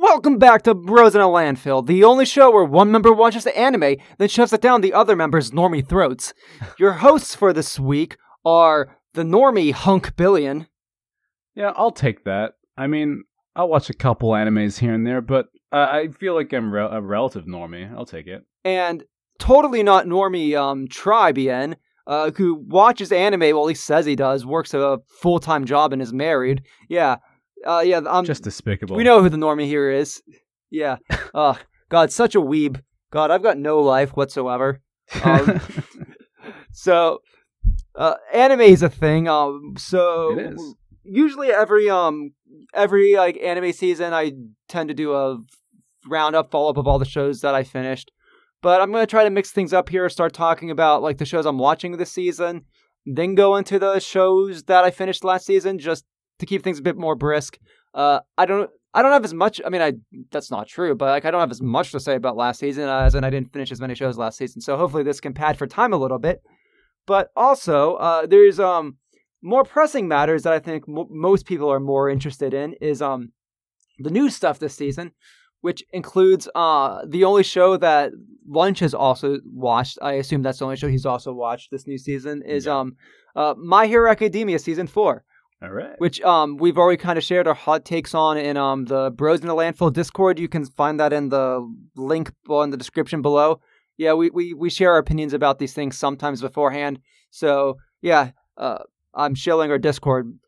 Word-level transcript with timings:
Welcome 0.00 0.38
back 0.38 0.62
to 0.62 0.76
Bros 0.76 1.16
in 1.16 1.20
a 1.20 1.24
Landfill, 1.24 1.84
the 1.84 2.04
only 2.04 2.24
show 2.24 2.52
where 2.52 2.62
one 2.62 2.92
member 2.92 3.12
watches 3.12 3.42
the 3.42 3.58
anime, 3.58 3.96
then 4.18 4.28
shoves 4.28 4.52
it 4.52 4.60
down 4.60 4.80
the 4.80 4.92
other 4.92 5.16
member's 5.16 5.50
normie 5.50 5.84
throats. 5.84 6.32
Your 6.78 6.92
hosts 6.92 7.34
for 7.34 7.52
this 7.52 7.80
week 7.80 8.16
are 8.44 8.96
the 9.14 9.24
normie 9.24 9.72
Hunk 9.72 10.14
Billion. 10.14 10.68
Yeah, 11.56 11.72
I'll 11.74 11.90
take 11.90 12.22
that. 12.22 12.52
I 12.76 12.86
mean, 12.86 13.24
I'll 13.56 13.68
watch 13.68 13.90
a 13.90 13.94
couple 13.94 14.30
animes 14.30 14.78
here 14.78 14.94
and 14.94 15.04
there, 15.04 15.20
but 15.20 15.46
uh, 15.72 15.88
I 15.90 16.08
feel 16.16 16.36
like 16.36 16.52
I'm 16.52 16.72
re- 16.72 16.88
a 16.88 17.02
relative 17.02 17.46
normie. 17.46 17.92
I'll 17.92 18.06
take 18.06 18.28
it. 18.28 18.44
And 18.64 19.02
totally 19.40 19.82
not 19.82 20.06
normie 20.06 20.56
um, 20.56 20.86
Tribien, 20.86 21.74
uh, 22.06 22.30
who 22.36 22.54
watches 22.54 23.10
anime, 23.10 23.40
well, 23.40 23.66
he 23.66 23.74
says 23.74 24.06
he 24.06 24.14
does, 24.14 24.46
works 24.46 24.74
a 24.74 25.00
full 25.08 25.40
time 25.40 25.64
job 25.64 25.92
and 25.92 26.00
is 26.00 26.12
married. 26.12 26.62
Yeah, 26.88 27.16
uh, 27.66 27.80
yeah, 27.84 28.00
I'm 28.06 28.24
Just 28.24 28.44
despicable. 28.44 28.96
We 28.96 29.04
know 29.04 29.22
who 29.22 29.28
the 29.28 29.36
normie 29.36 29.66
here 29.66 29.90
is. 29.90 30.22
Yeah. 30.70 30.96
Uh, 31.34 31.54
God, 31.90 32.10
such 32.10 32.34
a 32.34 32.40
weeb. 32.40 32.80
God, 33.10 33.30
I've 33.30 33.42
got 33.42 33.58
no 33.58 33.80
life 33.80 34.10
whatsoever. 34.16 34.80
Um, 35.22 35.60
so, 36.72 37.20
uh, 37.94 38.14
anime 38.32 38.60
is 38.62 38.82
a 38.82 38.88
thing. 38.88 39.28
Um, 39.28 39.74
so 39.76 40.38
It 40.38 40.54
is. 40.54 40.74
usually 41.04 41.48
every 41.50 41.88
um 41.90 42.32
every 42.74 43.14
like 43.16 43.38
anime 43.42 43.72
season, 43.72 44.12
I 44.14 44.32
tend 44.68 44.88
to 44.88 44.94
do 44.94 45.14
a 45.14 45.38
roundup, 46.06 46.50
follow 46.50 46.70
up 46.70 46.76
of 46.76 46.86
all 46.86 46.98
the 46.98 47.04
shows 47.04 47.40
that 47.42 47.54
I 47.54 47.62
finished. 47.64 48.10
But 48.62 48.80
I'm 48.80 48.90
gonna 48.90 49.06
try 49.06 49.24
to 49.24 49.30
mix 49.30 49.50
things 49.52 49.72
up 49.72 49.88
here. 49.88 50.08
Start 50.08 50.32
talking 50.32 50.70
about 50.70 51.02
like 51.02 51.18
the 51.18 51.24
shows 51.26 51.46
I'm 51.46 51.58
watching 51.58 51.96
this 51.96 52.12
season, 52.12 52.62
then 53.06 53.34
go 53.34 53.56
into 53.56 53.78
the 53.78 54.00
shows 54.00 54.64
that 54.64 54.84
I 54.84 54.90
finished 54.90 55.24
last 55.24 55.46
season, 55.46 55.78
just 55.78 56.04
to 56.38 56.46
keep 56.46 56.62
things 56.62 56.78
a 56.78 56.82
bit 56.82 56.96
more 56.96 57.14
brisk. 57.14 57.58
Uh, 57.94 58.20
I 58.36 58.46
don't. 58.46 58.70
I 58.94 59.02
don't 59.02 59.12
have 59.12 59.24
as 59.24 59.34
much. 59.34 59.60
I 59.64 59.68
mean, 59.68 59.82
I 59.82 59.92
that's 60.30 60.50
not 60.50 60.66
true, 60.66 60.94
but 60.94 61.06
like 61.06 61.24
I 61.26 61.30
don't 61.30 61.40
have 61.40 61.50
as 61.50 61.60
much 61.60 61.92
to 61.92 62.00
say 62.00 62.14
about 62.14 62.36
last 62.36 62.58
season 62.58 62.88
as 62.88 63.14
and 63.14 63.24
I 63.24 63.30
didn't 63.30 63.52
finish 63.52 63.70
as 63.70 63.80
many 63.80 63.94
shows 63.94 64.16
last 64.16 64.38
season. 64.38 64.60
So 64.62 64.76
hopefully 64.76 65.02
this 65.02 65.20
can 65.20 65.34
pad 65.34 65.58
for 65.58 65.66
time 65.66 65.92
a 65.92 65.96
little 65.98 66.18
bit. 66.18 66.42
But 67.06 67.28
also, 67.36 67.94
uh, 67.96 68.26
there's 68.26 68.58
um 68.58 68.96
more 69.42 69.62
pressing 69.64 70.08
matters 70.08 70.42
that 70.44 70.52
I 70.54 70.58
think 70.58 70.88
mo 70.88 71.06
most 71.10 71.44
people 71.46 71.70
are 71.70 71.80
more 71.80 72.08
interested 72.08 72.54
in 72.54 72.74
is 72.80 73.02
um 73.02 73.32
the 73.98 74.10
new 74.10 74.30
stuff 74.30 74.58
this 74.58 74.74
season, 74.74 75.12
which 75.60 75.82
includes 75.92 76.48
uh 76.54 77.02
the 77.06 77.24
only 77.24 77.42
show 77.42 77.76
that 77.76 78.12
Lunch 78.48 78.78
has 78.80 78.94
also 78.94 79.38
watched. 79.52 79.98
I 80.00 80.14
assume 80.14 80.42
that's 80.42 80.58
the 80.60 80.64
only 80.64 80.76
show 80.76 80.88
he's 80.88 81.06
also 81.06 81.32
watched 81.34 81.70
this 81.70 81.86
new 81.86 81.98
season 81.98 82.42
is 82.42 82.64
Yeah. 82.66 82.78
um 82.78 82.96
uh 83.36 83.54
My 83.58 83.86
Hero 83.86 84.10
Academia 84.10 84.58
season 84.58 84.86
four 84.86 85.24
All 85.60 85.70
right. 85.70 85.98
which 85.98 86.20
um 86.20 86.56
we've 86.56 86.78
already 86.78 86.98
kind 86.98 87.18
of 87.18 87.24
shared 87.24 87.48
our 87.48 87.54
hot 87.54 87.84
takes 87.84 88.14
on 88.14 88.36
in 88.38 88.56
um 88.56 88.84
the 88.84 89.10
Bros 89.10 89.40
in 89.40 89.48
the 89.48 89.54
Landfill 89.54 89.92
Discord. 89.92 90.38
You 90.38 90.48
can 90.48 90.64
find 90.64 91.00
that 91.00 91.12
in 91.12 91.30
the 91.30 91.68
link 91.96 92.30
in 92.48 92.70
the 92.70 92.76
description 92.76 93.22
below. 93.22 93.60
Yeah, 93.96 94.12
we, 94.14 94.30
we, 94.30 94.54
we 94.54 94.70
share 94.70 94.92
our 94.92 94.98
opinions 94.98 95.32
about 95.32 95.58
these 95.58 95.72
things 95.74 95.98
sometimes 95.98 96.40
beforehand. 96.40 97.00
So 97.30 97.78
yeah, 98.02 98.30
uh, 98.56 98.78
I'm 99.12 99.34
shilling 99.34 99.72
our 99.72 99.78
Discord. 99.78 100.38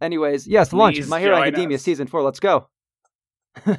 Anyways, 0.00 0.46
yes, 0.46 0.72
lunch. 0.72 0.94
Please 0.96 1.08
My 1.08 1.18
Hero 1.18 1.36
Academia 1.36 1.76
us. 1.76 1.82
season 1.82 2.06
four. 2.06 2.22
Let's 2.22 2.38
go. 2.40 2.68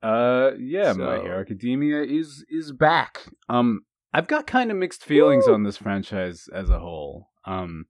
Uh, 0.00 0.52
yeah, 0.60 0.92
My 0.92 1.16
So- 1.16 1.22
Hero 1.22 1.40
Academia 1.40 2.02
is 2.04 2.44
is 2.48 2.72
back. 2.72 3.26
Um, 3.48 3.80
I've 4.12 4.28
got 4.28 4.46
kind 4.46 4.70
of 4.70 4.76
mixed 4.76 5.04
feelings 5.04 5.46
Woo! 5.48 5.54
on 5.54 5.64
this 5.64 5.76
franchise 5.76 6.48
as 6.54 6.70
a 6.70 6.78
whole. 6.78 7.30
Um, 7.44 7.86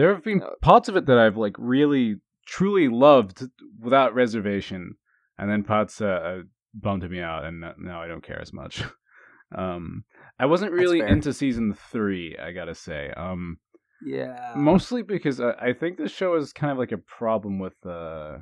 there 0.00 0.14
have 0.14 0.24
been 0.24 0.42
Uh, 0.42 0.50
parts 0.62 0.88
of 0.88 0.96
it 0.96 1.06
that 1.06 1.18
I've 1.18 1.36
like 1.36 1.56
really 1.58 2.16
truly 2.46 2.88
loved 2.88 3.42
without 3.78 4.14
reservation, 4.14 4.94
and 5.38 5.50
then 5.50 5.62
parts 5.62 6.00
uh, 6.00 6.42
bummed 6.74 7.08
me 7.10 7.20
out, 7.20 7.44
and 7.44 7.60
now 7.78 8.02
I 8.02 8.08
don't 8.08 8.24
care 8.24 8.40
as 8.40 8.52
much. 8.52 8.82
um, 9.54 10.04
I 10.38 10.46
wasn't 10.46 10.72
really 10.72 11.00
into 11.00 11.32
season 11.32 11.74
three. 11.74 12.36
I 12.38 12.52
gotta 12.52 12.74
say. 12.74 13.10
Um, 13.16 13.58
Yeah. 14.02 14.54
mostly 14.56 15.02
because 15.02 15.40
I, 15.40 15.50
I 15.68 15.72
think 15.74 15.98
this 15.98 16.12
show 16.12 16.34
is 16.36 16.52
kind 16.54 16.72
of 16.72 16.78
like 16.78 16.92
a 16.92 16.98
problem 17.18 17.58
with 17.58 17.76
uh 17.84 18.38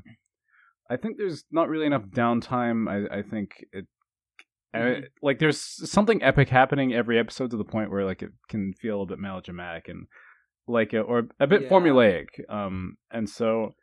i 0.88 0.96
think 0.96 1.16
there's 1.18 1.44
not 1.50 1.68
really 1.68 1.86
enough 1.86 2.04
downtime 2.04 2.88
i, 2.88 3.18
I 3.18 3.22
think 3.22 3.48
it 3.72 3.86
I- 4.72 4.78
Mhm. 4.78 5.04
like 5.22 5.38
there's 5.40 5.60
something 5.90 6.22
epic 6.22 6.48
happening 6.48 6.94
every 6.94 7.18
episode 7.18 7.50
to 7.50 7.56
the 7.56 7.64
point 7.74 7.90
where 7.90 8.04
like 8.04 8.22
it 8.22 8.32
can 8.48 8.72
feel 8.80 8.92
a 8.92 8.96
little 8.96 9.06
bit 9.14 9.18
melodramatic 9.18 9.88
and 9.88 10.06
like 10.68 10.92
a, 10.92 11.00
or 11.00 11.28
a 11.40 11.46
bit 11.46 11.62
Yeah. 11.62 11.68
formulaic 11.68 12.26
um 12.48 12.96
and 13.10 13.28
so 13.28 13.74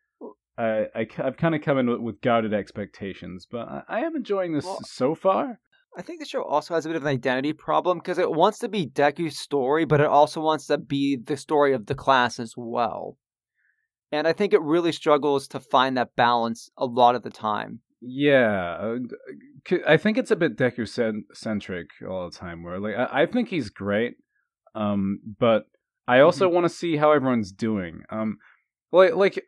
I, 0.58 0.88
I 0.96 1.08
have 1.18 1.36
kind 1.36 1.54
of 1.54 1.62
come 1.62 1.78
in 1.78 1.90
with, 1.90 2.00
with 2.00 2.22
guarded 2.22 2.54
expectations 2.54 3.48
but 3.50 3.68
I, 3.68 3.84
I 3.90 4.00
am 4.02 4.16
enjoying 4.16 4.54
this 4.54 4.66
Well, 4.66 4.80
so 4.84 5.16
far 5.16 5.60
I 5.98 6.02
think 6.02 6.20
the 6.20 6.26
show 6.26 6.44
also 6.44 6.74
has 6.74 6.86
a 6.86 6.90
bit 6.90 6.98
of 6.98 7.04
an 7.04 7.10
identity 7.10 7.54
problem 7.54 8.00
because 8.00 8.18
it 8.18 8.30
wants 8.30 8.60
to 8.60 8.68
be 8.68 8.86
Deku's 8.86 9.38
story, 9.38 9.86
but 9.86 10.02
it 10.02 10.08
also 10.08 10.42
wants 10.42 10.68
to 10.68 10.78
be 10.78 11.16
the 11.16 11.38
story 11.38 11.74
of 11.74 11.86
the 11.86 11.96
class 11.96 12.38
as 12.38 12.54
well. 12.58 13.18
And 14.12 14.28
I 14.28 14.34
think 14.34 14.52
it 14.52 14.62
really 14.62 14.92
struggles 14.92 15.48
to 15.50 15.60
find 15.62 15.96
that 15.96 16.14
balance 16.18 16.70
a 16.78 16.86
lot 16.86 17.16
of 17.16 17.24
the 17.24 17.30
time. 17.30 17.80
Yeah, 18.02 18.98
I 19.88 19.96
think 19.96 20.18
it's 20.18 20.32
a 20.32 20.36
bit 20.36 20.58
Deku 20.58 20.86
centric 21.34 21.88
all 22.08 22.30
the 22.30 22.36
time. 22.36 22.62
Where 22.62 22.78
like 22.78 22.96
I, 22.96 23.22
I 23.22 23.26
think 23.26 23.48
he's 23.48 23.70
great, 23.70 24.16
um, 24.76 25.20
but 25.40 25.66
I 26.08 26.20
also 26.20 26.48
want 26.48 26.66
to 26.66 26.70
see 26.70 26.98
how 26.98 27.12
everyone's 27.12 27.52
doing. 27.52 28.04
Um, 28.10 28.38
like 28.92 29.16
like 29.16 29.46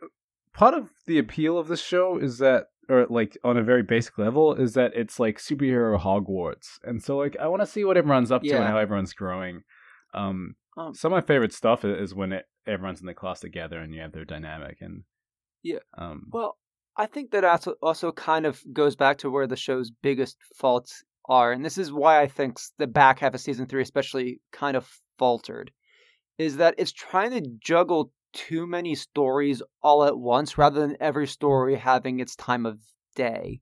part 0.53 0.73
of 0.73 0.90
the 1.06 1.19
appeal 1.19 1.57
of 1.57 1.68
this 1.68 1.81
show 1.81 2.18
is 2.18 2.40
that, 2.40 2.66
or 2.90 3.06
like 3.09 3.38
on 3.44 3.57
a 3.57 3.63
very 3.63 3.84
basic 3.84 4.18
level, 4.18 4.53
is 4.56 4.73
that 4.73 4.94
it's 4.96 5.19
like 5.19 5.38
superhero 5.38 6.00
Hogwarts, 6.00 6.79
and 6.84 7.01
so 7.03 7.17
like 7.17 7.38
I 7.40 7.47
want 7.47 7.62
to 7.62 7.67
see 7.67 7.84
what 7.84 7.97
everyone's 7.97 8.31
up 8.31 8.44
to 8.44 8.50
and 8.56 8.67
how 8.67 8.78
everyone's 8.78 9.13
growing. 9.13 9.63
Um, 10.13 10.56
Um, 10.78 10.94
some 10.94 11.12
of 11.13 11.17
my 11.17 11.25
favorite 11.25 11.53
stuff 11.53 11.84
is 11.84 12.13
when 12.13 12.31
it, 12.31 12.46
everyone's 12.66 13.01
in 13.01 13.07
the 13.07 13.13
class 13.13 13.40
together 13.40 13.79
and 13.79 13.94
you 13.94 14.01
have 14.01 14.12
their 14.12 14.25
dynamic 14.25 14.78
and 14.81 15.03
Yeah. 15.63 15.79
um, 15.97 16.28
Well, 16.31 16.57
I 16.96 17.07
think 17.07 17.31
that 17.31 17.44
also 17.44 17.73
also 17.81 18.12
kind 18.12 18.46
of 18.46 18.62
goes 18.73 18.96
back 18.96 19.17
to 19.19 19.29
where 19.29 19.47
the 19.47 19.56
show's 19.56 19.91
biggest 19.91 20.38
faults 20.56 21.03
are, 21.29 21.51
and 21.51 21.63
this 21.66 21.78
is 21.78 21.91
why 21.91 22.22
I 22.22 22.28
think 22.28 22.59
the 22.78 22.88
back 22.88 23.19
half 23.19 23.34
of 23.34 23.41
season 23.41 23.66
three 23.67 23.81
especially 23.81 24.40
kind 24.51 24.78
of 24.78 24.88
faltered, 25.19 25.72
is 26.37 26.57
that 26.57 26.75
it's 26.77 26.91
trying 26.91 27.31
to 27.31 27.49
juggle 27.59 28.11
too 28.33 28.67
many 28.67 28.93
stories 28.95 29.61
all 29.81 30.03
at 30.03 30.17
once 30.17 30.57
rather 30.57 30.79
than 30.79 30.97
every 30.99 31.27
story 31.27 31.75
having 31.75 32.19
its 32.19 32.35
time 32.35 32.65
of 32.65 32.79
day. 33.15 33.61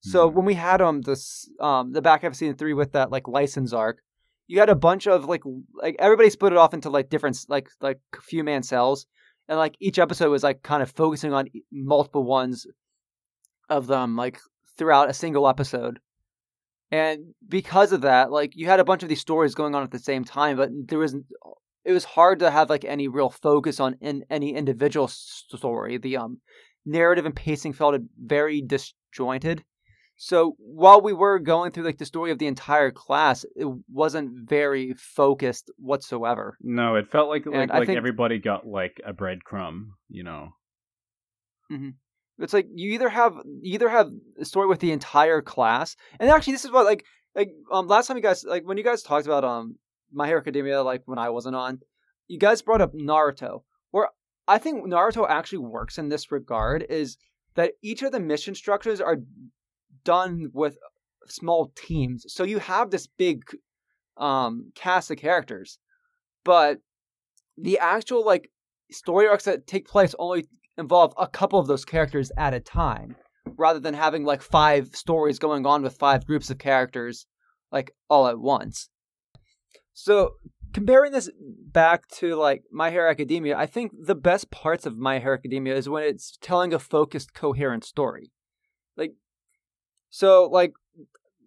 So 0.00 0.30
Mhm. 0.30 0.34
when 0.34 0.44
we 0.44 0.54
had 0.54 0.80
um 0.82 1.00
this 1.00 1.50
um 1.60 1.92
the 1.92 2.02
back 2.02 2.22
half 2.22 2.32
of 2.32 2.36
season 2.36 2.56
three 2.56 2.74
with 2.74 2.92
that 2.92 3.10
like 3.10 3.26
license 3.26 3.72
arc, 3.72 3.98
you 4.46 4.60
had 4.60 4.68
a 4.68 4.74
bunch 4.76 5.06
of 5.06 5.24
like 5.24 5.42
like 5.74 5.96
everybody 5.98 6.30
split 6.30 6.52
it 6.52 6.58
off 6.58 6.74
into 6.74 6.90
like 6.90 7.08
different 7.08 7.38
like 7.48 7.68
like 7.80 7.98
few 8.22 8.44
man 8.44 8.62
cells, 8.62 9.06
and 9.48 9.58
like 9.58 9.74
each 9.80 9.98
episode 9.98 10.30
was 10.30 10.42
like 10.42 10.62
kind 10.62 10.82
of 10.82 10.90
focusing 10.90 11.32
on 11.32 11.48
multiple 11.72 12.22
ones 12.22 12.66
of 13.70 13.86
them 13.86 14.14
like 14.16 14.38
throughout 14.76 15.08
a 15.10 15.14
single 15.14 15.48
episode. 15.48 15.98
And 16.90 17.34
because 17.48 17.92
of 17.92 18.02
that, 18.02 18.30
like 18.30 18.54
you 18.54 18.66
had 18.66 18.80
a 18.80 18.84
bunch 18.84 19.02
of 19.02 19.08
these 19.08 19.20
stories 19.20 19.54
going 19.54 19.74
on 19.74 19.82
at 19.82 19.90
the 19.90 19.98
same 19.98 20.24
time, 20.24 20.56
but 20.56 20.70
there 20.86 20.98
was 20.98 21.16
it 21.84 21.92
was 21.92 22.04
hard 22.04 22.38
to 22.40 22.50
have 22.50 22.70
like 22.70 22.84
any 22.84 23.08
real 23.08 23.30
focus 23.30 23.80
on 23.80 23.96
in 24.00 24.24
any 24.30 24.54
individual 24.54 25.08
story. 25.08 25.98
The 25.98 26.16
um 26.16 26.38
narrative 26.84 27.26
and 27.26 27.34
pacing 27.36 27.72
felt 27.72 28.00
very 28.18 28.62
disjointed. 28.62 29.64
So 30.16 30.54
while 30.58 31.00
we 31.00 31.12
were 31.12 31.38
going 31.40 31.72
through 31.72 31.84
like 31.84 31.98
the 31.98 32.06
story 32.06 32.30
of 32.30 32.38
the 32.38 32.46
entire 32.46 32.90
class, 32.90 33.44
it 33.56 33.66
wasn't 33.90 34.48
very 34.48 34.94
focused 34.94 35.70
whatsoever. 35.76 36.56
No, 36.60 36.94
it 36.96 37.10
felt 37.10 37.28
like 37.28 37.46
like, 37.46 37.70
like 37.70 37.86
think- 37.86 37.96
everybody 37.96 38.38
got 38.38 38.66
like 38.66 39.00
a 39.04 39.12
breadcrumb, 39.12 39.88
you 40.08 40.22
know. 40.22 40.50
It's 42.38 42.52
like 42.52 42.66
you 42.74 42.92
either 42.92 43.08
have 43.08 43.34
you 43.60 43.74
either 43.74 43.88
have 43.88 44.10
a 44.38 44.44
story 44.44 44.66
with 44.66 44.80
the 44.80 44.92
entire 44.92 45.40
class, 45.40 45.96
and 46.18 46.30
actually 46.30 46.54
this 46.54 46.64
is 46.64 46.70
what 46.70 46.84
like 46.84 47.04
like 47.34 47.50
um 47.72 47.86
last 47.88 48.06
time 48.06 48.16
you 48.16 48.22
guys 48.22 48.44
like 48.44 48.64
when 48.64 48.76
you 48.76 48.84
guys 48.84 49.02
talked 49.02 49.26
about 49.26 49.44
um 49.44 49.76
My 50.14 50.26
Hero 50.26 50.40
Academia 50.40 50.82
like 50.82 51.02
when 51.06 51.18
I 51.18 51.30
wasn't 51.30 51.56
on, 51.56 51.80
you 52.28 52.38
guys 52.38 52.62
brought 52.62 52.80
up 52.80 52.94
Naruto, 52.94 53.62
where 53.90 54.08
I 54.46 54.58
think 54.58 54.86
Naruto 54.86 55.28
actually 55.28 55.58
works 55.58 55.98
in 55.98 56.08
this 56.08 56.30
regard 56.30 56.86
is 56.88 57.16
that 57.54 57.72
each 57.82 58.02
of 58.02 58.12
the 58.12 58.20
mission 58.20 58.54
structures 58.54 59.00
are 59.00 59.18
done 60.04 60.50
with 60.52 60.76
small 61.26 61.72
teams, 61.76 62.26
so 62.28 62.44
you 62.44 62.58
have 62.58 62.90
this 62.90 63.06
big 63.06 63.42
um 64.16 64.70
cast 64.74 65.10
of 65.10 65.16
characters, 65.16 65.78
but 66.44 66.78
the 67.56 67.78
actual 67.78 68.24
like 68.24 68.50
story 68.90 69.26
arcs 69.26 69.44
that 69.44 69.66
take 69.66 69.88
place 69.88 70.14
only 70.18 70.46
involve 70.78 71.12
a 71.16 71.26
couple 71.26 71.58
of 71.58 71.66
those 71.66 71.84
characters 71.84 72.30
at 72.36 72.54
a 72.54 72.60
time 72.60 73.16
rather 73.56 73.80
than 73.80 73.94
having 73.94 74.24
like 74.24 74.42
five 74.42 74.88
stories 74.94 75.38
going 75.38 75.66
on 75.66 75.82
with 75.82 75.96
five 75.96 76.26
groups 76.26 76.50
of 76.50 76.58
characters 76.58 77.26
like 77.70 77.94
all 78.08 78.26
at 78.26 78.38
once. 78.38 78.88
So 79.94 80.34
comparing 80.74 81.12
this 81.12 81.30
back 81.38 82.08
to 82.08 82.34
like 82.34 82.64
My 82.70 82.90
Hero 82.90 83.10
Academia, 83.10 83.56
I 83.56 83.64
think 83.64 83.92
the 83.98 84.16
best 84.16 84.50
parts 84.50 84.84
of 84.84 84.98
My 84.98 85.20
Hero 85.20 85.34
Academia 85.34 85.74
is 85.74 85.88
when 85.88 86.02
it's 86.02 86.36
telling 86.42 86.74
a 86.74 86.78
focused, 86.78 87.32
coherent 87.32 87.84
story. 87.84 88.32
Like 88.96 89.14
So 90.10 90.48
like, 90.52 90.74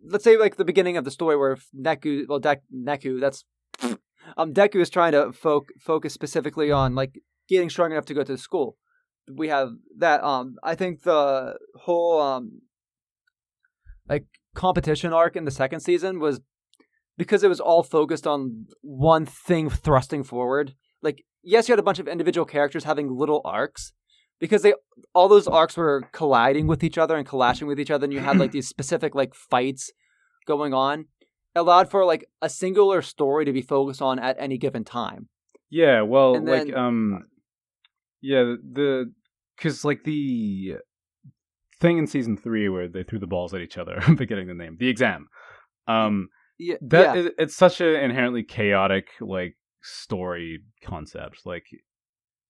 let's 0.10 0.24
say 0.24 0.38
like 0.38 0.56
the 0.56 0.66
beginning 0.66 0.98
of 0.98 1.04
the 1.04 1.12
story 1.12 1.36
where 1.38 1.58
Neku, 1.78 2.26
well, 2.28 2.40
De- 2.40 2.62
Neku, 2.74 3.20
that's 3.20 3.44
um 4.38 4.54
Deku 4.54 4.78
is 4.78 4.90
trying 4.90 5.12
to 5.12 5.34
fo- 5.34 5.66
focus 5.80 6.14
specifically 6.14 6.72
on 6.72 6.96
like 6.96 7.22
getting 7.50 7.70
strong 7.70 7.92
enough 7.92 8.06
to 8.06 8.14
go 8.14 8.24
to 8.24 8.38
school. 8.38 8.78
We 9.30 9.50
have 9.50 9.72
that. 9.98 10.24
Um, 10.24 10.56
I 10.64 10.76
think 10.76 11.04
the 11.04 11.58
whole 11.76 12.22
um 12.22 12.62
like 14.08 14.26
competition 14.56 15.12
arc 15.12 15.36
in 15.36 15.44
the 15.44 15.52
second 15.52 15.82
season 15.82 16.20
was 16.20 16.40
because 17.18 17.44
it 17.44 17.50
was 17.50 17.60
all 17.60 17.84
focused 17.84 18.28
on 18.28 18.68
one 18.82 19.26
thing 19.26 19.70
thrusting 19.70 20.24
forward. 20.24 20.76
Like, 21.02 21.24
yes, 21.44 21.68
you 21.68 21.74
had 21.74 21.80
a 21.80 21.84
bunch 21.84 22.00
of 22.00 22.08
individual 22.08 22.46
characters 22.46 22.84
having 22.84 23.10
little 23.10 23.42
arcs 23.44 23.94
because 24.40 24.62
they 24.62 24.74
all 25.14 25.28
those 25.28 25.48
arcs 25.48 25.76
were 25.76 26.04
colliding 26.12 26.68
with 26.68 26.84
each 26.84 26.98
other 26.98 27.16
and 27.18 27.26
clashing 27.26 27.68
with 27.68 27.80
each 27.80 27.92
other, 27.92 28.06
and 28.06 28.14
you 28.14 28.20
had 28.20 28.38
like 28.38 28.52
these 28.54 28.68
specific 28.68 29.16
like 29.16 29.34
fights 29.34 29.92
going 30.46 30.74
on. 30.74 31.06
It 31.56 31.60
allowed 31.60 31.90
for 31.90 32.06
like 32.06 32.26
a 32.42 32.50
singular 32.50 33.02
story 33.02 33.46
to 33.46 33.54
be 33.54 33.62
focused 33.62 34.02
on 34.02 34.20
at 34.20 34.38
any 34.40 34.58
given 34.58 34.84
time. 34.84 35.30
Yeah, 35.70 36.02
well, 36.02 36.36
And 36.36 36.46
like 36.46 36.74
um, 36.74 37.26
yeah, 38.22 38.44
the 38.44 39.12
because 39.56 39.84
like 39.84 40.04
the 40.04 40.76
thing 41.80 41.98
in 41.98 42.08
season 42.08 42.38
three 42.38 42.70
where 42.70 42.88
they 42.88 43.04
threw 43.04 43.20
the 43.20 43.28
balls 43.28 43.54
at 43.54 43.62
each 43.62 43.78
other. 43.78 43.98
I'm 44.02 44.18
forgetting 44.18 44.48
the 44.48 44.54
name. 44.54 44.78
The 44.80 44.90
exam. 44.90 45.28
Um, 45.88 46.30
Yeah, 46.60 46.76
that 46.82 47.16
yeah. 47.16 47.22
is- 47.22 47.32
it's 47.38 47.56
such 47.56 47.82
an 47.82 47.96
inherently 47.96 48.44
chaotic 48.44 49.10
like 49.22 49.58
story 49.82 50.64
concept. 50.84 51.46
Like 51.46 51.66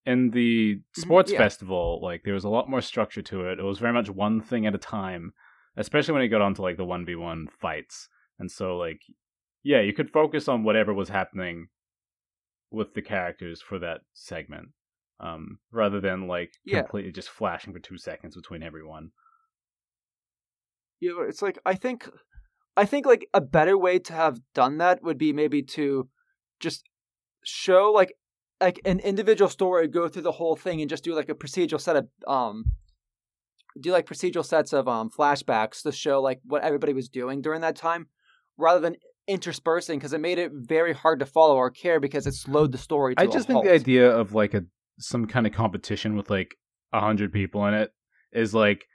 in 0.06 0.32
the 0.32 0.82
sports 0.96 1.32
yeah. 1.32 1.38
festival, 1.38 2.00
like 2.02 2.24
there 2.24 2.34
was 2.34 2.46
a 2.46 2.50
lot 2.50 2.70
more 2.70 2.82
structure 2.82 3.22
to 3.24 3.46
it. 3.50 3.60
It 3.60 3.64
was 3.64 3.80
very 3.80 3.94
much 3.94 4.10
one 4.10 4.42
thing 4.42 4.66
at 4.66 4.76
a 4.76 4.80
time, 4.80 5.34
especially 5.76 6.14
when 6.14 6.24
it 6.24 6.30
got 6.30 6.42
onto 6.42 6.62
like 6.62 6.78
the 6.78 6.86
one 6.86 7.06
v 7.06 7.16
one 7.16 7.48
fights. 7.60 8.08
And 8.40 8.50
so 8.52 8.78
like 8.78 9.02
yeah, 9.64 9.82
you 9.82 9.94
could 9.94 10.10
focus 10.10 10.48
on 10.48 10.64
whatever 10.64 10.94
was 10.94 11.10
happening 11.10 11.68
with 12.72 12.94
the 12.94 13.02
characters 13.02 13.62
for 13.62 13.80
that 13.80 14.02
segment. 14.14 14.70
Um, 15.20 15.58
rather 15.72 16.00
than 16.00 16.28
like 16.28 16.54
Yeah. 16.64 16.82
completely 16.82 17.12
just 17.12 17.30
flashing 17.30 17.74
for 17.74 17.80
two 17.80 17.98
seconds 17.98 18.36
between 18.36 18.62
everyone. 18.64 19.12
Yeah, 21.00 21.14
it's 21.28 21.42
like 21.42 21.60
I 21.66 21.76
think 21.76 22.10
I 22.78 22.86
think 22.86 23.06
like 23.06 23.28
a 23.34 23.42
better 23.42 23.78
way 23.78 23.98
to 24.00 24.14
have 24.14 24.40
done 24.54 24.78
that 24.78 25.04
would 25.04 25.18
be 25.18 25.34
maybe 25.34 25.64
to 25.64 26.08
just 26.60 26.84
show 27.44 27.92
like 27.94 28.14
like 28.62 28.80
an 28.86 29.00
individual 29.00 29.50
story 29.50 29.88
go 29.88 30.08
through 30.08 30.22
the 30.22 30.32
whole 30.32 30.56
thing 30.56 30.82
and 30.82 30.90
just 30.90 31.04
do 31.04 31.16
like 31.16 31.30
a 31.30 31.34
procedural 31.34 31.82
set 31.82 31.96
of 31.96 32.08
um 32.28 32.66
do 33.80 33.92
like 33.92 34.06
procedural 34.06 34.46
sets 34.46 34.74
of 34.74 34.88
um 34.88 35.10
flashbacks 35.10 35.82
to 35.82 35.92
show 35.92 36.22
like 36.22 36.40
what 36.44 36.64
everybody 36.64 36.94
was 36.94 37.10
doing 37.10 37.42
during 37.42 37.62
that 37.62 37.76
time 37.76 38.08
rather 38.58 38.80
than 38.80 38.96
interspersing 39.28 40.00
because 40.00 40.14
it 40.14 40.22
made 40.22 40.40
it 40.40 40.52
very 40.54 40.94
hard 40.94 41.20
to 41.20 41.26
follow 41.26 41.56
or 41.56 41.70
care 41.70 42.00
because 42.00 42.28
it 42.28 42.34
slowed 42.34 42.72
the 42.72 42.78
story 42.78 43.16
to 43.16 43.22
I 43.22 43.28
just 43.28 43.48
think 43.48 43.64
the 43.64 43.74
idea 43.74 44.10
of 44.10 44.34
like 44.34 44.54
a 44.54 44.64
some 45.00 45.26
kind 45.26 45.48
of 45.48 45.54
competition 45.54 46.16
with 46.16 46.30
like 46.30 46.56
a 46.94 47.00
hundred 47.00 47.34
people 47.34 47.66
in 47.66 47.74
it 47.74 47.92
is 48.32 48.54
like 48.54 48.86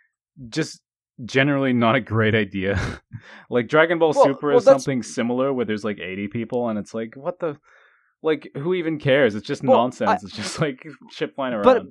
just 0.48 0.80
generally 1.24 1.72
not 1.72 1.94
a 1.94 2.00
great 2.00 2.34
idea. 2.34 2.80
like 3.50 3.68
Dragon 3.68 3.98
Ball 3.98 4.12
Well- 4.14 4.24
Super 4.24 4.48
well, 4.48 4.56
is 4.58 4.64
that's- 4.64 4.84
something 4.84 5.02
similar 5.02 5.52
where 5.52 5.64
there's 5.64 5.84
like 5.84 5.98
eighty 6.00 6.28
people 6.28 6.68
and 6.68 6.78
it's 6.78 6.94
like 6.94 7.14
what 7.16 7.38
the 7.40 7.56
like 8.22 8.48
who 8.54 8.74
even 8.74 8.98
cares? 8.98 9.34
It's 9.34 9.46
just 9.46 9.62
Well, 9.62 9.78
nonsense. 9.78 10.22
it's 10.24 10.34
just 10.36 10.60
like 10.60 10.86
shit 11.10 11.34
flying 11.34 11.54
around. 11.54 11.64
But 11.64 11.82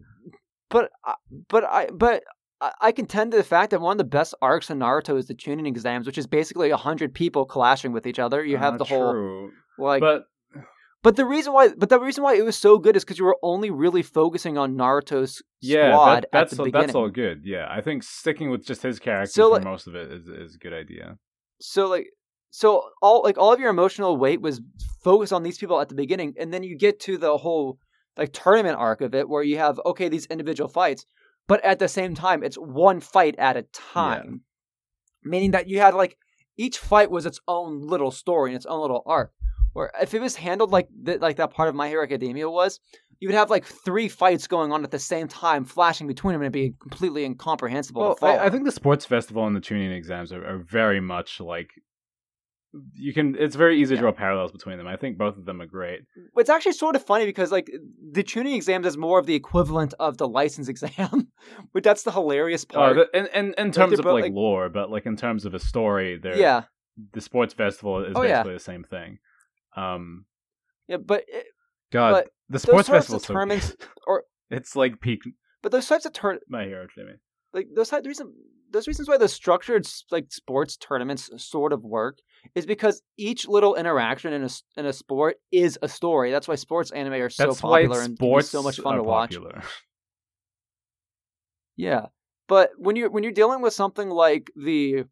but 0.69 0.91
I- 1.05 1.15
but 1.49 1.63
I 1.65 1.87
but 1.93 2.23
I- 2.61 2.71
I 2.79 2.91
contend 2.91 3.31
to 3.31 3.37
the 3.37 3.43
fact 3.43 3.71
that 3.71 3.81
one 3.81 3.93
of 3.93 3.97
the 3.97 4.03
best 4.03 4.33
arcs 4.41 4.69
in 4.69 4.79
Naruto 4.79 5.17
is 5.17 5.25
the 5.27 5.33
Chunin 5.35 5.65
exams, 5.67 6.05
which 6.07 6.17
is 6.17 6.27
basically 6.27 6.69
a 6.69 6.77
hundred 6.77 7.13
people 7.13 7.45
clashing 7.45 7.91
with 7.91 8.05
each 8.05 8.19
other. 8.19 8.43
You 8.45 8.57
have 8.57 8.75
Uh, 8.75 8.77
the 8.77 8.83
whole 8.85 9.49
like, 9.79 9.99
but, 10.01 10.23
but 11.03 11.15
the 11.15 11.25
reason 11.25 11.53
why, 11.53 11.69
but 11.77 11.89
the 11.89 11.99
reason 11.99 12.23
why 12.23 12.35
it 12.35 12.45
was 12.45 12.57
so 12.57 12.77
good 12.77 12.95
is 12.95 13.03
because 13.03 13.17
you 13.17 13.25
were 13.25 13.37
only 13.41 13.69
really 13.71 14.01
focusing 14.03 14.57
on 14.57 14.75
Naruto's 14.75 15.41
yeah, 15.61 15.91
squad 15.91 16.15
that, 16.15 16.29
that's 16.31 16.53
at 16.53 16.57
the 16.57 16.61
all, 16.61 16.65
beginning. 16.65 16.87
that's 16.87 16.95
all 16.95 17.09
good. 17.09 17.41
Yeah, 17.43 17.67
I 17.69 17.81
think 17.81 18.03
sticking 18.03 18.49
with 18.51 18.65
just 18.65 18.83
his 18.83 18.99
character 18.99 19.31
So, 19.31 19.49
for 19.49 19.55
like- 19.55 19.63
most 19.63 19.87
of 19.87 19.95
it 19.95 20.11
is 20.11 20.27
is 20.27 20.55
a 20.55 20.57
good 20.57 20.73
idea. 20.73 21.17
So 21.59 21.87
like, 21.87 22.07
so 22.49 22.89
all 23.01 23.21
like 23.23 23.37
all 23.37 23.53
of 23.53 23.59
your 23.59 23.69
emotional 23.69 24.17
weight 24.17 24.41
was 24.41 24.61
focused 25.03 25.33
on 25.33 25.43
these 25.43 25.57
people 25.57 25.79
at 25.79 25.89
the 25.89 25.95
beginning, 25.95 26.33
and 26.39 26.53
then 26.53 26.63
you 26.63 26.77
get 26.77 26.99
to 27.01 27.17
the 27.17 27.37
whole 27.37 27.79
like 28.17 28.33
tournament 28.33 28.77
arc 28.77 29.01
of 29.01 29.15
it, 29.15 29.29
where 29.29 29.43
you 29.43 29.57
have 29.57 29.79
okay 29.85 30.09
these 30.09 30.25
individual 30.27 30.67
fights, 30.69 31.05
but 31.47 31.63
at 31.63 31.79
the 31.79 31.87
same 31.87 32.13
time 32.15 32.43
it's 32.43 32.57
one 32.57 32.99
fight 32.99 33.35
at 33.37 33.57
a 33.57 33.63
time, 33.73 34.41
meaning 35.23 35.51
that 35.51 35.67
you 35.69 35.79
had 35.79 35.93
like 35.93 36.17
each 36.57 36.77
fight 36.77 37.09
was 37.09 37.25
its 37.25 37.39
own 37.47 37.81
little 37.81 38.11
story 38.11 38.51
and 38.51 38.57
its 38.57 38.65
own 38.65 38.81
little 38.81 39.03
arc. 39.05 39.31
Where 39.73 39.91
if 40.01 40.13
it 40.13 40.21
was 40.21 40.35
handled 40.35 40.71
like 40.71 40.87
th- 41.05 41.19
like 41.21 41.37
that 41.37 41.51
part 41.51 41.69
of 41.69 41.75
My 41.75 41.87
Hero 41.87 42.03
Academia 42.03 42.49
was, 42.49 42.79
you 43.19 43.29
would 43.29 43.35
have 43.35 43.49
like 43.49 43.65
three 43.65 44.07
fights 44.07 44.47
going 44.47 44.71
on 44.71 44.83
at 44.83 44.91
the 44.91 44.99
same 44.99 45.27
time, 45.27 45.63
flashing 45.65 46.07
between 46.07 46.33
them, 46.33 46.41
and 46.41 46.53
it'd 46.55 46.71
be 46.71 46.75
completely 46.81 47.23
incomprehensible 47.23 48.17
Well. 48.21 48.39
I, 48.39 48.45
I 48.45 48.49
think 48.49 48.65
the 48.65 48.71
sports 48.71 49.05
festival 49.05 49.45
and 49.47 49.55
the 49.55 49.61
Chunin 49.61 49.95
exams 49.95 50.33
are, 50.33 50.45
are 50.45 50.57
very 50.57 50.99
much 50.99 51.39
like 51.39 51.69
you 52.93 53.13
can. 53.13 53.35
It's 53.37 53.55
very 53.57 53.81
easy 53.81 53.95
to 53.95 54.01
draw 54.01 54.11
parallels 54.13 54.51
between 54.53 54.77
them. 54.77 54.87
I 54.87 54.95
think 54.95 55.17
both 55.17 55.37
of 55.37 55.45
them 55.45 55.61
are 55.61 55.65
great. 55.65 56.01
It's 56.37 56.49
actually 56.49 56.71
sort 56.71 56.95
of 56.95 57.03
funny 57.05 57.25
because 57.25 57.51
like 57.51 57.69
the 58.11 58.23
Chunin 58.23 58.55
exams 58.55 58.85
is 58.87 58.97
more 58.97 59.19
of 59.19 59.25
the 59.25 59.35
equivalent 59.35 59.93
of 59.99 60.17
the 60.17 60.27
license 60.27 60.67
exam, 60.73 61.27
but 61.73 61.83
that's 61.83 62.03
the 62.03 62.11
hilarious 62.11 62.65
Uh, 62.69 62.73
part. 62.73 62.95
the, 62.95 63.17
in, 63.19 63.27
in 63.35 63.53
in 63.57 63.71
terms 63.73 63.91
they're 63.91 63.99
of 63.99 64.03
both, 64.05 64.13
like, 64.13 64.23
like- 64.23 64.33
lore, 64.33 64.69
but 64.69 64.89
like 64.89 65.05
in 65.05 65.17
terms 65.17 65.45
of 65.45 65.53
a 65.53 65.59
story, 65.59 66.17
they're, 66.17 66.37
yeah, 66.37 66.63
the 67.13 67.19
sports 67.21 67.53
festival 67.53 68.03
is 68.05 68.13
Oh, 68.15 68.21
yeah. 68.21 68.37
basically 68.39 68.53
the 68.53 68.59
same 68.59 68.83
thing. 68.83 69.19
Um, 69.75 70.25
yeah, 70.87 70.97
but 70.97 71.23
it, 71.27 71.45
God, 71.91 72.11
But 72.11 72.29
the 72.49 72.59
sports 72.59 72.87
types 72.87 73.05
festival 73.07 73.19
so 73.19 73.33
tournaments 73.33 73.75
or- 74.07 74.23
it's 74.49 74.75
like 74.75 74.99
peak 74.99 75.21
but 75.61 75.71
those 75.71 75.87
types 75.87 76.05
of 76.05 76.13
turn 76.13 76.39
My 76.49 76.65
Hero 76.65 76.83
Academia. 76.83 77.15
like 77.53 77.67
those 77.75 77.89
type, 77.89 78.03
the 78.03 78.09
reason 78.09 78.33
those 78.71 78.87
reasons 78.87 79.07
why 79.07 79.17
the 79.17 79.27
structured 79.27 79.85
like 80.11 80.31
sports 80.31 80.77
tournaments 80.77 81.29
sort 81.37 81.73
of 81.73 81.83
work 81.83 82.19
is 82.55 82.65
because 82.65 83.01
each 83.17 83.47
little 83.47 83.75
interaction 83.75 84.33
in 84.33 84.43
a 84.43 84.49
in 84.77 84.85
a 84.85 84.93
sport 84.93 85.37
is 85.51 85.77
a 85.81 85.87
story. 85.87 86.31
That's 86.31 86.47
why 86.47 86.55
sports 86.55 86.91
anime 86.91 87.13
are 87.13 87.29
so 87.29 87.47
That's 87.47 87.61
popular 87.61 87.99
and 87.99 88.07
can 88.07 88.11
be 88.13 88.15
sports 88.15 88.49
so 88.49 88.63
much 88.63 88.79
fun 88.79 88.95
to 88.95 89.03
watch. 89.03 89.35
Yeah, 91.75 92.07
but 92.47 92.71
when 92.77 92.95
you're 92.95 93.09
when 93.09 93.23
you're 93.23 93.31
dealing 93.31 93.61
with 93.61 93.73
something 93.73 94.09
like 94.09 94.51
the 94.55 95.05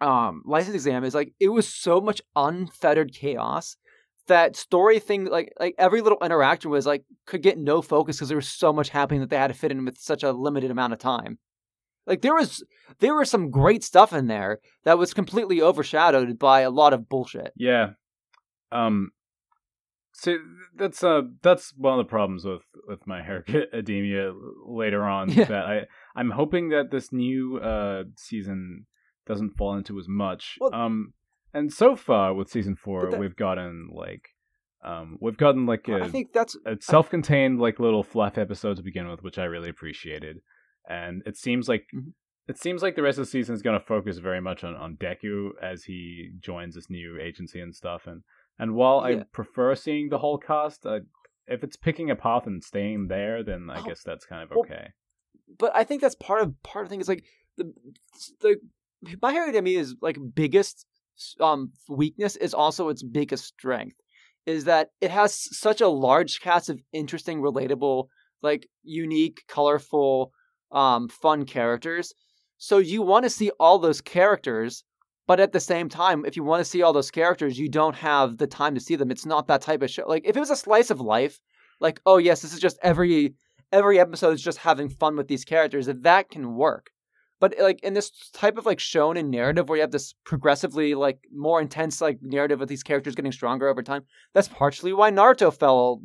um 0.00 0.42
license 0.44 0.74
exam, 0.74 1.04
is 1.04 1.14
like 1.14 1.32
it 1.40 1.48
was 1.48 1.66
so 1.68 2.00
much 2.00 2.20
unfettered 2.36 3.12
chaos 3.12 3.76
that 4.28 4.56
story 4.56 4.98
thing 4.98 5.24
like 5.24 5.52
like 5.58 5.74
every 5.78 6.00
little 6.02 6.18
interaction 6.22 6.70
was 6.70 6.84
like 6.86 7.02
could 7.26 7.42
get 7.42 7.56
no 7.58 7.80
focus 7.82 8.16
because 8.16 8.28
there 8.28 8.36
was 8.36 8.48
so 8.48 8.72
much 8.72 8.90
happening 8.90 9.20
that 9.20 9.30
they 9.30 9.36
had 9.38 9.48
to 9.48 9.54
fit 9.54 9.72
in 9.72 9.84
with 9.84 9.96
such 9.98 10.22
a 10.22 10.32
limited 10.32 10.70
amount 10.70 10.92
of 10.92 10.98
time. 10.98 11.38
Like 12.06 12.20
there 12.22 12.34
was 12.34 12.62
there 13.00 13.14
was 13.14 13.30
some 13.30 13.50
great 13.50 13.82
stuff 13.82 14.12
in 14.12 14.26
there 14.26 14.60
that 14.84 14.98
was 14.98 15.14
completely 15.14 15.60
overshadowed 15.62 16.38
by 16.38 16.60
a 16.60 16.70
lot 16.70 16.92
of 16.92 17.08
bullshit. 17.08 17.52
Yeah. 17.56 17.90
Um 18.70 19.10
so 20.12 20.36
that's 20.76 21.02
uh 21.02 21.22
that's 21.42 21.72
one 21.76 21.98
of 21.98 22.04
the 22.04 22.10
problems 22.10 22.44
with 22.44 22.62
with 22.86 23.06
my 23.06 23.22
Hero 23.22 23.42
Academia 23.48 24.32
later 24.66 25.04
on 25.04 25.30
Yeah. 25.30 25.44
that 25.44 25.64
I 25.64 25.80
I'm 26.14 26.30
hoping 26.30 26.68
that 26.70 26.90
this 26.90 27.12
new 27.12 27.58
uh 27.58 28.04
season 28.16 28.86
doesn't 29.28 29.56
fall 29.56 29.74
into 29.76 29.98
as 29.98 30.08
much. 30.08 30.56
Well- 30.60 30.74
um 30.74 31.12
and 31.54 31.72
so 31.72 31.96
far 31.96 32.34
with 32.34 32.48
season 32.50 32.74
4 32.76 33.10
that- 33.10 33.20
we've 33.20 33.36
gotten 33.36 33.88
like 33.92 34.30
um 34.84 35.18
we've 35.20 35.36
gotten 35.36 35.66
like 35.66 35.88
a, 35.88 36.02
I 36.04 36.08
think 36.08 36.32
that's 36.32 36.56
a 36.66 36.76
self-contained 36.80 37.58
like 37.60 37.78
little 37.80 38.02
fluff 38.02 38.38
episode 38.38 38.76
to 38.76 38.82
begin 38.82 39.08
with 39.08 39.22
which 39.22 39.38
I 39.38 39.44
really 39.44 39.68
appreciated. 39.70 40.40
And 40.88 41.22
it 41.26 41.36
seems 41.36 41.68
like 41.68 41.86
Mhm. 41.94 42.12
it 42.48 42.58
seems 42.58 42.82
like 42.82 42.96
the 42.96 43.02
rest 43.02 43.18
of 43.18 43.24
the 43.26 43.30
season 43.30 43.54
is 43.54 43.62
going 43.62 43.78
to 43.78 43.84
focus 43.84 44.18
very 44.18 44.40
much 44.40 44.64
on, 44.64 44.74
on 44.74 44.96
Deku 44.96 45.50
as 45.62 45.84
he 45.84 46.30
joins 46.40 46.74
this 46.74 46.88
new 46.88 47.18
agency 47.20 47.60
and 47.60 47.74
stuff. 47.74 48.06
And 48.06 48.22
and 48.58 48.74
while 48.74 49.00
I 49.00 49.22
prefer 49.32 49.74
seeing 49.74 50.08
the 50.08 50.18
whole 50.18 50.38
cast, 50.38 50.84
uh, 50.86 51.00
if 51.46 51.62
it's 51.62 51.76
picking 51.76 52.10
a 52.10 52.16
path 52.16 52.46
and 52.46 52.62
staying 52.62 53.08
there, 53.08 53.42
then 53.42 53.68
I 53.70 53.80
Oh, 53.80 53.84
guess 53.84 54.02
that's 54.02 54.24
kind 54.26 54.42
of 54.42 54.50
well, 54.50 54.60
okay. 54.60 54.92
but 55.58 55.72
I 55.74 55.84
think 55.84 56.00
that's 56.02 56.14
part 56.16 56.40
of 56.42 56.60
part 56.62 56.84
of 56.84 56.88
the 56.88 56.92
thing 56.92 57.00
is 57.00 57.08
like 57.08 57.24
the 57.56 57.72
the 58.40 58.60
My 59.22 59.32
Hero 59.32 59.44
Academia 59.44 59.78
is 59.78 59.94
like 60.00 60.18
biggest 60.34 60.86
um 61.40 61.72
weakness 61.88 62.36
is 62.36 62.54
also 62.54 62.88
its 62.88 63.02
biggest 63.02 63.44
strength 63.44 63.96
is 64.46 64.64
that 64.64 64.88
it 65.00 65.10
has 65.10 65.34
such 65.58 65.80
a 65.80 65.88
large 65.88 66.40
cast 66.40 66.70
of 66.70 66.80
interesting, 66.92 67.40
relatable, 67.40 68.06
like 68.40 68.66
unique, 68.82 69.42
colorful, 69.46 70.32
um, 70.72 71.08
fun 71.08 71.44
characters. 71.44 72.14
So 72.56 72.78
you 72.78 73.02
want 73.02 73.24
to 73.24 73.30
see 73.30 73.50
all 73.60 73.78
those 73.78 74.00
characters, 74.00 74.84
but 75.26 75.38
at 75.38 75.52
the 75.52 75.60
same 75.60 75.90
time, 75.90 76.24
if 76.24 76.34
you 76.34 76.44
want 76.44 76.60
to 76.60 76.64
see 76.64 76.80
all 76.80 76.94
those 76.94 77.10
characters, 77.10 77.58
you 77.58 77.68
don't 77.68 77.96
have 77.96 78.38
the 78.38 78.46
time 78.46 78.74
to 78.74 78.80
see 78.80 78.96
them. 78.96 79.10
It's 79.10 79.26
not 79.26 79.48
that 79.48 79.60
type 79.60 79.82
of 79.82 79.90
show. 79.90 80.08
Like 80.08 80.22
if 80.24 80.34
it 80.34 80.40
was 80.40 80.50
a 80.50 80.56
slice 80.56 80.90
of 80.90 81.00
life, 81.00 81.38
like 81.78 82.00
oh 82.06 82.16
yes, 82.16 82.40
this 82.40 82.54
is 82.54 82.60
just 82.60 82.78
every 82.82 83.34
every 83.70 84.00
episode 84.00 84.32
is 84.32 84.42
just 84.42 84.58
having 84.58 84.88
fun 84.88 85.14
with 85.16 85.28
these 85.28 85.44
characters. 85.44 85.86
that 85.86 86.04
That 86.04 86.30
can 86.30 86.54
work. 86.54 86.90
But 87.40 87.58
eh, 87.58 87.62
like 87.62 87.80
in 87.82 87.94
this 87.94 88.10
type 88.32 88.58
of 88.58 88.66
like 88.66 88.78
shonen 88.78 89.28
narrative 89.28 89.68
where 89.68 89.76
you 89.76 89.82
have 89.82 89.92
this 89.92 90.14
progressively 90.24 90.94
like 90.94 91.20
more 91.32 91.60
intense 91.60 92.00
like 92.00 92.18
narrative 92.22 92.60
of 92.60 92.68
these 92.68 92.82
characters 92.82 93.14
getting 93.14 93.32
stronger 93.32 93.68
over 93.68 93.82
time, 93.82 94.02
that's 94.34 94.48
partially 94.48 94.92
why 94.92 95.10
Naruto 95.10 95.52
fell 95.54 96.00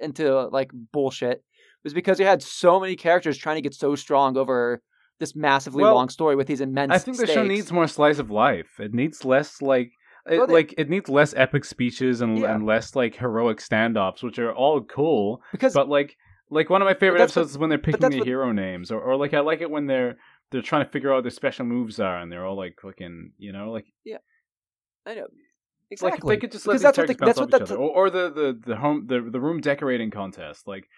into 0.00 0.48
like 0.48 0.70
bullshit. 0.92 1.42
Was 1.84 1.94
because 1.94 2.18
you 2.18 2.26
had 2.26 2.42
so 2.42 2.80
many 2.80 2.96
characters 2.96 3.38
trying 3.38 3.56
to 3.56 3.62
get 3.62 3.72
so 3.74 3.94
strong 3.94 4.36
over 4.36 4.82
this 5.20 5.36
massively 5.36 5.82
Well, 5.82 5.94
long 5.94 6.08
story 6.08 6.34
with 6.36 6.48
these 6.48 6.60
immense. 6.60 6.90
I 6.92 6.98
think 6.98 7.16
the 7.16 7.26
show 7.28 7.44
needs 7.44 7.70
more 7.72 7.86
slice 7.86 8.18
of 8.18 8.30
life. 8.30 8.80
It 8.80 8.92
needs 8.92 9.24
less 9.24 9.62
like 9.62 9.92
it, 10.28 10.38
Well, 10.38 10.46
they- 10.48 10.52
like 10.52 10.74
it 10.76 10.90
needs 10.90 11.08
less 11.08 11.32
epic 11.36 11.64
speeches 11.64 12.20
and 12.20 12.38
Yeah. 12.38 12.54
and 12.54 12.66
less 12.66 12.96
like 12.96 13.14
heroic 13.16 13.58
standoffs, 13.58 14.22
which 14.24 14.38
are 14.40 14.52
all 14.52 14.80
cool. 14.82 15.40
because 15.52 15.74
But 15.74 15.88
like 15.88 16.16
like 16.50 16.70
one 16.70 16.82
of 16.82 16.86
my 16.86 16.94
favorite 16.94 17.20
episodes 17.20 17.52
is 17.52 17.58
when 17.58 17.70
they're 17.70 17.78
picking 17.78 18.10
the 18.10 18.18
what- 18.18 18.26
hero 18.26 18.50
names, 18.52 18.90
or 18.90 19.00
or 19.00 19.16
like 19.16 19.32
I 19.34 19.40
like 19.40 19.60
it 19.60 19.70
when 19.70 19.86
they're 19.86 20.16
they're 20.50 20.62
trying 20.62 20.84
to 20.84 20.90
figure 20.90 21.10
out 21.12 21.16
what 21.16 21.24
their 21.24 21.30
special 21.30 21.64
moves 21.66 21.98
are, 22.00 22.18
and 22.18 22.30
they're 22.30 22.44
all 22.46 22.56
like 22.56 22.76
fucking 22.80 23.32
you 23.38 23.52
know 23.52 23.70
like 23.72 23.86
yeah, 24.04 24.18
I 25.04 25.14
know 25.14 25.26
Exactly. 25.90 26.10
like 26.28 26.40
they 26.40 26.40
could 26.40 26.52
just 26.52 26.66
let 26.66 26.72
because 26.74 26.80
these 26.80 26.82
that's 26.82 26.98
what 26.98 27.06
characters 27.06 27.16
the, 27.16 27.24
bounce 27.26 27.36
that's 27.36 27.38
off 27.38 27.52
what 27.52 27.62
each 27.62 27.70
other, 27.70 27.80
or, 27.80 28.06
or 28.06 28.10
the, 28.10 28.30
the 28.30 28.60
the 28.70 28.76
home 28.76 29.06
the 29.06 29.28
the 29.30 29.40
room 29.40 29.60
decorating 29.60 30.10
contest, 30.10 30.66
like. 30.66 30.88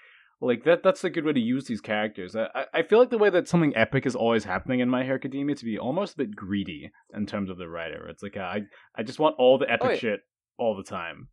Like 0.40 0.62
that 0.66 0.84
that's 0.84 1.02
a 1.02 1.10
good 1.10 1.24
way 1.24 1.32
to 1.32 1.40
use 1.40 1.64
these 1.64 1.80
characters. 1.80 2.36
I, 2.36 2.66
I- 2.72 2.84
feel 2.84 3.00
like 3.00 3.10
the 3.10 3.18
way 3.18 3.28
that 3.28 3.48
something 3.48 3.76
epic 3.76 4.06
is 4.06 4.14
always 4.14 4.44
happening 4.44 4.78
in 4.78 4.88
My 4.88 5.02
Hero 5.02 5.16
Academia 5.16 5.56
to 5.56 5.64
be 5.64 5.80
almost 5.80 6.14
a 6.14 6.18
bit 6.18 6.36
greedy 6.36 6.92
in 7.12 7.26
terms 7.26 7.50
of 7.50 7.58
the 7.58 7.68
writer. 7.68 8.06
It's 8.06 8.22
like 8.22 8.36
I 8.36 8.60
I 8.94 9.02
just 9.02 9.18
want 9.18 9.34
all 9.36 9.58
the 9.58 9.66
oh, 9.66 9.72
epic 9.74 9.88
Oh, 9.88 9.90
yeah. 9.90 9.98
shit 9.98 10.20
all 10.56 10.76
the 10.76 10.84
time. 10.84 11.26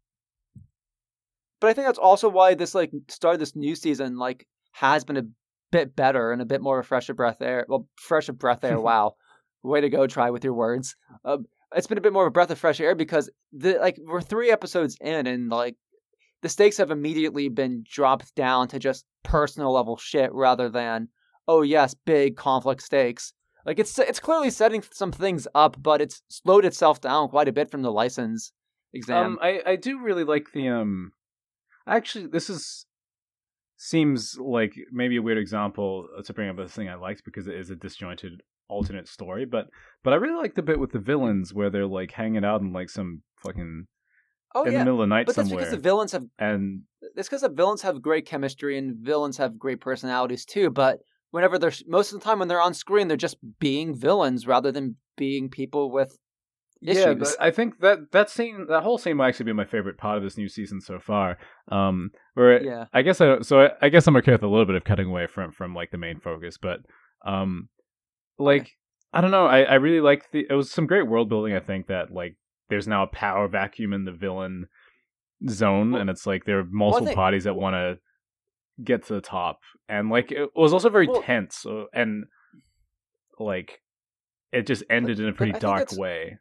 But 1.62 1.68
I 1.68 1.74
think 1.74 1.86
that's 1.86 2.00
also 2.00 2.30
why 2.30 2.56
this 2.56 2.74
like 2.74 2.90
start 3.08 3.36
of 3.36 3.40
this 3.40 3.56
new 3.56 3.76
season 3.76 4.18
like 4.18 4.48
has 4.72 5.04
been 5.04 5.18
a 5.18 5.24
bit 5.72 5.96
better 5.96 6.32
and 6.32 6.42
a 6.42 6.46
bit 6.46 6.62
more 6.62 6.80
of 6.80 6.86
a 6.86 6.88
fresh 6.88 7.10
of 7.10 7.16
breath 7.16 7.42
air. 7.42 7.66
Well, 7.68 7.88
fresh 7.96 8.30
of 8.30 8.38
breath 8.38 8.64
air. 8.64 8.80
wow, 8.82 9.16
way 9.64 9.82
to 9.82 9.90
go! 9.90 10.08
Try 10.08 10.30
with 10.30 10.44
your 10.44 10.54
words. 10.54 10.96
Um, 11.24 11.46
it's 11.76 11.88
been 11.88 11.98
a 11.98 12.02
bit 12.02 12.14
more 12.14 12.24
of 12.24 12.30
a 12.30 12.32
breath 12.32 12.52
of 12.52 12.60
fresh 12.60 12.80
air 12.80 12.96
because 12.96 13.30
the 13.52 13.78
like 13.80 14.00
we're 14.04 14.22
three 14.22 14.52
episodes 14.52 14.98
in 15.02 15.28
and 15.28 15.50
like 15.50 15.76
the 16.42 16.50
stakes 16.50 16.78
have 16.78 16.92
immediately 16.92 17.50
been 17.50 17.84
dropped 17.90 18.36
down 18.36 18.68
to 18.70 18.80
just 18.80 19.06
personal 19.24 19.74
level 19.74 19.98
shit 19.98 20.32
rather 20.34 20.70
than 20.70 21.10
oh 21.48 21.62
yes 21.62 21.94
big 21.94 22.38
conflict 22.38 22.82
stakes. 22.82 23.34
Like 23.66 23.80
it's 23.80 23.98
it's 23.98 24.20
clearly 24.20 24.52
setting 24.52 24.84
some 24.92 25.12
things 25.12 25.48
up, 25.56 25.82
but 25.82 26.02
it's 26.02 26.22
slowed 26.30 26.66
itself 26.66 27.02
down 27.02 27.30
quite 27.30 27.48
a 27.48 27.54
bit 27.54 27.72
from 27.72 27.82
the 27.82 27.92
license 27.92 28.52
exam. 28.94 29.26
Um, 29.26 29.40
I 29.42 29.62
I 29.66 29.76
do 29.76 30.00
really 30.00 30.24
like 30.24 30.52
the 30.54 30.70
um. 30.70 31.12
Actually, 31.88 32.28
this 32.28 32.50
is 32.50 32.86
seems 33.78 34.38
like 34.40 34.74
maybe 34.92 35.18
a 35.18 35.22
weird 35.22 35.38
example 35.38 36.08
to 36.24 36.34
bring 36.34 36.50
up 36.50 36.60
a 36.60 36.68
thing 36.68 36.90
I 36.90 36.96
liked 36.96 37.24
because 37.26 37.48
it 37.48 37.56
is 37.56 37.70
a 37.70 37.76
disjointed 37.76 38.42
alternate 38.68 39.08
story, 39.08 39.46
but 39.46 39.68
but 40.04 40.14
I 40.14 40.16
really 40.16 40.42
like 40.42 40.56
the 40.56 40.62
bit 40.62 40.80
with 40.80 40.92
the 40.92 41.00
villains 41.00 41.54
where 41.54 41.70
they're 41.70 41.86
like 41.86 42.12
hanging 42.12 42.46
out 42.46 42.62
in 42.62 42.74
like 42.74 42.90
some 42.90 43.22
fucking 43.44 43.86
oh 44.56 44.64
in 44.64 44.72
yeah, 44.72 44.80
the 44.80 44.86
middle 44.86 45.02
of 45.02 45.10
the 45.10 45.16
night 45.16 45.26
but 45.26 45.36
that's 45.36 45.50
somewhere, 45.50 45.66
because 45.66 45.76
the 45.76 45.82
villains 45.82 46.14
have 46.14 46.26
and 46.40 46.82
it's 47.16 47.28
because 47.28 47.42
the 47.42 47.50
villains 47.50 47.82
have 47.82 48.02
great 48.02 48.26
chemistry 48.26 48.78
and 48.78 48.96
villains 48.98 49.38
have 49.38 49.60
great 49.60 49.82
personalities 49.82 50.46
too. 50.46 50.70
But 50.70 51.00
whenever 51.32 51.60
they're 51.60 51.74
most 51.88 52.14
of 52.14 52.20
the 52.20 52.24
time 52.24 52.40
when 52.40 52.48
they're 52.48 52.62
on 52.62 52.74
screen, 52.74 53.08
they're 53.08 53.18
just 53.18 53.38
being 53.60 53.94
villains 53.94 54.48
rather 54.48 54.72
than 54.72 54.96
being 55.18 55.50
people 55.50 55.92
with 55.92 56.18
Yeah, 56.82 57.12
issues. 57.12 57.36
but 57.36 57.44
I 57.44 57.52
think 57.52 57.80
that 57.80 58.12
that 58.12 58.30
scene, 58.30 58.68
that 58.70 58.84
whole 58.84 58.98
scene, 58.98 59.18
might 59.18 59.30
actually 59.30 59.46
be 59.46 59.54
my 59.54 59.66
favorite 59.66 59.98
part 59.98 60.18
of 60.18 60.24
this 60.24 60.38
new 60.38 60.50
season 60.50 60.82
so 60.82 61.00
far. 61.00 61.38
Um, 61.72 62.12
where 62.34 62.62
yeah, 62.64 62.86
I 62.94 63.02
guess 63.02 63.22
I 63.22 63.40
so 63.42 63.62
I, 63.62 63.70
I 63.82 63.90
guess 63.90 64.08
I'm 64.08 64.16
okay 64.18 64.34
with 64.34 64.44
a 64.44 64.48
little 64.48 64.66
bit 64.66 64.76
of 64.76 64.84
cutting 64.84 65.08
away 65.08 65.28
from 65.28 65.52
from 65.52 65.74
like 65.74 65.92
the 65.92 65.98
main 65.98 66.20
focus, 66.20 66.58
but 66.62 66.80
um, 67.26 67.70
like 68.38 68.72
I 69.14 69.22
don't 69.22 69.32
know, 69.32 69.46
I 69.46 69.62
I 69.62 69.76
really 69.76 70.02
like 70.02 70.32
the 70.32 70.46
it 70.50 70.54
was 70.54 70.72
some 70.72 70.86
great 70.86 71.08
world 71.08 71.30
building. 71.30 71.56
I 71.56 71.60
think 71.60 71.88
that 71.88 72.12
like 72.12 72.36
there's 72.70 72.88
now 72.88 73.04
a 73.04 73.08
power 73.08 73.48
vacuum 73.48 73.94
in 73.94 74.06
the 74.06 74.12
villain 74.12 74.68
zone, 75.50 75.92
Well- 75.92 76.02
and 76.02 76.10
it's 76.10 76.28
like 76.28 76.46
there 76.46 76.60
are 76.60 76.66
multiple 76.70 77.14
parties 77.14 77.46
that 77.46 77.56
want 77.56 77.76
to 77.76 78.00
get 78.84 79.06
to 79.08 79.14
the 79.14 79.22
top, 79.22 79.60
and 79.88 80.10
like 80.10 80.32
it 80.32 80.50
was 80.56 80.74
also 80.74 80.90
very 80.90 81.08
Well- 81.08 81.22
tense, 81.22 81.58
so, 81.58 81.88
and 81.94 82.26
like 83.40 83.82
it 84.52 84.68
just 84.68 84.84
ended 84.90 85.20
in 85.20 85.28
a 85.30 85.34
pretty 85.34 85.54
dark 85.54 85.92
way. 85.94 86.38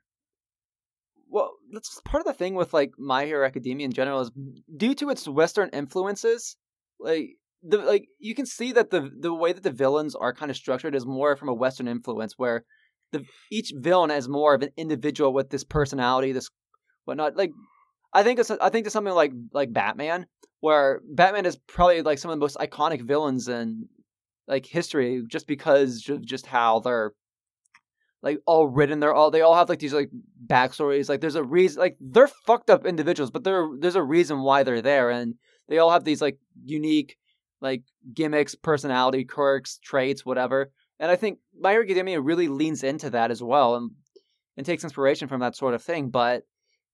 Well, 1.35 1.55
that's 1.73 2.01
part 2.05 2.21
of 2.21 2.27
the 2.27 2.33
thing 2.33 2.55
with 2.55 2.73
like 2.73 2.93
My 2.97 3.25
Hero 3.25 3.45
Academia 3.45 3.85
in 3.85 3.93
general 3.93 4.21
is 4.21 4.31
due 4.77 4.95
to 4.95 5.11
its 5.11 5.27
Western 5.27 5.69
influences, 5.71 6.57
like 7.01 7.31
the 7.61 7.79
like 7.79 8.07
you 8.21 8.37
can 8.37 8.47
see 8.47 8.71
that 8.71 8.91
the 8.91 9.11
the 9.19 9.35
way 9.35 9.53
that 9.53 9.65
the 9.65 9.73
villains 9.73 10.15
are 10.15 10.33
kind 10.33 10.49
of 10.49 10.57
structured 10.57 10.95
is 10.95 11.05
more 11.05 11.35
from 11.35 11.49
a 11.49 11.55
Western 11.55 11.89
influence, 11.89 12.35
where 12.37 12.65
the 13.11 13.25
each 13.51 13.73
villain 13.75 14.11
has 14.11 14.29
more 14.29 14.55
of 14.55 14.63
an 14.63 14.71
individual 14.77 15.33
with 15.33 15.51
this 15.51 15.65
personality, 15.65 16.31
this 16.31 16.51
whatnot. 17.05 17.37
Like 17.37 17.51
I 18.13 18.23
think 18.23 18.39
it's 18.39 18.53
I 18.53 18.69
think 18.69 18.87
it's 18.87 18.93
something 18.93 19.13
like 19.13 19.33
like 19.53 19.73
Batman, 19.73 20.27
where 20.61 21.01
Batman 21.05 21.47
is 21.47 21.59
probably 21.67 22.03
like 22.03 22.19
some 22.19 22.31
of 22.31 22.37
the 22.37 22.45
most 22.45 22.59
iconic 22.59 23.01
villains 23.01 23.49
in 23.49 23.89
like 24.47 24.67
history, 24.67 25.25
just 25.29 25.49
because 25.49 26.09
of 26.09 26.25
just 26.25 26.47
how 26.47 26.79
they're 26.79 27.11
like 28.25 28.39
all 28.47 28.67
written. 28.67 28.99
They're 28.99 29.15
all 29.15 29.31
they 29.31 29.43
all 29.43 29.55
have 29.55 29.69
like 29.69 29.79
these 29.79 29.95
like 29.95 30.11
backstories. 30.45 31.09
Like 31.09 31.21
there's 31.21 31.37
a 31.37 31.45
reason. 31.45 31.79
Like 31.81 31.97
they're 32.01 32.27
fucked 32.47 32.71
up 32.71 32.87
individuals, 32.87 33.31
but 33.31 33.45
there 33.45 33.69
there's 33.79 33.95
a 33.95 34.03
reason 34.03 34.41
why 34.41 34.65
they're 34.65 34.83
there, 34.83 35.11
and 35.11 35.35
they 35.69 35.79
all 35.79 35.91
have 35.93 36.05
these 36.05 36.21
like 36.23 36.39
unique 36.65 37.17
like 37.61 37.83
gimmicks, 38.13 38.55
personality 38.55 39.25
quirks, 39.25 39.79
traits, 39.79 40.25
whatever. 40.27 40.73
And 40.99 41.11
I 41.11 41.17
think 41.17 41.39
My 41.59 41.73
Hero 41.73 41.85
Academia 41.85 42.21
really 42.21 42.49
leans 42.49 42.83
into 42.83 43.11
that 43.11 43.31
as 43.31 43.43
well, 43.43 43.77
and 43.77 43.91
and 44.57 44.67
takes 44.67 44.85
inspiration 44.85 45.29
from 45.29 45.41
that 45.41 45.57
sort 45.57 45.75
of 45.75 45.83
thing. 45.83 46.09
But 46.11 46.43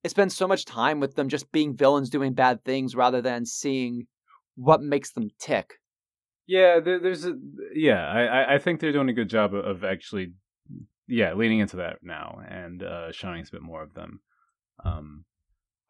it 0.02 0.10
spends 0.10 0.36
so 0.36 0.48
much 0.48 0.64
time 0.64 0.98
with 0.98 1.14
them 1.14 1.28
just 1.28 1.52
being 1.52 1.76
villains 1.76 2.10
doing 2.10 2.32
bad 2.34 2.64
things 2.64 2.96
rather 2.96 3.22
than 3.22 3.46
seeing 3.46 4.06
what 4.56 4.82
makes 4.82 5.12
them 5.12 5.28
tick. 5.38 5.74
Yeah, 6.46 6.80
there's 6.80 7.24
a 7.24 7.34
yeah. 7.74 8.04
I, 8.08 8.54
I- 8.54 8.58
think 8.58 8.80
they're 8.80 8.92
doing 8.92 9.08
a 9.08 9.12
good 9.12 9.28
job 9.30 9.54
of 9.54 9.84
actually, 9.84 10.32
yeah, 11.10 11.34
leaning 11.34 11.58
into 11.58 11.76
that 11.76 11.98
now 12.02 12.40
and 12.48 12.82
uh, 12.82 13.12
showing 13.12 13.42
us 13.42 13.48
a 13.48 13.52
bit 13.52 13.62
more 13.62 13.82
of 13.82 13.92
them. 13.94 14.20
Um, 14.84 15.24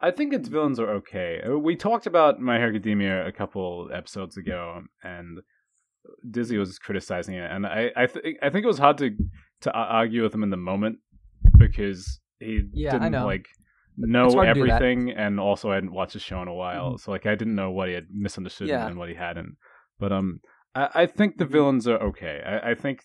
I 0.01 0.11
think 0.11 0.33
its 0.33 0.49
villains 0.49 0.81
are 0.81 0.91
okay. 1.01 1.43
Uh, 1.47 1.59
We 1.59 1.77
talked 1.77 2.07
about 2.07 2.41
My 2.41 2.57
Hero 2.59 2.71
Academia 2.71 3.27
a 3.27 3.33
couple 3.33 3.91
episodes 3.93 4.37
ago, 4.37 4.83
and 5.05 5.41
Dizzy 6.31 6.57
was 6.59 6.79
criticizing 6.79 7.35
it, 7.35 7.51
and 7.51 7.67
I 7.67 7.91
I, 7.95 8.07
th- 8.07 8.37
I 8.43 8.49
think 8.51 8.65
it 8.65 8.69
was 8.75 8.79
hard 8.79 8.99
to 8.99 9.11
to 9.61 9.71
argue 9.73 10.23
with 10.23 10.35
him 10.35 10.43
in 10.43 10.51
the 10.51 10.57
moment 10.57 10.99
because 11.59 12.21
he 12.39 12.63
Yeah, 12.73 12.93
didn't 12.93 13.13
know. 13.13 13.27
like 13.27 13.47
know 13.99 14.31
hard 14.31 14.49
to 14.49 14.55
do 14.55 14.67
that. 14.67 14.83
everything, 14.83 15.11
and 15.11 15.39
also 15.39 15.71
I 15.71 15.75
hadn't 15.75 15.93
watched 15.93 16.15
the 16.15 16.19
show 16.21 16.41
in 16.43 16.49
a 16.49 16.55
while, 16.55 16.97
so 16.99 17.11
like 17.11 17.27
I 17.27 17.35
didn't 17.35 17.55
know 17.55 17.71
what 17.71 17.89
he 17.89 17.95
had 17.95 18.07
misunderstood 18.11 18.69
Yeah. 18.69 18.87
and 18.87 18.97
what 18.99 19.09
he 19.11 19.15
hadn't. 19.15 19.57
But 19.99 20.13
um, 20.13 20.41
I, 20.75 20.89
I 21.03 21.07
think 21.07 21.37
the 21.37 21.45
Mhm. 21.45 21.51
villains 21.53 21.87
are 21.87 21.99
okay. 22.11 22.41
I, 22.45 22.71
I 22.71 22.75
think, 22.75 23.05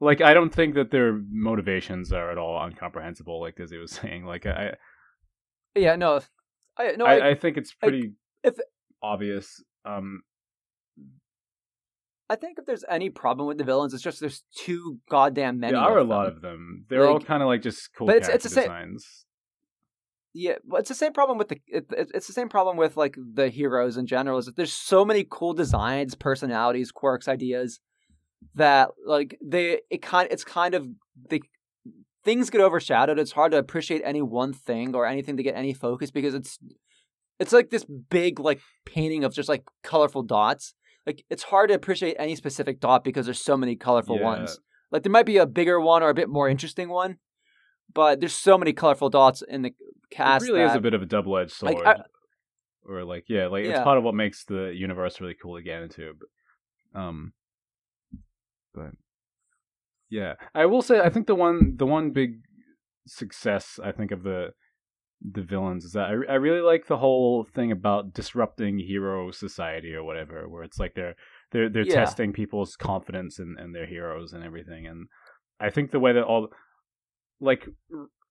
like, 0.00 0.20
I 0.20 0.32
don't 0.34 0.52
think 0.54 0.74
that 0.74 0.90
their 0.90 1.20
motivations 1.30 2.12
are 2.12 2.30
at 2.30 2.38
all 2.38 2.64
incomprehensible. 2.66 3.40
Like 3.40 3.56
Dizzy 3.56 3.78
was 3.78 3.90
saying, 4.02 4.24
like 4.24 4.46
I, 4.46 4.74
Yeah, 5.74 5.96
no, 5.96 6.20
I 6.78 6.92
no, 6.96 7.04
I, 7.06 7.18
I, 7.18 7.28
I 7.30 7.34
think 7.34 7.56
it's 7.56 7.74
like, 7.82 7.90
pretty 7.90 8.12
if- 8.42 8.58
obvious. 9.02 9.62
Um, 9.84 10.22
I 12.28 12.36
think 12.36 12.58
if 12.58 12.66
there's 12.66 12.84
any 12.88 13.10
problem 13.10 13.48
with 13.48 13.58
the 13.58 13.64
villains, 13.64 13.92
it's 13.92 14.02
just 14.04 14.20
there's 14.20 14.44
too 14.56 14.98
goddamn 15.10 15.58
many. 15.58 15.72
there 15.72 15.80
are 15.82 15.98
a 15.98 16.02
of 16.02 16.08
lot 16.08 16.26
of 16.28 16.40
them. 16.40 16.86
They're 16.88 17.06
all 17.06 17.18
kind 17.20 17.42
of 17.42 17.48
like 17.48 17.62
just 17.62 17.90
cool 17.96 18.06
but 18.06 18.16
it's- 18.16 18.32
it's 18.32 18.44
the 18.44 18.50
same- 18.62 18.96
Yeah, 20.32 20.54
well, 20.64 20.78
it's 20.78 20.88
the 20.88 20.94
same 20.94 21.12
problem 21.12 21.38
with 21.38 21.48
the 21.48 21.60
it, 21.66 21.86
it- 21.90 22.10
it's 22.14 22.28
the 22.28 22.32
same 22.32 22.48
problem 22.48 22.76
with 22.76 22.96
like 22.96 23.16
the 23.34 23.48
heroes 23.48 23.96
in 23.96 24.06
general. 24.06 24.38
Is 24.38 24.46
that 24.46 24.54
there's 24.54 24.72
so 24.72 25.04
many 25.04 25.26
cool 25.28 25.54
designs, 25.54 26.14
personalities, 26.14 26.92
quirks, 26.92 27.26
ideas 27.26 27.80
that 28.54 28.90
like 29.06 29.38
they 29.44 29.80
it 29.90 30.02
kind 30.02 30.28
it's 30.30 30.44
kind 30.44 30.74
of 30.74 30.86
the 31.28 31.42
things 32.24 32.50
get 32.50 32.60
overshadowed. 32.60 33.18
It's 33.18 33.32
hard 33.32 33.52
to 33.52 33.58
appreciate 33.58 34.02
any 34.04 34.22
one 34.22 34.52
thing 34.52 34.94
or 34.94 35.06
anything 35.06 35.36
to 35.36 35.42
get 35.42 35.54
any 35.56 35.72
focus 35.72 36.10
because 36.10 36.34
it's 36.34 36.58
it's 37.38 37.52
like 37.52 37.70
this 37.70 37.84
big 37.84 38.38
like 38.40 38.60
painting 38.84 39.24
of 39.24 39.34
just 39.34 39.48
like 39.48 39.64
colorful 39.82 40.22
dots. 40.22 40.74
Like 41.06 41.24
it's 41.30 41.44
hard 41.44 41.70
to 41.70 41.74
appreciate 41.74 42.16
any 42.18 42.36
specific 42.36 42.80
dot 42.80 43.04
because 43.04 43.24
there's 43.26 43.42
so 43.42 43.56
many 43.56 43.76
colorful 43.76 44.18
Yeah. 44.18 44.24
ones. 44.24 44.58
Like 44.90 45.02
there 45.02 45.12
might 45.12 45.26
be 45.26 45.38
a 45.38 45.46
bigger 45.46 45.80
one 45.80 46.02
or 46.02 46.10
a 46.10 46.14
bit 46.14 46.28
more 46.28 46.48
interesting 46.48 46.88
one, 46.88 47.16
but 47.94 48.20
there's 48.20 48.34
so 48.34 48.58
many 48.58 48.72
colorful 48.72 49.08
dots 49.08 49.42
in 49.48 49.62
the 49.62 49.72
cast. 50.10 50.44
it 50.44 50.52
really 50.52 50.64
is 50.64 50.74
a 50.74 50.80
bit 50.80 50.94
of 50.94 51.02
a 51.02 51.06
double-edged 51.06 51.52
sword. 51.52 51.74
Like, 51.76 51.86
I- 51.98 52.02
or 52.84 53.04
like 53.04 53.24
yeah, 53.28 53.46
like 53.46 53.64
it's 53.64 53.78
part 53.80 53.98
of 53.98 54.04
what 54.04 54.14
makes 54.14 54.44
the 54.44 54.72
universe 54.74 55.20
really 55.20 55.36
cool 55.40 55.56
to 55.56 55.62
get 55.62 55.82
into. 55.82 56.12
But, 56.92 57.00
um, 57.00 57.32
but 58.74 58.92
yeah, 60.08 60.34
I 60.54 60.66
will 60.66 60.82
say 60.82 61.00
I 61.00 61.08
think 61.10 61.26
the 61.26 61.34
one 61.34 61.76
the 61.76 61.86
one 61.86 62.10
big 62.10 62.42
success 63.06 63.78
I 63.82 63.92
think 63.92 64.10
of 64.10 64.22
the 64.22 64.52
the 65.22 65.42
villains 65.42 65.84
is 65.84 65.92
that 65.92 66.08
I 66.08 66.32
I 66.32 66.36
really 66.36 66.60
like 66.62 66.86
the 66.86 66.96
whole 66.98 67.44
thing 67.44 67.70
about 67.72 68.14
disrupting 68.14 68.78
hero 68.78 69.30
society 69.30 69.94
or 69.94 70.02
whatever, 70.02 70.48
where 70.48 70.62
it's 70.62 70.78
like 70.78 70.94
they're 70.94 71.14
they're 71.52 71.68
they're 71.68 71.84
Yeah. 71.84 71.94
testing 71.94 72.32
people's 72.32 72.76
confidence 72.76 73.38
in, 73.38 73.56
in 73.58 73.72
their 73.72 73.86
heroes 73.86 74.32
and 74.32 74.42
everything. 74.42 74.86
And 74.86 75.08
I 75.60 75.70
think 75.70 75.90
the 75.90 76.00
way 76.00 76.12
that 76.12 76.24
all 76.24 76.48
like 77.40 77.68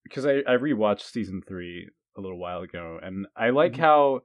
because 0.04 0.26
I 0.26 0.38
I 0.46 0.56
rewatched 0.56 1.10
season 1.10 1.42
three 1.46 1.88
a 2.16 2.20
little 2.20 2.38
while 2.38 2.60
ago, 2.62 2.98
and 3.02 3.26
I 3.36 3.50
like 3.50 3.74
Mhm. 3.74 3.80
how 3.80 4.20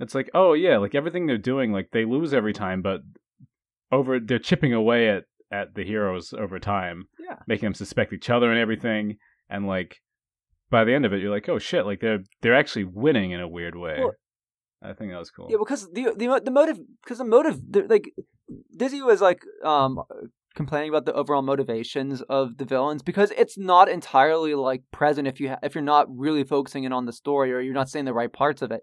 it's 0.00 0.14
like 0.14 0.30
oh 0.34 0.54
yeah, 0.54 0.78
like 0.78 0.94
everything 0.94 1.26
they're 1.26 1.38
doing, 1.38 1.72
like 1.72 1.90
they 1.92 2.04
lose 2.04 2.32
every 2.32 2.54
time, 2.54 2.82
but 2.82 3.02
over 3.92 4.18
they're 4.18 4.38
chipping 4.38 4.72
away 4.72 5.08
at 5.10 5.24
at 5.50 5.74
the 5.74 5.84
heroes 5.84 6.32
over 6.32 6.58
time, 6.58 7.04
Yeah. 7.18 7.36
making 7.46 7.66
them 7.66 7.74
suspect 7.74 8.12
each 8.12 8.30
other 8.30 8.50
and 8.50 8.60
everything, 8.60 9.16
and 9.48 9.66
like 9.66 9.96
by 10.70 10.84
the 10.84 10.92
end 10.94 11.06
of 11.06 11.12
it, 11.12 11.20
you're 11.22 11.30
like, 11.30 11.48
oh 11.48 11.58
shit, 11.58 11.86
like 11.86 12.00
they're 12.00 12.20
they're 12.42 12.54
actually 12.54 12.84
winning 12.84 13.30
in 13.30 13.40
a 13.40 13.48
weird 13.48 13.76
way. 13.76 13.96
Well- 14.00 14.14
I 14.80 14.92
think 14.92 15.10
that 15.10 15.18
was 15.18 15.30
cool. 15.32 15.48
Yeah, 15.50 15.56
because 15.58 15.90
the 15.90 16.12
the 16.16 16.40
the 16.44 16.50
motive 16.52 16.78
because 17.02 17.18
the 17.18 17.24
motive 17.24 17.60
the, 17.68 17.82
like 17.88 18.12
Dizzy 18.76 19.02
was 19.02 19.20
like 19.20 19.42
um 19.64 20.00
complaining 20.54 20.88
about 20.90 21.04
the 21.04 21.12
overall 21.14 21.42
motivations 21.42 22.22
of 22.22 22.58
the 22.58 22.64
villains 22.64 23.02
because 23.02 23.32
it's 23.36 23.58
not 23.58 23.88
entirely 23.88 24.54
like 24.54 24.82
present 24.92 25.26
if 25.26 25.40
you 25.40 25.48
ha- 25.48 25.58
if 25.64 25.74
you're 25.74 25.82
not 25.82 26.06
really 26.08 26.44
focusing 26.44 26.84
in 26.84 26.92
on 26.92 27.06
the 27.06 27.12
story 27.12 27.52
or 27.52 27.58
you're 27.60 27.74
not 27.74 27.88
saying 27.88 28.04
the 28.04 28.14
right 28.14 28.32
parts 28.32 28.62
of 28.62 28.70
it 28.70 28.82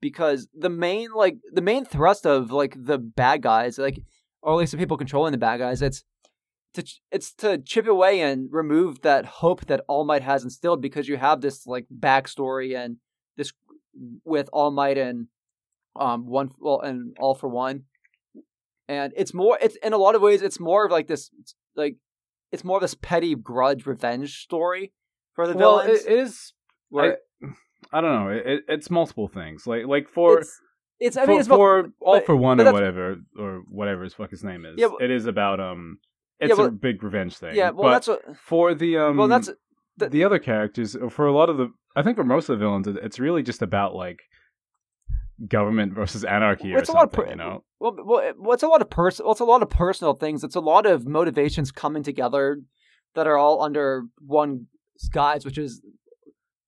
because 0.00 0.48
the 0.52 0.68
main 0.68 1.10
like 1.14 1.36
the 1.52 1.62
main 1.62 1.84
thrust 1.84 2.26
of 2.26 2.50
like 2.50 2.74
the 2.76 2.98
bad 2.98 3.40
guys 3.42 3.78
like 3.78 3.98
or 4.42 4.54
at 4.54 4.56
least 4.56 4.72
the 4.72 4.78
people 4.78 4.96
controlling 4.96 5.32
the 5.32 5.38
bad 5.38 5.58
guys 5.58 5.82
it's 5.82 6.04
to 6.74 6.84
it's 7.10 7.32
to 7.34 7.58
chip 7.58 7.86
away 7.86 8.20
and 8.20 8.48
remove 8.52 9.02
that 9.02 9.26
hope 9.26 9.66
that 9.66 9.84
All 9.88 10.04
Might 10.04 10.22
has 10.22 10.44
instilled 10.44 10.80
because 10.80 11.08
you 11.08 11.16
have 11.16 11.40
this 11.40 11.66
like 11.66 11.86
backstory 11.92 12.76
and 12.76 12.96
this 13.36 13.52
with 14.24 14.48
All 14.52 14.70
Might 14.70 14.98
and 14.98 15.26
um 15.98 16.26
one 16.26 16.50
well 16.58 16.80
and 16.80 17.16
All 17.18 17.34
for 17.34 17.48
One, 17.48 17.84
and 18.88 19.12
it's 19.16 19.34
more 19.34 19.58
it's 19.60 19.76
in 19.82 19.92
a 19.92 19.98
lot 19.98 20.14
of 20.14 20.22
ways 20.22 20.42
it's 20.42 20.60
more 20.60 20.86
of 20.86 20.92
like 20.92 21.08
this 21.08 21.30
like 21.74 21.96
it's 22.52 22.64
more 22.64 22.76
of 22.76 22.82
this 22.82 22.94
petty 22.94 23.34
grudge 23.34 23.86
revenge 23.86 24.42
story 24.42 24.92
for 25.34 25.48
the 25.48 25.56
well, 25.56 25.80
villains. 25.80 26.04
it 26.04 26.12
is. 26.12 26.52
where 26.88 27.18
I, 27.42 27.46
I 27.92 28.00
don't 28.00 28.12
know. 28.12 28.30
It, 28.30 28.46
it, 28.46 28.64
it's 28.68 28.90
multiple 28.90 29.28
things. 29.28 29.66
Like 29.66 29.86
like 29.86 30.08
for 30.08 30.38
it's, 30.38 30.60
it's 31.00 31.16
I 31.16 31.24
for, 31.24 31.30
mean 31.30 31.38
it's 31.40 31.46
about- 31.48 31.56
for 31.56 31.92
all 32.00 32.14
but- 32.16 32.26
for 32.26 32.36
one 32.36 32.60
or 32.60 32.72
whatever 32.72 33.16
or 33.38 33.62
whatever 33.68 34.04
his 34.04 34.14
fuck 34.14 34.30
his 34.30 34.44
name 34.44 34.64
is. 34.64 34.74
Yeah, 34.78 34.88
but- 34.88 35.02
it 35.02 35.10
is 35.10 35.26
about 35.26 35.58
um. 35.60 35.98
It's 36.38 36.56
Yeah, 36.58 36.66
a 36.66 36.70
big 36.70 37.02
revenge 37.02 37.36
thing. 37.36 37.54
yeah 37.54 37.68
well 37.70 37.82
but 37.88 37.90
that's 37.92 38.06
what 38.08 38.36
for 38.36 38.74
the 38.74 38.96
um. 38.96 39.16
well 39.18 39.28
that's 39.28 39.50
the, 39.98 40.08
the- 40.08 40.24
other 40.24 40.38
characters 40.38 40.96
for 41.10 41.26
a 41.26 41.32
lot 41.32 41.50
of 41.50 41.58
the 41.58 41.70
I 41.94 42.02
think 42.02 42.16
for 42.16 42.24
most 42.24 42.48
of 42.48 42.58
the 42.58 42.64
villains 42.64 42.86
it's 42.86 43.18
really 43.18 43.42
just 43.42 43.60
about 43.60 43.94
like 43.94 44.20
government 45.48 45.92
versus 45.94 46.24
anarchy 46.24 46.72
or 46.74 46.78
It's 46.78 46.88
a 46.88 46.92
lot 46.92 47.04
of 47.08 47.14
something. 47.14 47.24
per- 47.24 47.30
you 47.30 47.36
know. 47.36 47.64
Well, 47.78 47.94
well, 48.04 48.32
well, 48.38 48.52
it's 48.52 48.62
a 48.62 48.68
lot 48.68 48.82
of 48.82 48.90
person. 48.90 49.24
Well, 49.24 49.32
it's 49.32 49.40
a 49.40 49.44
lot 49.44 49.62
of 49.62 49.70
personal 49.70 50.14
things. 50.14 50.44
It's 50.44 50.54
a 50.54 50.60
lot 50.60 50.84
of 50.86 51.06
motivations 51.06 51.72
coming 51.72 52.02
together 52.02 52.60
that 53.14 53.26
are 53.26 53.38
all 53.38 53.62
under 53.62 54.04
one 54.20 54.66
guise, 55.12 55.44
which 55.46 55.56
is 55.58 55.80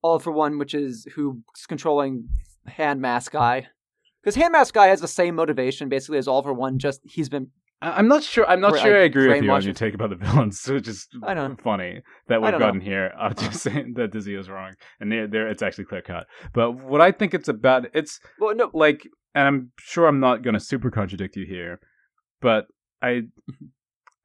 all 0.02 0.18
for 0.18 0.32
one, 0.32 0.58
which 0.58 0.74
is 0.74 1.06
who's 1.14 1.36
controlling 1.68 2.28
Hand 2.66 3.00
Mask 3.00 3.32
Guy. 3.32 3.68
Because 4.22 4.36
Hand 4.36 4.52
Mask 4.52 4.72
Guy 4.74 4.86
has 4.88 5.00
the 5.00 5.08
same 5.08 5.34
motivation 5.34 5.88
basically 5.88 6.18
as 6.18 6.28
all 6.28 6.42
for 6.42 6.52
one. 6.52 6.78
Just 6.78 7.00
he's 7.04 7.28
been 7.28 7.48
I- 7.80 7.98
I'm 7.98 8.06
not 8.06 8.22
sure. 8.22 8.46
I'm 8.48 8.60
not 8.60 8.78
sure 8.78 8.96
I 8.96 9.00
I 9.00 9.04
agree 9.04 9.28
with 9.28 9.42
you 9.42 9.50
on 9.50 9.62
your 9.62 9.74
take 9.74 9.94
about 9.94 10.10
the 10.10 10.16
villains, 10.24 10.64
which 10.68 10.86
is 10.86 11.08
I 11.24 11.34
know. 11.34 11.56
funny 11.62 12.02
that 12.28 12.40
we've 12.40 12.50
don't 12.52 12.60
know. 12.60 12.66
gotten 12.66 12.80
here. 12.80 13.12
I'm 13.18 13.34
just 13.34 13.60
saying 13.60 13.94
that 13.96 14.12
Dizzy 14.12 14.34
is 14.36 14.48
wrong, 14.48 14.74
and 15.00 15.10
there, 15.10 15.26
there, 15.26 15.48
it's 15.48 15.62
actually 15.62 15.84
clear 15.86 16.02
cut. 16.02 16.26
But 16.52 16.72
what 16.72 17.00
I 17.00 17.10
think 17.10 17.34
it's 17.34 17.48
about, 17.48 17.86
it's 17.94 18.20
well, 18.38 18.54
no, 18.54 18.70
like, 18.72 19.02
and 19.34 19.48
I'm 19.48 19.72
sure 19.80 20.06
I'm 20.06 20.20
not 20.20 20.42
going 20.42 20.54
to 20.54 20.60
super 20.60 20.90
contradict 20.92 21.34
you 21.34 21.44
here, 21.44 21.80
but 22.40 22.66
I, 23.02 23.22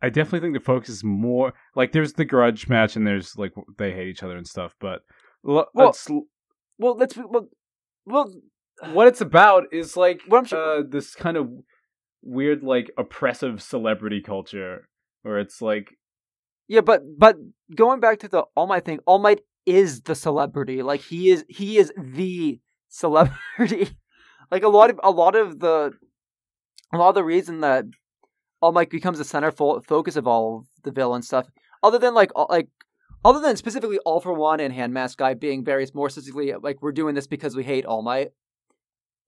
I 0.04 0.10
definitely 0.10 0.42
think 0.42 0.54
the 0.54 0.60
focus 0.64 0.90
is 0.90 1.04
more 1.04 1.54
like 1.76 1.92
there's 1.94 2.14
the 2.14 2.26
grudge 2.26 2.70
match, 2.70 2.96
and 2.96 3.08
there's 3.08 3.36
like 3.38 3.54
they 3.80 3.92
hate 3.92 4.08
each 4.10 4.22
other 4.22 4.38
and 4.38 4.46
stuff, 4.48 4.76
but 4.80 5.02
l- 5.48 5.68
Well- 5.74 5.88
let's 5.88 6.08
well, 6.78 6.96
let's 6.96 7.18
well, 7.18 7.48
well, 8.06 8.32
what 8.94 9.08
it's 9.08 9.22
about 9.22 9.66
is 9.72 9.98
like 9.98 10.22
uh, 10.32 10.82
this 10.88 11.16
kind 11.16 11.38
of 11.38 11.50
weird 12.22 12.64
like 12.64 12.92
oppressive 12.98 13.62
celebrity 13.62 14.22
culture 14.22 14.88
where 15.24 15.40
it's 15.40 15.62
like 15.62 15.98
yeah, 16.68 16.82
but 16.82 17.02
but 17.18 17.38
going 17.76 18.00
back 18.00 18.20
to 18.20 18.28
the 18.28 18.44
All 18.56 18.68
Might 18.68 18.84
thing, 18.86 19.00
All 19.06 19.20
Might 19.20 19.42
is 19.66 20.02
the 20.02 20.16
celebrity. 20.16 20.84
Like 20.84 21.02
he 21.02 21.30
is, 21.30 21.46
he 21.48 21.78
is 21.78 21.94
the 21.98 22.60
celebrity. 22.90 23.90
like 24.52 24.64
a 24.64 24.70
lot 24.70 24.90
of 24.90 25.00
a 25.02 25.12
lot 25.12 25.36
of 25.36 25.60
the 25.60 25.94
a 26.94 26.98
lot 26.98 27.10
of 27.10 27.16
the 27.16 27.24
reason 27.24 27.62
that 27.62 27.86
All 28.62 28.74
Might 28.74 28.90
becomes 28.90 29.18
the 29.18 29.24
center 29.24 29.52
fo- 29.52 29.82
focus 29.82 30.18
of 30.18 30.28
all 30.28 30.58
of 30.60 30.66
the 30.84 30.92
villain 30.92 31.22
stuff, 31.22 31.48
other 31.82 32.00
than 32.00 32.14
like 32.14 32.32
all- 32.36 32.48
like 32.50 32.68
other 33.24 33.40
than 33.40 33.56
specifically 33.56 34.00
All 34.00 34.20
for 34.20 34.34
One 34.34 34.60
and 34.60 34.74
Hand 34.74 34.94
Mask 34.94 35.18
Guy 35.18 35.36
being 35.36 35.64
various 35.64 35.94
more 35.96 36.10
specifically 36.10 36.54
like 36.62 36.82
we're 36.82 36.92
doing 36.92 37.16
this 37.16 37.28
because 37.28 37.56
we 37.56 37.64
hate 37.64 37.86
All 37.86 38.02
Might. 38.02 38.32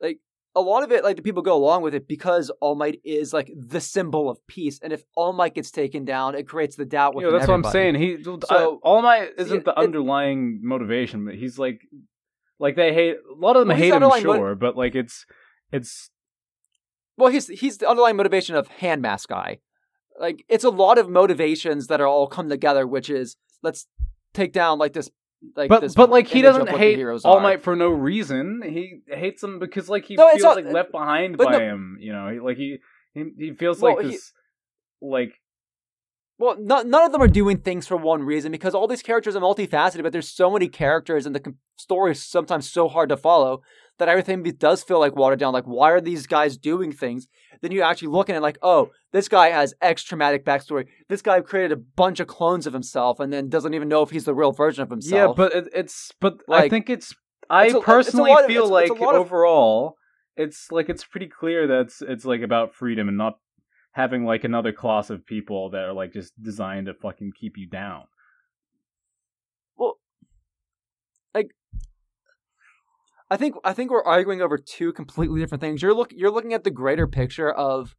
Like 0.01 0.19
a 0.55 0.61
lot 0.61 0.83
of 0.83 0.91
it, 0.91 1.03
like 1.03 1.15
the 1.15 1.21
people 1.21 1.41
go 1.43 1.55
along 1.55 1.83
with 1.83 1.93
it 1.93 2.07
because 2.07 2.49
All 2.61 2.75
Might 2.75 2.99
is 3.03 3.33
like 3.33 3.51
the 3.55 3.81
symbol 3.81 4.29
of 4.29 4.45
peace, 4.47 4.79
and 4.81 4.91
if 4.93 5.03
All 5.15 5.33
Might 5.33 5.53
gets 5.55 5.71
taken 5.71 6.05
down, 6.05 6.35
it 6.35 6.47
creates 6.47 6.75
the 6.75 6.85
doubt 6.85 7.15
know, 7.15 7.31
that's 7.31 7.47
what 7.47 7.53
I'm 7.55 7.63
saying. 7.63 7.95
He 7.95 8.21
So- 8.23 8.39
so 8.47 8.79
All 8.83 9.01
Might 9.01 9.31
isn't 9.37 9.57
Yeah, 9.57 9.63
the 9.63 9.71
it- 9.71 9.83
underlying 9.83 10.59
motivation, 10.63 11.25
but 11.25 11.35
he's 11.35 11.59
like 11.59 11.81
like 12.59 12.75
they 12.75 12.93
hate 12.93 13.17
a 13.17 13.33
lot 13.35 13.55
of 13.55 13.61
them 13.61 13.69
Well, 13.69 13.77
hate 13.77 13.93
him, 13.93 14.21
sure, 14.21 14.55
but 14.55 14.75
like 14.75 14.95
it's 14.95 15.25
it's 15.71 16.09
Well, 17.17 17.31
he's 17.31 17.47
he's 17.47 17.77
the 17.77 17.89
underlying 17.89 18.15
motivation 18.15 18.55
of 18.55 18.67
Hand 18.67 19.01
Mask 19.01 19.29
Guy. 19.29 19.59
Like 20.19 20.43
it's 20.49 20.63
a 20.65 20.69
lot 20.69 20.97
of 20.97 21.09
motivations 21.09 21.87
that 21.87 22.01
are 22.01 22.07
all 22.07 22.27
come 22.27 22.49
together, 22.49 22.85
which 22.87 23.09
is 23.09 23.37
let's 23.63 23.87
take 24.33 24.51
down 24.51 24.77
like 24.79 24.93
this. 24.93 25.09
Like 25.55 25.69
but 25.69 25.93
but 25.95 26.09
like 26.09 26.27
he 26.27 26.41
doesn't 26.41 26.69
hate 26.69 26.99
All 27.23 27.37
are. 27.37 27.41
Might 27.41 27.61
for 27.63 27.75
no 27.75 27.89
reason. 27.89 28.61
He 28.63 28.99
hates 29.07 29.41
him 29.41 29.57
because 29.59 29.87
like 29.89 30.05
he 30.05 30.15
No, 30.15 30.29
feels 30.31 30.43
not- 30.43 30.55
like 30.57 30.65
left 30.65 30.91
behind 30.91 31.37
by 31.37 31.51
no- 31.51 31.59
him. 31.59 31.97
You 31.99 32.11
know, 32.11 32.29
he, 32.29 32.39
like 32.39 32.57
he 32.57 32.77
he, 33.13 33.23
he 33.37 33.53
feels 33.53 33.79
Well, 33.79 33.95
like 33.95 34.05
he- 34.05 34.11
this 34.11 34.33
like 35.01 35.31
Well, 36.37 36.57
no, 36.59 36.81
none 36.81 37.03
of 37.03 37.11
them 37.13 37.21
are 37.21 37.27
doing 37.27 37.59
things 37.59 37.87
for 37.87 37.95
one 37.95 38.23
reason 38.23 38.51
because 38.51 38.75
all 38.75 38.87
these 38.87 39.01
characters 39.01 39.35
are 39.35 39.41
multifaceted, 39.41 40.03
but 40.03 40.11
there's 40.11 40.29
so 40.29 40.51
many 40.51 40.67
characters 40.67 41.25
and 41.25 41.33
the 41.35 41.55
story 41.77 42.11
is 42.11 42.21
sometimes 42.23 42.69
so 42.69 42.89
hard 42.89 43.07
to 43.09 43.17
follow 43.17 43.61
that 43.99 44.09
everything 44.09 44.41
does 44.43 44.81
feel 44.83 44.99
like 44.99 45.15
watered 45.15 45.39
down. 45.39 45.53
Like, 45.53 45.65
why 45.65 45.91
are 45.91 46.01
these 46.01 46.25
guys 46.25 46.57
doing 46.57 46.91
things? 46.91 47.27
Then 47.61 47.71
you're 47.71 47.83
actually 47.83 48.07
look 48.09 48.29
at 48.29 48.35
it 48.35 48.41
like, 48.41 48.57
oh, 48.61 48.89
this 49.11 49.27
guy 49.27 49.49
has 49.49 49.73
X 49.81 50.03
traumatic 50.03 50.45
backstory. 50.45 50.87
This 51.09 51.21
guy 51.21 51.41
created 51.41 51.71
a 51.73 51.81
bunch 51.95 52.19
of 52.19 52.27
clones 52.27 52.65
of 52.65 52.73
himself 52.73 53.19
and 53.19 53.31
then 53.31 53.49
doesn't 53.49 53.73
even 53.73 53.87
know 53.89 54.01
if 54.01 54.09
he's 54.09 54.23
the 54.25 54.33
real 54.33 54.51
version 54.53 54.81
of 54.81 54.89
himself. 54.89 55.29
Yeah, 55.29 55.33
but 55.35 55.53
it, 55.53 55.67
it's 55.73 56.11
but 56.19 56.37
I 56.49 56.69
think 56.69 56.89
it's 56.89 57.13
I 57.49 57.65
it's 57.65 57.75
a- 57.75 57.81
personally 57.81 58.31
of- 58.31 58.45
feel 58.45 58.65
it's- 58.65 58.89
it's 58.89 58.91
like 58.91 58.99
lot 59.01 59.15
of- 59.15 59.21
overall 59.21 59.95
it's 60.37 60.71
like 60.71 60.87
it's 60.87 61.03
pretty 61.03 61.27
clear 61.27 61.67
that 61.67 61.81
it's, 61.81 62.01
it's 62.01 62.23
like 62.23 62.41
about 62.41 62.73
freedom 62.73 63.09
and 63.09 63.17
not 63.17 63.33
having 63.91 64.23
like 64.23 64.45
another 64.45 64.71
class 64.71 65.09
of 65.09 65.25
people 65.25 65.69
that 65.71 65.83
are 65.83 65.91
like 65.93 66.13
just 66.13 66.31
designed 66.41 66.85
to 66.85 66.93
fucking 66.93 67.31
keep 67.37 67.57
you 67.57 67.67
down. 67.67 68.03
I 73.31 73.37
think 73.37 73.55
I 73.63 73.73
think 73.73 73.91
we're 73.91 74.03
arguing 74.03 74.41
over 74.41 74.57
two 74.57 74.91
completely 74.93 75.39
different 75.39 75.61
things. 75.61 75.81
You're 75.81 75.93
look 75.93 76.11
you're 76.15 76.31
looking 76.31 76.53
at 76.53 76.63
the 76.63 76.71
greater 76.71 77.07
picture 77.07 77.51
of 77.51 77.95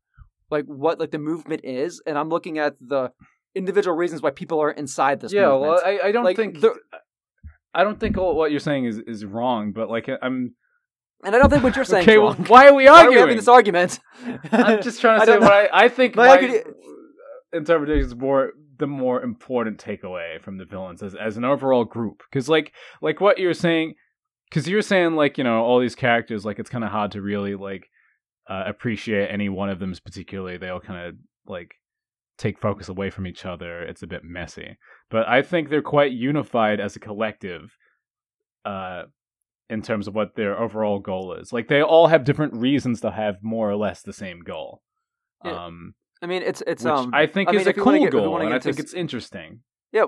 like 0.51 0.65
what 0.67 0.99
like 0.99 1.11
the 1.13 1.19
movement 1.19 1.63
is, 1.65 2.03
and 2.07 2.19
I'm 2.19 2.29
looking 2.29 2.59
at 2.59 2.75
the 2.81 3.13
individual 3.55 3.97
reasons 3.97 4.23
why 4.23 4.31
people 4.31 4.61
are 4.61 4.71
inside 4.71 5.21
this 5.21 5.33
yeah, 5.33 5.47
movement. 5.49 5.63
well, 5.63 5.83
I, 5.85 6.09
I 6.09 6.13
don't 6.13 6.25
Like, 6.25 6.37
think 6.37 6.61
the- 6.61 6.79
I 7.75 7.85
don't 7.85 8.01
think 8.01 8.17
all 8.19 8.35
what 8.37 8.51
you're 8.51 8.59
saying 8.61 8.87
is 8.87 8.99
is 9.07 9.25
wrong, 9.25 9.73
but 9.73 9.89
like 9.89 10.09
I'm 10.23 10.55
and 11.23 11.37
I 11.37 11.39
don't 11.39 11.51
think 11.51 11.63
what 11.63 11.77
you're 11.77 11.85
saying. 11.85 12.03
okay. 12.09 12.19
Well, 12.19 12.33
why 12.35 12.67
are 12.69 12.75
we 12.75 12.87
Why 12.87 12.91
are 12.91 12.95
arguing? 13.05 13.15
we 13.15 13.21
having 13.21 13.37
this 13.37 13.49
argument? 13.49 14.01
I'm 14.51 14.83
just 14.83 15.01
trying 15.01 15.21
to 15.21 15.27
say 15.33 15.39
what. 15.39 15.53
I, 15.53 15.69
I 15.85 15.89
think 15.89 16.17
My 16.17 16.27
my, 16.41 16.63
interpretation 17.53 18.07
is 18.07 18.15
more 18.17 18.53
the 18.79 18.87
more 18.87 19.23
important 19.23 19.79
takeaway 19.79 20.41
from 20.43 20.57
the 20.57 20.65
villains 20.65 21.03
as, 21.03 21.15
as 21.15 21.37
an 21.37 21.45
overall 21.45 21.85
group. 21.85 22.23
Because 22.31 22.49
like 22.49 22.73
like 23.03 23.21
what 23.21 23.39
you're 23.39 23.55
saying, 23.55 23.95
because 24.51 24.69
you're 24.69 24.83
saying 24.83 25.15
like 25.15 25.39
you 25.39 25.45
know 25.45 25.63
all 25.63 25.79
these 25.81 25.95
characters 25.95 26.45
like 26.45 26.59
it's 26.59 26.69
kind 26.71 26.85
of 26.85 26.91
hard 26.91 27.13
to 27.13 27.23
really 27.23 27.55
like 27.55 27.89
uh, 28.49 28.65
appreciate 28.67 29.29
any 29.31 29.49
one 29.49 29.71
of 29.71 29.79
them 29.79 29.95
particularly. 30.05 30.57
They 30.59 30.69
all 30.69 30.81
kind 30.81 31.07
of 31.07 31.15
like 31.47 31.75
take 32.37 32.59
focus 32.59 32.89
away 32.89 33.11
from 33.11 33.27
each 33.27 33.47
other. 33.47 33.83
It's 33.83 34.03
a 34.03 34.07
bit 34.07 34.25
messy, 34.25 34.77
but 35.11 35.27
I 35.29 35.43
think 35.43 35.69
they're 35.69 35.83
quite 35.83 36.13
unified 36.13 36.81
as 36.81 36.97
a 36.97 37.01
collective. 37.01 37.77
Uh, 38.65 39.05
in 39.71 39.83
terms 39.83 40.09
of 40.09 40.15
what 40.17 40.35
their 40.35 40.59
overall 40.61 40.99
goal 40.99 41.33
is. 41.35 41.53
Like 41.53 41.69
they 41.69 41.81
all 41.81 42.09
have 42.09 42.25
different 42.25 42.55
reasons 42.55 43.01
to 43.03 43.13
have 43.13 43.37
more 43.41 43.71
or 43.71 43.77
less 43.77 44.03
the 44.03 44.13
same 44.13 44.41
goal. 44.41 44.83
Yeah, 45.45 45.67
Um, 45.67 45.95
I 46.21 46.27
mean, 46.27 46.43
it's 46.43 46.61
it's 46.67 46.85
um. 46.85 47.13
I 47.15 47.27
think 47.27 47.49
I 47.49 47.53
mean, 47.53 47.65
a 47.67 47.71
if 47.71 47.77
you 47.77 47.85
wanna 47.85 47.99
cool 47.99 48.07
get- 48.07 48.13
goal, 48.13 48.41
and 48.41 48.53
I 48.53 48.59
think 48.59 48.79
s- 48.79 48.85
it's 48.85 48.95
interesting. 48.95 49.61
Yeah, 49.93 50.07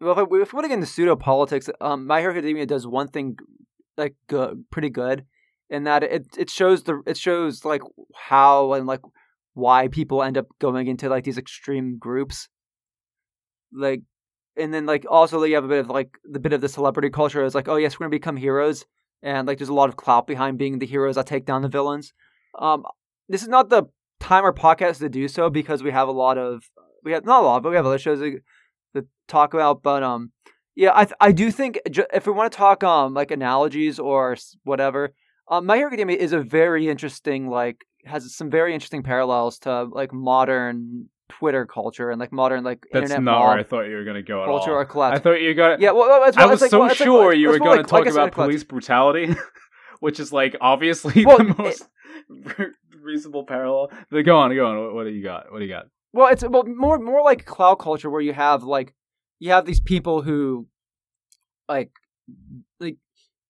well, 0.00 0.18
if, 0.18 0.28
if 0.42 0.52
we 0.52 0.56
want 0.56 0.64
to 0.64 0.68
get 0.68 0.74
into 0.74 0.86
pseudo 0.86 1.16
politics, 1.16 1.68
um, 1.80 2.06
My 2.06 2.20
Hero 2.20 2.32
Academia 2.32 2.66
does 2.66 2.86
one 2.86 3.08
thing 3.08 3.36
like 3.96 4.14
good, 4.28 4.64
pretty 4.70 4.90
good, 4.90 5.24
in 5.70 5.84
that 5.84 6.02
it 6.02 6.26
it 6.36 6.50
shows 6.50 6.84
the 6.84 7.02
it 7.06 7.16
shows 7.16 7.64
like 7.64 7.82
how 8.14 8.72
and 8.74 8.86
like 8.86 9.00
why 9.54 9.88
people 9.88 10.22
end 10.22 10.36
up 10.36 10.46
going 10.60 10.88
into 10.88 11.08
like 11.08 11.24
these 11.24 11.38
extreme 11.38 11.98
groups. 11.98 12.48
Like, 13.72 14.02
and 14.56 14.72
then 14.74 14.86
like 14.86 15.06
also 15.08 15.42
you 15.44 15.54
have 15.54 15.64
a 15.64 15.68
bit 15.68 15.80
of 15.80 15.88
like 15.88 16.18
the 16.24 16.40
bit 16.40 16.52
of 16.52 16.60
the 16.60 16.68
celebrity 16.68 17.10
culture 17.10 17.44
is 17.44 17.54
like, 17.54 17.68
oh 17.68 17.76
yes, 17.76 17.98
we're 17.98 18.04
gonna 18.04 18.10
become 18.10 18.36
heroes, 18.36 18.84
and 19.22 19.46
like 19.46 19.58
there's 19.58 19.68
a 19.68 19.74
lot 19.74 19.88
of 19.88 19.96
clout 19.96 20.26
behind 20.26 20.58
being 20.58 20.78
the 20.78 20.86
heroes 20.86 21.14
that 21.14 21.26
take 21.26 21.46
down 21.46 21.62
the 21.62 21.68
villains. 21.68 22.12
Um, 22.58 22.84
this 23.28 23.42
is 23.42 23.48
not 23.48 23.70
the 23.70 23.84
time 24.20 24.44
or 24.44 24.52
podcast 24.52 24.98
to 24.98 25.08
do 25.08 25.28
so 25.28 25.50
because 25.50 25.82
we 25.82 25.90
have 25.90 26.08
a 26.08 26.12
lot 26.12 26.38
of 26.38 26.64
we 27.04 27.12
have 27.12 27.24
not 27.24 27.42
a 27.42 27.46
lot, 27.46 27.62
but 27.62 27.70
we 27.70 27.76
have 27.76 27.86
other 27.86 27.98
shows 27.98 28.20
to, 28.20 28.40
to 28.94 29.06
talk 29.28 29.54
about. 29.54 29.82
But 29.82 30.02
um, 30.02 30.32
yeah, 30.74 30.92
I 30.92 31.06
I 31.20 31.32
do 31.32 31.50
think 31.50 31.78
if 31.86 32.26
we 32.26 32.32
want 32.32 32.50
to 32.52 32.56
talk 32.56 32.82
um 32.84 33.14
like 33.14 33.30
analogies 33.30 33.98
or 33.98 34.36
whatever, 34.64 35.12
um, 35.48 35.66
My 35.66 35.76
Hero 35.76 35.88
Academia 35.88 36.16
is 36.16 36.32
a 36.32 36.40
very 36.40 36.88
interesting 36.88 37.48
like 37.48 37.84
has 38.04 38.34
some 38.34 38.50
very 38.50 38.74
interesting 38.74 39.02
parallels 39.02 39.58
to 39.60 39.84
like 39.84 40.12
modern 40.12 41.08
Twitter 41.30 41.64
culture 41.64 42.10
and 42.10 42.20
like 42.20 42.32
modern 42.32 42.62
like 42.64 42.84
that's 42.92 43.04
internet 43.10 43.22
not 43.24 43.40
where 43.48 43.58
I 43.58 43.62
thought 43.62 43.82
you 43.84 43.96
were 43.96 44.04
going 44.04 44.16
to 44.16 44.22
go 44.22 44.42
at 44.42 44.46
culture 44.46 44.72
all. 44.72 44.78
or 44.78 44.84
collapse. 44.84 45.16
I 45.18 45.22
thought 45.22 45.40
you 45.40 45.54
got 45.54 45.80
yeah, 45.80 45.92
well, 45.92 46.22
it's, 46.28 46.36
I 46.36 46.44
was 46.46 46.60
like, 46.60 46.70
so 46.70 46.80
well, 46.80 46.90
it's 46.90 47.00
like- 47.00 47.06
sure 47.06 47.32
you 47.32 47.48
were 47.48 47.58
going 47.58 47.82
to 47.82 47.82
like- 47.82 47.92
like 47.92 48.04
talk 48.04 48.12
about 48.12 48.32
police 48.32 48.62
brutality, 48.62 49.34
which 50.00 50.20
is 50.20 50.32
like 50.32 50.54
obviously 50.60 51.24
Well, 51.24 51.38
the 51.38 51.48
it- 51.50 51.58
most 51.58 51.88
reasonable 53.02 53.44
parallel. 53.46 53.90
But 54.10 54.22
go 54.24 54.36
on, 54.36 54.54
go 54.54 54.66
on. 54.66 54.78
What, 54.84 54.94
what 54.94 55.04
do 55.04 55.10
you 55.10 55.22
got? 55.22 55.50
What 55.52 55.58
do 55.60 55.64
you 55.64 55.70
got? 55.72 55.86
Well, 56.14 56.28
it's 56.28 56.44
well 56.48 56.64
more 56.64 56.96
more 57.00 57.22
like 57.22 57.44
cloud 57.44 57.80
culture 57.80 58.08
where 58.08 58.20
you 58.20 58.32
have 58.32 58.62
like 58.62 58.94
you 59.40 59.50
have 59.50 59.66
these 59.66 59.80
people 59.80 60.22
who 60.22 60.68
like 61.68 61.90
like 62.78 62.98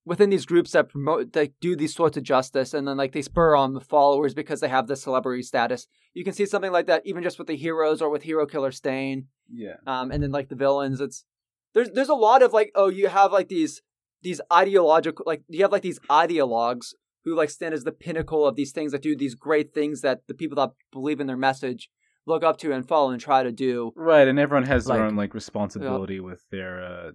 within 0.06 0.30
these 0.30 0.46
groups 0.46 0.72
that 0.72 0.88
promote 0.88 1.36
like 1.36 1.52
do 1.60 1.76
these 1.76 1.94
sorts 1.94 2.16
of 2.16 2.22
justice 2.22 2.72
and 2.72 2.88
then 2.88 2.96
like 2.96 3.12
they 3.12 3.20
spur 3.20 3.54
on 3.54 3.74
the 3.74 3.82
followers 3.82 4.32
because 4.32 4.60
they 4.60 4.68
have 4.68 4.86
the 4.86 4.96
celebrity 4.96 5.42
status. 5.42 5.86
You 6.14 6.24
can 6.24 6.32
see 6.32 6.46
something 6.46 6.72
like 6.72 6.86
that 6.86 7.02
even 7.04 7.22
just 7.22 7.38
with 7.38 7.48
the 7.48 7.56
heroes 7.56 8.00
or 8.00 8.08
with 8.08 8.22
Hero 8.22 8.46
Killer 8.46 8.72
Stain. 8.72 9.26
Yeah. 9.52 9.74
um, 9.86 10.10
and 10.10 10.22
then 10.22 10.32
like 10.32 10.48
the 10.48 10.54
villains. 10.54 11.02
It's 11.02 11.26
there's 11.74 11.90
there's 11.90 12.08
a 12.08 12.14
lot 12.14 12.42
of 12.42 12.54
like 12.54 12.72
oh 12.74 12.88
you 12.88 13.08
have 13.08 13.30
like 13.30 13.48
these 13.48 13.82
these 14.22 14.40
ideological 14.50 15.24
like 15.26 15.42
you 15.48 15.60
have 15.60 15.72
like 15.72 15.82
these 15.82 15.98
ideologues 16.10 16.94
who 17.26 17.36
like 17.36 17.50
stand 17.50 17.74
as 17.74 17.84
the 17.84 17.92
pinnacle 17.92 18.46
of 18.46 18.56
these 18.56 18.72
things 18.72 18.92
that 18.92 19.02
do 19.02 19.14
these 19.14 19.34
great 19.34 19.74
things 19.74 20.00
that 20.00 20.22
the 20.28 20.34
people 20.34 20.56
that 20.56 20.70
believe 20.90 21.20
in 21.20 21.26
their 21.26 21.36
message 21.36 21.90
look 22.26 22.42
up 22.42 22.58
to 22.58 22.72
and 22.72 22.86
follow 22.86 23.10
and 23.10 23.20
try 23.20 23.42
to 23.42 23.52
do. 23.52 23.92
Right, 23.96 24.26
and 24.26 24.38
everyone 24.38 24.66
has 24.66 24.86
their 24.86 25.04
own 25.04 25.16
like 25.16 25.34
responsibility 25.34 26.20
with 26.20 26.44
their. 26.50 26.82
uh 26.82 27.10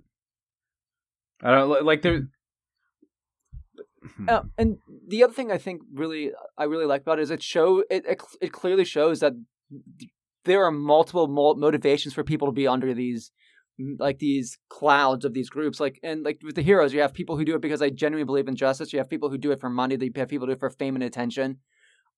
I 1.42 1.52
don't 1.52 1.86
like 1.86 2.02
there. 2.02 2.28
Hmm. 4.16 4.30
Uh, 4.30 4.42
and 4.58 4.78
the 5.08 5.24
other 5.24 5.34
thing 5.34 5.52
I 5.52 5.58
think 5.58 5.82
really 5.94 6.32
I 6.58 6.66
really 6.66 6.86
like 6.86 7.02
about 7.02 7.20
it 7.20 7.24
is 7.24 7.32
it 7.32 7.44
show 7.44 7.84
it 7.90 8.06
it, 8.06 8.22
it 8.42 8.52
clearly 8.52 8.86
shows 8.86 9.20
that 9.20 9.34
there 10.46 10.64
are 10.64 10.72
multiple 10.72 11.28
mo- 11.28 11.56
motivations 11.56 12.14
for 12.14 12.24
people 12.24 12.48
to 12.48 12.54
be 12.54 12.68
under 12.68 12.94
these 12.94 13.32
like 13.98 14.20
these 14.20 14.58
clouds 14.70 15.24
of 15.24 15.34
these 15.34 15.50
groups 15.50 15.80
like 15.80 16.00
and 16.04 16.24
like 16.24 16.40
with 16.44 16.56
the 16.56 16.62
heroes 16.62 16.94
you 16.94 17.00
have 17.00 17.14
people 17.14 17.38
who 17.38 17.46
do 17.46 17.56
it 17.56 17.62
because 17.62 17.80
they 17.80 17.90
genuinely 17.92 18.26
believe 18.26 18.48
in 18.48 18.56
justice 18.56 18.92
you 18.92 19.00
have 19.00 19.10
people 19.10 19.30
who 19.30 19.38
do 19.38 19.52
it 19.52 19.60
for 19.60 19.70
money 19.70 19.98
you 20.00 20.12
have 20.16 20.28
people 20.28 20.46
who 20.46 20.52
do 20.52 20.56
it 20.58 20.60
for 20.60 20.70
fame 20.70 20.96
and 20.96 21.04
attention 21.04 21.58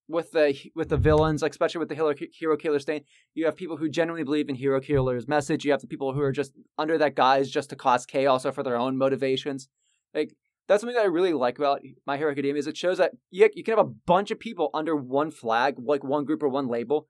with 0.08 0.32
the 0.32 0.58
with 0.74 0.88
the 0.88 0.96
villains 0.96 1.42
like 1.42 1.52
especially 1.52 1.78
with 1.78 1.88
the 1.88 1.94
hero, 1.94 2.14
hero 2.32 2.56
killer 2.56 2.78
stain 2.78 3.02
you 3.34 3.44
have 3.44 3.56
people 3.56 3.76
who 3.76 3.88
genuinely 3.88 4.24
believe 4.24 4.48
in 4.48 4.56
hero 4.56 4.80
killer's 4.80 5.28
message 5.28 5.64
you 5.64 5.70
have 5.70 5.80
the 5.80 5.86
people 5.86 6.12
who 6.12 6.20
are 6.20 6.32
just 6.32 6.52
under 6.76 6.98
that 6.98 7.14
guise 7.14 7.48
just 7.50 7.70
to 7.70 7.76
cause 7.76 8.04
chaos 8.04 8.44
or 8.44 8.52
for 8.52 8.62
their 8.62 8.76
own 8.76 8.98
motivations 8.98 9.68
like 10.12 10.34
that's 10.68 10.80
something 10.80 10.94
that 10.94 11.02
I 11.02 11.08
really 11.08 11.32
like 11.32 11.58
about 11.58 11.82
My 12.06 12.16
Hero 12.16 12.30
Academia 12.30 12.58
is 12.58 12.66
it 12.66 12.76
shows 12.76 12.98
that 12.98 13.12
you, 13.30 13.48
you 13.54 13.64
can 13.64 13.76
have 13.76 13.86
a 13.86 13.90
bunch 14.06 14.30
of 14.30 14.38
people 14.38 14.70
under 14.72 14.94
one 14.94 15.30
flag, 15.30 15.74
like 15.78 16.04
one 16.04 16.24
group 16.24 16.42
or 16.42 16.48
one 16.48 16.68
label, 16.68 17.08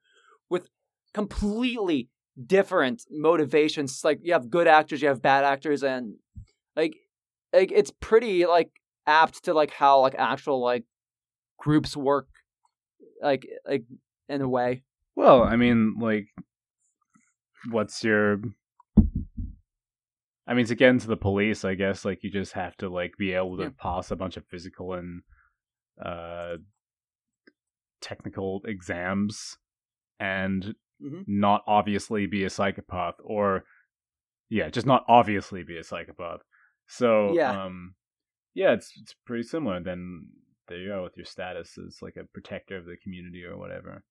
with 0.49 0.69
completely 1.13 2.09
different 2.45 3.03
motivations. 3.11 4.01
Like 4.03 4.19
you 4.23 4.33
have 4.33 4.49
good 4.49 4.67
actors, 4.67 5.01
you 5.01 5.07
have 5.07 5.21
bad 5.21 5.43
actors, 5.43 5.83
and 5.83 6.15
like 6.75 6.95
like 7.53 7.71
it's 7.71 7.91
pretty 7.99 8.45
like 8.45 8.71
apt 9.05 9.43
to 9.45 9.53
like 9.53 9.71
how 9.71 9.99
like 10.01 10.15
actual 10.17 10.61
like 10.61 10.85
groups 11.59 11.95
work, 11.95 12.27
like 13.23 13.47
like 13.67 13.85
in 14.29 14.41
a 14.41 14.47
way. 14.49 14.83
Well, 15.15 15.43
I 15.43 15.55
mean, 15.55 15.95
like, 15.99 16.27
what's 17.69 18.03
your? 18.03 18.41
I 20.45 20.53
mean, 20.53 20.65
to 20.65 20.75
get 20.75 20.89
into 20.89 21.07
the 21.07 21.15
police, 21.17 21.63
I 21.63 21.75
guess 21.75 22.03
like 22.03 22.23
you 22.23 22.29
just 22.29 22.51
have 22.53 22.75
to 22.77 22.89
like 22.89 23.13
be 23.17 23.33
able 23.33 23.57
to 23.57 23.63
Yeah. 23.63 23.69
pass 23.79 24.11
a 24.11 24.15
bunch 24.15 24.37
of 24.37 24.45
physical 24.47 24.93
and 24.93 25.21
uh 26.03 26.57
technical 28.01 28.61
exams, 28.65 29.57
and 30.19 30.75
Mhm. 31.01 31.23
not 31.27 31.63
obviously 31.67 32.25
be 32.25 32.43
a 32.43 32.49
psychopath, 32.49 33.15
or 33.23 33.63
yeah, 34.49 34.69
just 34.69 34.85
not 34.87 35.05
obviously 35.07 35.63
be 35.63 35.77
a 35.77 35.83
psychopath. 35.83 36.41
So 36.87 37.33
Yeah. 37.35 37.63
um, 37.65 37.95
yeah, 38.53 38.73
it's 38.73 38.91
it's 39.01 39.13
pretty 39.25 39.43
similar. 39.43 39.79
Then 39.79 40.27
there 40.67 40.77
you 40.77 40.89
go 40.89 41.03
with 41.03 41.17
your 41.17 41.25
status 41.25 41.77
as 41.77 41.99
like 42.01 42.15
a 42.15 42.25
protector 42.33 42.77
of 42.77 42.85
the 42.85 42.97
community 43.03 43.43
or 43.43 43.57
whatever. 43.57 44.03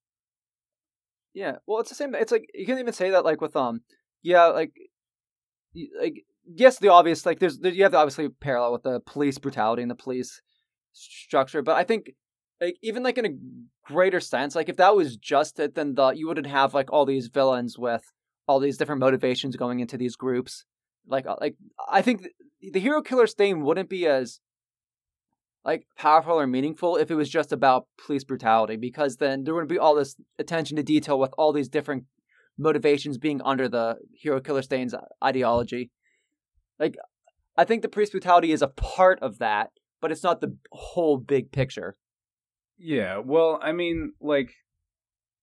Yeah, 1.35 1.57
well, 1.67 1.81
it's 1.81 1.89
the 1.89 1.95
same. 1.95 2.15
It's 2.15 2.33
like 2.33 2.47
you 2.55 2.67
can 2.67 2.79
even 2.79 2.93
say 2.93 3.11
that 3.11 3.25
like 3.25 3.41
with 3.41 3.57
um, 3.57 3.81
yeah, 4.23 4.47
like, 4.47 4.73
like 5.99 6.25
yes, 6.47 6.79
the 6.79 6.89
obvious 6.89 7.25
like 7.25 7.39
there's 7.39 7.59
there, 7.59 7.73
you 7.73 7.85
have 7.85 7.93
the 7.93 7.99
obviously 7.99 8.29
parallel 8.29 8.73
with 8.73 8.83
the 8.83 9.01
police 9.01 9.39
brutality 9.39 9.83
and 9.83 9.91
the 9.91 9.97
police 9.97 10.43
structure, 10.93 11.63
but 11.63 11.77
I 11.77 11.85
think 11.85 12.13
like 12.61 12.77
even 12.83 13.03
like 13.03 13.19
in 13.19 13.27
a 13.27 13.91
greater 13.91 14.21
sense, 14.21 14.55
like 14.55 14.69
if 14.69 14.77
that 14.77 14.95
was 14.95 15.17
just 15.17 15.59
it, 15.59 15.75
then 15.75 15.95
the 15.95 16.11
you 16.11 16.29
wouldn't 16.29 16.47
have 16.47 16.75
like 16.75 16.93
all 16.93 17.07
these 17.07 17.29
villains 17.29 17.79
with 17.79 18.13
all 18.47 18.61
these 18.61 18.77
different 18.77 19.01
motivations 19.01 19.57
going 19.57 19.81
into 19.81 19.97
these 19.97 20.17
groups. 20.17 20.65
Like 21.07 21.27
uh, 21.27 21.37
like 21.41 21.57
I 21.91 22.03
think 22.03 22.23
th- 22.23 22.73
the 22.73 22.81
hero 22.81 23.03
killer 23.03 23.27
stain 23.27 23.63
wouldn't 23.63 23.89
be 23.89 24.07
as 24.07 24.41
like 25.65 25.87
powerful 25.97 26.39
or 26.39 26.47
meaningful 26.47 26.97
if 26.97 27.11
it 27.11 27.15
was 27.15 27.29
just 27.29 27.53
about 27.53 27.87
police 28.05 28.25
brutality 28.25 28.77
because 28.77 29.17
then 29.19 29.45
there 29.45 29.55
wouldn't 29.55 29.71
be 29.71 29.79
all 29.79 29.95
this 29.95 30.17
attention 30.39 30.77
to 30.77 30.83
detail 30.83 31.19
with 31.19 31.33
all 31.39 31.53
these 31.53 31.69
different 31.69 32.05
motivations 32.59 33.17
being 33.19 33.41
under 33.45 33.69
the 33.69 33.97
hero 34.15 34.41
killer 34.41 34.63
stain's 34.63 34.95
ideology 35.25 35.91
like 36.79 36.97
i 37.57 37.65
think 37.65 37.83
the 37.83 37.89
police 37.89 38.11
brutality 38.11 38.53
is 38.53 38.63
a 38.63 38.69
part 38.69 39.19
of 39.23 39.39
that 39.39 39.71
but 40.01 40.11
it's 40.11 40.23
not 40.25 40.41
the 40.41 40.57
whole 40.73 41.17
big 41.17 41.53
picture 41.53 41.97
Yeah, 42.79 43.19
well, 43.19 43.61
I 43.63 43.71
mean, 43.71 44.13
like, 44.21 44.51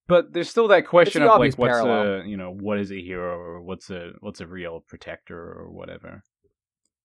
but 0.07 0.33
there's 0.33 0.49
still 0.49 0.67
that 0.69 0.85
question 0.87 1.21
of 1.23 1.39
like, 1.39 1.55
what's 1.57 1.71
parallel. 1.71 2.21
a 2.21 2.25
you 2.27 2.35
know, 2.35 2.51
what 2.51 2.77
is 2.79 2.91
a 2.91 2.99
hero 3.01 3.39
or 3.39 3.61
what's 3.61 3.89
a 3.89 4.11
what's 4.19 4.41
a 4.41 4.47
real 4.47 4.83
protector 4.91 5.39
or 5.39 5.69
whatever. 5.71 6.23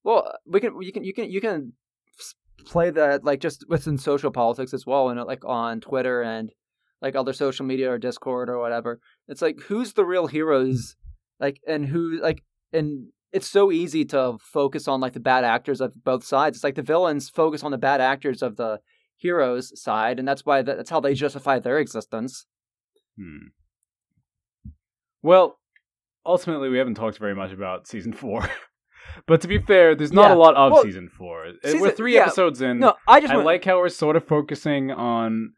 well 0.03 0.33
we 0.46 0.59
can 0.61 0.83
you 0.83 0.92
can 0.92 1.05
you 1.05 1.14
can 1.14 1.31
you 1.31 1.40
can 1.40 1.72
play 2.67 2.90
that 2.90 3.25
like 3.25 3.40
just 3.40 3.64
within 3.69 3.99
social 3.99 4.31
politics 4.31 4.73
as 4.73 4.87
well 4.87 5.09
and 5.09 5.23
like 5.25 5.45
on 5.45 5.81
twitter 5.81 6.23
and 6.23 6.53
like 7.03 7.14
other 7.14 7.33
social 7.33 7.67
media 7.67 7.90
or 7.90 7.99
discord 7.99 8.49
or 8.49 8.59
whatever 8.59 9.01
it's 9.29 9.43
like 9.43 9.59
who's 9.61 9.93
the 9.93 10.05
real 10.05 10.27
heroes 10.27 10.97
like 11.40 11.61
and 11.67 11.87
who 11.87 12.21
like 12.23 12.43
and 12.73 13.09
it's 13.33 13.49
so 13.49 13.73
easy 13.73 14.05
to 14.05 14.37
focus 14.40 14.88
on 14.88 15.01
like 15.01 15.12
the 15.12 15.21
bad 15.21 15.45
actors 15.45 15.81
of 15.81 15.93
both 16.05 16.25
sides 16.25 16.57
it's 16.57 16.64
like 16.64 16.77
the 16.77 16.83
villains 16.83 17.29
focus 17.29 17.62
on 17.62 17.71
the 17.71 17.79
bad 17.79 18.01
actors 18.01 18.43
of 18.43 18.57
the 18.57 18.79
heroes 19.17 19.79
side 19.81 20.19
and 20.19 20.27
that's 20.27 20.47
why 20.47 20.62
that's 20.62 20.90
how 20.90 21.01
they 21.01 21.14
justify 21.14 21.59
their 21.59 21.79
existence 21.79 22.47
Hmm. 23.17 23.49
Well, 25.23 25.59
ultimately, 26.27 26.69
we 26.69 26.79
haven't 26.79 26.95
talked 26.95 27.19
very 27.19 27.35
much 27.35 27.53
about 27.53 27.87
season 27.87 28.12
four. 28.12 28.49
but 29.27 29.40
to 29.43 29.49
be 29.49 29.59
fair, 29.59 29.95
there's 29.95 30.12
not 30.12 30.29
Yeah. 30.31 30.35
a 30.35 30.37
lot 30.37 30.55
of 30.57 30.73
Well, 30.73 30.83
season 30.83 31.09
four. 31.09 31.47
Uh, 31.47 31.53
season- 31.64 31.81
we're 31.81 31.90
three 31.90 32.14
yeah. 32.14 32.23
episodes 32.23 32.61
in. 32.62 32.79
no 32.81 32.95
i 33.09 33.21
just 33.21 33.33
I 33.33 33.37
want, 33.37 33.47
like 33.47 33.64
how 33.64 33.79
we're 33.79 33.88
sort 33.88 34.17
of 34.17 34.27
focusing 34.27 34.90
on 34.90 35.53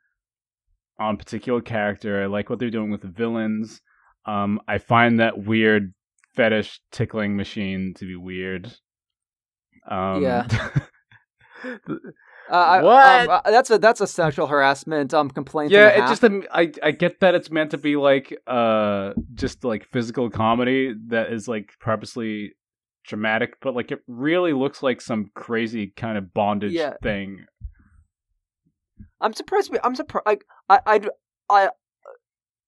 on 0.98 1.16
particular 1.18 1.60
character. 1.60 2.22
I 2.22 2.26
like 2.26 2.48
what 2.48 2.58
they're 2.58 2.70
doing 2.70 2.90
with 2.90 3.02
the 3.02 3.08
villains. 3.08 3.82
Um, 4.24 4.60
I 4.66 4.78
find 4.78 5.20
that 5.20 5.38
weird 5.44 5.92
fetish 6.34 6.80
tickling 6.90 7.36
machine 7.36 7.92
to 7.98 8.06
be 8.06 8.16
weird. 8.16 8.72
Um, 9.88 10.22
Yeah. 10.22 10.46
uh, 11.64 11.98
I- 12.50 12.82
What? 12.82 13.28
um, 13.28 13.40
uh, 13.44 13.50
that's 13.50 13.70
a 13.70 13.78
that's 13.78 14.00
a 14.00 14.06
sexual 14.06 14.46
harassment 14.46 15.12
um 15.14 15.30
complaint 15.30 15.70
yeah, 15.72 15.88
it 15.88 16.08
just 16.08 16.22
um, 16.24 16.44
I 16.52 16.72
I 16.82 16.90
get 16.92 17.20
that 17.20 17.34
it's 17.34 17.50
meant 17.50 17.70
to 17.72 17.78
be 17.78 17.96
like 17.96 18.36
uh 18.46 19.12
just 19.34 19.64
like 19.64 19.84
physical 19.84 20.30
comedy 20.30 20.94
that 21.08 21.32
is 21.32 21.48
like 21.48 21.70
purposely 21.80 22.52
dramatic, 23.06 23.54
but 23.60 23.74
like 23.74 23.90
it 23.92 24.00
really 24.06 24.52
looks 24.52 24.82
like 24.82 25.00
some 25.00 25.30
crazy 25.34 25.92
kind 25.96 26.18
of 26.18 26.32
bondage 26.34 26.72
Yeah. 26.72 26.94
thing. 27.02 27.44
I'm 29.20 29.32
surprised. 29.32 29.74
I'm 29.82 29.94
surprised. 29.94 30.26
Like 30.26 30.44
I, 30.68 30.80
I, 30.86 31.00
I, 31.48 31.68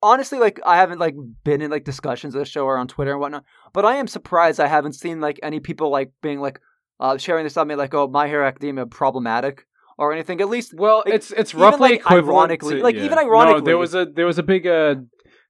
honestly, 0.03 0.38
like 0.38 0.61
I 0.64 0.77
haven't 0.77 0.98
like 0.98 1.14
been 1.44 1.61
in 1.61 1.70
like 1.70 1.85
discussions 1.85 2.35
of 2.35 2.38
the 2.40 2.44
show 2.44 2.64
or 2.64 2.79
on 2.79 2.88
Twitter 2.88 3.12
and 3.12 3.20
whatnot. 3.20 3.44
But 3.72 3.85
I 3.85 3.96
am 3.96 4.07
surprised 4.07 4.61
I 4.61 4.66
haven't 4.66 4.94
seen 4.94 5.20
like 5.20 5.38
any 5.42 5.61
people 5.61 5.90
like 5.90 6.11
being 6.22 6.40
like 6.40 6.61
uh 7.01 7.16
sharing 7.18 7.44
this 7.44 7.57
on 7.57 7.68
me 7.68 7.74
like, 7.74 7.94
oh, 7.94 8.09
My 8.09 8.29
Hero 8.29 8.46
Academia 8.46 8.87
problematic. 8.87 9.64
or 9.98 10.12
anything. 10.12 10.40
At 10.40 10.48
least, 10.48 10.72
well, 10.77 11.03
like, 11.05 11.14
it's 11.14 11.31
it's 11.33 11.51
even, 11.53 11.61
roughly 11.62 11.90
like, 11.90 12.11
ironically- 12.11 12.77
to- 12.77 12.83
like, 12.83 12.94
yeah. 12.94 13.03
even 13.05 13.16
No, 13.16 13.22
ironically- 13.27 13.62
there 13.62 13.79
was 13.79 13.94
a 13.94 14.07
there 14.07 14.27
was 14.27 14.38
a 14.38 14.42
big 14.44 14.66
uh, 14.66 14.94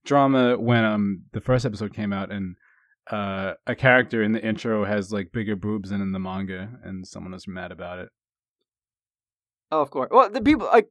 drama 0.05 0.59
when 0.59 0.85
um 0.85 1.23
the 1.33 1.41
first 1.41 1.65
episode 1.67 1.95
came 1.95 2.13
out 2.13 2.33
and. 2.33 2.57
Uh, 3.11 3.55
a 3.67 3.75
character 3.75 4.23
in 4.23 4.33
the 4.33 4.45
intro 4.45 4.85
has 4.85 5.11
like 5.13 5.33
bigger 5.33 5.57
boobs 5.57 5.91
than 5.91 6.03
in 6.03 6.13
the 6.13 6.19
manga, 6.19 6.69
and 6.85 7.07
someone 7.07 7.33
was 7.33 7.49
mad 7.49 7.73
about 7.73 7.99
it. 8.01 8.09
oh, 9.73 9.81
of 9.81 9.91
course. 9.91 10.09
Well, 10.13 10.29
the 10.31 10.43
people 10.43 10.67
like 10.67 10.89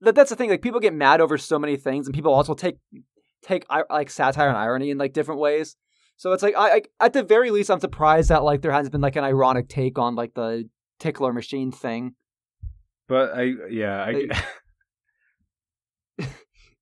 that, 0.00 0.14
that's 0.14 0.30
the 0.30 0.36
thing. 0.36 0.48
Like 0.50 0.62
people 0.62 0.80
get 0.80 0.94
mad 0.94 1.20
over 1.20 1.36
so 1.38 1.58
many 1.58 1.76
things, 1.76 2.06
and 2.06 2.14
people 2.14 2.32
also 2.32 2.54
take 2.54 2.76
take 3.42 3.66
like 3.90 4.10
satire 4.10 4.48
and 4.48 4.56
irony 4.56 4.90
in 4.90 4.98
like 4.98 5.12
different 5.12 5.40
ways. 5.40 5.76
So 6.16 6.32
it's 6.32 6.42
like 6.42 6.54
I, 6.56 6.76
I 6.76 6.82
at 7.00 7.12
the 7.14 7.22
very 7.24 7.50
least, 7.50 7.70
I'm 7.70 7.80
surprised 7.80 8.28
that 8.28 8.44
like 8.44 8.62
there 8.62 8.72
hasn't 8.72 8.92
been 8.92 9.00
like 9.00 9.16
an 9.16 9.24
ironic 9.24 9.68
take 9.68 9.98
on 9.98 10.14
like 10.14 10.34
the 10.34 10.68
tickler 10.98 11.32
machine 11.32 11.72
thing. 11.72 12.14
But 13.08 13.32
I, 13.36 13.54
yeah, 13.68 14.04
I, 14.04 14.12
Like- 14.12 14.44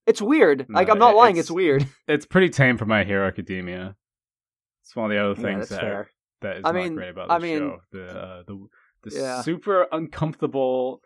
It's 0.07 0.23
weird. 0.23 0.67
No, 0.69 0.79
like 0.79 0.89
I'm 0.89 0.99
not 0.99 1.15
lying. 1.15 1.37
it's- 1.37 1.45
It's 1.47 1.51
weird. 1.51 1.87
it's 2.07 2.27
pretty 2.27 2.49
tame 2.49 2.79
for 2.79 2.87
My 2.87 3.05
Hero 3.05 3.27
Academia. 3.27 3.95
It's 4.89 4.97
one 4.97 5.11
of 5.13 5.17
the 5.17 5.23
other 5.23 5.35
things 5.35 5.69
that's 5.69 5.71
that 5.73 5.81
fair. 5.83 6.11
that 6.41 6.57
is 6.57 6.63
I 6.65 6.73
not 6.73 6.75
mean- 6.75 6.95
great 6.95 7.11
about 7.11 7.29
the 7.29 7.35
I 7.35 7.39
mean- 7.39 7.59
show. 7.59 7.81
The 7.93 8.05
uh, 8.09 8.43
the 8.47 8.67
the 9.03 9.17
Yeah. 9.17 9.43
super 9.43 9.87
uncomfortable 9.93 11.03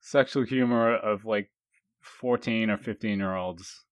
sexual 0.00 0.44
humor 0.44 0.94
of 0.94 1.24
like 1.24 1.50
fourteen 2.02 2.68
or 2.68 2.76
fifteen 2.76 3.18
year 3.20 3.34
olds. 3.34 3.86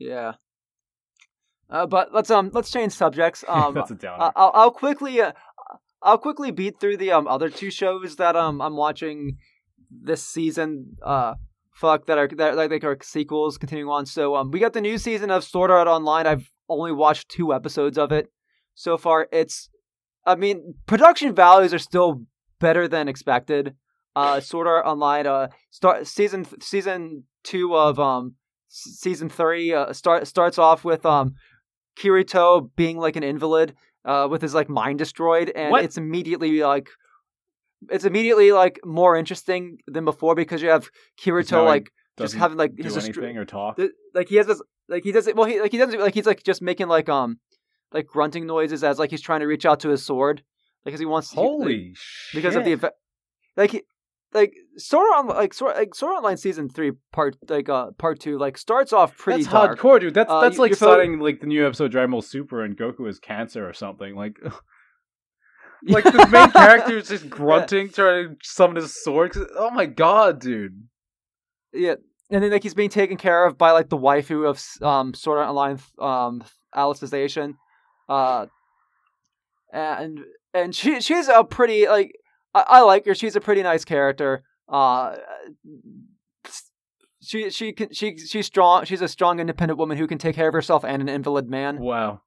Yeah. 0.00 0.32
Uh, 1.70 1.86
but 1.86 2.12
let's 2.12 2.30
um 2.30 2.50
let's 2.52 2.70
change 2.72 2.92
subjects. 2.92 3.44
Um, 3.48 3.74
That's 3.74 3.92
a 3.92 3.94
downer. 3.94 4.32
I'll, 4.34 4.50
I'll 4.54 4.70
quickly 4.72 5.20
uh, 5.20 5.32
I'll 6.02 6.18
quickly 6.18 6.50
beat 6.50 6.80
through 6.80 6.96
the 6.96 7.12
um 7.12 7.28
other 7.28 7.50
two 7.50 7.70
shows 7.70 8.16
that 8.16 8.34
um 8.34 8.60
I'm 8.60 8.76
watching 8.76 9.38
this 9.90 10.24
season. 10.24 10.96
Uh, 11.02 11.34
fuck 11.82 12.06
that 12.06 12.18
are 12.18 12.28
that 12.36 12.56
like 12.56 12.84
are 12.84 12.98
sequels 13.02 13.58
continuing 13.58 13.90
on. 13.90 14.06
So 14.06 14.34
um 14.36 14.50
we 14.50 14.58
got 14.60 14.72
the 14.72 14.80
new 14.88 14.98
season 14.98 15.30
of 15.30 15.44
Sword 15.44 15.70
Art 15.70 15.88
Online. 15.96 16.26
I've 16.26 16.48
only 16.68 16.92
watched 16.92 17.28
two 17.28 17.52
episodes 17.58 17.98
of 17.98 18.10
it 18.12 18.26
so 18.74 18.96
far. 18.96 19.28
It's 19.30 19.68
I 20.24 20.34
mean 20.34 20.56
production 20.86 21.34
values 21.34 21.72
are 21.74 21.78
still 21.78 22.22
better 22.60 22.88
than 22.88 23.08
expected. 23.08 23.74
Uh, 24.16 24.40
Sword 24.40 24.66
Art 24.66 24.86
Online 24.86 25.26
uh 25.26 25.48
start 25.70 26.06
season 26.06 26.46
season 26.60 27.24
two 27.44 27.76
of 27.76 27.98
um 28.00 28.34
season 28.68 29.28
three 29.28 29.72
uh, 29.74 29.92
start 29.92 30.26
starts 30.26 30.58
off 30.58 30.84
with 30.84 31.04
um 31.04 31.34
Kirito 31.98 32.70
being 32.76 32.98
like 32.98 33.16
an 33.16 33.22
invalid 33.22 33.74
uh, 34.04 34.28
with 34.30 34.42
his 34.42 34.54
like 34.54 34.68
mind 34.68 34.98
destroyed, 34.98 35.50
and 35.54 35.70
What? 35.70 35.84
it's 35.84 35.96
immediately 35.98 36.60
like 36.60 36.88
it's 37.90 38.04
immediately 38.04 38.52
like 38.52 38.80
more 38.84 39.16
interesting 39.16 39.78
than 39.86 40.04
before 40.04 40.34
because 40.34 40.62
you 40.62 40.68
have 40.68 40.88
Kirito 41.20 41.64
like 41.64 41.90
just 42.18 42.34
having 42.34 42.56
like 42.56 42.72
his 42.76 42.96
anything 42.96 43.36
or 43.36 43.44
talk. 43.44 43.76
th- 43.76 43.90
like 44.14 44.28
he 44.28 44.36
has 44.36 44.46
this 44.46 44.62
like 44.88 45.04
he 45.04 45.12
does 45.12 45.26
it 45.26 45.36
well 45.36 45.46
he 45.46 45.60
like 45.60 45.72
he 45.72 45.78
doesn't 45.78 46.00
like 46.00 46.14
he's 46.14 46.26
like 46.26 46.42
just 46.42 46.62
making 46.62 46.88
like 46.88 47.08
um 47.08 47.38
like 47.92 48.06
grunting 48.06 48.46
noises 48.46 48.82
as 48.82 48.98
like 48.98 49.10
he's 49.10 49.20
trying 49.20 49.40
to 49.40 49.46
reach 49.46 49.66
out 49.66 49.80
to 49.80 49.88
his 49.88 50.04
sword 50.04 50.42
like 50.84 50.92
because 50.92 51.00
he 51.00 51.06
wants 51.06 51.30
he- 51.30 51.38
like, 51.38 51.46
Holy 51.46 51.92
shit! 51.94 52.34
because 52.38 52.56
of 52.56 52.64
the 52.64 52.72
event 52.72 52.94
like 53.56 53.70
he, 53.72 53.82
like 54.32 54.54
Sword 54.76 55.06
on 55.16 55.26
like 55.28 55.54
Sword 55.54 55.76
like 55.76 55.94
Sword 55.94 56.16
Online 56.16 56.36
season 56.36 56.68
three 56.68 56.92
part 57.12 57.36
like 57.48 57.68
uh 57.68 57.92
part 57.92 58.20
two 58.20 58.38
like 58.38 58.58
starts 58.58 58.92
off 58.92 59.16
pretty 59.16 59.42
that's 59.42 59.52
dark. 59.52 59.78
hardcore, 59.78 60.00
dude. 60.00 60.14
That's 60.14 60.30
Uh, 60.30 60.40
that's 60.40 60.58
like 60.58 60.74
starting 60.74 61.20
like 61.20 61.40
the 61.40 61.46
new 61.46 61.66
episode 61.66 61.86
of 61.86 61.90
Dragon 61.92 62.10
Ball 62.10 62.22
Super 62.22 62.62
and 62.62 62.76
Goku 62.76 63.08
is 63.08 63.18
cancer 63.18 63.66
or 63.66 63.72
something. 63.72 64.14
Like, 64.14 64.36
like 65.88 66.04
the 66.04 66.28
main 66.30 66.50
character 66.50 66.96
is 66.98 67.08
just 67.08 67.28
grunting 67.30 67.90
trying 67.90 68.28
to 68.28 68.36
summon 68.42 68.76
his 68.76 69.02
sword. 69.02 69.36
Oh 69.56 69.70
my 69.70 69.86
god, 69.86 70.40
dude! 70.40 70.88
Yeah, 71.72 71.94
and 72.30 72.42
then 72.42 72.50
like 72.50 72.62
he's 72.62 72.74
being 72.74 72.90
taken 72.90 73.16
care 73.16 73.44
of 73.44 73.58
by 73.58 73.72
like 73.72 73.88
the 73.88 73.98
waifu 73.98 74.48
of 74.48 74.62
um 74.86 75.14
Sword 75.14 75.38
Art 75.38 75.48
Online 75.48 75.78
um 75.98 76.44
Alicization, 76.74 77.54
uh, 78.08 78.46
and 79.72 80.20
and 80.54 80.74
she 80.74 81.00
she's 81.00 81.28
a 81.28 81.44
pretty 81.44 81.86
like 81.86 82.12
I, 82.54 82.64
I 82.68 82.80
like 82.80 83.06
her. 83.06 83.14
She's 83.14 83.36
a 83.36 83.40
pretty 83.40 83.62
nice 83.62 83.84
character. 83.84 84.42
Uh, 84.68 85.16
she 87.22 87.50
she 87.50 87.72
can 87.72 87.92
she 87.92 88.16
she's 88.18 88.46
strong. 88.46 88.84
She's 88.84 89.02
a 89.02 89.08
strong, 89.08 89.40
independent 89.40 89.78
woman 89.78 89.98
who 89.98 90.06
can 90.06 90.18
take 90.18 90.36
care 90.36 90.48
of 90.48 90.54
herself 90.54 90.84
and 90.84 91.02
an 91.02 91.08
invalid 91.08 91.48
man. 91.48 91.78
Wow. 91.78 92.22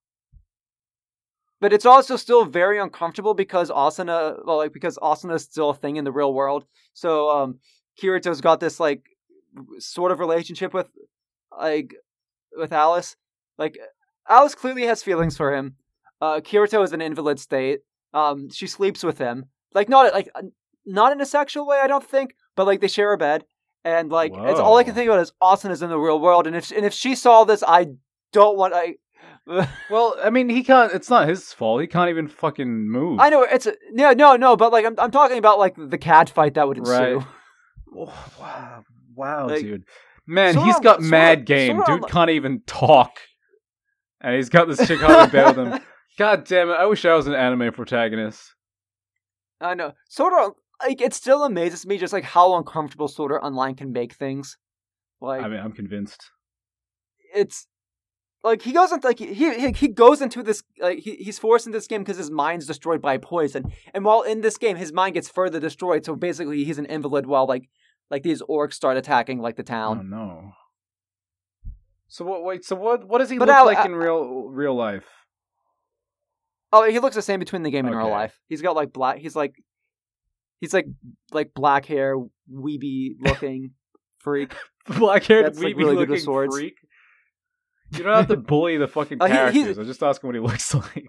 But 1.62 1.74
it's 1.74 1.86
also 1.86 2.16
still 2.16 2.46
very 2.46 2.80
uncomfortable 2.80 3.34
because 3.34 3.70
Asuna, 3.70 4.46
well, 4.46 4.58
like 4.58 4.72
because 4.72 4.98
Asuna 4.98 5.36
is 5.36 5.44
still 5.44 5.72
a 5.72 5.76
thing 5.76 5.98
in 5.98 6.06
the 6.06 6.12
real 6.12 6.34
world. 6.34 6.66
So 6.94 7.30
um, 7.30 7.60
Kirito's 8.02 8.42
got 8.42 8.60
this 8.60 8.80
like 8.80 9.04
sort 9.80 10.12
of 10.12 10.20
relationship 10.20 10.74
with 10.74 10.90
like 11.58 11.96
with 12.56 12.72
Alice. 12.72 13.16
Like 13.58 13.78
Alice 14.28 14.56
clearly 14.56 14.84
has 14.84 15.04
feelings 15.04 15.36
for 15.36 15.54
him. 15.54 15.76
Uh, 16.22 16.40
Kirito 16.40 16.84
is 16.84 16.94
an 16.94 17.02
invalid 17.02 17.40
state. 17.40 17.82
Um, 18.14 18.50
she 18.50 18.68
sleeps 18.68 19.04
with 19.04 19.18
him. 19.18 19.46
Like 19.74 19.90
not 19.90 20.14
like 20.14 20.30
not 20.86 21.12
in 21.12 21.22
a 21.22 21.26
sexual 21.26 21.68
way, 21.68 21.80
I 21.82 21.88
don't 21.88 22.04
think, 22.04 22.36
but 22.56 22.66
like 22.66 22.80
they 22.80 22.88
share 22.88 23.14
a 23.14 23.18
bed. 23.18 23.44
And 23.84 24.10
like 24.10 24.34
it's 24.36 24.60
all 24.60 24.78
I 24.78 24.84
can 24.84 24.94
think 24.94 25.10
about 25.10 25.22
is 25.22 25.32
Asuna 25.42 25.72
is 25.72 25.82
in 25.82 25.90
the 25.90 26.00
real 26.00 26.20
world, 26.20 26.48
and 26.48 26.56
if 26.56 26.72
and 26.72 26.86
if 26.86 26.94
she 26.94 27.16
saw 27.16 27.44
this, 27.44 27.64
I 27.66 27.88
don't 28.34 28.58
want 28.58 28.74
I. 28.74 28.96
Well, 29.90 30.16
I 30.24 30.30
mean, 30.30 30.50
he 30.50 30.64
can't. 30.64 30.94
It's 30.94 31.10
not 31.10 31.28
his 31.28 31.52
fault. 31.54 31.82
He 31.82 31.88
can't 31.88 32.10
even 32.10 32.28
fucking 32.28 32.90
move. 32.90 33.20
I 33.20 33.30
know 33.30 33.42
it's 33.44 33.66
a, 33.66 33.74
no, 33.92 34.12
no, 34.12 34.36
no, 34.36 34.56
but 34.56 34.72
like 34.72 34.86
I'm, 34.86 34.96
I'm 35.00 35.12
talking 35.12 35.38
about 35.38 35.58
like 35.58 35.76
the 35.78 35.98
cat 35.98 36.30
fight 36.30 36.54
that 36.54 36.68
would 36.68 36.78
ensue. 36.78 36.92
Right. 36.92 37.26
Oh, 37.98 38.14
wow, 38.40 38.84
wow, 39.16 39.48
Like, 39.48 39.62
dude. 39.62 39.84
Man, 40.28 40.56
he's 40.56 40.80
got 40.80 41.02
mad 41.02 41.46
game. 41.46 41.82
Dude 41.88 42.08
can't 42.08 42.30
even 42.30 42.62
talk, 42.68 43.18
and 44.22 44.36
he's 44.36 44.50
got 44.50 44.68
this 44.68 44.88
chick 44.88 45.02
on 45.02 45.26
the 45.26 45.32
bed 45.32 45.58
with 45.58 45.68
him. 45.68 45.82
God 46.20 46.44
damn 46.44 46.70
it! 46.70 46.74
I 46.74 46.86
wish 46.86 47.04
I 47.04 47.16
was 47.16 47.26
an 47.26 47.34
anime 47.34 47.74
protagonist. 47.74 48.54
I 49.60 49.74
know. 49.74 49.94
Sort 50.08 50.34
of 50.34 50.52
like 50.88 51.02
it 51.02 51.16
still 51.16 51.44
amazes 51.44 51.88
me 51.88 51.98
just 51.98 52.14
like 52.14 52.24
how 52.24 52.56
uncomfortable 52.58 53.08
Sword 53.08 53.32
Art 53.32 53.44
Online 53.44 53.74
can 53.74 53.92
make 53.92 54.14
things. 54.14 54.56
Like 55.20 55.42
I 55.42 55.48
mean, 55.48 55.60
I'm 55.60 55.72
convinced. 55.72 56.30
it's 57.34 57.66
like 58.44 58.62
he 58.62 58.72
goes 58.72 58.92
into 58.92 59.06
like 59.08 59.20
he 59.20 59.34
he, 59.34 59.72
he 59.72 59.88
goes 59.88 60.22
into 60.22 60.42
this 60.44 60.64
like 60.80 61.00
he, 61.00 61.16
he's 61.16 61.38
forced 61.40 61.66
into 61.68 61.78
this 61.78 61.88
game 61.88 62.02
because 62.02 62.18
his 62.18 62.32
mind's 62.32 62.66
destroyed 62.66 63.02
by 63.02 63.18
poison, 63.18 63.72
and 63.94 64.06
while 64.06 64.22
in 64.22 64.42
this 64.42 64.58
game 64.58 64.78
his 64.78 64.94
mind 64.94 65.16
gets 65.16 65.28
further 65.30 65.60
destroyed. 65.60 66.06
So 66.06 66.16
basically 66.16 66.64
he's 66.64 66.78
an 66.80 66.86
invalid 66.86 67.26
while 67.26 67.46
like 67.48 67.70
like 68.10 68.24
these 68.24 68.42
orcs 68.44 68.74
start 68.74 68.98
attacking 68.98 69.40
like 69.40 69.56
the 69.56 69.64
town. 69.64 70.00
Oh 70.00 70.04
no. 70.04 70.52
So 72.08 72.26
what? 72.26 72.44
Wait. 72.44 72.66
So 72.66 72.76
what? 72.76 73.08
What 73.08 73.20
does 73.20 73.30
he 73.30 73.38
But 73.38 73.50
look 73.50 73.58
I- 73.58 73.62
like 73.64 73.78
I- 73.78 73.86
in 73.86 73.96
real 73.96 74.48
real 74.50 74.74
life? 74.76 75.06
Oh, 76.72 76.90
he 76.90 77.00
looks 77.00 77.16
the 77.16 77.22
same 77.22 77.40
between 77.40 77.64
the 77.64 77.72
game 77.72 77.86
and 77.88 77.96
real 77.96 78.10
life. 78.10 78.40
He's 78.48 78.62
got 78.62 78.76
like 78.76 78.94
black. 78.94 79.18
He's 79.18 79.36
like 79.36 79.56
he's 80.62 80.74
like 80.74 80.86
like 81.32 81.52
black 81.54 81.86
hair, 81.86 82.16
weeby 82.52 83.16
looking 83.20 83.72
freak. 84.20 84.54
Black 84.98 85.24
haired, 85.24 85.46
That's, 85.46 85.60
like, 85.60 85.76
weeby 85.76 85.78
really 85.78 85.96
looking 86.06 86.24
freak. 86.50 86.76
You 87.92 88.04
don't 88.04 88.16
have 88.16 88.28
to 88.28 88.38
bully 88.38 88.78
the 88.78 88.88
fucking 88.88 89.22
Uh, 89.22 89.26
he- 89.26 89.34
characters. 89.34 89.78
I'm 89.78 89.86
just 89.86 90.04
asking 90.04 90.28
what 90.28 90.36
he 90.36 90.42
looks 90.52 90.74
like. 90.74 91.08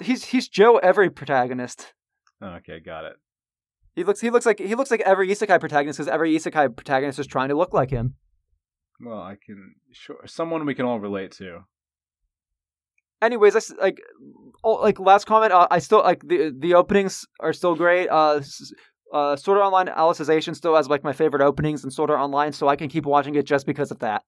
He's 0.00 0.24
he's 0.26 0.48
Joe 0.48 0.76
every 0.78 1.10
protagonist. 1.10 1.92
Okay, 2.42 2.80
got 2.80 3.04
it. 3.04 3.14
He 3.96 4.04
looks 4.04 4.20
he 4.20 4.30
looks 4.30 4.46
like 4.46 4.58
he 4.60 4.74
looks 4.74 4.90
like 4.90 5.00
every 5.00 5.28
isekai 5.28 5.58
protagonist 5.58 5.98
because 5.98 6.08
every 6.12 6.34
isekai 6.36 6.74
protagonist 6.76 7.18
is 7.18 7.26
trying 7.26 7.48
to 7.48 7.56
look 7.56 7.72
like 7.74 7.90
him. 7.90 8.14
Well, 9.00 9.18
I 9.20 9.36
can 9.44 9.74
sure 9.92 10.18
someone 10.26 10.64
we 10.66 10.74
can 10.74 10.86
all 10.86 11.00
relate 11.00 11.32
to. 11.32 11.60
Anyways, 13.20 13.56
I 13.56 13.60
like 13.80 14.00
oh, 14.62 14.74
like 14.74 15.00
last 15.00 15.24
comment. 15.26 15.52
Uh, 15.52 15.66
I 15.70 15.80
still 15.80 15.98
like 16.00 16.22
the 16.26 16.54
the 16.56 16.74
openings 16.74 17.26
are 17.40 17.52
still 17.52 17.74
great. 17.74 18.08
Uh, 18.08 18.40
uh, 19.12 19.34
Sword 19.36 19.58
Art 19.58 19.66
Online 19.72 19.88
Alicization 19.88 20.54
still 20.54 20.76
has 20.76 20.88
like 20.88 21.02
my 21.02 21.12
favorite 21.12 21.42
openings 21.42 21.82
in 21.82 21.90
Sword 21.90 22.10
Art 22.10 22.20
Online, 22.20 22.52
so 22.52 22.68
I 22.68 22.76
can 22.76 22.88
keep 22.88 23.06
watching 23.06 23.34
it 23.34 23.46
just 23.46 23.66
because 23.66 23.90
of 23.90 23.98
that. 24.00 24.22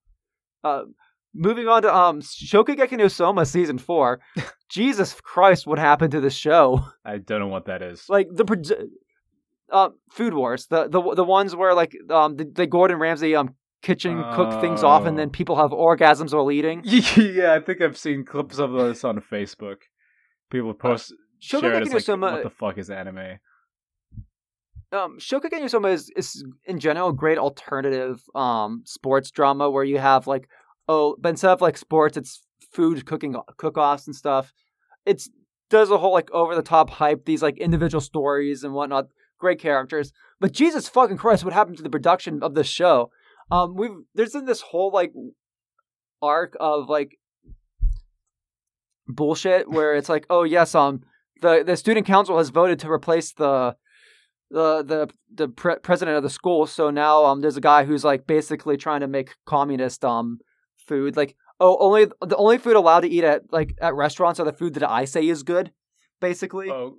Uh, 0.63 0.83
moving 1.33 1.67
on 1.67 1.81
to 1.83 1.95
um 1.95 2.21
Shokugeki 2.21 2.97
no 2.97 3.07
Soma 3.07 3.45
season 3.45 3.77
four. 3.77 4.19
Jesus 4.69 5.19
Christ, 5.21 5.67
what 5.67 5.79
happened 5.79 6.11
to 6.11 6.21
this 6.21 6.35
show? 6.35 6.85
I 7.05 7.17
don't 7.17 7.39
know 7.39 7.47
what 7.47 7.65
that 7.65 7.81
is. 7.81 8.05
like 8.09 8.27
the 8.31 8.89
uh, 9.71 9.89
Food 10.11 10.33
Wars, 10.33 10.67
the 10.67 10.87
the 10.87 11.15
the 11.15 11.23
ones 11.23 11.55
where 11.55 11.73
like 11.73 11.95
um 12.09 12.35
the, 12.35 12.45
the 12.45 12.67
Gordon 12.67 12.97
Ramsay 12.97 13.35
um 13.35 13.55
kitchen 13.81 14.23
cook 14.35 14.61
things 14.61 14.83
off 14.83 15.05
and 15.05 15.17
then 15.17 15.29
Oh. 15.29 15.31
people 15.31 15.55
have 15.55 15.71
orgasms 15.71 16.33
while 16.33 16.51
eating. 16.51 16.81
yeah, 16.85 17.53
I 17.53 17.59
think 17.59 17.81
I've 17.81 17.97
seen 17.97 18.23
clips 18.25 18.59
of 18.59 18.73
this 18.73 19.03
on 19.03 19.19
Facebook. 19.21 19.77
People 20.51 20.73
post 20.73 21.13
share 21.39 21.59
it 21.59 21.63
Shokugeki 21.63 21.81
as 21.81 21.87
no 21.89 21.93
like, 21.95 22.03
Soma, 22.03 22.31
what 22.33 22.43
the 22.43 22.49
fuck 22.51 22.77
is 22.77 22.89
anime? 22.89 23.39
Um, 24.91 25.17
Shokugeki 25.19 25.61
no 25.61 25.67
Soma 25.67 25.89
is, 25.89 26.11
is 26.15 26.43
in 26.65 26.79
general 26.79 27.09
a 27.09 27.13
great 27.13 27.37
alternative 27.37 28.21
um 28.35 28.83
sports 28.85 29.31
drama 29.31 29.69
where 29.69 29.83
you 29.83 29.99
have 29.99 30.27
like 30.27 30.47
oh, 30.87 31.15
but 31.19 31.29
instead 31.29 31.51
of 31.51 31.61
like 31.61 31.77
sports, 31.77 32.17
it's 32.17 32.43
food 32.73 33.05
cooking 33.05 33.35
cook-offs 33.57 34.07
and 34.07 34.15
stuff. 34.15 34.51
It's 35.05 35.29
does 35.69 35.89
a 35.89 35.97
whole 35.97 36.11
like 36.11 36.29
over 36.31 36.53
the 36.55 36.61
top 36.61 36.89
hype, 36.89 37.25
these 37.25 37.41
like 37.41 37.57
individual 37.57 38.01
stories 38.01 38.63
and 38.63 38.73
whatnot. 38.73 39.07
great 39.39 39.59
characters. 39.59 40.11
But 40.39 40.51
Jesus 40.51 40.89
fucking 40.89 41.17
Christ, 41.17 41.43
what 41.43 41.53
happened 41.53 41.77
to 41.77 41.83
the 41.83 41.89
production 41.89 42.43
of 42.43 42.55
this 42.55 42.67
show? 42.67 43.09
Um, 43.49 43.75
we've 43.75 43.91
there's 44.13 44.33
been 44.33 44.45
this 44.45 44.61
whole 44.61 44.91
like 44.91 45.13
arc 46.21 46.55
of 46.59 46.89
like 46.89 47.17
bullshit 49.07 49.69
where 49.69 49.95
it's 49.95 50.09
like, 50.09 50.25
oh 50.29 50.43
yes, 50.43 50.75
um, 50.75 51.01
the 51.41 51.63
the 51.65 51.77
student 51.77 52.05
council 52.05 52.37
has 52.37 52.49
voted 52.49 52.79
to 52.79 52.91
replace 52.91 53.33
the 53.33 53.75
the 54.51 54.83
the 54.83 55.09
the 55.33 55.47
pre- 55.47 55.79
president 55.81 56.17
of 56.17 56.23
the 56.23 56.29
school. 56.29 56.67
So 56.67 56.89
now 56.89 57.25
um, 57.25 57.41
there's 57.41 57.57
a 57.57 57.61
guy 57.61 57.85
who's 57.85 58.03
like 58.03 58.27
basically 58.27 58.77
trying 58.77 59.01
to 59.01 59.07
make 59.07 59.35
communist 59.45 60.03
um 60.05 60.39
food. 60.87 61.15
Like, 61.15 61.35
oh, 61.59 61.77
only 61.79 62.05
the 62.21 62.35
only 62.37 62.57
food 62.57 62.75
allowed 62.75 63.01
to 63.01 63.09
eat 63.09 63.23
at 63.23 63.51
like 63.51 63.73
at 63.81 63.95
restaurants 63.95 64.39
are 64.39 64.45
the 64.45 64.53
food 64.53 64.73
that 64.75 64.89
I 64.89 65.05
say 65.05 65.27
is 65.27 65.43
good. 65.43 65.71
Basically, 66.19 66.69
Oh, 66.69 66.97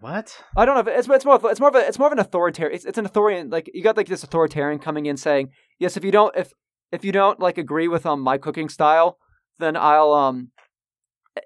what? 0.00 0.42
I 0.56 0.64
don't 0.64 0.74
know. 0.74 0.92
If 0.92 0.98
it's 0.98 1.08
it's 1.08 1.24
more 1.24 1.34
of, 1.34 1.44
it's 1.44 1.58
more 1.60 1.70
of 1.70 1.74
a 1.74 1.86
it's 1.88 1.98
more 1.98 2.06
of 2.08 2.12
an 2.12 2.18
authoritarian. 2.20 2.74
It's, 2.74 2.84
it's 2.84 2.98
an 2.98 3.06
authoritarian. 3.06 3.50
Like 3.50 3.70
you 3.72 3.82
got 3.82 3.96
like 3.96 4.06
this 4.06 4.22
authoritarian 4.22 4.78
coming 4.78 5.06
in 5.06 5.16
saying, 5.16 5.50
yes, 5.78 5.96
if 5.96 6.04
you 6.04 6.12
don't 6.12 6.36
if 6.36 6.52
if 6.92 7.04
you 7.04 7.12
don't 7.12 7.40
like 7.40 7.58
agree 7.58 7.88
with 7.88 8.04
um 8.06 8.20
my 8.20 8.38
cooking 8.38 8.68
style, 8.68 9.18
then 9.58 9.76
I'll 9.76 10.12
um 10.12 10.50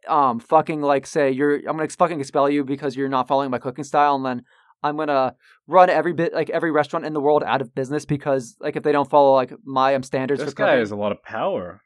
um 0.09 0.40
fucking 0.40 0.81
like 0.83 1.07
say 1.07 1.31
you're 1.31 1.57
I'm 1.57 1.77
gonna 1.77 1.88
fucking 1.88 2.21
expel 2.21 2.51
you 2.51 2.64
because 2.64 2.97
you're 2.97 3.09
not 3.09 3.29
following 3.29 3.51
my 3.51 3.59
cooking 3.59 3.85
style, 3.85 4.17
and 4.17 4.25
then 4.25 4.43
I'm 4.85 4.97
gonna 4.99 5.35
run 5.66 5.88
every 5.88 6.12
bit 6.12 6.35
like 6.35 6.51
every 6.51 6.70
restaurant 6.70 7.07
in 7.07 7.14
the 7.14 7.20
world 7.20 7.42
out 7.42 7.62
of 7.62 7.75
business 7.75 8.05
because 8.05 8.57
like 8.61 8.77
if 8.77 8.83
they 8.83 8.92
don't 8.92 9.09
follow 9.09 9.33
like 9.33 9.53
my 9.64 9.94
um 9.94 10.03
standards 10.03 10.44
This 10.44 10.53
guy 10.55 10.77
has 10.77 10.90
a 10.90 10.97
lot 10.97 11.11
of 11.11 11.23
power. 11.23 11.81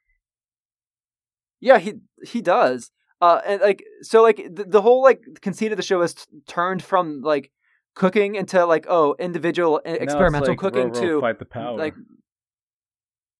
Yeah, 1.60 1.78
he 1.78 1.94
he 2.26 2.42
does. 2.42 2.90
Uh, 3.20 3.40
and 3.46 3.60
like 3.60 3.84
so, 4.02 4.22
like 4.22 4.36
the, 4.52 4.64
the 4.64 4.82
whole 4.82 5.02
like 5.02 5.22
conceit 5.40 5.72
of 5.72 5.76
the 5.76 5.82
show 5.82 6.02
is 6.02 6.14
t- 6.14 6.22
turned 6.46 6.82
from 6.82 7.20
like 7.22 7.50
cooking 7.94 8.34
into 8.34 8.64
like 8.64 8.86
oh 8.88 9.14
individual 9.18 9.80
experimental 9.84 10.50
like 10.50 10.58
cooking 10.58 10.92
to 10.92 11.20
fight 11.20 11.38
the 11.38 11.44
power. 11.44 11.76
like 11.76 11.94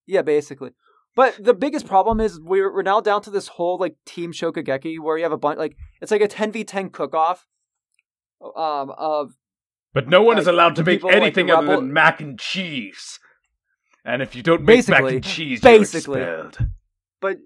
yeah, 0.07 0.23
basically. 0.23 0.71
But 1.15 1.43
the 1.43 1.55
biggest 1.55 1.87
problem 1.87 2.21
is 2.21 2.41
we're 2.41 2.73
we're 2.73 2.83
now 2.83 3.01
down 3.01 3.23
to 3.23 3.31
this 3.31 3.49
whole 3.49 3.79
like 3.79 3.97
team 4.07 4.33
Shokugeki 4.33 5.01
where 5.01 5.17
you 5.17 5.25
have 5.25 5.33
a 5.33 5.39
bunch 5.39 5.59
like 5.59 5.77
it's 6.01 6.11
like 6.13 6.23
a 6.23 6.29
ten 6.29 6.53
v 6.53 6.65
ten 6.65 6.91
cook 6.91 7.15
off. 7.15 7.47
Um, 8.41 8.93
of 8.97 9.33
But 9.99 10.07
no 10.07 10.23
one 10.23 10.39
is 10.39 10.47
allowed 10.47 10.77
to 10.77 10.85
make 10.85 10.99
people, 11.01 11.09
like, 11.09 11.21
anything 11.21 11.51
other 11.51 11.67
rebel- 11.67 11.81
than 11.81 11.93
mac 11.93 12.21
and 12.21 12.39
cheese. 12.39 13.19
And 14.05 14.23
if 14.23 14.37
you 14.37 14.45
don't 14.45 14.63
make 14.63 14.89
mac 14.89 15.03
and 15.03 15.25
cheese, 15.25 15.61
basically. 15.61 16.21
you're 16.21 16.47
expelled. 16.47 16.71
but 17.21 17.39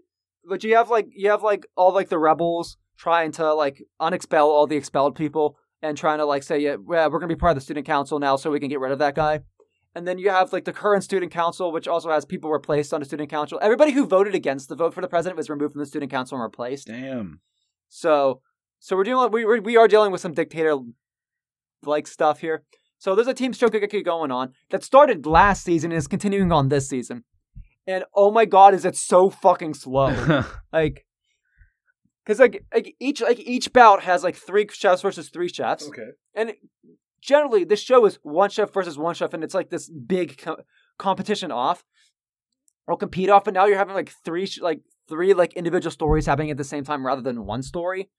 but 0.47 0.63
you 0.63 0.77
have 0.77 0.91
like 0.91 1.07
you 1.17 1.31
have 1.31 1.43
like 1.43 1.65
all 1.77 1.95
like 1.95 2.11
the 2.11 2.19
rebels 2.19 2.77
trying 2.99 3.33
to 3.33 3.55
like 3.55 3.83
unexpel 3.99 4.51
all 4.51 4.67
the 4.67 4.77
expelled 4.77 5.17
people 5.17 5.57
and 5.81 5.97
trying 5.97 6.19
to 6.19 6.27
like 6.27 6.43
say 6.43 6.59
yeah, 6.59 6.77
yeah 6.91 7.07
we're 7.07 7.21
gonna 7.21 7.27
be 7.27 7.37
part 7.37 7.53
of 7.53 7.57
the 7.57 7.63
student 7.63 7.87
council 7.87 8.19
now 8.19 8.37
so 8.37 8.51
we 8.51 8.61
can 8.61 8.69
get 8.69 8.81
rid 8.81 8.93
of 8.93 8.99
that 8.99 9.15
guy 9.15 9.41
and 9.95 10.07
then 10.07 10.19
you 10.19 10.29
have 10.29 10.53
like 10.53 10.67
the 10.67 10.75
current 10.75 11.03
student 11.03 11.33
council 11.33 11.73
which 11.73 11.89
also 11.89 12.11
has 12.11 12.27
people 12.27 12.51
replaced 12.51 12.93
on 12.93 13.01
the 13.01 13.07
student 13.07 13.31
council 13.31 13.59
everybody 13.63 13.93
who 13.93 14.05
voted 14.07 14.35
against 14.35 14.69
the 14.69 14.77
vote 14.77 14.93
for 14.93 15.01
the 15.01 15.09
president 15.09 15.39
was 15.39 15.49
removed 15.49 15.73
from 15.73 15.81
the 15.81 15.87
student 15.87 16.11
council 16.11 16.37
and 16.37 16.43
replaced 16.43 16.89
Damn. 16.89 17.41
so 17.89 18.43
so 18.79 18.95
we're 18.95 19.05
dealing 19.05 19.33
we 19.33 19.47
we 19.47 19.59
we 19.59 19.77
are 19.79 19.89
dealing 19.89 20.13
with 20.13 20.21
some 20.21 20.35
dictator 20.35 20.77
like 21.85 22.07
stuff 22.07 22.41
here. 22.41 22.65
So 22.99 23.15
there's 23.15 23.29
a 23.29 23.35
team 23.35 23.53
Shokugeki 23.53 24.05
going 24.05 24.31
on 24.31 24.53
that 24.71 24.85
started 24.85 25.27
last 25.27 25.65
season 25.65 25.91
and 25.91 25.99
is 25.99 26.07
continuing 26.07 26.53
on 26.53 26.69
this 26.69 26.89
season. 26.89 27.25
And 27.87 28.05
oh 28.15 28.31
my 28.31 28.45
god 28.45 28.75
is 28.75 28.85
it 28.85 28.97
so 28.97 29.31
fucking 29.31 29.75
slow. 29.75 30.45
Like 30.73 31.05
because 32.25 32.39
like 32.39 32.65
like 32.73 32.95
each 33.01 33.21
like 33.21 33.41
each 33.41 33.73
bout 33.73 34.05
has 34.05 34.23
like 34.23 34.37
three 34.37 34.67
chefs 34.71 35.03
versus 35.03 35.29
three 35.29 35.49
chefs. 35.49 35.89
Okay. 35.89 36.11
and 36.35 36.53
generally 37.21 37.65
this 37.65 37.81
show 37.81 38.05
is 38.07 38.19
one 38.23 38.51
chef 38.51 38.73
versus 38.73 38.97
one 38.97 39.15
chef 39.15 39.35
and 39.35 39.43
it's 39.43 39.55
like 39.55 39.71
this 39.71 39.91
big 39.91 40.39
co- 40.39 40.63
competition 40.99 41.51
off. 41.51 41.85
Or 42.87 42.97
compete 42.97 43.31
off 43.31 43.45
but 43.45 43.55
now 43.55 43.67
you're 43.67 43.79
having 43.79 43.95
like 43.95 44.13
three 44.25 44.47
sh- 44.47 44.61
like 44.61 44.81
three 45.09 45.35
like 45.35 45.53
individual 45.55 45.91
stories 45.91 46.27
happening 46.27 46.51
at 46.51 46.57
the 46.57 46.65
same 46.65 46.85
time 46.85 47.05
rather 47.05 47.23
than 47.23 47.45
one 47.45 47.63
story 47.63 48.11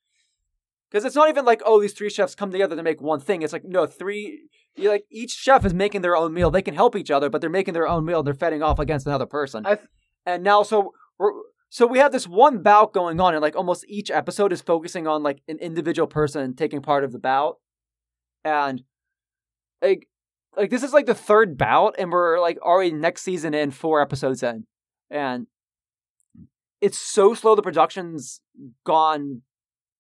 because 0.94 1.06
it's 1.06 1.16
not 1.16 1.28
even 1.28 1.44
like 1.44 1.62
oh 1.66 1.82
these 1.82 1.94
three 1.94 2.10
chefs 2.10 2.36
come 2.36 2.52
together 2.52 2.76
to 2.76 2.84
make 2.84 3.02
one 3.02 3.20
thing. 3.20 3.42
It's 3.42 3.52
like 3.52 3.66
no 3.66 3.88
three 3.88 4.44
you 4.76 4.90
like 4.90 5.06
each 5.12 5.32
chef 5.32 5.66
is 5.66 5.74
making 5.74 6.02
their 6.02 6.16
own 6.16 6.34
meal. 6.34 6.52
They 6.52 6.62
can 6.62 6.76
help 6.76 6.96
each 6.96 7.10
other 7.10 7.30
but 7.30 7.42
they're 7.42 7.50
making 7.50 7.74
their 7.74 7.88
own 7.88 8.06
meal. 8.06 8.22
They're 8.22 8.36
fending 8.36 8.62
off 8.62 8.78
against 8.78 9.08
another 9.08 9.26
person. 9.26 9.66
I 9.66 9.76
th- 9.76 9.88
and 10.26 10.44
now 10.44 10.62
so 10.62 10.94
we're 11.18 11.32
so 11.70 11.88
we 11.88 11.98
have 11.98 12.12
this 12.12 12.28
one 12.28 12.62
bout 12.62 12.94
going 12.94 13.20
on 13.20 13.34
and 13.34 13.42
like 13.42 13.56
almost 13.56 13.86
each 13.88 14.12
episode 14.12 14.54
is 14.54 14.62
focusing 14.62 15.08
on 15.08 15.24
like 15.24 15.42
an 15.48 15.58
individual 15.58 16.08
person 16.08 16.56
taking 16.56 16.82
part 16.82 17.04
of 17.04 17.12
the 17.12 17.20
bout. 17.20 17.58
And 18.46 18.84
like 19.82 20.08
like 20.56 20.70
this 20.70 20.84
is 20.84 20.94
like 20.94 21.08
the 21.08 21.16
third 21.16 21.58
bout 21.58 21.96
and 21.98 22.12
we're 22.12 22.40
like 22.40 22.60
already 22.62 22.92
next 22.92 23.24
season 23.24 23.56
in 23.56 23.72
four 23.72 24.00
episodes 24.00 24.44
in. 24.44 24.66
And 25.10 25.48
it's 26.80 27.00
so 27.00 27.34
slow 27.34 27.56
the 27.56 27.62
production's 27.64 28.42
gone 28.86 29.42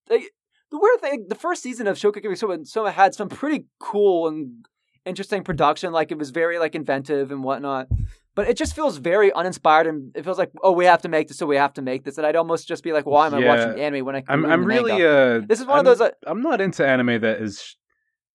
like, 0.09 0.31
the 0.73 0.79
weird 0.79 0.99
thing 0.99 1.25
the 1.29 1.35
first 1.35 1.61
season 1.61 1.87
of 1.87 1.97
Shokugeki 1.97 2.37
Soma, 2.37 2.65
Soma 2.65 2.91
had 2.91 3.13
some 3.13 3.29
pretty 3.29 3.65
cool 3.79 4.27
and 4.27 4.65
interesting 5.05 5.43
production 5.43 5.93
like 5.93 6.11
it 6.11 6.17
was 6.17 6.31
very 6.31 6.57
like 6.59 6.75
inventive 6.75 7.31
and 7.31 7.43
whatnot 7.43 7.87
but 8.35 8.49
it 8.49 8.57
just 8.57 8.73
feels 8.75 8.97
very 8.97 9.31
uninspired 9.33 9.85
and 9.85 10.11
it 10.15 10.23
feels 10.23 10.37
like 10.37 10.49
oh 10.63 10.71
we 10.71 10.85
have 10.85 11.01
to 11.01 11.09
make 11.09 11.27
this 11.27 11.37
so 11.37 11.45
we 11.45 11.57
have 11.57 11.73
to 11.73 11.81
make 11.81 12.03
this 12.05 12.17
and 12.17 12.25
i'd 12.25 12.37
almost 12.37 12.67
just 12.67 12.83
be 12.83 12.93
like 12.93 13.05
why 13.05 13.27
am 13.27 13.33
i 13.35 13.39
Yeah. 13.39 13.47
watching 13.49 13.79
anime 13.81 14.05
when 14.05 14.15
i 14.15 14.21
can 14.21 14.33
I'm 14.33 14.43
read 14.45 14.53
I'm 14.53 14.61
the 14.61 14.67
really 14.67 14.91
manga? 14.93 15.41
uh 15.43 15.45
this 15.47 15.59
is 15.59 15.65
one 15.67 15.79
I'm, 15.79 15.79
of 15.79 15.85
those 15.85 16.01
uh, 16.01 16.11
I'm 16.25 16.41
not 16.41 16.61
into 16.61 16.87
anime 16.87 17.21
that 17.21 17.41
is 17.41 17.75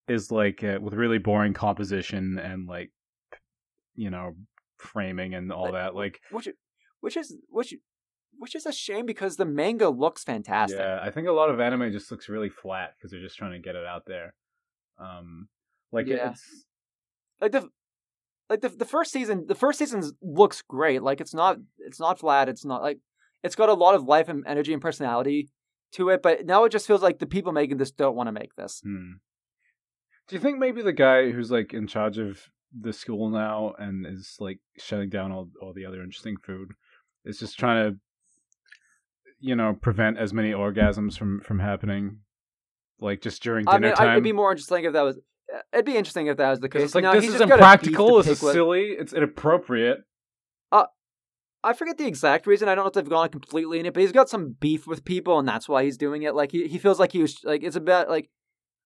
is 0.09 0.31
like 0.31 0.63
uh, 0.63 0.79
with 0.81 0.95
really 0.95 1.19
boring 1.19 1.55
composition 1.55 2.39
and 2.39 2.69
like 2.69 2.93
you 3.95 4.11
know 4.11 4.35
framing 4.77 5.35
and 5.35 5.51
all 5.51 5.73
that 5.73 5.95
like 5.95 6.21
which 6.31 6.49
which 7.01 7.17
is 7.17 7.35
which 7.49 7.75
which 8.39 8.55
is 8.55 8.65
a 8.67 8.73
shame 8.73 9.05
because 9.07 9.37
the 9.37 9.45
manga 9.45 9.89
looks 9.89 10.25
fantastic 10.25 10.79
yeah 10.79 10.99
I 11.03 11.11
think 11.11 11.27
a 11.29 11.33
lot 11.33 11.51
of 11.51 11.61
anime 11.61 11.93
just 11.93 12.11
looks 12.11 12.29
really 12.29 12.49
flat 12.49 12.95
because 12.97 13.11
they're 13.11 13.21
just 13.21 13.37
trying 13.37 13.53
to 13.53 13.59
get 13.59 13.77
it 13.77 13.85
out 13.87 14.05
there 14.07 14.35
um 14.99 15.49
like 15.93 16.07
Yeah. 16.07 16.31
it's 16.31 16.65
like 17.41 17.53
the 17.53 17.69
like 18.49 18.61
the 18.61 18.69
the 18.71 18.85
first 18.85 19.13
season 19.13 19.45
the 19.47 19.55
first 19.55 19.79
season 19.79 20.03
looks 20.23 20.63
great 20.63 21.03
like 21.03 21.21
it's 21.21 21.35
not 21.35 21.59
it's 21.79 22.01
not 22.01 22.19
flat 22.19 22.49
it's 22.49 22.65
not 22.65 22.83
like 22.83 22.99
it's 23.43 23.55
got 23.57 23.69
a 23.69 23.75
lot 23.75 23.95
of 23.95 24.05
life 24.05 24.29
and 24.29 24.45
energy 24.47 24.73
and 24.73 24.83
personality 24.83 25.49
to 25.93 26.09
it 26.11 26.23
but 26.23 26.45
now 26.47 26.65
it 26.65 26.73
just 26.73 26.87
feels 26.87 27.03
like 27.03 27.19
the 27.19 27.27
people 27.27 27.53
making 27.53 27.77
this 27.77 27.91
don't 27.91 28.17
want 28.17 28.27
to 28.29 28.33
make 28.33 28.55
this 28.57 28.81
Hmm. 28.85 29.13
Do 30.29 30.37
you 30.37 30.41
think 30.41 30.59
maybe 30.59 30.83
the 30.83 30.93
guy 30.93 31.31
who's 31.31 31.51
like 31.51 31.73
in 31.73 31.87
charge 31.87 32.19
of 32.19 32.51
the 32.79 32.93
school 32.93 33.31
now 33.31 33.73
and 33.79 34.05
is 34.07 34.37
like 34.41 34.59
shutting 34.77 35.09
down 35.09 35.33
all 35.33 35.49
all 35.63 35.73
the 35.73 35.87
other 35.87 36.03
interesting 36.03 36.37
food 36.37 36.73
is 37.25 37.39
just 37.39 37.59
trying 37.59 37.93
to 37.93 37.99
you 39.41 39.55
know 39.55 39.77
prevent 39.81 40.19
as 40.19 40.33
many 40.33 40.53
orgasms 40.53 41.17
from 41.17 41.41
from 41.41 41.59
happening 41.59 42.19
like 43.01 43.21
just 43.21 43.43
during 43.43 43.69
i 43.69 43.73
dinner 43.73 43.89
mean 43.89 43.97
time? 43.97 44.09
I, 44.09 44.13
it'd 44.13 44.25
be 44.25 44.33
more 44.33 44.51
interesting 44.51 44.85
if 44.85 44.93
that 44.93 45.03
was 45.03 45.19
it'd 45.73 45.85
be 45.85 45.97
interesting 45.97 46.27
if 46.27 46.37
that 46.37 46.51
was 46.51 46.61
the 46.61 46.69
case 46.69 46.83
it's 46.83 46.95
like 46.95 47.05
Now, 47.05 47.15
this 47.15 47.25
is 47.25 47.33
just 47.33 47.41
got 47.41 47.51
a 47.51 47.55
impractical. 47.55 48.17
This 48.23 48.43
is 48.43 48.53
silly. 48.53 48.91
It's 48.91 49.13
inappropriate. 49.13 50.05
Uh, 50.71 50.87
I 51.63 51.73
forget 51.73 51.99
the 51.99 52.07
exact 52.07 52.47
reason. 52.47 52.69
I 52.69 52.75
don't 52.75 52.85
know 52.85 52.89
if 52.89 52.95
they've 52.95 53.09
gone 53.09 53.29
completely 53.31 53.81
in 53.81 53.87
it, 53.87 53.95
but 53.95 54.03
he's 54.03 54.13
got 54.13 54.29
some 54.29 54.57
beef 54.61 54.87
with 54.87 55.05
people, 55.05 55.39
and 55.39 55.49
that's 55.49 55.69
why 55.69 55.85
he's 55.85 55.97
doing 55.97 56.23
it. 56.23 56.35
Like 56.35 56.53
he, 56.53 56.69
he 56.69 56.79
feels 56.79 57.01
like 57.01 57.13
he 57.13 57.23
was 57.23 57.39
like 57.45 57.63
it's 57.63 57.77
about 57.77 58.09
like 58.09 58.31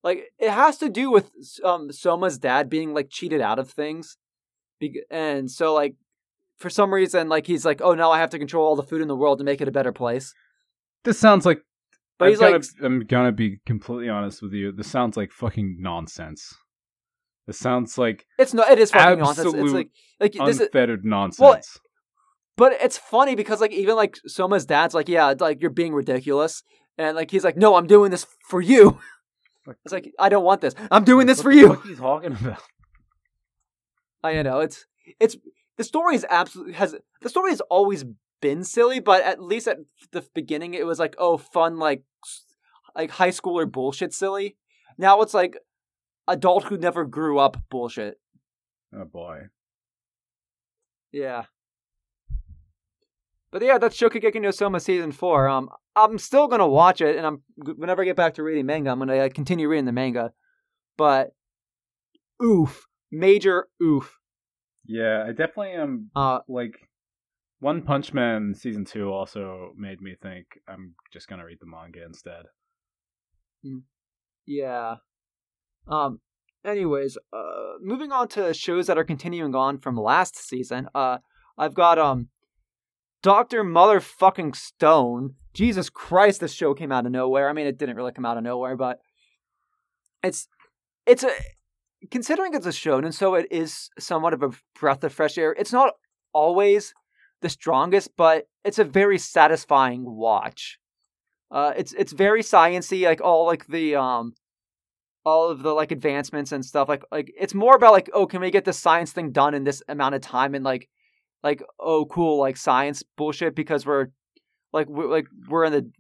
like 0.03 0.25
it 0.39 0.51
has 0.51 0.79
to 0.79 0.89
do 0.89 1.11
with 1.11 1.31
um 1.65 1.91
Soma's 1.93 2.39
dad 2.39 2.71
being 2.71 2.95
like 2.95 3.09
cheated 3.11 3.41
out 3.41 3.59
of 3.59 3.71
things, 3.71 4.17
Be- 4.81 5.03
and 5.11 5.51
so 5.51 5.75
like 5.75 5.97
for 6.63 6.71
some 6.71 6.93
reason 6.93 7.29
like 7.29 7.47
he's 7.47 7.65
like 7.65 7.81
oh 7.83 7.95
now 7.95 8.11
I 8.11 8.19
have 8.19 8.31
to 8.31 8.39
control 8.39 8.67
all 8.67 8.77
the 8.77 8.83
food 8.83 9.03
in 9.03 9.09
the 9.09 9.17
world 9.17 9.39
to 9.39 9.45
make 9.45 9.61
it 9.61 9.69
a 9.69 9.73
better 9.73 9.93
place. 9.93 10.33
This 11.05 11.19
sounds 11.19 11.45
like. 11.45 11.61
But 12.19 12.27
I'm 12.27 12.31
he's 12.31 12.39
gonna, 12.39 12.53
like 12.57 12.65
I'm 12.83 13.01
gonna 13.01 13.33
be 13.33 13.61
completely 13.67 14.09
honest 14.09 14.43
with 14.43 14.53
you. 14.53 14.73
This 14.73 14.87
sounds 14.87 15.17
like 15.17 15.33
fucking 15.33 15.77
nonsense. 15.81 16.55
This 17.47 17.59
sounds 17.59 17.99
like 17.99 18.25
it's 18.39 18.55
not 18.55 18.71
it 18.71 18.79
is 18.79 18.91
fucking 18.93 19.19
nonsense. 19.19 19.53
It's 19.55 19.73
like 19.73 19.89
like 20.21 20.33
this 20.33 20.57
is, 20.57 20.67
unfettered 20.67 21.05
nonsense. 21.05 21.79
But 22.57 22.75
it's 22.81 22.99
funny 22.99 23.35
because 23.35 23.61
like 23.61 23.73
even 23.73 23.97
like 23.97 24.19
Soma's 24.27 24.67
dad's 24.67 24.95
like, 24.95 25.09
yeah, 25.09 25.35
like 25.41 25.61
you're 25.61 25.71
being 25.71 25.95
ridiculous, 25.95 26.63
and 26.99 27.17
like 27.17 27.31
he's 27.31 27.45
like, 27.45 27.57
no, 27.57 27.75
I'm 27.75 27.87
doing 27.87 28.11
this 28.11 28.27
for 28.49 28.61
you. 28.61 29.01
It's 29.85 29.93
like 29.93 30.13
I 30.19 30.29
don't 30.29 30.45
want 30.45 30.61
this. 30.61 30.75
I'm 30.91 31.05
doing 31.05 31.27
this 31.27 31.39
What 31.39 31.45
for 31.45 31.53
the 31.53 31.59
you. 31.59 31.69
fuck 31.69 31.85
are 31.85 31.89
you 31.89 31.97
talking 31.97 32.33
about? 32.33 32.63
I 34.23 34.43
know 34.43 34.61
it's 34.61 34.87
it's 35.19 35.37
the 35.77 35.85
story 35.85 36.15
is 36.15 36.27
absolutely 36.29 36.75
has 36.75 36.95
the 37.21 37.29
story 37.29 37.51
has 37.51 37.61
always 37.63 38.05
been 38.41 38.65
silly, 38.65 39.01
but 39.01 39.23
at 39.23 39.43
least 39.43 39.69
at 39.69 39.79
the 40.11 40.25
beginning 40.35 40.75
it 40.75 40.87
was 40.87 40.99
like 40.99 41.15
oh 41.19 41.37
fun 41.37 41.79
like 41.79 42.05
like 42.95 43.11
high 43.11 43.31
schooler 43.31 43.71
bullshit 43.71 44.13
silly. 44.13 44.57
Now 44.99 45.23
it's 45.23 45.35
like 45.35 45.57
adult 46.29 46.65
who 46.65 46.77
never 46.77 47.05
grew 47.05 47.39
up 47.39 47.57
bullshit. 47.71 48.19
Oh 48.95 49.05
boy. 49.05 49.49
Yeah. 51.11 51.45
But 53.51 53.63
yeah, 53.63 53.79
that's 53.79 53.99
Shokugeki 53.99 54.41
no 54.41 54.51
Soma 54.51 54.81
season 54.81 55.13
four. 55.13 55.47
Um, 55.47 55.69
I'm 55.95 56.19
still 56.19 56.49
gonna 56.49 56.67
watch 56.69 57.01
it, 57.01 57.17
and 57.17 57.27
I'm 57.27 57.43
whenever 57.57 58.03
I 58.03 58.07
get 58.07 58.17
back 58.17 58.35
to 58.35 58.43
reading 58.43 58.67
manga, 58.67 58.91
I'm 58.91 58.99
gonna 58.99 59.17
uh, 59.17 59.29
continue 59.29 59.69
reading 59.69 59.85
the 59.85 59.93
manga. 59.93 60.33
But 60.97 61.33
oof, 62.43 62.87
major 63.11 63.69
oof. 63.83 64.19
Yeah, 64.85 65.25
I 65.27 65.29
definitely 65.29 65.73
am. 65.73 66.11
Uh, 66.15 66.41
like 66.49 66.89
One 67.61 67.83
Punch 67.83 68.13
Man 68.13 68.55
season 68.55 68.85
two 68.85 69.11
also 69.11 69.73
made 69.77 70.01
me 70.01 70.17
think 70.21 70.47
I'm 70.69 70.95
just 71.13 71.29
gonna 71.29 71.45
read 71.45 71.59
the 71.61 71.67
manga 71.67 72.05
instead. 72.05 72.47
Yeah. 74.47 74.97
Um. 75.87 76.21
Anyways, 76.65 77.19
uh, 77.33 77.73
moving 77.81 78.13
on 78.13 78.29
to 78.29 78.55
shows 78.55 78.87
that 78.87 78.97
are 78.97 79.05
continuing 79.05 79.55
on 79.55 79.79
from 79.79 79.97
last 79.97 80.37
season. 80.37 80.89
Uh, 80.95 81.19
I've 81.59 81.75
got 81.75 81.99
um, 81.99 82.29
Doctor 83.23 83.65
Motherfucking 83.65 84.55
Stone. 84.55 85.35
Jesus 85.55 85.91
Christ, 85.91 86.41
this 86.41 86.55
show 86.55 86.73
came 86.73 86.93
out 86.93 87.05
of 87.05 87.13
nowhere. 87.13 87.49
I 87.49 87.53
mean, 87.53 87.67
it 87.67 87.79
didn't 87.79 87.97
really 87.97 88.13
come 88.13 88.25
out 88.25 88.37
of 88.37 88.43
nowhere, 88.43 88.77
but 88.77 89.01
it's 90.23 90.49
it's 91.07 91.25
a 91.25 91.31
considering 92.11 92.55
it's 92.55 92.67
a 92.67 92.71
shonen, 92.71 93.13
so 93.13 93.35
it 93.35 93.47
is 93.51 93.91
somewhat 93.99 94.35
of 94.35 94.43
a 94.43 94.51
breath 94.79 95.05
of 95.05 95.13
fresh 95.13 95.39
air. 95.39 95.55
It's 95.59 95.73
not 95.73 95.95
always 96.33 96.95
the 97.41 97.49
strongest, 97.49 98.11
but 98.17 98.47
it's 98.65 98.79
a 98.79 98.85
very 98.85 99.19
satisfying 99.19 100.05
watch. 100.05 100.79
Uh, 101.51 101.73
it's 101.77 101.93
it's 101.93 102.13
very 102.13 102.43
sciency, 102.43 103.05
like 103.05 103.21
all 103.21 103.47
like 103.47 103.67
the 103.67 103.97
um, 103.97 104.33
all 105.25 105.51
of 105.51 105.63
the 105.63 105.73
like 105.73 105.93
advancements 105.93 106.53
and 106.53 106.65
stuff. 106.65 106.89
Like 106.89 107.05
like 107.13 107.33
it's 107.39 107.55
more 107.55 107.77
about 107.77 107.93
like 107.93 108.11
oh, 108.15 108.27
can 108.27 108.41
we 108.41 108.51
get 108.51 108.65
the 108.65 108.73
science 108.73 109.13
thing 109.13 109.33
done 109.33 109.55
in 109.55 109.65
this 109.65 109.83
amount 109.89 110.15
of 110.15 110.23
time 110.23 110.55
and 110.55 110.65
like 110.65 110.89
like 111.43 111.63
oh 111.79 112.07
cool 112.07 112.39
like 112.39 112.57
science 112.57 113.03
bullshit 113.17 113.55
because 113.55 113.85
we're 113.85 114.09
like 114.73 114.89
we're 114.89 115.09
like 115.09 115.27
we're 115.49 115.65
in 115.65 115.73
the. 115.73 115.91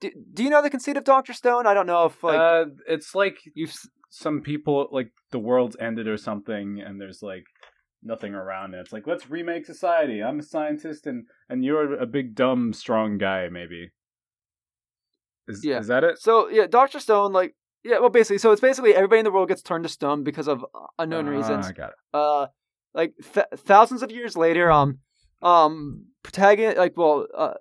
Do, 0.00 0.10
do 0.34 0.42
you 0.42 0.50
know 0.50 0.60
the 0.60 0.70
conceit 0.70 0.98
of 0.98 1.04
Doctor 1.04 1.32
Stone? 1.32 1.66
I 1.66 1.72
don't 1.72 1.86
know 1.86 2.06
if 2.06 2.22
like 2.22 2.38
uh, 2.38 2.66
it's 2.86 3.14
like 3.14 3.38
you've 3.54 3.74
some 4.16 4.40
people 4.42 4.88
like 4.92 5.10
the 5.32 5.40
world's 5.40 5.76
ended 5.80 6.06
or 6.06 6.16
something, 6.16 6.80
and 6.80 7.00
there's 7.00 7.20
like 7.20 7.44
nothing 8.00 8.32
around 8.32 8.74
it. 8.74 8.78
It's 8.78 8.92
like 8.92 9.06
let's 9.08 9.28
remake 9.28 9.66
society. 9.66 10.22
I'm 10.22 10.38
a 10.38 10.42
scientist, 10.42 11.06
and 11.08 11.26
and 11.48 11.64
you're 11.64 11.94
a 11.98 12.06
big 12.06 12.36
dumb 12.36 12.72
strong 12.72 13.18
guy, 13.18 13.48
maybe. 13.50 13.90
Is 15.48 15.64
Yeah. 15.64 15.80
is 15.80 15.88
that 15.88 16.04
it? 16.04 16.18
So 16.18 16.48
yeah, 16.48 16.66
Doctor 16.68 17.00
Stone, 17.00 17.32
like 17.32 17.56
yeah, 17.82 17.98
well, 17.98 18.08
basically, 18.08 18.38
so 18.38 18.52
it's 18.52 18.60
basically 18.60 18.94
everybody 18.94 19.18
in 19.18 19.24
the 19.24 19.32
world 19.32 19.48
gets 19.48 19.62
turned 19.62 19.84
to 19.84 19.90
stone 19.90 20.22
because 20.22 20.48
of 20.48 20.64
uh, 20.74 20.86
unknown 20.98 21.26
Ah, 21.26 21.30
reasons. 21.30 21.66
I 21.66 21.72
got 21.72 21.90
it. 21.90 21.96
Uh, 22.14 22.46
like 22.94 23.14
th- 23.34 23.46
thousands 23.56 24.02
of 24.02 24.10
years 24.12 24.36
later, 24.36 24.70
um, 24.70 25.00
um, 25.42 26.06
protagonist, 26.22 26.78
like 26.78 26.96
well, 26.96 27.26
uh, 27.36 27.54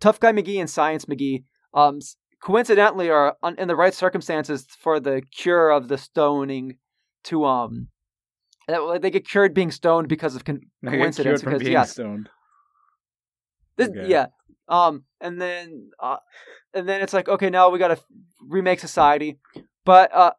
tough 0.00 0.18
guy 0.18 0.32
McGee 0.32 0.58
and 0.58 0.70
Science 0.70 1.04
McGee, 1.04 1.44
um, 1.74 2.00
coincidentally 2.42 3.10
are 3.10 3.36
un- 3.42 3.56
in 3.58 3.68
the 3.68 3.76
right 3.76 3.94
circumstances 3.94 4.66
for 4.78 5.00
the 5.00 5.22
cure 5.34 5.70
of 5.70 5.88
the 5.88 5.98
stoning 5.98 6.76
to 7.24 7.44
um. 7.44 7.88
They 9.00 9.10
get 9.10 9.26
cured 9.26 9.54
being 9.54 9.70
stoned 9.70 10.08
because 10.08 10.36
of 10.36 10.44
con- 10.44 10.60
coincidence. 10.84 11.40
Because 11.42 11.60
being 11.60 11.72
yes, 11.72 11.92
stoned. 11.92 12.28
this, 13.76 13.88
Okay. 13.88 14.06
yeah. 14.06 14.26
Um, 14.68 15.04
and 15.22 15.40
then, 15.40 15.90
uh, 15.98 16.18
and 16.74 16.86
then 16.86 17.00
it's 17.00 17.14
like, 17.14 17.30
okay, 17.30 17.48
now 17.48 17.70
we 17.70 17.78
got 17.78 17.88
to 17.88 17.98
remake 18.46 18.78
society. 18.80 19.38
But 19.86 20.14
uh, 20.14 20.32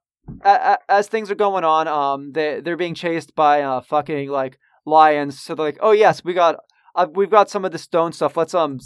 a- 0.45 0.49
a- 0.77 0.77
as 0.91 1.07
things 1.07 1.31
are 1.31 1.35
going 1.35 1.63
on, 1.63 1.87
um, 1.87 2.31
they 2.33 2.61
they're 2.61 2.77
being 2.77 2.93
chased 2.93 3.33
by 3.33 3.63
uh 3.63 3.81
fucking 3.81 4.29
like 4.29 4.59
lions. 4.85 5.41
So 5.41 5.55
they're 5.55 5.65
like, 5.65 5.79
oh 5.81 5.91
yes, 5.91 6.23
we 6.23 6.35
got, 6.35 6.57
uh, 6.95 7.07
we've 7.11 7.31
got 7.31 7.49
some 7.49 7.65
of 7.65 7.71
the 7.71 7.79
stone 7.79 8.13
stuff. 8.13 8.37
Let's 8.37 8.53
um, 8.53 8.77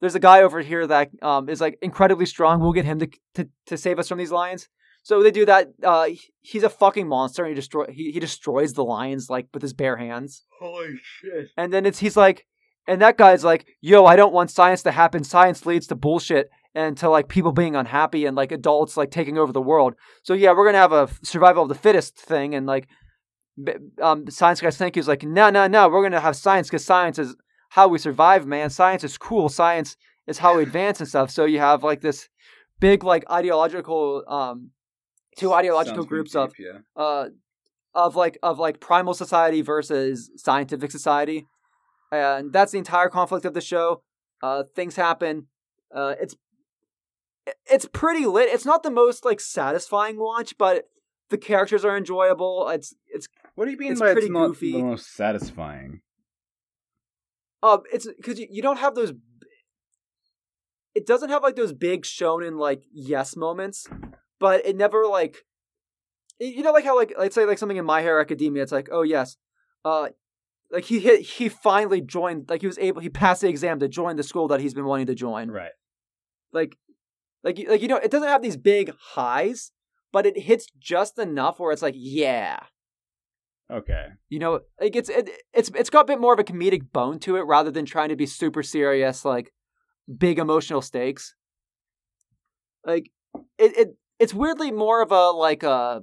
there's 0.00 0.14
a 0.14 0.20
guy 0.20 0.42
over 0.42 0.60
here 0.60 0.86
that 0.86 1.10
um 1.22 1.48
is 1.48 1.60
like 1.60 1.78
incredibly 1.82 2.26
strong. 2.26 2.60
We'll 2.60 2.72
get 2.72 2.84
him 2.84 2.98
to 3.00 3.08
to, 3.34 3.48
to 3.66 3.76
save 3.76 3.98
us 3.98 4.08
from 4.08 4.18
these 4.18 4.32
lions. 4.32 4.68
So 5.02 5.22
they 5.22 5.30
do 5.30 5.46
that. 5.46 5.68
Uh, 5.82 6.08
he's 6.40 6.64
a 6.64 6.68
fucking 6.68 7.08
monster. 7.08 7.44
And 7.44 7.50
he 7.50 7.54
destroy 7.54 7.86
he, 7.88 8.12
he 8.12 8.20
destroys 8.20 8.74
the 8.74 8.84
lions 8.84 9.30
like 9.30 9.46
with 9.54 9.62
his 9.62 9.72
bare 9.72 9.96
hands. 9.96 10.44
Holy 10.60 10.96
shit! 11.02 11.48
And 11.56 11.72
then 11.72 11.86
it's 11.86 12.00
he's 12.00 12.16
like, 12.16 12.46
and 12.86 13.00
that 13.00 13.16
guy's 13.16 13.44
like, 13.44 13.66
yo, 13.80 14.04
I 14.06 14.16
don't 14.16 14.32
want 14.32 14.50
science 14.50 14.82
to 14.82 14.90
happen. 14.90 15.24
Science 15.24 15.66
leads 15.66 15.86
to 15.88 15.94
bullshit 15.94 16.50
and 16.74 16.96
to 16.98 17.08
like 17.08 17.28
people 17.28 17.52
being 17.52 17.74
unhappy 17.74 18.26
and 18.26 18.36
like 18.36 18.52
adults 18.52 18.96
like 18.96 19.10
taking 19.10 19.38
over 19.38 19.52
the 19.52 19.62
world. 19.62 19.94
So 20.22 20.34
yeah, 20.34 20.52
we're 20.52 20.66
gonna 20.66 20.78
have 20.78 20.92
a 20.92 21.08
survival 21.22 21.62
of 21.62 21.68
the 21.68 21.74
fittest 21.74 22.16
thing 22.18 22.54
and 22.54 22.66
like, 22.66 22.88
um, 24.00 24.30
science 24.30 24.60
guy 24.60 24.70
thank 24.70 24.96
you's 24.96 25.08
like, 25.08 25.22
no, 25.22 25.50
no, 25.50 25.66
no, 25.66 25.88
we're 25.88 26.02
gonna 26.02 26.20
have 26.20 26.36
science 26.36 26.68
because 26.68 26.84
science 26.84 27.18
is 27.18 27.34
how 27.68 27.88
we 27.88 27.98
survive, 27.98 28.46
man. 28.46 28.70
Science 28.70 29.04
is 29.04 29.18
cool. 29.18 29.48
Science 29.48 29.96
is 30.26 30.38
how 30.38 30.56
we 30.56 30.62
advance 30.62 31.00
and 31.00 31.08
stuff. 31.08 31.30
So 31.30 31.44
you 31.44 31.58
have 31.58 31.82
like 31.84 32.00
this 32.00 32.28
big 32.80 33.02
like 33.04 33.24
ideological 33.30 34.24
um 34.28 34.70
two 35.36 35.52
ideological 35.52 36.02
Sounds 36.02 36.08
groups 36.08 36.34
of 36.34 36.52
yeah. 36.58 36.78
uh 36.96 37.28
of 37.94 38.14
like 38.16 38.38
of 38.42 38.58
like 38.58 38.80
primal 38.80 39.14
society 39.14 39.62
versus 39.62 40.30
scientific 40.36 40.90
society 40.90 41.46
and 42.12 42.52
that's 42.52 42.72
the 42.72 42.78
entire 42.78 43.08
conflict 43.08 43.44
of 43.44 43.54
the 43.54 43.60
show 43.60 44.02
uh 44.42 44.62
things 44.76 44.94
happen 44.96 45.46
uh 45.94 46.14
it's 46.20 46.36
it's 47.70 47.86
pretty 47.92 48.26
lit 48.26 48.48
it's 48.48 48.64
not 48.66 48.82
the 48.82 48.90
most 48.90 49.24
like 49.24 49.40
satisfying 49.40 50.18
watch 50.18 50.56
but 50.58 50.88
the 51.30 51.38
characters 51.38 51.84
are 51.84 51.96
enjoyable 51.96 52.68
it's 52.68 52.94
it's 53.08 53.26
What 53.56 53.64
do 53.64 53.70
you 53.72 53.76
mean 53.78 53.92
It's 53.92 54.00
by 54.00 54.12
pretty 54.12 54.26
it's 54.26 54.32
not 54.32 54.48
goofy. 54.48 54.72
the 54.72 54.82
most 54.82 55.14
satisfying? 55.14 56.00
Uh 57.62 57.78
it's 57.92 58.06
because 58.16 58.38
you, 58.38 58.46
you 58.50 58.62
don't 58.62 58.78
have 58.78 58.94
those 58.94 59.12
it 60.94 61.06
doesn't 61.06 61.30
have 61.30 61.42
like 61.42 61.56
those 61.56 61.72
big 61.72 62.02
shonen 62.02 62.58
like 62.58 62.82
yes 62.92 63.36
moments 63.36 63.86
but 64.40 64.64
it 64.66 64.76
never 64.76 65.06
like 65.06 65.38
you 66.40 66.62
know 66.62 66.72
like 66.72 66.84
how 66.84 66.96
like 66.96 67.12
let's 67.18 67.34
say 67.34 67.44
like 67.44 67.58
something 67.58 67.76
in 67.76 67.84
my 67.84 68.00
hero 68.02 68.20
academia 68.20 68.62
it's 68.62 68.72
like 68.72 68.88
oh 68.92 69.02
yes 69.02 69.36
uh 69.84 70.08
like 70.70 70.84
he 70.84 71.00
hit 71.00 71.20
he 71.22 71.48
finally 71.48 72.00
joined 72.00 72.48
like 72.48 72.60
he 72.60 72.66
was 72.66 72.78
able 72.78 73.00
he 73.00 73.08
passed 73.08 73.40
the 73.42 73.48
exam 73.48 73.78
to 73.78 73.88
join 73.88 74.16
the 74.16 74.22
school 74.22 74.48
that 74.48 74.60
he's 74.60 74.74
been 74.74 74.84
wanting 74.84 75.06
to 75.06 75.14
join 75.14 75.50
Right. 75.50 75.72
like 76.52 76.76
like 77.42 77.58
like 77.68 77.82
you 77.82 77.88
know 77.88 77.96
it 77.96 78.10
doesn't 78.10 78.28
have 78.28 78.42
these 78.42 78.56
big 78.56 78.92
highs 79.14 79.72
but 80.12 80.26
it 80.26 80.38
hits 80.38 80.66
just 80.78 81.18
enough 81.18 81.58
where 81.58 81.72
it's 81.72 81.82
like 81.82 81.94
yeah 81.96 82.58
Okay. 83.70 84.06
you 84.30 84.38
know 84.38 84.60
like 84.80 84.96
it's 84.96 85.08
it, 85.10 85.28
it's 85.52 85.70
it's 85.74 85.90
got 85.90 86.02
a 86.02 86.04
bit 86.06 86.20
more 86.20 86.32
of 86.32 86.38
a 86.38 86.44
comedic 86.44 86.90
bone 86.92 87.18
to 87.20 87.36
it 87.36 87.42
rather 87.42 87.70
than 87.70 87.84
trying 87.84 88.08
to 88.08 88.16
be 88.16 88.24
super 88.26 88.62
serious 88.62 89.24
like 89.26 89.52
big 90.16 90.38
emotional 90.38 90.80
stakes 90.80 91.34
like 92.86 93.10
it, 93.58 93.76
it 93.76 93.88
it's 94.18 94.32
weirdly 94.34 94.70
more 94.70 95.02
of 95.02 95.12
a 95.12 95.30
like 95.30 95.62
a 95.62 96.02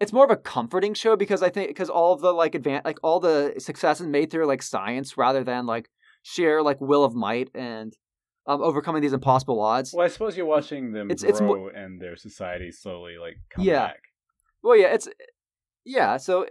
it's 0.00 0.12
more 0.12 0.24
of 0.24 0.30
a 0.30 0.36
comforting 0.36 0.92
show 0.94 1.16
because 1.16 1.42
i 1.42 1.48
think 1.48 1.68
because 1.68 1.88
all 1.88 2.12
of 2.12 2.20
the 2.20 2.32
like 2.32 2.52
advan 2.52 2.84
like 2.84 2.98
all 3.02 3.20
the 3.20 3.54
success 3.58 4.00
is 4.00 4.06
made 4.06 4.30
through 4.30 4.46
like 4.46 4.62
science 4.62 5.16
rather 5.16 5.42
than 5.42 5.64
like 5.66 5.88
sheer 6.22 6.62
like 6.62 6.80
will 6.80 7.04
of 7.04 7.14
might 7.14 7.48
and 7.54 7.96
um 8.46 8.60
overcoming 8.62 9.00
these 9.00 9.12
impossible 9.14 9.60
odds 9.60 9.92
Well, 9.94 10.04
I 10.04 10.08
suppose 10.08 10.36
you're 10.36 10.44
watching 10.46 10.92
them 10.92 11.10
It's- 11.10 11.22
grow 11.22 11.30
it's 11.30 11.40
mo- 11.40 11.70
and 11.74 12.00
their 12.00 12.16
society 12.16 12.70
slowly 12.72 13.16
like 13.18 13.36
come 13.50 13.64
Yeah. 13.64 13.86
back. 13.86 14.00
Well, 14.62 14.76
yeah, 14.76 14.88
it's 14.94 15.08
yeah. 15.84 16.16
So 16.16 16.46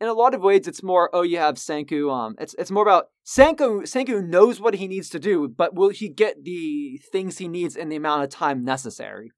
in 0.00 0.08
a 0.08 0.12
lot 0.12 0.34
of 0.34 0.42
ways, 0.42 0.66
it's 0.66 0.82
more. 0.82 1.08
Oh, 1.12 1.22
you 1.22 1.38
have 1.38 1.54
Senku. 1.56 2.12
Um, 2.12 2.34
it's 2.38 2.54
it's 2.58 2.70
more 2.70 2.82
about 2.82 3.06
Senku. 3.24 3.82
Senku 3.82 4.26
knows 4.26 4.60
what 4.60 4.74
he 4.74 4.88
needs 4.88 5.08
to 5.10 5.18
do, 5.18 5.48
but 5.48 5.74
will 5.74 5.90
he 5.90 6.08
get 6.08 6.44
the 6.44 7.00
things 7.12 7.38
he 7.38 7.48
needs 7.48 7.76
in 7.76 7.88
the 7.88 7.96
amount 7.96 8.24
of 8.24 8.30
time 8.30 8.64
necessary? 8.64 9.30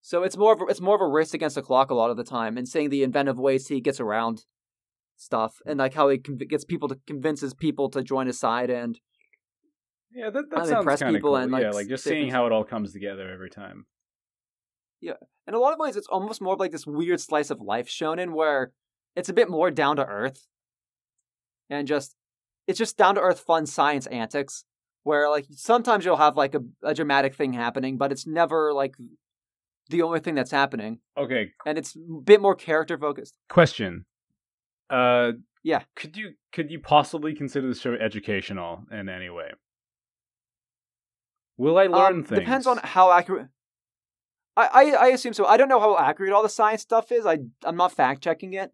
So 0.00 0.22
it's 0.22 0.36
more 0.36 0.54
of 0.54 0.60
a, 0.62 0.64
it's 0.66 0.80
more 0.80 0.94
of 0.94 1.02
a 1.02 1.06
race 1.06 1.34
against 1.34 1.56
the 1.56 1.62
clock 1.62 1.90
a 1.90 1.94
lot 1.94 2.10
of 2.10 2.16
the 2.16 2.24
time, 2.24 2.56
and 2.56 2.66
seeing 2.66 2.88
the 2.90 3.02
inventive 3.02 3.38
ways 3.38 3.68
he 3.68 3.80
gets 3.80 4.00
around 4.00 4.44
stuff, 5.16 5.56
and 5.66 5.78
like 5.78 5.94
how 5.94 6.08
he 6.08 6.18
conv- 6.18 6.48
gets 6.48 6.64
people 6.64 6.88
to 6.88 6.98
convinces 7.06 7.52
people 7.52 7.90
to 7.90 8.02
join 8.02 8.26
his 8.26 8.38
side, 8.40 8.70
and 8.70 8.98
Yeah, 10.10 10.30
that, 10.30 10.44
that 10.50 10.66
sounds 10.66 11.00
kind 11.00 11.16
of 11.16 11.22
cool. 11.22 11.36
and, 11.36 11.52
like, 11.52 11.62
yeah, 11.62 11.70
like 11.70 11.88
just 11.88 12.04
seeing 12.04 12.30
how 12.30 12.46
it 12.46 12.52
all 12.52 12.64
comes 12.64 12.92
together 12.92 13.30
every 13.30 13.50
time. 13.50 13.86
Yeah, 15.00 15.14
in 15.46 15.54
a 15.54 15.58
lot 15.58 15.74
of 15.74 15.78
ways, 15.78 15.96
it's 15.96 16.08
almost 16.08 16.40
more 16.40 16.54
of 16.54 16.60
like 16.60 16.72
this 16.72 16.86
weird 16.86 17.20
slice 17.20 17.50
of 17.50 17.60
life 17.60 17.88
shonen 17.88 18.32
where 18.32 18.72
it's 19.18 19.28
a 19.28 19.32
bit 19.32 19.48
more 19.50 19.70
down 19.70 19.96
to 19.96 20.04
earth, 20.06 20.46
and 21.70 21.86
just 21.88 22.14
it's 22.66 22.78
just 22.78 22.96
down 22.96 23.14
to 23.16 23.20
earth 23.20 23.40
fun 23.40 23.66
science 23.66 24.06
antics. 24.06 24.64
Where 25.04 25.28
like 25.30 25.46
sometimes 25.50 26.04
you'll 26.04 26.16
have 26.16 26.36
like 26.36 26.54
a, 26.54 26.60
a 26.82 26.94
dramatic 26.94 27.34
thing 27.34 27.52
happening, 27.54 27.96
but 27.98 28.12
it's 28.12 28.26
never 28.26 28.72
like 28.72 28.94
the 29.90 30.02
only 30.02 30.20
thing 30.20 30.34
that's 30.34 30.50
happening, 30.50 30.98
Okay, 31.16 31.52
and 31.64 31.78
it's 31.78 31.96
a 31.96 32.20
bit 32.22 32.40
more 32.42 32.54
character 32.54 32.98
focused. 32.98 33.34
question. 33.48 34.04
Uh, 34.90 35.32
Yeah. 35.62 35.82
Could 35.96 36.16
you 36.16 36.34
could 36.52 36.70
you 36.70 36.78
possibly 36.80 37.34
consider 37.34 37.66
the 37.68 37.74
show 37.74 37.94
educational 37.94 38.84
in 38.90 39.08
any 39.08 39.30
way? 39.30 39.50
Will 41.56 41.78
I 41.78 41.86
learn 41.86 42.16
Um, 42.18 42.24
things? 42.24 42.40
Depends 42.40 42.66
on 42.66 42.78
how 42.78 43.10
accurate. 43.10 43.48
I, 44.56 44.66
I 44.72 44.82
I 44.90 45.06
assume 45.08 45.32
so. 45.34 45.46
I 45.46 45.56
don't 45.56 45.68
know 45.68 45.80
how 45.80 45.96
accurate 45.96 46.32
all 46.32 46.42
the 46.42 46.48
science 46.48 46.82
stuff 46.82 47.10
is. 47.12 47.24
I 47.26 47.38
I'm 47.64 47.76
not 47.76 47.92
fact 47.92 48.22
checking 48.22 48.52
it, 48.54 48.72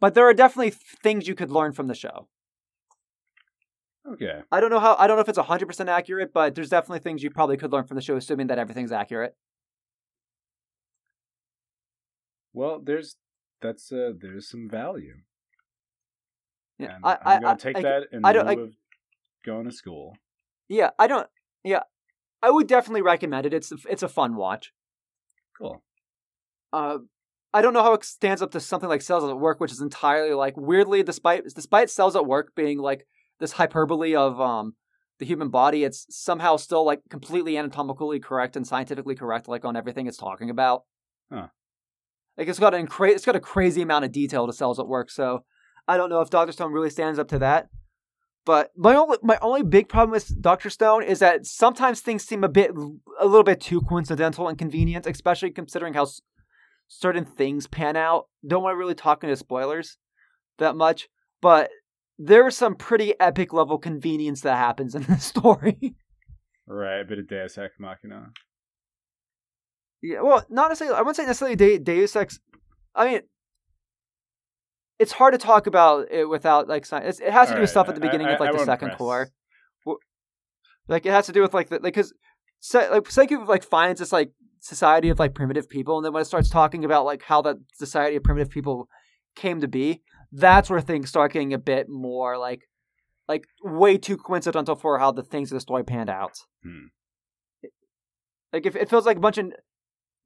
but 0.00 0.14
there 0.14 0.24
are 0.28 0.34
definitely 0.34 0.70
things 1.02 1.26
you 1.28 1.34
could 1.34 1.50
learn 1.50 1.72
from 1.72 1.86
the 1.88 1.94
show. 1.94 2.28
Okay. 4.08 4.40
I 4.52 4.60
don't 4.60 4.70
know 4.70 4.78
how. 4.78 4.94
I 4.98 5.06
don't 5.06 5.16
know 5.16 5.22
if 5.22 5.28
it's 5.28 5.38
hundred 5.38 5.66
percent 5.66 5.88
accurate, 5.88 6.32
but 6.32 6.54
there's 6.54 6.68
definitely 6.68 7.00
things 7.00 7.22
you 7.22 7.30
probably 7.30 7.56
could 7.56 7.72
learn 7.72 7.84
from 7.84 7.96
the 7.96 8.02
show, 8.02 8.16
assuming 8.16 8.46
that 8.48 8.58
everything's 8.58 8.92
accurate. 8.92 9.34
Well, 12.52 12.80
there's 12.82 13.16
that's 13.60 13.90
uh, 13.92 14.12
there's 14.20 14.48
some 14.48 14.68
value. 14.70 15.14
Yeah, 16.78 16.96
And 16.96 17.04
I, 17.04 17.18
I'm 17.24 17.40
gonna 17.42 17.54
I- 17.54 17.56
take 17.56 17.76
I- 17.76 17.82
that 17.82 18.02
in 18.12 18.24
I 18.24 18.32
don't- 18.32 18.46
lieu 18.46 18.52
I- 18.52 18.64
of 18.66 18.74
going 19.44 19.64
to 19.64 19.72
school. 19.72 20.16
Yeah, 20.68 20.90
I 20.98 21.06
don't. 21.06 21.28
Yeah, 21.64 21.82
I 22.42 22.50
would 22.50 22.66
definitely 22.66 23.02
recommend 23.02 23.46
it. 23.46 23.54
It's 23.54 23.72
it's 23.88 24.02
a 24.02 24.08
fun 24.08 24.36
watch. 24.36 24.72
Cool. 25.58 25.82
Uh, 26.72 26.98
I 27.56 27.62
don't 27.62 27.72
know 27.72 27.82
how 27.82 27.94
it 27.94 28.04
stands 28.04 28.42
up 28.42 28.50
to 28.50 28.60
something 28.60 28.90
like 28.90 29.00
Cells 29.00 29.24
at 29.24 29.38
Work, 29.38 29.60
which 29.60 29.72
is 29.72 29.80
entirely 29.80 30.34
like 30.34 30.58
weirdly, 30.58 31.02
despite 31.02 31.44
despite 31.54 31.88
Cells 31.88 32.14
at 32.14 32.26
Work 32.26 32.54
being 32.54 32.78
like 32.78 33.06
this 33.40 33.52
hyperbole 33.52 34.14
of 34.14 34.38
um 34.38 34.74
the 35.18 35.24
human 35.24 35.48
body, 35.48 35.82
it's 35.82 36.04
somehow 36.10 36.56
still 36.56 36.84
like 36.84 37.00
completely 37.08 37.56
anatomically 37.56 38.20
correct 38.20 38.56
and 38.56 38.66
scientifically 38.66 39.14
correct, 39.14 39.48
like 39.48 39.64
on 39.64 39.74
everything 39.74 40.06
it's 40.06 40.18
talking 40.18 40.50
about. 40.50 40.82
Huh. 41.32 41.46
Like 42.36 42.48
it's 42.48 42.58
got 42.58 42.74
an 42.74 42.86
cra- 42.86 43.12
it's 43.12 43.24
got 43.24 43.36
a 43.36 43.40
crazy 43.40 43.80
amount 43.80 44.04
of 44.04 44.12
detail 44.12 44.46
to 44.46 44.52
Cells 44.52 44.78
at 44.78 44.86
Work, 44.86 45.08
so 45.08 45.42
I 45.88 45.96
don't 45.96 46.10
know 46.10 46.20
if 46.20 46.28
Doctor 46.28 46.52
Stone 46.52 46.72
really 46.72 46.90
stands 46.90 47.18
up 47.18 47.28
to 47.28 47.38
that. 47.38 47.70
But 48.44 48.70
my 48.76 48.94
only 48.94 49.16
my 49.22 49.38
only 49.40 49.62
big 49.62 49.88
problem 49.88 50.10
with 50.10 50.42
Doctor 50.42 50.68
Stone 50.68 51.04
is 51.04 51.20
that 51.20 51.46
sometimes 51.46 52.02
things 52.02 52.22
seem 52.22 52.44
a 52.44 52.50
bit 52.50 52.72
a 53.18 53.24
little 53.24 53.44
bit 53.44 53.62
too 53.62 53.80
coincidental 53.80 54.46
and 54.46 54.58
convenient, 54.58 55.06
especially 55.06 55.52
considering 55.52 55.94
how 55.94 56.04
certain 56.88 57.24
things 57.24 57.66
pan 57.66 57.96
out. 57.96 58.26
Don't 58.46 58.62
want 58.62 58.74
to 58.74 58.78
really 58.78 58.94
talk 58.94 59.22
into 59.24 59.36
spoilers 59.36 59.98
that 60.58 60.76
much, 60.76 61.08
but 61.42 61.70
there's 62.18 62.56
some 62.56 62.74
pretty 62.74 63.14
epic 63.20 63.52
level 63.52 63.78
convenience 63.78 64.40
that 64.42 64.56
happens 64.56 64.94
in 64.94 65.02
the 65.08 65.18
story. 65.18 65.94
Right, 66.66 67.00
a 67.00 67.04
bit 67.04 67.18
of 67.18 67.28
Deus 67.28 67.56
Ex 67.58 67.74
Machina. 67.78 68.30
yeah, 70.02 70.20
well, 70.22 70.44
not 70.48 70.68
necessarily. 70.68 70.96
I 70.96 71.00
wouldn't 71.00 71.16
say 71.16 71.26
necessarily 71.26 71.56
De- 71.56 71.78
Deus 71.78 72.16
Ex. 72.16 72.40
I 72.94 73.04
mean, 73.06 73.20
it's 74.98 75.12
hard 75.12 75.34
to 75.34 75.38
talk 75.38 75.66
about 75.66 76.10
it 76.10 76.24
without 76.28 76.68
like 76.68 76.84
sci- 76.86 76.98
it's, 77.06 77.20
it 77.20 77.30
has 77.32 77.48
to 77.48 77.54
do 77.54 77.60
with 77.60 77.68
Alright, 77.68 77.70
stuff 77.70 77.88
at 77.88 77.94
the 77.94 78.00
beginning 78.00 78.26
I- 78.28 78.32
of 78.34 78.40
like 78.40 78.48
I 78.54 78.58
the 78.58 78.64
second 78.64 78.88
press. 78.88 78.98
core. 78.98 79.28
Like 80.88 81.04
it 81.04 81.10
has 81.10 81.26
to 81.26 81.32
do 81.32 81.42
with 81.42 81.52
like 81.52 81.68
the 81.68 81.76
like 81.76 81.94
because 81.94 82.14
like 82.72 83.10
Psyche 83.10 83.36
like 83.36 83.62
finds 83.64 84.00
this 84.00 84.12
like 84.12 84.30
society 84.66 85.08
of 85.08 85.18
like 85.18 85.34
primitive 85.34 85.68
people, 85.68 85.96
and 85.96 86.04
then 86.04 86.12
when 86.12 86.22
it 86.22 86.26
starts 86.26 86.50
talking 86.50 86.84
about 86.84 87.04
like 87.04 87.22
how 87.22 87.42
that 87.42 87.56
society 87.74 88.16
of 88.16 88.22
primitive 88.22 88.50
people 88.50 88.88
came 89.34 89.60
to 89.60 89.68
be, 89.68 90.02
that's 90.32 90.68
where 90.68 90.80
things 90.80 91.08
start 91.08 91.32
getting 91.32 91.52
a 91.52 91.58
bit 91.58 91.88
more 91.88 92.36
like 92.38 92.62
like 93.28 93.46
way 93.62 93.98
too 93.98 94.16
coincidental 94.16 94.76
for 94.76 94.98
how 94.98 95.12
the 95.12 95.22
things 95.22 95.50
of 95.50 95.56
the 95.56 95.60
story 95.60 95.84
panned 95.84 96.10
out. 96.10 96.38
Hmm. 96.62 96.86
Like 98.52 98.66
if 98.66 98.76
it 98.76 98.88
feels 98.88 99.06
like 99.06 99.16
a 99.16 99.20
bunch 99.20 99.38
of 99.38 99.52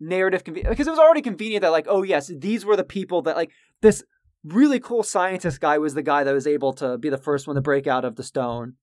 narrative 0.00 0.44
conven- 0.44 0.68
because 0.68 0.86
it 0.86 0.90
was 0.90 0.98
already 0.98 1.20
convenient 1.20 1.62
that 1.62 1.72
like 1.72 1.86
oh 1.88 2.02
yes 2.02 2.30
these 2.38 2.64
were 2.64 2.76
the 2.76 2.84
people 2.84 3.20
that 3.20 3.36
like 3.36 3.50
this 3.82 4.02
really 4.42 4.80
cool 4.80 5.02
scientist 5.02 5.60
guy 5.60 5.76
was 5.76 5.92
the 5.92 6.02
guy 6.02 6.24
that 6.24 6.32
was 6.32 6.46
able 6.46 6.72
to 6.72 6.96
be 6.96 7.10
the 7.10 7.18
first 7.18 7.46
one 7.46 7.54
to 7.54 7.60
break 7.60 7.86
out 7.86 8.04
of 8.04 8.16
the 8.16 8.22
stone 8.22 8.74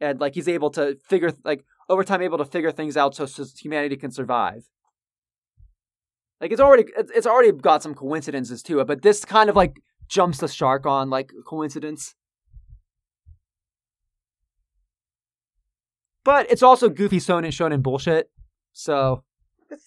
and 0.00 0.20
like 0.20 0.34
he's 0.34 0.48
able 0.48 0.70
to 0.70 0.96
figure 1.08 1.32
like 1.44 1.64
over 1.88 2.02
time 2.02 2.20
able 2.20 2.38
to 2.38 2.44
figure 2.44 2.72
things 2.72 2.96
out 2.96 3.14
so, 3.14 3.26
so 3.26 3.44
humanity 3.56 3.96
can 3.96 4.10
survive 4.10 4.68
like 6.40 6.52
it's 6.52 6.60
already 6.60 6.84
it's 6.96 7.26
already 7.26 7.52
got 7.52 7.82
some 7.82 7.94
coincidences 7.94 8.62
to 8.62 8.80
it 8.80 8.86
but 8.86 9.02
this 9.02 9.24
kind 9.24 9.50
of 9.50 9.56
like 9.56 9.80
jumps 10.08 10.38
the 10.38 10.48
shark 10.48 10.86
on 10.86 11.10
like 11.10 11.32
coincidence 11.46 12.14
but 16.24 16.50
it's 16.50 16.62
also 16.62 16.88
goofy 16.88 17.18
shonen 17.18 17.48
shonen 17.48 17.82
bullshit 17.82 18.30
so 18.72 19.22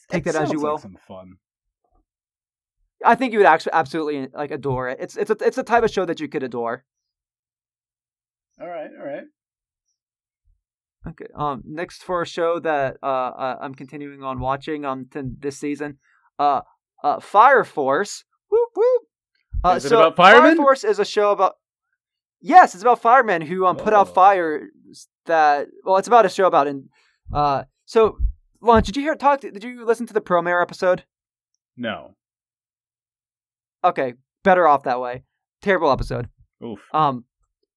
Take 0.10 0.28
It 0.28 0.34
that 0.34 0.44
as 0.44 0.52
you 0.52 0.60
sounds 0.60 0.64
like 0.64 0.72
will. 0.72 0.78
Some 0.78 0.98
fun. 1.08 1.38
I 3.06 3.16
think 3.16 3.32
you 3.32 3.40
would 3.40 3.46
actually 3.46 3.74
absolutely 3.74 4.28
like 4.34 4.52
adore 4.52 4.90
it. 4.90 4.98
It's 5.00 5.16
it's 5.16 5.32
a, 5.32 5.38
it's 5.40 5.58
a 5.58 5.64
type 5.64 5.84
of 5.84 5.92
show 5.92 6.06
that 6.06 6.20
you 6.20 6.28
could 6.28 6.44
adore. 6.44 6.84
All 8.60 8.68
right, 8.68 8.90
all 9.00 9.06
right. 9.06 9.24
Okay. 11.08 11.28
Um. 11.34 11.64
Next 11.66 12.04
for 12.04 12.22
a 12.22 12.26
show 12.26 12.60
that 12.60 12.98
uh, 13.02 13.06
uh 13.06 13.58
I'm 13.62 13.74
continuing 13.74 14.22
on 14.24 14.40
watching 14.40 14.84
um 14.86 15.08
to 15.12 15.24
this 15.40 15.58
season, 15.58 15.98
uh, 16.40 16.62
uh 17.04 17.20
Fire 17.20 17.64
Force. 17.64 18.24
Whoop 18.50 18.70
whoop. 18.76 19.02
Uh, 19.64 19.70
Is 19.78 19.86
it 19.86 19.90
so 19.90 20.00
about 20.00 20.16
firemen? 20.16 20.56
Fire 20.58 20.66
Force 20.66 20.84
is 20.84 21.00
a 21.00 21.06
show 21.06 21.32
about. 21.32 21.56
Yes, 22.42 22.74
it's 22.74 22.84
about 22.84 23.02
firemen 23.02 23.42
who 23.42 23.66
um 23.66 23.76
put 23.76 23.94
out 23.94 24.08
Oh. 24.08 24.12
fires 24.14 24.70
that. 25.26 25.68
Well, 25.84 25.98
it's 25.98 26.08
about 26.08 26.26
a 26.26 26.30
show 26.30 26.48
about 26.48 26.68
in. 26.68 26.90
Uh. 27.34 27.64
So, 27.86 28.18
Lon, 28.62 28.82
did 28.84 28.96
you 28.96 29.04
hear 29.04 29.16
talk? 29.16 29.42
Did 29.42 29.64
you 29.64 29.86
listen 29.86 30.06
to 30.08 30.14
the 30.14 30.22
Promare 30.22 30.62
episode? 30.62 31.04
No. 31.76 32.16
Okay, 33.84 34.14
better 34.44 34.68
off 34.68 34.84
that 34.84 35.00
way. 35.00 35.24
Terrible 35.62 35.92
episode. 35.92 36.30
Oof. 36.64 36.80
Um, 36.94 37.26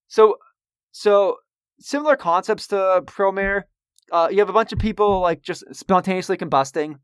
so, 0.09 0.37
so 0.91 1.37
similar 1.79 2.17
concepts 2.17 2.67
to 2.69 3.03
Promare. 3.07 3.63
Uh, 4.11 4.29
you 4.31 4.39
have 4.41 4.49
a 4.49 4.53
bunch 4.53 4.73
of 4.73 4.79
people 4.79 5.21
like 5.21 5.43
just 5.43 5.65
spontaneously 5.75 6.37
combusting 6.37 6.97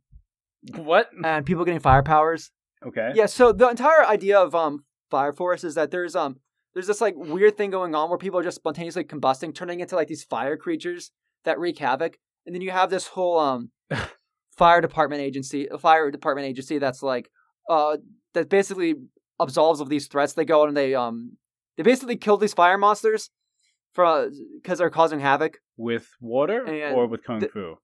What? 0.74 1.10
and 1.24 1.44
people 1.46 1.64
getting 1.64 1.80
fire 1.80 2.02
powers. 2.02 2.50
Okay. 2.86 3.10
Yeah. 3.14 3.26
So 3.26 3.52
the 3.52 3.68
entire 3.68 4.04
idea 4.06 4.38
of 4.38 4.54
um 4.54 4.84
Fire 5.10 5.32
Force 5.32 5.64
is 5.64 5.74
that 5.74 5.90
there's 5.90 6.14
um 6.16 6.36
there's 6.74 6.86
this 6.86 7.00
like 7.00 7.14
weird 7.16 7.56
thing 7.56 7.70
going 7.70 7.94
on 7.94 8.08
where 8.08 8.18
people 8.18 8.38
are 8.38 8.42
just 8.44 8.56
spontaneously 8.56 9.04
combusting, 9.04 9.54
turning 9.54 9.80
into 9.80 9.96
like 9.96 10.08
these 10.08 10.24
fire 10.24 10.56
creatures 10.56 11.10
that 11.44 11.58
wreak 11.58 11.78
havoc, 11.78 12.18
and 12.46 12.54
then 12.54 12.62
you 12.62 12.70
have 12.70 12.90
this 12.90 13.06
whole 13.08 13.38
um 13.38 13.70
fire 14.56 14.80
department 14.80 15.22
agency, 15.22 15.66
a 15.68 15.78
fire 15.78 16.10
department 16.10 16.46
agency 16.46 16.78
that's 16.78 17.02
like 17.02 17.30
uh 17.68 17.96
that 18.34 18.48
basically 18.48 18.94
absolves 19.40 19.80
of 19.80 19.88
these 19.88 20.06
threats. 20.06 20.34
They 20.34 20.44
go 20.44 20.62
out 20.62 20.68
and 20.68 20.76
they 20.76 20.94
um 20.94 21.36
they 21.76 21.82
basically 21.82 22.16
kill 22.16 22.36
these 22.36 22.54
fire 22.54 22.78
monsters 22.78 23.30
for 23.92 24.28
because 24.60 24.78
they're 24.78 24.90
causing 24.90 25.20
havoc 25.20 25.58
With 25.76 26.08
water 26.20 26.62
And 26.64 26.94
or 26.94 27.06
with 27.06 27.24
kung 27.24 27.40
the- 27.40 27.48
fu? 27.48 27.76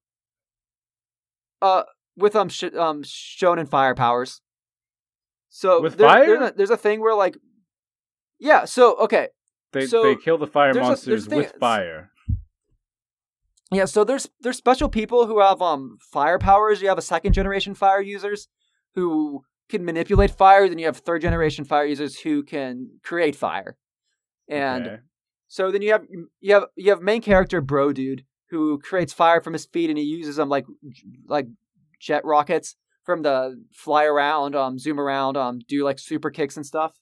uh 1.61 1.83
with 2.17 2.35
um 2.35 2.49
sh- 2.49 2.63
um 2.77 3.03
shonen 3.03 3.67
fire 3.67 3.95
powers. 3.95 4.41
So 5.49 5.81
With 5.81 5.97
there- 5.97 6.07
fire? 6.07 6.25
there's 6.25 6.49
a, 6.49 6.53
there's 6.55 6.69
a 6.69 6.77
thing 6.77 6.99
where 7.01 7.15
like 7.15 7.37
yeah. 8.39 8.65
So 8.65 8.95
okay. 8.97 9.29
They 9.71 9.85
so 9.87 10.03
they 10.03 10.15
kill 10.15 10.37
the 10.37 10.47
fire 10.47 10.73
monsters 10.73 11.27
a 11.31 11.35
with 11.35 11.53
fire. 11.59 12.11
Yeah, 13.71 13.85
so 13.85 14.03
there's 14.03 14.29
there's 14.41 14.57
special 14.57 14.89
people 14.89 15.27
who 15.27 15.39
have 15.39 15.61
um 15.61 15.97
fire 16.11 16.39
powers. 16.39 16.81
You 16.81 16.87
have 16.89 16.97
a 16.97 17.01
second 17.03 17.33
generation 17.33 17.73
fire 17.73 18.01
users 18.01 18.47
who 18.93 19.43
can 19.69 19.83
manipulate 19.83 20.31
fire, 20.31 20.69
then 20.69 20.77
you 20.77 20.85
have 20.85 20.97
third 20.97 21.21
generation 21.23 21.65
fire 21.65 21.85
users 21.85 22.19
who 22.19 22.43
can 22.43 22.99
create 23.03 23.35
fire. 23.35 23.75
And 24.47 24.85
Okay. 24.87 24.97
so 25.47 25.71
then 25.71 25.81
you 25.81 25.91
have 25.91 26.05
you 26.39 26.53
have 26.53 26.65
you 26.75 26.91
have 26.91 27.01
main 27.01 27.21
character 27.21 27.59
Bro 27.61 27.93
Dude 27.93 28.23
who 28.51 28.79
creates 28.79 29.11
fire 29.11 29.41
from 29.41 29.53
his 29.53 29.65
feet 29.65 29.89
and 29.89 29.97
he 29.97 30.05
uses 30.05 30.35
them 30.35 30.47
like 30.49 30.65
like 31.27 31.47
jet 32.05 32.23
rockets 32.23 32.75
from 33.03 33.21
the 33.23 33.37
fly 33.73 34.03
around, 34.05 34.55
um 34.55 34.77
zoom 34.79 34.99
around, 34.99 35.35
um 35.37 35.59
do 35.67 35.83
like 35.83 35.99
super 35.99 36.29
kicks 36.29 36.55
and 36.57 36.65
stuff. 36.65 36.93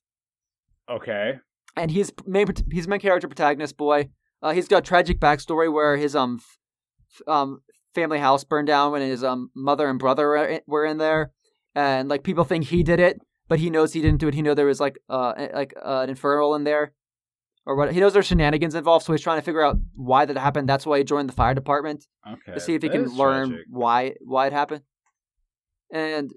Okay. 0.89 1.39
and 1.75 1.91
he's 1.91 2.11
main 2.25 2.47
he's 2.71 2.87
main 2.87 2.99
character 2.99 3.27
protagonist 3.27 3.77
boy. 3.77 4.09
Uh, 4.41 4.51
he's 4.53 4.67
got 4.67 4.79
a 4.79 4.81
tragic 4.81 5.19
backstory 5.19 5.71
where 5.71 5.95
his 5.97 6.15
um 6.15 6.39
f- 6.41 7.21
um 7.27 7.59
family 7.95 8.19
house 8.19 8.43
burned 8.43 8.67
down 8.67 8.91
when 8.91 9.01
his 9.01 9.23
um 9.23 9.49
mother 9.55 9.87
and 9.89 9.99
brother 9.99 10.27
were 10.27 10.45
in, 10.45 10.61
were 10.67 10.85
in 10.85 10.97
there, 10.97 11.31
and 11.75 12.09
like 12.09 12.23
people 12.23 12.43
think 12.43 12.65
he 12.65 12.83
did 12.83 12.99
it, 12.99 13.19
but 13.47 13.59
he 13.59 13.69
knows 13.69 13.93
he 13.93 14.01
didn't 14.01 14.19
do 14.19 14.27
it. 14.27 14.33
He 14.33 14.41
know 14.41 14.53
there 14.53 14.65
was 14.73 14.79
like 14.81 14.97
uh 15.09 15.33
like 15.53 15.73
uh, 15.83 16.01
an 16.03 16.09
infernal 16.09 16.53
in 16.55 16.63
there, 16.65 16.93
or 17.65 17.75
what? 17.77 17.93
He 17.93 17.99
knows 18.01 18.11
there's 18.13 18.27
shenanigans 18.27 18.75
involved, 18.75 19.05
so 19.05 19.13
he's 19.13 19.21
trying 19.21 19.39
to 19.39 19.45
figure 19.45 19.61
out 19.67 19.77
why 19.95 20.25
that 20.25 20.37
happened. 20.37 20.67
That's 20.67 20.85
why 20.85 20.97
he 20.97 21.03
joined 21.05 21.29
the 21.29 21.33
fire 21.33 21.53
department 21.53 22.05
Okay. 22.27 22.53
to 22.53 22.59
see 22.59 22.75
if 22.75 22.81
he 22.81 22.89
That 22.89 22.95
can 22.95 23.05
learn 23.07 23.49
tragic. 23.49 23.65
why 23.69 24.13
why 24.25 24.47
it 24.47 24.53
happened. 24.53 24.81
And 25.93 26.31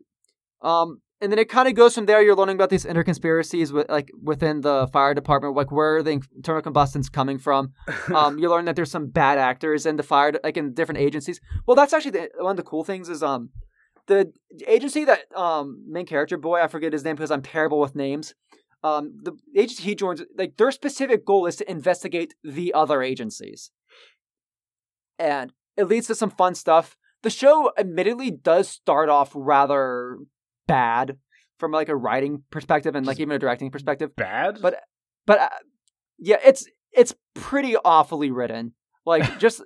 um 0.63 1.01
and 1.21 1.33
then 1.33 1.39
it 1.39 1.49
kind 1.49 1.67
of 1.67 1.75
goes 1.75 1.95
from 1.95 2.05
there. 2.07 2.23
You're 2.23 2.37
learning 2.37 2.57
about 2.57 2.69
these 2.69 2.85
interconspiracies 2.85 3.73
with 3.73 3.89
like 3.89 4.11
within 4.23 4.61
the 4.61 4.87
fire 4.93 5.15
department, 5.15 5.57
like 5.57 5.73
where 5.73 5.97
are 5.97 6.03
the 6.03 6.21
internal 6.37 6.61
combustion's 6.61 7.09
coming 7.09 7.39
from. 7.39 7.73
Um, 8.15 8.39
you 8.39 8.51
learn 8.51 8.67
that 8.67 8.77
there's 8.77 8.91
some 8.91 9.07
bad 9.07 9.39
actors 9.39 9.87
in 9.87 9.97
the 9.97 10.03
fire, 10.03 10.35
like 10.45 10.59
in 10.59 10.75
different 10.75 11.01
agencies. 11.01 11.41
Well, 11.67 11.75
that's 11.75 11.95
actually 11.95 12.11
the, 12.13 12.29
one 12.39 12.51
of 12.51 12.57
the 12.59 12.63
cool 12.63 12.85
things 12.85 13.09
is 13.09 13.23
um 13.23 13.49
the 14.09 14.33
agency 14.67 15.05
that 15.05 15.21
um 15.35 15.85
main 15.89 16.07
character 16.07 16.37
boy 16.37 16.61
I 16.61 16.69
forget 16.69 16.93
his 16.93 17.05
name 17.05 17.17
because 17.17 17.31
I'm 17.31 17.43
terrible 17.43 17.81
with 17.81 17.97
names. 17.97 18.35
Um, 18.85 19.15
the 19.23 19.33
agency 19.57 19.83
he 19.83 19.95
joins, 19.95 20.23
like 20.37 20.59
their 20.59 20.71
specific 20.71 21.25
goal 21.25 21.47
is 21.47 21.57
to 21.57 21.69
investigate 21.69 22.35
the 22.45 22.73
other 22.75 23.03
agencies, 23.03 23.71
and 25.19 25.53
it 25.77 25.85
leads 25.85 26.07
to 26.09 26.15
some 26.15 26.31
fun 26.31 26.55
stuff. 26.55 26.97
The 27.23 27.31
show, 27.31 27.73
admittedly, 27.79 28.31
does 28.31 28.69
start 28.69 29.09
off 29.09 29.33
rather 29.35 30.19
bad 30.67 31.19
from 31.59 31.73
like 31.73 31.89
a 31.89 31.97
writing 31.97 32.43
perspective 32.51 32.95
and 32.95 33.07
like 33.07 33.15
Just 33.15 33.23
even 33.23 33.35
a 33.35 33.39
directing 33.39 33.71
perspective. 33.71 34.15
Bad. 34.17 34.59
But- 34.61 34.83
But 35.27 35.39
uh, 35.41 35.49
yeah, 36.19 36.37
it's 36.45 36.67
it's 36.93 37.15
pretty 37.35 37.77
awfully 37.77 38.31
written. 38.31 38.73
Like 39.05 39.39
just 39.39 39.63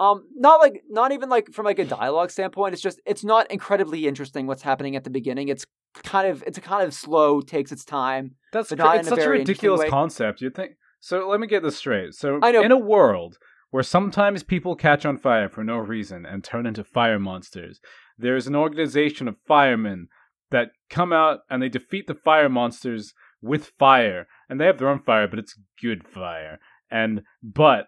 um 0.00 0.24
not 0.34 0.60
like 0.60 0.82
not 0.88 1.12
even 1.12 1.28
like 1.28 1.52
from 1.52 1.64
like 1.66 1.78
a 1.78 1.84
dialogue 1.84 2.30
standpoint. 2.30 2.74
It's 2.74 2.82
just 2.82 3.00
it's 3.06 3.24
not 3.24 3.50
incredibly 3.50 4.06
interesting 4.06 4.46
what's 4.46 4.62
happening 4.62 4.94
at 4.96 5.04
the 5.04 5.10
beginning. 5.10 5.48
It's 5.48 5.64
kind 6.04 6.28
of 6.28 6.42
it's 6.46 6.58
a 6.58 6.60
kind 6.60 6.86
of 6.86 6.92
slow, 6.94 7.40
takes 7.40 7.72
its 7.72 7.84
time. 7.84 8.34
That's 8.52 8.70
not 8.72 8.98
it's 8.98 9.08
such 9.08 9.18
a 9.20 9.28
ridiculous 9.30 9.88
concept. 9.90 10.40
You 10.40 10.50
think 10.50 10.72
so? 11.00 11.28
Let 11.28 11.40
me 11.40 11.46
get 11.46 11.62
this 11.62 11.76
straight. 11.76 12.14
So, 12.14 12.38
I 12.42 12.50
know. 12.52 12.62
in 12.62 12.72
a 12.72 12.76
world 12.78 13.38
where 13.70 13.82
sometimes 13.82 14.42
people 14.42 14.74
catch 14.74 15.04
on 15.04 15.18
fire 15.18 15.48
for 15.48 15.62
no 15.62 15.76
reason 15.76 16.24
and 16.24 16.42
turn 16.42 16.66
into 16.66 16.84
fire 16.84 17.18
monsters, 17.18 17.80
there 18.16 18.36
is 18.36 18.46
an 18.46 18.56
organization 18.56 19.28
of 19.28 19.36
firemen 19.46 20.08
that 20.50 20.70
come 20.88 21.12
out 21.12 21.40
and 21.50 21.62
they 21.62 21.68
defeat 21.68 22.06
the 22.06 22.14
fire 22.14 22.48
monsters 22.48 23.12
with 23.40 23.72
fire, 23.78 24.26
and 24.48 24.60
they 24.60 24.66
have 24.66 24.78
their 24.78 24.88
own 24.88 24.98
fire, 24.98 25.28
but 25.28 25.38
it's 25.38 25.58
good 25.80 26.06
fire. 26.06 26.58
And 26.90 27.22
but 27.42 27.86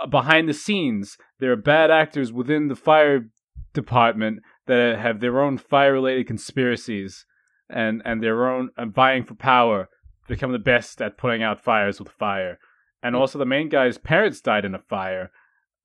uh, 0.00 0.06
behind 0.06 0.48
the 0.48 0.54
scenes, 0.54 1.16
there 1.38 1.52
are 1.52 1.56
bad 1.56 1.90
actors 1.90 2.32
within 2.32 2.68
the 2.68 2.76
fire 2.76 3.28
department 3.74 4.40
that 4.66 4.98
have 4.98 5.20
their 5.20 5.40
own 5.40 5.58
fire-related 5.58 6.26
conspiracies 6.26 7.24
and 7.70 8.02
and 8.04 8.22
their 8.22 8.50
own 8.50 8.70
uh, 8.76 8.86
vying 8.86 9.24
for 9.24 9.34
power 9.34 9.88
to 10.26 10.34
become 10.34 10.52
the 10.52 10.58
best 10.58 11.00
at 11.00 11.18
putting 11.18 11.42
out 11.42 11.62
fires 11.62 12.00
with 12.00 12.08
fire. 12.08 12.58
And 13.02 13.16
also 13.16 13.38
the 13.38 13.46
main 13.46 13.68
guy's 13.68 13.98
parents 13.98 14.40
died 14.40 14.64
in 14.64 14.74
a 14.74 14.78
fire. 14.78 15.30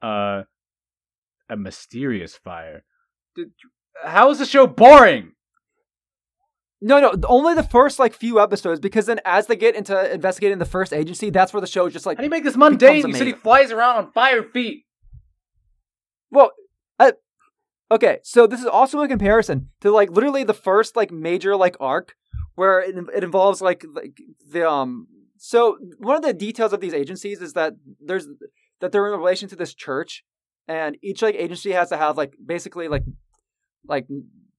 Uh 0.01 0.43
a 1.49 1.55
mysterious 1.55 2.35
fire. 2.35 2.83
Did, 3.35 3.51
how 4.03 4.29
is 4.31 4.39
the 4.39 4.45
show 4.45 4.67
boring? 4.67 5.31
No, 6.79 6.99
no, 6.99 7.15
only 7.27 7.55
the 7.55 7.63
first 7.63 7.97
like 7.97 8.13
few 8.13 8.39
episodes 8.39 8.79
because 8.79 9.07
then 9.07 9.19
as 9.25 9.47
they 9.47 9.55
get 9.55 9.75
into 9.75 10.13
investigating 10.13 10.59
the 10.59 10.65
first 10.65 10.93
agency, 10.93 11.31
that's 11.31 11.51
where 11.51 11.61
the 11.61 11.67
show 11.67 11.87
is 11.87 11.93
just 11.93 12.05
like 12.05 12.17
How 12.17 12.21
do 12.21 12.25
you 12.25 12.29
make 12.29 12.43
this 12.43 12.55
mundane? 12.55 13.07
You 13.07 13.13
said 13.13 13.27
he 13.27 13.33
flies 13.33 13.71
around 13.71 13.97
on 13.97 14.11
fire 14.11 14.43
feet. 14.43 14.85
Well, 16.29 16.51
uh, 16.99 17.13
okay, 17.89 18.19
so 18.21 18.45
this 18.45 18.59
is 18.59 18.67
also 18.67 19.01
a 19.01 19.07
comparison 19.07 19.69
to 19.81 19.91
like 19.91 20.11
literally 20.11 20.43
the 20.43 20.53
first 20.53 20.95
like 20.95 21.09
major 21.09 21.55
like 21.55 21.77
arc 21.79 22.15
where 22.53 22.79
it, 22.81 22.95
it 23.15 23.23
involves 23.23 23.61
like 23.61 23.83
like 23.91 24.19
the 24.51 24.69
um. 24.69 25.07
So 25.37 25.77
one 25.99 26.15
of 26.15 26.21
the 26.23 26.33
details 26.33 26.73
of 26.73 26.81
these 26.81 26.93
agencies 26.93 27.41
is 27.41 27.53
that 27.53 27.73
there's 27.99 28.27
that 28.79 28.91
they're 28.91 29.13
in 29.13 29.19
relation 29.19 29.49
to 29.49 29.55
this 29.55 29.73
church, 29.73 30.23
and 30.67 30.97
each 31.01 31.21
like 31.21 31.35
agency 31.35 31.71
has 31.71 31.89
to 31.89 31.97
have 31.97 32.17
like 32.17 32.33
basically 32.43 32.87
like 32.87 33.03
like 33.87 34.07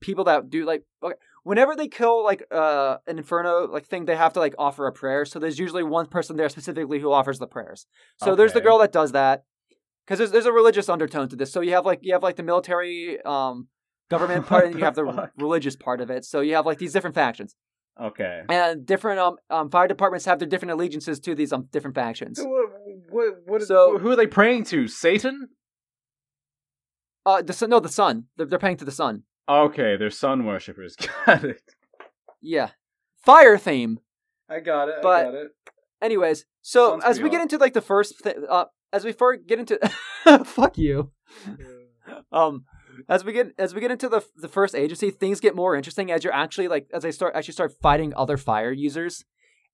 people 0.00 0.24
that 0.24 0.48
do 0.48 0.64
like 0.64 0.84
okay 1.02 1.16
whenever 1.42 1.74
they 1.74 1.88
kill 1.88 2.22
like 2.22 2.42
uh 2.52 2.98
an 3.06 3.18
inferno 3.18 3.66
like 3.66 3.86
thing 3.86 4.04
they 4.04 4.16
have 4.16 4.32
to 4.34 4.38
like 4.38 4.54
offer 4.58 4.86
a 4.86 4.92
prayer. 4.92 5.24
So 5.24 5.38
there's 5.38 5.58
usually 5.58 5.82
one 5.82 6.06
person 6.06 6.36
there 6.36 6.48
specifically 6.48 6.98
who 7.00 7.12
offers 7.12 7.38
the 7.38 7.46
prayers. 7.46 7.86
So 8.16 8.34
there's 8.34 8.52
the 8.52 8.60
girl 8.60 8.78
that 8.78 8.92
does 8.92 9.12
that 9.12 9.44
because 10.06 10.18
there's, 10.18 10.30
there's 10.30 10.46
a 10.46 10.52
religious 10.52 10.88
undertone 10.88 11.28
to 11.30 11.36
this. 11.36 11.52
So 11.52 11.60
you 11.60 11.72
have 11.72 11.86
like 11.86 12.00
you 12.02 12.12
have 12.12 12.22
like 12.22 12.36
the 12.36 12.42
military 12.42 13.20
um 13.22 13.68
government 14.10 14.46
part 14.46 14.66
and 14.66 14.78
you 14.78 14.84
have 14.84 14.94
the 14.94 15.04
the 15.36 15.42
religious 15.42 15.76
part 15.76 16.00
of 16.00 16.10
it. 16.10 16.24
So 16.24 16.40
you 16.40 16.54
have 16.54 16.66
like 16.66 16.78
these 16.78 16.92
different 16.92 17.14
factions 17.14 17.56
Okay. 18.00 18.42
and 18.48 18.86
different 18.86 19.18
um, 19.18 19.36
um 19.50 19.70
fire 19.70 19.88
departments 19.88 20.24
have 20.26 20.38
their 20.38 20.48
different 20.48 20.72
allegiances 20.72 21.18
to 21.20 21.34
these 21.34 21.52
um 21.52 21.68
different 21.72 21.94
factions 21.94 22.38
So 22.38 22.46
what, 22.46 22.66
what, 23.10 23.34
what 23.46 23.62
is, 23.62 23.68
So- 23.68 23.98
who 23.98 24.10
are 24.10 24.16
they 24.16 24.26
praying 24.26 24.64
to? 24.66 24.86
Satan? 24.88 25.48
uh 27.26 27.42
the 27.42 27.52
sun 27.52 27.70
no 27.70 27.80
the 27.80 27.88
sun 27.88 28.24
they're, 28.36 28.46
they're 28.46 28.58
paying 28.58 28.76
to 28.76 28.84
the 28.84 28.92
sun 28.92 29.22
Okay, 29.50 29.96
they're 29.96 30.10
sun 30.10 30.44
worshippers. 30.44 30.94
Got 31.26 31.44
it. 31.44 31.62
yeah 32.42 32.70
fire 33.24 33.56
theme 33.58 33.98
I 34.50 34.60
got 34.60 34.88
it. 34.88 34.96
But- 35.02 35.24
got 35.24 35.34
it. 35.34 35.48
Anyways, 36.00 36.44
so 36.62 36.90
Sounds 37.00 37.04
as 37.04 37.20
we 37.20 37.28
get 37.28 37.40
into 37.40 37.58
like 37.58 37.72
the 37.74 37.80
first, 37.80 38.14
th- 38.22 38.36
uh, 38.48 38.66
as 38.92 39.04
we 39.04 39.10
first 39.10 39.40
get 39.48 39.58
into, 39.58 39.80
fuck 40.44 40.78
you. 40.78 41.10
Um, 42.30 42.64
as 43.08 43.24
we 43.24 43.32
get 43.32 43.52
as 43.58 43.74
we 43.74 43.80
get 43.80 43.90
into 43.90 44.08
the 44.08 44.24
the 44.36 44.48
first 44.48 44.74
agency, 44.74 45.10
things 45.10 45.40
get 45.40 45.54
more 45.54 45.74
interesting 45.74 46.10
as 46.10 46.24
you're 46.24 46.32
actually 46.32 46.68
like 46.68 46.86
as 46.92 47.04
I 47.04 47.10
start 47.10 47.34
actually 47.34 47.54
start 47.54 47.72
fighting 47.82 48.12
other 48.16 48.36
fire 48.36 48.72
users, 48.72 49.24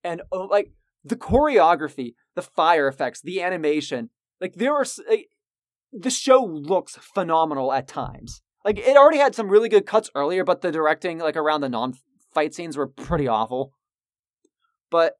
and 0.03 0.21
oh, 0.31 0.45
like 0.45 0.71
the 1.03 1.15
choreography, 1.15 2.15
the 2.35 2.41
fire 2.41 2.87
effects, 2.87 3.21
the 3.21 3.41
animation, 3.41 4.09
like 4.41 4.55
there 4.55 4.73
are 4.73 4.85
like, 5.09 5.27
the 5.93 6.09
show 6.09 6.43
looks 6.43 6.97
phenomenal 7.01 7.71
at 7.71 7.87
times. 7.87 8.41
Like 8.63 8.79
it 8.79 8.97
already 8.97 9.19
had 9.19 9.35
some 9.35 9.49
really 9.49 9.69
good 9.69 9.85
cuts 9.85 10.09
earlier, 10.15 10.43
but 10.43 10.61
the 10.61 10.71
directing 10.71 11.19
like 11.19 11.37
around 11.37 11.61
the 11.61 11.69
non 11.69 11.93
fight 12.33 12.53
scenes 12.53 12.75
were 12.75 12.87
pretty 12.87 13.27
awful. 13.27 13.73
But 14.89 15.13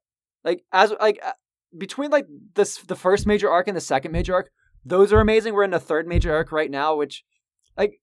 like 0.44 0.64
as 0.72 0.92
like 1.00 1.20
uh, 1.24 1.32
between 1.76 2.10
like 2.10 2.26
this 2.54 2.78
the 2.78 2.96
first 2.96 3.26
major 3.26 3.48
arc 3.48 3.68
and 3.68 3.76
the 3.76 3.80
second 3.80 4.12
major 4.12 4.34
arc, 4.34 4.50
those 4.84 5.12
are 5.12 5.20
amazing. 5.20 5.54
We're 5.54 5.64
in 5.64 5.70
the 5.70 5.80
third 5.80 6.06
major 6.08 6.34
arc 6.34 6.50
right 6.50 6.70
now, 6.70 6.96
which 6.96 7.24
like 7.76 8.00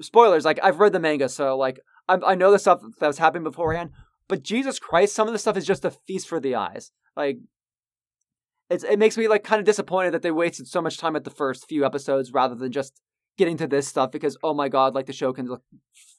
spoilers. 0.00 0.44
Like 0.44 0.58
I've 0.62 0.80
read 0.80 0.92
the 0.92 1.00
manga, 1.00 1.28
so 1.28 1.56
like 1.56 1.80
I, 2.08 2.18
I 2.26 2.34
know 2.34 2.50
the 2.50 2.58
stuff 2.58 2.80
that 3.00 3.06
was 3.06 3.18
happening 3.18 3.44
beforehand. 3.44 3.90
But 4.28 4.42
Jesus 4.42 4.78
Christ, 4.78 5.14
some 5.14 5.28
of 5.28 5.32
the 5.32 5.38
stuff 5.38 5.56
is 5.56 5.66
just 5.66 5.84
a 5.84 5.90
feast 5.90 6.28
for 6.28 6.40
the 6.40 6.54
eyes. 6.54 6.92
Like 7.16 7.38
it's 8.70 8.84
it 8.84 8.98
makes 8.98 9.16
me 9.16 9.28
like 9.28 9.44
kind 9.44 9.60
of 9.60 9.66
disappointed 9.66 10.12
that 10.12 10.22
they 10.22 10.30
wasted 10.30 10.66
so 10.66 10.80
much 10.80 10.98
time 10.98 11.16
at 11.16 11.24
the 11.24 11.30
first 11.30 11.68
few 11.68 11.84
episodes 11.84 12.32
rather 12.32 12.54
than 12.54 12.72
just 12.72 13.00
getting 13.36 13.56
to 13.58 13.66
this 13.66 13.86
stuff 13.86 14.10
because 14.10 14.36
oh 14.42 14.54
my 14.54 14.68
god, 14.68 14.94
like 14.94 15.06
the 15.06 15.12
show 15.12 15.32
can 15.32 15.46
look 15.46 15.62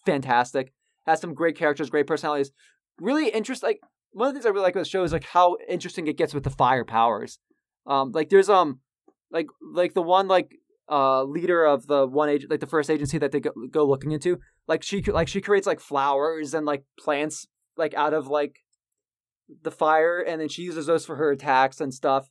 fantastic. 0.06 0.74
Has 1.06 1.22
some 1.22 1.34
great 1.34 1.58
characters, 1.58 1.90
great 1.90 2.08
personalities. 2.08 2.52
Really 3.00 3.30
interesting. 3.30 3.68
Like 3.70 3.80
one 4.12 4.30
of 4.30 4.34
the 4.34 4.40
things 4.40 4.46
I 4.46 4.50
really 4.50 4.64
like 4.64 4.76
about 4.76 4.82
the 4.82 4.90
show 4.90 5.04
is 5.04 5.12
like 5.12 5.26
how 5.26 5.58
interesting 5.68 6.08
it 6.08 6.18
gets 6.18 6.34
with 6.34 6.44
the 6.44 6.50
fire 6.50 6.86
powers. 6.86 7.40
Um, 7.86 8.12
like 8.12 8.30
there's 8.30 8.50
um, 8.50 8.80
like 9.32 9.48
like 9.62 9.94
the 9.94 10.02
one 10.02 10.28
like 10.28 10.56
uh 10.90 11.24
leader 11.24 11.66
of 11.66 11.88
the 11.88 12.06
one 12.08 12.30
agent, 12.30 12.52
like 12.52 12.60
the 12.60 12.68
first 12.68 12.90
agency 12.90 13.18
that 13.18 13.32
they 13.32 13.40
go, 13.40 13.52
go 13.72 13.86
looking 13.86 14.12
into. 14.12 14.40
Like 14.68 14.84
she 14.84 15.02
like 15.02 15.28
she 15.28 15.42
creates 15.42 15.68
like 15.68 15.80
flowers 15.80 16.54
and 16.54 16.66
like 16.66 16.84
plants 17.00 17.48
like 17.78 17.94
out 17.94 18.14
of 18.14 18.28
like 18.28 18.58
the 19.62 19.72
fire, 19.72 20.20
and 20.22 20.40
then 20.42 20.50
she 20.50 20.64
uses 20.64 20.86
those 20.88 21.06
for 21.06 21.16
her 21.18 21.32
attacks 21.32 21.80
and 21.82 21.94
stuff. 21.94 22.30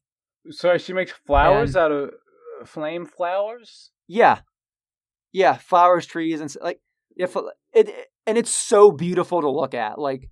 So 0.50 0.76
she 0.78 0.92
makes 0.92 1.12
flowers 1.26 1.74
And- 1.76 1.84
out 1.84 1.92
of 1.92 2.08
uh, 2.62 2.64
flame 2.66 3.06
flowers. 3.06 3.90
Yeah, 4.08 4.40
yeah, 5.32 5.56
flowers, 5.56 6.06
trees, 6.06 6.40
and 6.40 6.54
like 6.60 6.80
yeah, 7.16 7.26
fl- 7.26 7.48
it, 7.72 7.88
it- 7.88 8.06
and 8.26 8.38
it's 8.38 8.50
so 8.54 8.90
beautiful 8.90 9.40
to 9.42 9.50
look 9.50 9.74
at. 9.74 9.98
Like, 9.98 10.30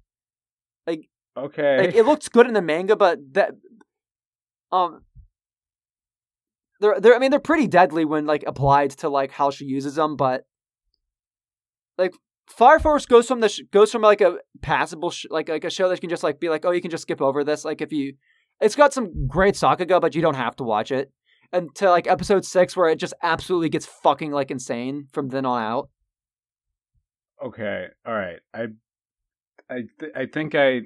like 0.87 1.09
Okay. 1.37 1.79
like 1.87 1.95
it 1.95 2.05
looks 2.07 2.29
good 2.29 2.47
in 2.47 2.55
the 2.55 2.63
manga, 2.63 2.97
but 2.97 3.19
that 3.35 3.53
um 4.71 5.03
they're 6.83 7.01
they're 7.01 7.15
I 7.15 7.19
mean 7.19 7.31
they're 7.31 7.41
pretty 7.41 7.67
deadly 7.67 8.05
when 8.05 8.27
like 8.27 8.45
applied 8.47 8.91
to 8.91 9.09
like 9.09 9.33
how 9.33 9.51
she 9.51 9.65
uses 9.65 9.95
them, 9.95 10.17
but 10.17 10.45
like 11.97 12.13
Fire 12.47 12.79
Force 12.79 13.07
goes 13.07 13.27
from 13.27 13.41
the 13.41 13.49
sh- 13.49 13.63
goes 13.71 13.91
from 13.91 14.03
like 14.03 14.21
a 14.21 14.37
passable 14.61 15.11
sh- 15.11 15.27
like 15.31 15.49
like 15.49 15.65
a 15.65 15.71
show 15.71 15.89
that 15.89 15.95
you 15.95 16.01
can 16.01 16.11
just 16.11 16.23
like 16.23 16.41
be 16.41 16.51
like 16.51 16.65
oh 16.67 16.73
you 16.73 16.83
can 16.83 16.91
just 16.91 17.03
skip 17.03 17.23
over 17.23 17.43
this 17.43 17.65
like 17.65 17.81
if 17.81 17.93
you 17.93 18.15
it's 18.61 18.77
got 18.77 18.93
some 18.93 19.27
great 19.27 19.55
Sakuga 19.55 20.01
but 20.01 20.15
you 20.15 20.21
don't 20.21 20.37
have 20.37 20.57
to 20.57 20.65
watch 20.65 20.93
it 20.93 21.11
to 21.75 21.91
like 21.91 22.07
episode 22.07 22.45
six 22.45 22.77
where 22.77 22.89
it 22.89 22.99
just 22.99 23.15
absolutely 23.23 23.69
gets 23.69 23.87
fucking 23.87 24.33
like 24.33 24.51
insane 24.51 25.07
from 25.13 25.29
then 25.29 25.45
on 25.47 25.63
out. 25.63 25.91
Okay, 27.45 27.87
all 28.07 28.15
right. 28.15 28.39
I, 28.55 28.67
I, 29.69 29.83
th- 29.99 30.13
I 30.15 30.27
think 30.27 30.55
I. 30.55 30.83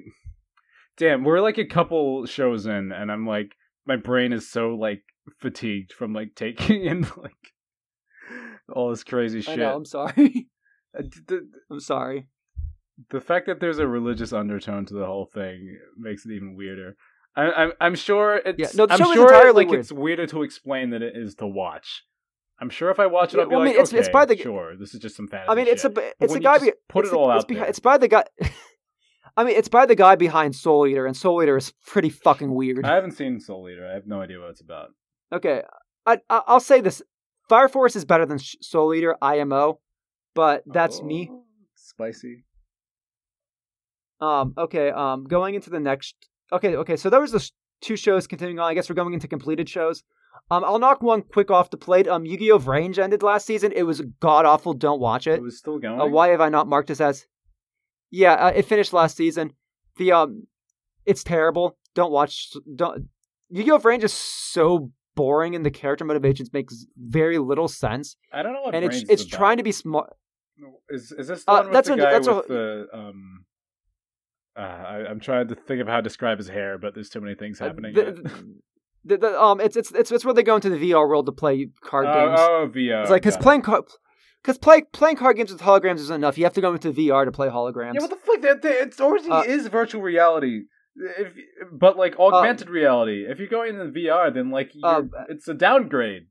Damn, 0.97 1.23
we're 1.23 1.41
like 1.41 1.59
a 1.59 1.65
couple 1.65 2.25
shows 2.25 2.65
in, 2.65 2.91
and 2.91 3.11
I'm 3.11 3.27
like, 3.27 3.51
my 3.85 3.95
brain 3.95 4.33
is 4.33 4.49
so 4.49 4.69
like 4.69 5.03
fatigued 5.39 5.93
from 5.93 6.13
like 6.13 6.35
taking 6.35 6.83
in 6.91 7.01
like 7.17 7.53
all 8.73 8.89
this 8.89 9.03
crazy 9.03 9.39
I 9.39 9.41
shit. 9.41 9.59
know 9.59 9.75
I'm 9.75 9.85
sorry. 9.85 10.47
Uh, 10.97 11.35
I'm 11.69 11.79
sorry. 11.79 12.25
the 13.11 13.21
fact 13.21 13.45
that 13.45 13.59
there's 13.59 13.77
a 13.77 13.85
religious 13.87 14.33
undertone 14.33 14.85
to 14.87 14.93
the 14.95 15.05
whole 15.05 15.25
thing 15.31 15.77
makes 15.95 16.25
it 16.25 16.31
even 16.31 16.55
weirder. 16.55 16.95
I, 17.35 17.51
I'm 17.51 17.71
I'm 17.79 17.95
sure 17.95 18.41
it's 18.43 18.57
Yeah, 18.57 18.67
no, 18.73 18.87
the 18.87 18.93
I'm 18.95 19.01
is 19.01 19.07
sure 19.13 19.27
entirely 19.27 19.65
like 19.65 19.69
weird. 19.69 19.79
it's 19.81 19.91
weirder 19.91 20.25
to 20.27 20.41
explain 20.41 20.89
than 20.89 21.03
it 21.03 21.15
is 21.15 21.35
to 21.35 21.45
watch. 21.45 22.03
I'm 22.59 22.71
sure 22.71 22.89
if 22.89 22.99
I 22.99 23.05
watch 23.05 23.35
it, 23.35 23.39
I'll 23.39 23.45
be 23.45 23.49
well, 23.51 23.59
I 23.61 23.65
like, 23.65 23.73
mean, 23.75 23.81
it's- 23.81 23.89
okay, 23.93 23.99
it's 23.99 24.09
by 24.09 24.25
the- 24.25 24.37
sure, 24.37 24.75
this 24.75 24.95
is 24.95 24.99
just 24.99 25.15
some 25.15 25.27
fantasy. 25.27 25.49
I 25.51 25.55
mean, 25.55 25.67
it's 25.67 25.83
shit. 25.83 25.95
a 25.95 26.13
it's 26.19 26.33
a 26.33 26.39
guy. 26.39 26.57
be- 26.57 26.73
put 26.89 27.05
it's 27.05 27.13
it 27.13 27.17
all 27.17 27.31
it's 27.31 27.43
out 27.43 27.49
behi- 27.49 27.55
there. 27.59 27.65
It's 27.65 27.79
by 27.79 27.97
the 27.99 28.07
guy. 28.07 28.23
I 29.37 29.43
mean, 29.43 29.55
it's 29.55 29.69
by 29.69 29.85
the 29.85 29.93
guy 29.95 30.15
behind 30.15 30.55
Soul 30.55 30.87
Eater, 30.87 31.05
and 31.05 31.15
Soul 31.15 31.43
Eater 31.43 31.57
is 31.57 31.71
pretty 31.85 32.09
fucking 32.09 32.51
weird. 32.55 32.83
I 32.85 32.95
haven't 32.95 33.11
seen 33.11 33.39
Soul 33.39 33.69
Eater. 33.69 33.85
I 33.87 33.93
have 33.93 34.07
no 34.07 34.19
idea 34.21 34.39
what 34.39 34.49
it's 34.49 34.61
about. 34.61 34.87
Okay, 35.31 35.61
I, 36.05 36.19
I 36.29 36.41
I'll 36.47 36.59
say 36.59 36.81
this: 36.81 37.01
Fire 37.49 37.67
Force 37.67 37.95
is 37.95 38.05
better 38.05 38.25
than 38.25 38.39
Soul 38.39 38.93
Eater 38.93 39.15
IMO, 39.21 39.79
but 40.33 40.63
that's 40.65 41.01
me. 41.01 41.29
Oh, 41.31 41.43
Spicy. 41.75 42.45
Um. 44.19 44.53
Okay. 44.57 44.89
Um. 44.89 45.25
Going 45.25 45.55
into 45.55 45.69
the 45.69 45.79
next. 45.79 46.15
Okay. 46.51 46.75
Okay. 46.75 46.95
So 46.95 47.09
there 47.09 47.21
was 47.21 47.31
the 47.31 47.49
two 47.81 47.95
shows 47.95 48.27
continuing 48.27 48.59
on. 48.59 48.69
I 48.69 48.73
guess 48.73 48.89
we're 48.89 48.95
going 48.95 49.13
into 49.13 49.27
completed 49.27 49.69
shows. 49.69 50.03
Um. 50.49 50.63
I'll 50.63 50.79
knock 50.79 51.01
one 51.01 51.21
quick 51.21 51.51
off 51.51 51.69
the 51.69 51.77
plate. 51.77 52.07
Um. 52.07 52.25
Yu-Gi-Oh! 52.25 52.59
VRAINS 52.59 52.97
ended 52.97 53.21
last 53.21 53.45
season. 53.45 53.71
It 53.75 53.83
was 53.83 54.01
god 54.19 54.45
awful. 54.45 54.73
Don't 54.73 54.99
watch 54.99 55.27
it. 55.27 55.35
It 55.35 55.43
was 55.43 55.57
still 55.57 55.77
going. 55.77 55.99
Uh, 55.99 56.07
why 56.07 56.29
have 56.29 56.41
I 56.41 56.49
not 56.49 56.67
marked 56.67 56.87
this 56.87 57.01
as? 57.01 57.27
Yeah, 58.09 58.33
uh, 58.33 58.51
it 58.55 58.65
finished 58.65 58.93
last 58.93 59.17
season. 59.17 59.53
The 59.97 60.13
um, 60.13 60.47
it's 61.05 61.23
terrible. 61.23 61.77
Don't 61.93 62.11
watch. 62.11 62.51
Don't. 62.75 63.09
Yu-Gi-Oh! 63.49 63.79
VRAINS 63.79 64.03
is 64.03 64.13
so 64.13 64.91
boring, 65.21 65.55
and 65.55 65.65
the 65.65 65.71
character 65.81 66.05
motivations 66.05 66.49
makes 66.53 66.85
very 66.97 67.37
little 67.51 67.67
sense. 67.67 68.15
I 68.31 68.41
don't 68.43 68.53
know 68.53 68.61
what. 68.65 68.73
and 68.75 68.85
it's 68.85 69.01
it's 69.13 69.23
about. 69.23 69.37
trying 69.39 69.57
to 69.57 69.63
be 69.63 69.73
smart. 69.73 70.09
Is 70.89 71.11
is 71.11 71.27
this 71.27 71.43
the 71.43 71.51
Uh, 71.51 71.55
one 71.55 71.65
with 71.65 71.73
that's 71.73 71.87
the 71.89 71.93
a- 71.95 71.97
guy 72.05 72.11
that's 72.15 72.27
a- 72.27 72.35
with 72.35 72.47
the 72.47 72.87
um 72.93 73.19
Uh, 74.55 74.61
I, 74.93 74.95
I'm 75.09 75.19
trying 75.19 75.47
to 75.49 75.55
think 75.55 75.81
of 75.81 75.87
how 75.87 75.97
to 75.97 76.01
describe 76.01 76.37
his 76.39 76.47
hair, 76.57 76.77
but 76.83 76.93
there's 76.95 77.09
too 77.09 77.21
many 77.21 77.35
things 77.35 77.59
happening. 77.59 77.91
Uh, 77.97 78.01
the, 78.01 78.31
the, 79.09 79.17
the, 79.17 79.41
um, 79.47 79.59
it's 79.61 79.75
it's 79.81 79.91
it's 79.91 80.11
it's 80.11 80.25
where 80.25 80.33
they 80.33 80.43
go 80.51 80.55
into 80.55 80.69
the 80.69 80.81
VR 80.91 81.07
world 81.07 81.25
to 81.27 81.31
play 81.43 81.69
card 81.81 82.05
games. 82.05 82.39
Oh, 82.41 82.63
oh 82.63 82.69
VR. 82.75 83.01
It's 83.03 83.11
like 83.11 83.21
because 83.21 83.37
playing 83.37 83.61
card. 83.61 83.83
Because 84.43 84.57
play, 84.59 84.81
playing 84.99 85.17
card 85.17 85.35
games 85.37 85.51
with 85.51 85.61
holograms 85.61 85.95
isn't 86.05 86.15
enough. 86.15 86.37
You 86.37 86.45
have 86.45 86.53
to 86.53 86.61
go 86.61 86.71
into 86.73 86.91
VR 86.93 87.25
to 87.25 87.31
play 87.31 87.49
holograms. 87.49 87.95
Yeah, 87.95 88.01
what 88.01 88.09
the 88.11 88.15
fuck? 88.27 88.41
That, 88.41 88.61
that 88.61 88.75
it 88.87 89.01
already 89.01 89.29
Uh, 89.29 89.41
is 89.43 89.67
virtual 89.67 90.01
reality. 90.01 90.55
If, 91.19 91.33
but 91.71 91.97
like 91.97 92.19
augmented 92.19 92.69
reality. 92.69 93.25
If 93.27 93.39
you're 93.39 93.47
going 93.47 93.75
into 93.79 93.85
VR, 93.99 94.33
then 94.33 94.49
like 94.49 94.71
you're, 94.73 94.89
Uh, 94.89 95.25
it's 95.29 95.47
a 95.47 95.53
downgrade. 95.53 96.27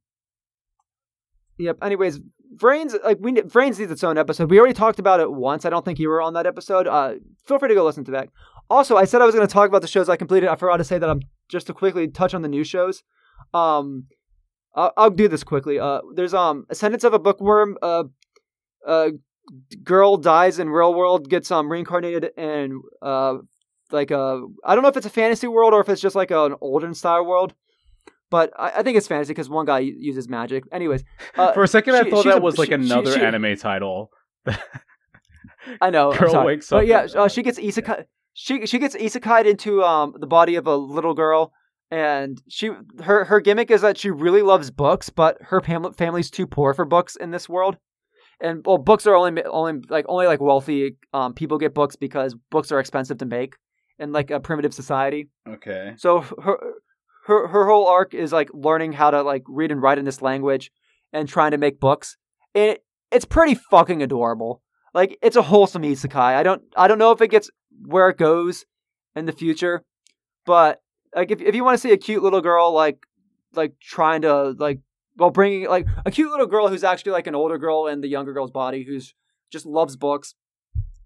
Yep. 1.59 1.79
Anyways, 1.83 2.21
VRAINS 2.57 3.03
like 3.05 3.19
we 3.21 3.33
VRAINS 3.35 3.79
needs 3.79 3.91
its 3.91 4.05
own 4.05 4.19
episode. 4.19 4.51
We 4.51 4.59
already 4.59 4.75
talked 4.75 4.99
about 4.99 5.21
it 5.21 5.31
once. 5.31 5.65
I 5.65 5.71
don't 5.71 5.85
think 5.85 5.99
you 5.99 6.09
were 6.09 6.21
on 6.21 6.35
that 6.35 6.47
episode. 6.47 6.87
Uh, 6.87 7.15
feel 7.47 7.59
free 7.59 7.69
to 7.69 7.75
go 7.75 7.85
listen 7.85 8.05
to 8.05 8.11
that. 8.13 8.29
Also, 8.69 8.97
I 8.97 9.05
said 9.05 9.23
I 9.23 9.27
was 9.27 9.35
going 9.35 9.47
to 9.47 9.53
talk 9.53 9.69
about 9.69 9.83
the 9.83 9.89
shows 9.89 10.09
I 10.09 10.17
completed. 10.17 10.49
I 10.49 10.57
forgot 10.57 10.79
to 10.79 10.85
say 10.85 10.99
that 10.99 11.09
I'm 11.09 11.21
just 11.49 11.67
to 11.69 11.73
quickly 11.73 12.09
touch 12.09 12.35
on 12.35 12.43
the 12.43 12.49
new 12.49 12.65
shows. 12.65 13.03
Um, 13.55 14.07
I'll, 14.75 14.93
I'll 14.97 15.11
do 15.11 15.29
this 15.29 15.45
quickly. 15.45 15.79
Uh, 15.79 16.01
there's 16.15 16.35
um 16.35 16.67
Ascendance 16.71 17.05
of 17.05 17.15
a 17.15 17.19
Bookworm. 17.19 17.77
Uh, 17.81 18.05
uh, 18.87 19.11
girl 19.83 20.17
dies 20.17 20.59
in 20.59 20.69
real 20.69 20.93
world, 20.95 21.29
gets 21.31 21.51
um 21.51 21.71
reincarnated 21.71 22.31
and 22.37 22.73
uh 23.01 23.37
like 23.93 24.11
a 24.11 24.43
I 24.65 24.75
don't 24.75 24.83
know 24.83 24.89
if 24.89 24.97
it's 24.97 25.07
a 25.07 25.11
fantasy 25.11 25.47
world 25.47 25.75
or 25.75 25.81
if 25.81 25.89
it's 25.89 26.01
just 26.01 26.17
like 26.17 26.31
an 26.31 26.55
olden 26.61 26.95
style 26.95 27.25
world. 27.25 27.55
But 28.29 28.53
I, 28.59 28.79
I 28.79 28.83
think 28.83 28.97
it's 28.99 29.07
fantasy 29.07 29.31
because 29.33 29.49
one 29.49 29.67
guy 29.67 29.79
uses 29.79 30.29
magic. 30.29 30.65
Anyways, 30.73 31.05
uh, 31.37 31.53
For 31.53 31.63
a 31.63 31.69
second, 31.69 31.95
I 31.95 32.11
thought 32.11 32.25
that 32.25 32.39
a- 32.39 32.41
was 32.41 32.59
like 32.59 32.67
she- 32.69 32.71
she- 32.77 32.91
another 32.93 33.13
she- 33.13 33.21
anime 33.21 33.57
title. 33.57 34.11
I 35.81 35.91
know. 35.91 36.13
Girl 36.19 36.45
wakes 36.45 36.71
up 36.73 36.79
But 36.81 36.87
yeah, 36.87 37.07
uh, 37.15 37.29
she 37.29 37.43
gets 37.43 37.59
isekai. 37.59 38.05
She 38.35 38.67
she 38.67 38.79
gets 38.79 38.95
isekai'd 38.95 39.47
into 39.47 39.83
um 39.83 40.15
the 40.19 40.27
body 40.27 40.57
of 40.57 40.67
a 40.67 40.77
little 40.77 41.15
girl, 41.15 41.53
and 41.91 42.41
she 42.49 42.71
her 43.03 43.25
her 43.25 43.41
gimmick 43.41 43.71
is 43.71 43.81
that 43.81 43.97
she 43.97 44.11
really 44.11 44.43
loves 44.43 44.71
books, 44.71 45.09
but 45.09 45.39
her 45.41 45.61
fam- 45.61 45.93
family's 45.95 46.31
too 46.31 46.47
poor 46.47 46.75
for 46.75 46.85
books 46.85 47.17
in 47.17 47.31
this 47.31 47.49
world. 47.49 47.77
And 48.41 48.63
well, 48.67 48.77
books 48.79 49.07
are 49.07 49.15
only 49.15 49.43
only 49.45 49.81
like 49.89 50.05
only 50.09 50.27
like 50.27 50.41
wealthy 50.41 50.97
um 51.15 51.33
people 51.33 51.57
get 51.59 51.75
books 51.75 51.97
because 51.97 52.35
books 52.51 52.71
are 52.71 52.79
expensive 52.79 53.19
to 53.19 53.25
make 53.27 53.55
in 53.99 54.13
like 54.13 54.31
a 54.31 54.41
primitive 54.41 54.75
society. 54.75 55.29
Okay. 55.49 55.95
So 55.97 56.21
her 56.21 56.59
her 57.27 57.49
her 57.49 57.67
whole 57.67 57.87
arc 57.87 58.15
is 58.15 58.33
like 58.33 58.49
learning 58.53 58.93
how 58.93 59.11
to 59.11 59.23
like 59.23 59.43
read 59.47 59.73
and 59.73 59.83
write 59.83 59.99
in 59.99 60.05
this 60.05 60.23
language 60.23 60.71
and 61.13 61.29
trying 61.29 61.53
to 61.53 61.59
make 61.59 61.81
books. 61.81 62.17
It 62.55 62.85
it's 63.11 63.25
pretty 63.25 63.55
fucking 63.71 64.03
adorable. 64.03 64.63
Like 64.95 65.19
it's 65.23 65.37
a 65.37 65.43
wholesome 65.43 65.83
isekai. 65.83 66.17
I 66.17 66.43
don't 66.43 66.63
I 66.77 66.89
don't 66.89 66.99
know 66.99 67.13
if 67.13 67.21
it 67.21 67.29
gets 67.29 67.51
where 67.85 68.09
it 68.09 68.19
goes 68.19 68.65
in 69.15 69.27
the 69.27 69.33
future, 69.33 69.85
but 70.45 70.81
like 71.15 71.31
if 71.31 71.41
if 71.41 71.55
you 71.55 71.65
want 71.65 71.75
to 71.75 71.81
see 71.81 71.93
a 71.93 71.97
cute 71.97 72.23
little 72.23 72.41
girl 72.41 72.73
like 72.73 72.99
like 73.55 73.75
trying 73.81 74.23
to 74.23 74.55
like 74.59 74.81
well 75.17 75.31
bringing 75.31 75.69
like 75.69 75.87
a 76.05 76.11
cute 76.11 76.31
little 76.31 76.47
girl 76.47 76.69
who's 76.69 76.85
actually 76.85 77.13
like 77.13 77.27
an 77.27 77.35
older 77.35 77.59
girl 77.59 77.87
in 77.87 78.01
the 78.01 78.09
younger 78.09 78.33
girl's 78.33 78.51
body 78.51 78.85
who's 78.85 79.15
just 79.51 79.67
loves 79.67 79.97
books 79.97 80.35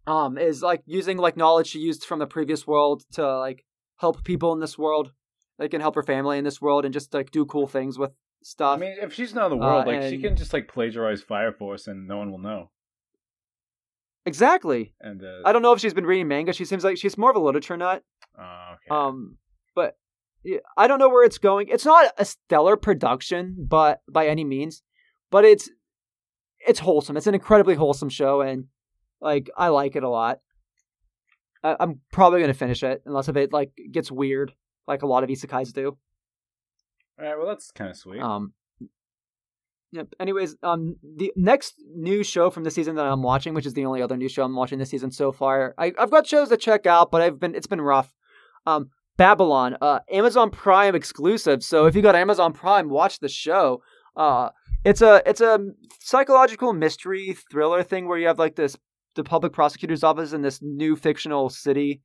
um 0.07 0.39
is 0.39 0.63
like 0.63 0.83
using 0.87 1.19
like 1.19 1.37
knowledge 1.37 1.69
she 1.69 1.79
used 1.79 2.05
from 2.05 2.19
the 2.19 2.27
previous 2.27 2.67
world 2.67 3.05
to 3.13 3.39
like 3.39 3.65
help 3.99 4.25
people 4.25 4.53
in 4.53 4.61
this 4.61 4.79
world 4.79 5.13
they 5.59 5.69
can 5.69 5.81
help 5.81 5.95
her 5.95 6.03
family 6.03 6.39
in 6.39 6.45
this 6.45 6.61
world 6.61 6.85
and 6.85 6.95
just 6.95 7.13
like 7.13 7.31
do 7.31 7.45
cool 7.45 7.67
things 7.67 7.99
with 7.99 8.13
stuff. 8.43 8.79
I 8.79 8.81
mean, 8.81 8.97
if 9.03 9.13
she's 9.13 9.35
not 9.35 9.53
in 9.53 9.59
the 9.59 9.65
world, 9.67 9.87
Uh, 9.87 9.91
like 9.91 10.03
she 10.09 10.17
can 10.19 10.35
just 10.35 10.55
like 10.55 10.67
plagiarize 10.69 11.21
Fire 11.23 11.53
Force 11.53 11.87
and 11.87 12.09
no 12.09 12.17
one 12.17 12.31
will 12.31 12.39
know. 12.39 12.71
exactly 14.27 14.93
And 15.01 15.23
uh, 15.23 15.41
i 15.45 15.53
don't 15.53 15.63
know 15.63 15.73
if 15.73 15.81
she's 15.81 15.95
been 15.95 16.07
reading 16.07 16.29
manga 16.29 16.53
she 16.53 16.65
seems 16.65 16.85
like 16.85 16.99
she's 16.99 17.17
more 17.17 17.31
of 17.31 17.37
a 17.37 17.41
literature 17.41 17.77
nut 17.77 18.03
oh, 18.39 18.75
okay. 18.75 18.89
Um, 18.91 19.37
but 19.75 19.97
yeah, 20.43 20.59
I 20.77 20.87
don't 20.87 20.99
know 20.99 21.09
where 21.11 21.25
it's 21.25 21.37
going. 21.39 21.69
It's 21.69 21.85
not 21.85 22.13
a 22.17 22.25
stellar 22.25 22.77
production, 22.79 23.67
but 23.69 24.01
by 24.11 24.27
any 24.27 24.43
means, 24.43 24.83
but 25.31 25.45
it's 25.45 25.69
it's 26.67 26.79
wholesome. 26.81 27.17
It's 27.19 27.27
an 27.27 27.35
incredibly 27.35 27.75
wholesome 27.75 28.09
show, 28.09 28.41
and 28.41 28.65
like 29.21 29.51
I 29.57 29.69
like 29.69 29.97
it 29.97 30.03
a 30.03 30.09
lot. 30.09 30.41
I, 31.63 31.77
I'm 31.81 32.01
probably 32.13 32.41
gonna 32.41 32.55
finish 32.55 32.83
it 32.83 33.03
unless 33.07 33.29
if 33.29 33.37
it 33.37 33.53
like 33.53 33.73
gets 33.91 34.11
weird, 34.11 34.53
like 34.87 35.03
a 35.03 35.07
lot 35.07 35.25
of 35.25 35.31
isekais 35.31 35.73
do. 35.73 35.97
All 37.19 37.25
right. 37.27 37.37
Well, 37.37 37.47
that's 37.47 37.71
kind 37.71 37.91
of 37.91 37.97
sweet. 37.97 38.21
Um. 38.21 38.55
Yep. 39.93 40.15
Anyways, 40.21 40.55
um, 40.63 40.97
the 41.03 41.33
next 41.35 41.75
new 41.97 42.23
show 42.23 42.49
from 42.49 42.63
this 42.63 42.77
season 42.77 42.95
that 42.95 43.07
I'm 43.07 43.25
watching, 43.25 43.55
which 43.55 43.67
is 43.67 43.75
the 43.75 43.87
only 43.87 44.01
other 44.01 44.17
new 44.17 44.29
show 44.29 44.45
I'm 44.45 44.55
watching 44.55 44.79
this 44.79 44.91
season 44.91 45.11
so 45.11 45.33
far, 45.33 45.75
I, 45.79 45.93
I've 45.99 46.13
got 46.13 46.29
shows 46.29 46.49
to 46.51 46.57
check 46.57 46.87
out, 46.87 47.11
but 47.11 47.23
I've 47.23 47.41
been 47.41 47.57
it's 47.57 47.67
been 47.67 47.81
rough. 47.81 48.15
Um, 48.67 48.91
Babylon, 49.17 49.77
uh, 49.83 49.99
Amazon 50.11 50.51
Prime 50.51 50.95
exclusive. 50.95 51.63
So 51.65 51.87
if 51.87 51.97
you 51.97 52.03
got 52.03 52.15
Amazon 52.15 52.53
Prime, 52.53 52.89
watch 52.89 53.19
the 53.19 53.29
show. 53.29 53.83
Uh, 54.17 54.51
it's 54.85 55.03
a 55.03 55.23
it's 55.27 55.41
a 55.41 55.59
psychological 56.01 56.73
mystery 56.73 57.37
thriller 57.51 57.83
thing 57.83 58.09
where 58.09 58.17
you 58.17 58.29
have 58.29 58.39
like 58.39 58.57
this 58.57 58.77
the 59.21 59.29
public 59.29 59.53
prosecutor's 59.53 60.03
office 60.03 60.33
in 60.33 60.43
this 60.43 60.61
new 60.63 60.97
fictional 60.97 61.51
city, 61.51 62.01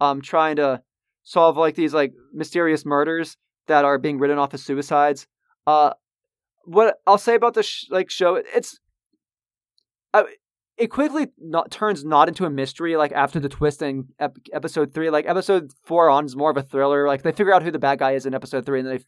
um, 0.00 0.22
trying 0.22 0.56
to 0.56 0.80
solve 1.22 1.56
like 1.56 1.74
these 1.74 1.92
like 1.92 2.12
mysterious 2.32 2.86
murders 2.86 3.36
that 3.66 3.84
are 3.84 3.98
being 3.98 4.18
written 4.18 4.38
off 4.38 4.54
as 4.54 4.62
suicides. 4.62 5.26
Uh, 5.66 5.92
what 6.64 6.96
I'll 7.06 7.18
say 7.18 7.34
about 7.34 7.54
the 7.54 7.62
sh- 7.62 7.86
like 7.90 8.10
show, 8.10 8.36
it's 8.36 8.80
uh, 10.14 10.24
it 10.78 10.88
quickly 10.88 11.28
not 11.38 11.70
turns 11.70 12.02
not 12.02 12.28
into 12.28 12.46
a 12.46 12.50
mystery 12.50 12.96
like 12.96 13.12
after 13.12 13.38
the 13.38 13.48
twist 13.50 13.82
in 13.82 14.08
ep- 14.18 14.38
episode 14.52 14.94
three. 14.94 15.10
Like 15.10 15.26
episode 15.26 15.70
four 15.84 16.08
on 16.08 16.24
is 16.24 16.34
more 16.34 16.50
of 16.50 16.56
a 16.56 16.62
thriller. 16.62 17.06
Like 17.06 17.22
they 17.22 17.32
figure 17.32 17.52
out 17.52 17.62
who 17.62 17.70
the 17.70 17.78
bad 17.78 17.98
guy 17.98 18.12
is 18.12 18.24
in 18.24 18.34
episode 18.34 18.64
three, 18.64 18.80
and 18.80 18.88
they 18.88 19.04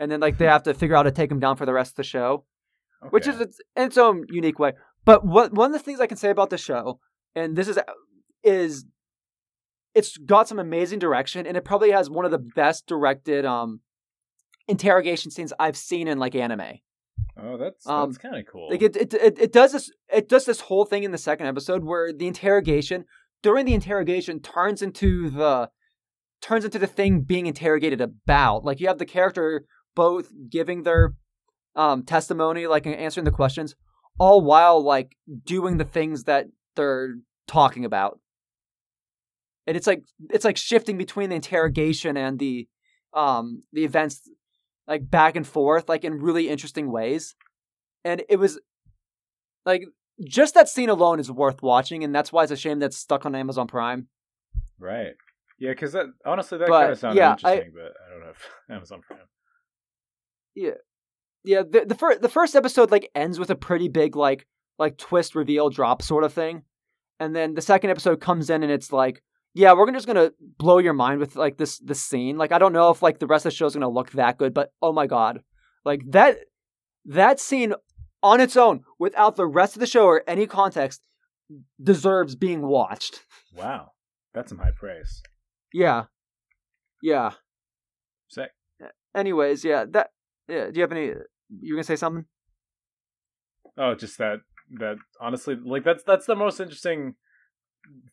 and 0.00 0.10
then 0.10 0.18
like 0.18 0.38
they 0.38 0.46
have 0.46 0.64
to 0.64 0.74
figure 0.74 0.96
out 0.96 1.06
how 1.06 1.10
to 1.10 1.12
take 1.12 1.30
him 1.30 1.38
down 1.38 1.56
for 1.56 1.66
the 1.66 1.72
rest 1.72 1.92
of 1.92 1.96
the 1.96 2.02
show 2.02 2.44
which 3.10 3.26
is 3.26 3.40
its, 3.40 3.60
in 3.76 3.84
its 3.84 3.98
own 3.98 4.24
unique 4.28 4.58
way. 4.58 4.72
But 5.06 5.24
what 5.24 5.54
one 5.54 5.68
of 5.68 5.72
the 5.72 5.78
things 5.78 6.00
I 6.00 6.06
can 6.06 6.18
say 6.18 6.28
about 6.28 6.50
the 6.50 6.58
show, 6.58 6.98
and 7.34 7.56
this 7.56 7.68
is 7.68 7.78
is 8.42 8.84
it's 9.94 10.18
got 10.18 10.48
some 10.48 10.58
amazing 10.58 10.98
direction, 10.98 11.46
and 11.46 11.56
it 11.56 11.64
probably 11.64 11.92
has 11.92 12.10
one 12.10 12.26
of 12.26 12.32
the 12.32 12.44
best 12.54 12.86
directed 12.86 13.46
um 13.46 13.80
interrogation 14.68 15.30
scenes 15.30 15.52
I've 15.58 15.76
seen 15.76 16.08
in 16.08 16.18
like 16.18 16.34
anime. 16.34 16.80
oh, 17.40 17.56
that's 17.56 17.86
um, 17.86 18.12
kind 18.14 18.36
of 18.36 18.44
cool. 18.50 18.68
Like 18.68 18.82
it, 18.82 18.96
it, 18.96 19.14
it, 19.14 19.38
it 19.38 19.52
does 19.52 19.72
this, 19.72 19.90
it 20.12 20.28
does 20.28 20.44
this 20.44 20.62
whole 20.62 20.84
thing 20.84 21.04
in 21.04 21.12
the 21.12 21.18
second 21.18 21.46
episode 21.46 21.84
where 21.84 22.12
the 22.12 22.26
interrogation 22.26 23.04
during 23.42 23.64
the 23.64 23.74
interrogation 23.74 24.40
turns 24.40 24.82
into 24.82 25.30
the 25.30 25.70
turns 26.42 26.64
into 26.64 26.80
the 26.80 26.86
thing 26.86 27.20
being 27.20 27.46
interrogated 27.46 28.00
about. 28.00 28.64
Like 28.64 28.80
you 28.80 28.88
have 28.88 28.98
the 28.98 29.06
character 29.06 29.64
both 29.94 30.32
giving 30.50 30.82
their 30.82 31.14
um 31.76 32.02
testimony, 32.02 32.66
like 32.66 32.88
answering 32.88 33.24
the 33.24 33.30
questions, 33.30 33.76
all 34.18 34.40
while 34.40 34.82
like 34.82 35.16
doing 35.44 35.76
the 35.76 35.84
things 35.84 36.24
that 36.24 36.46
they're 36.74 37.16
talking 37.46 37.84
about. 37.84 38.20
And 39.66 39.76
it's 39.76 39.86
like 39.86 40.04
it's 40.30 40.44
like 40.44 40.56
shifting 40.56 40.96
between 40.98 41.30
the 41.30 41.36
interrogation 41.36 42.16
and 42.16 42.38
the 42.38 42.68
um 43.12 43.62
the 43.72 43.84
events 43.84 44.28
like 44.86 45.10
back 45.10 45.36
and 45.36 45.46
forth 45.46 45.88
like 45.88 46.04
in 46.04 46.20
really 46.20 46.48
interesting 46.48 46.90
ways 46.90 47.34
and 48.04 48.22
it 48.28 48.36
was 48.36 48.60
like 49.64 49.82
just 50.24 50.54
that 50.54 50.68
scene 50.68 50.88
alone 50.88 51.18
is 51.18 51.30
worth 51.30 51.62
watching 51.62 52.04
and 52.04 52.14
that's 52.14 52.32
why 52.32 52.42
it's 52.42 52.52
a 52.52 52.56
shame 52.56 52.78
that's 52.78 52.96
stuck 52.96 53.26
on 53.26 53.34
amazon 53.34 53.66
prime 53.66 54.08
right. 54.78 55.14
Yeah, 55.58 55.70
because 55.70 55.92
that 55.92 56.06
honestly 56.26 56.58
that 56.58 56.68
kind 56.68 56.92
of 56.92 56.98
sounded 56.98 57.18
yeah, 57.18 57.30
I- 57.42 57.52
interesting, 57.52 57.72
but 57.74 57.94
I 58.06 58.10
don't 58.10 58.20
know 58.20 58.30
if 58.30 58.50
Amazon 58.70 59.00
Prime. 59.06 59.20
yeah 60.54 60.72
the, 61.46 61.84
the 61.86 61.94
first 61.94 62.20
the 62.22 62.28
first 62.28 62.54
episode 62.56 62.90
like 62.90 63.10
ends 63.14 63.38
with 63.38 63.50
a 63.50 63.54
pretty 63.56 63.88
big 63.88 64.16
like 64.16 64.46
like 64.78 64.98
twist 64.98 65.34
reveal 65.34 65.70
drop 65.70 66.02
sort 66.02 66.24
of 66.24 66.32
thing. 66.32 66.62
And 67.18 67.34
then 67.34 67.54
the 67.54 67.62
second 67.62 67.90
episode 67.90 68.20
comes 68.20 68.50
in 68.50 68.62
and 68.62 68.70
it's 68.72 68.92
like 68.92 69.22
yeah 69.54 69.72
we're 69.72 69.90
just 69.92 70.06
gonna 70.06 70.32
blow 70.58 70.78
your 70.78 70.92
mind 70.92 71.20
with 71.20 71.36
like 71.36 71.56
this 71.56 71.78
this 71.78 72.02
scene. 72.02 72.36
Like 72.36 72.52
i 72.52 72.58
don't 72.58 72.72
know 72.72 72.90
if 72.90 73.00
like 73.02 73.18
the 73.18 73.26
rest 73.26 73.46
of 73.46 73.52
the 73.52 73.56
show's 73.56 73.74
gonna 73.74 73.88
look 73.88 74.10
that 74.12 74.38
good 74.38 74.52
but 74.52 74.72
oh 74.82 74.92
my 74.92 75.06
god. 75.06 75.40
Like 75.84 76.02
that 76.10 76.38
that 77.04 77.38
scene 77.40 77.72
on 78.22 78.40
its 78.40 78.56
own 78.56 78.82
without 78.98 79.36
the 79.36 79.46
rest 79.46 79.76
of 79.76 79.80
the 79.80 79.86
show 79.86 80.04
or 80.06 80.24
any 80.26 80.46
context 80.46 81.00
deserves 81.82 82.34
being 82.34 82.62
watched. 82.66 83.20
Wow, 83.56 83.92
that's 84.34 84.50
some 84.50 84.58
high 84.58 84.72
praise. 84.72 85.22
yeah. 85.72 86.04
Yeah. 87.02 87.30
Sick. 88.28 88.50
anyways 89.14 89.64
yeah 89.64 89.84
that 89.92 90.10
yeah 90.48 90.66
do 90.66 90.72
you 90.74 90.82
have 90.82 90.92
any 90.92 91.12
you 91.48 91.74
were 91.74 91.78
gonna 91.78 91.84
say 91.84 91.96
something 91.96 92.24
Oh, 93.78 93.94
just 93.94 94.18
that 94.18 94.38
that 94.78 94.96
honestly, 95.20 95.54
like 95.54 95.84
that's 95.84 96.02
that's 96.02 96.26
the 96.26 96.34
most 96.34 96.60
interesting 96.60 97.14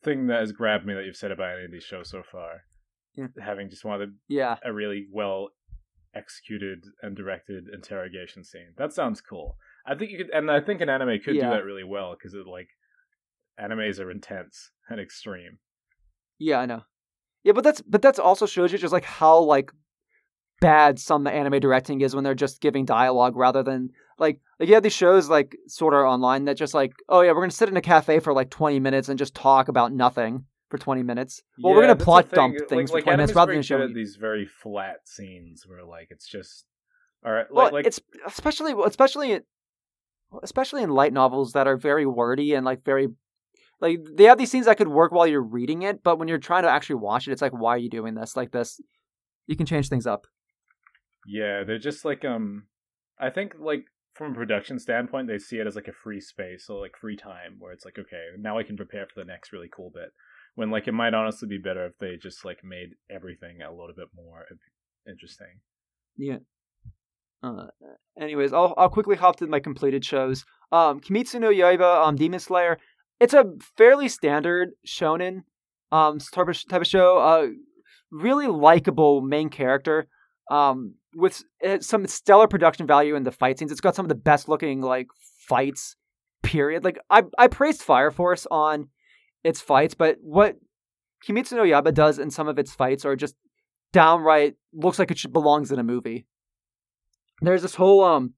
thing 0.04 0.28
that 0.28 0.40
has 0.42 0.52
grabbed 0.52 0.86
me 0.86 0.94
that 0.94 1.06
you've 1.06 1.16
said 1.16 1.32
about 1.32 1.56
any 1.56 1.66
of 1.66 1.72
these 1.72 1.84
shows 1.84 2.10
so 2.10 2.22
far. 2.30 2.64
Yeah. 3.16 3.28
Having 3.42 3.70
just 3.70 3.86
wanted 3.86 4.10
yeah 4.28 4.58
a 4.64 4.74
really 4.74 5.08
well 5.12 5.50
executed 6.16 6.84
and 7.02 7.16
directed 7.16 7.66
interrogation 7.74 8.44
scene. 8.44 8.74
That 8.78 8.94
sounds 8.94 9.22
cool. 9.22 9.56
I 9.88 9.96
think 9.96 10.12
you 10.12 10.18
could, 10.18 10.30
and 10.32 10.52
I 10.52 10.60
think 10.62 10.82
an 10.82 10.90
anime 10.90 11.20
could 11.24 11.36
Yeah. 11.36 11.46
do 11.46 11.56
that 11.56 11.64
really 11.66 11.84
well 11.84 12.14
because 12.18 12.34
it 12.34 12.46
like 12.46 12.68
animes 13.60 14.00
are 14.00 14.12
intense 14.12 14.72
and 14.90 15.00
extreme. 15.00 15.60
Yeah, 16.40 16.60
I 16.60 16.66
know. 16.66 16.84
Yeah, 17.44 17.54
but 17.54 17.64
that's 17.64 17.82
but 17.82 18.02
that's 18.02 18.20
also 18.20 18.46
shows 18.46 18.72
you 18.72 18.78
just 18.78 18.94
like 18.94 19.06
how 19.06 19.40
like 19.40 19.72
bad 20.64 20.98
some 20.98 21.28
anime 21.28 21.60
directing 21.60 22.02
is 22.02 22.16
when 22.16 22.24
they're 22.24 22.34
just 22.34 22.62
giving 22.62 22.86
dialogue 22.86 23.36
rather 23.36 23.62
than 23.64 23.90
like 24.18 24.40
like 24.60 24.70
you 24.70 24.76
have 24.76 24.84
these 24.84 24.94
shows 24.94 25.30
like 25.30 25.58
sort 25.68 25.94
of 25.94 26.00
online 26.00 26.46
that 26.46 26.56
just 26.56 26.74
like 26.74 26.94
oh 27.10 27.22
yeah 27.22 27.32
we're 27.32 27.42
gonna 27.42 27.52
sit 27.52 27.70
in 27.70 27.76
a 27.76 27.82
cafe 27.82 28.20
for 28.20 28.34
like 28.34 28.50
20 28.50 28.80
minutes 28.80 29.10
and 29.10 29.20
just 29.20 29.36
talk 29.36 29.68
about 29.68 29.92
nothing 29.92 30.46
for 30.70 30.78
20 30.78 31.04
minutes 31.04 31.44
well 31.62 31.74
we're 31.74 31.82
gonna 31.82 31.96
plot 31.96 32.30
thing. 32.30 32.36
dump 32.36 32.70
things 32.70 32.92
like, 32.92 33.04
for 33.04 33.06
20 33.06 33.12
like 33.12 33.18
minutes 33.18 33.32
anime's 33.32 33.36
rather 33.36 33.54
than 33.54 33.62
showing 33.62 33.94
these 33.94 34.16
very 34.16 34.46
flat 34.46 34.98
scenes 35.06 35.66
where 35.68 35.84
like 35.84 36.08
it's 36.10 36.28
just 36.28 36.66
all 37.26 37.32
right. 37.32 37.46
well 37.52 37.66
Like, 37.66 37.74
like 37.74 37.86
it's 37.88 38.00
especially 38.26 38.74
especially 38.86 39.42
especially 40.42 40.82
in 40.82 40.90
light 40.90 41.14
novels 41.14 41.54
that 41.54 41.68
are 41.68 41.78
very 41.78 42.06
wordy 42.06 42.54
and 42.54 42.66
like 42.66 42.84
very 42.84 43.10
like 43.82 44.00
they 44.16 44.24
have 44.24 44.38
these 44.38 44.50
scenes 44.50 44.66
that 44.66 44.78
could 44.78 44.88
work 44.88 45.12
while 45.12 45.28
you're 45.28 45.42
reading 45.42 45.82
it 45.82 46.04
but 46.04 46.18
when 46.18 46.28
you're 46.28 46.38
trying 46.38 46.64
to 46.64 46.70
actually 46.70 46.96
watch 46.96 47.28
it 47.28 47.32
it's 47.32 47.42
like 47.42 47.52
why 47.52 47.76
are 47.76 47.78
you 47.78 47.90
doing 47.90 48.16
this 48.16 48.36
like 48.36 48.52
this 48.52 48.80
you 49.46 49.56
can 49.58 49.66
change 49.66 49.90
things 49.90 50.08
up 50.08 50.26
yeah, 51.28 51.64
they're 51.66 51.80
just 51.80 52.06
like 52.06 52.26
um. 52.26 52.68
I 53.20 53.30
think 53.30 53.56
like 53.60 53.86
from 54.16 54.32
a 54.32 54.36
production 54.36 54.80
standpoint, 54.80 55.28
they 55.28 55.38
see 55.38 55.58
it 55.58 55.68
as 55.68 55.76
like 55.76 55.88
a 55.88 55.94
free 55.94 56.22
space, 56.22 56.66
so 56.68 56.76
like 56.78 56.98
free 57.00 57.16
time, 57.16 57.56
where 57.60 57.72
it's 57.72 57.86
like 57.86 57.98
okay, 58.00 58.28
now 58.38 58.58
I 58.58 58.64
can 58.64 58.78
prepare 58.78 59.06
for 59.06 59.22
the 59.22 59.28
next 59.28 59.52
really 59.52 59.70
cool 59.76 59.92
bit. 59.94 60.10
When 60.56 60.70
like 60.70 60.88
it 60.88 60.94
might 60.94 61.14
honestly 61.14 61.48
be 61.48 61.58
better 61.58 61.86
if 61.86 61.98
they 62.00 62.18
just 62.22 62.46
like 62.46 62.64
made 62.64 62.90
everything 63.10 63.62
a 63.62 63.72
little 63.72 63.94
bit 63.96 64.10
more 64.16 64.46
interesting. 65.08 65.60
Yeah. 66.18 66.38
Uh, 67.42 67.68
anyways, 68.20 68.54
I'll 68.54 68.74
I'll 68.78 68.90
quickly 68.90 69.16
hop 69.16 69.38
to 69.38 69.48
my 69.48 69.60
completed 69.60 70.06
shows. 70.06 70.46
Um, 70.72 71.00
Kimetsu 71.02 71.40
no 71.40 71.50
Yaiba, 71.50 72.08
um, 72.08 72.16
Demon 72.16 72.40
Slayer. 72.40 72.78
It's 73.20 73.34
a 73.34 73.46
fairly 73.78 74.10
standard 74.10 74.72
shonen, 74.88 75.44
um, 75.92 76.20
type 76.20 76.48
of, 76.48 76.68
type 76.68 76.82
of 76.82 76.88
show. 76.88 77.18
Uh, 77.18 77.48
really 78.12 78.48
likable 78.48 79.22
main 79.22 79.50
character. 79.50 80.08
Um, 80.52 80.96
with 81.16 81.44
uh, 81.66 81.80
some 81.80 82.08
stellar 82.08 82.48
production 82.48 82.86
value 82.88 83.16
in 83.16 83.24
the 83.24 83.32
fight 83.32 83.60
scenes. 83.60 83.72
It's 83.72 83.82
got 83.82 83.96
some 83.96 84.06
of 84.06 84.10
the 84.10 84.16
best 84.16 84.50
looking 84.50 84.82
like 84.82 85.08
fights. 85.48 85.96
Period. 86.42 86.84
Like 86.84 87.00
I 87.10 87.24
I 87.38 87.48
praised 87.48 87.82
Fire 87.82 88.12
Force 88.12 88.46
on 88.52 88.90
its 89.46 89.62
fights, 89.62 89.94
but 89.94 90.18
what 90.22 90.58
Kimetsu 91.26 91.54
no 91.54 91.64
Yaiba 91.64 91.94
does 91.94 92.20
in 92.20 92.32
some 92.32 92.50
of 92.50 92.60
its 92.60 92.74
fights 92.74 93.06
are 93.06 93.16
just 93.16 93.36
downright 93.94 94.56
looks 94.74 95.00
like 95.00 95.12
it 95.12 95.18
should 95.18 95.32
belongs 95.32 95.72
in 95.72 95.80
a 95.80 95.84
movie. 95.84 96.26
There's 97.42 97.62
this 97.62 97.76
whole 97.76 98.04
um 98.04 98.34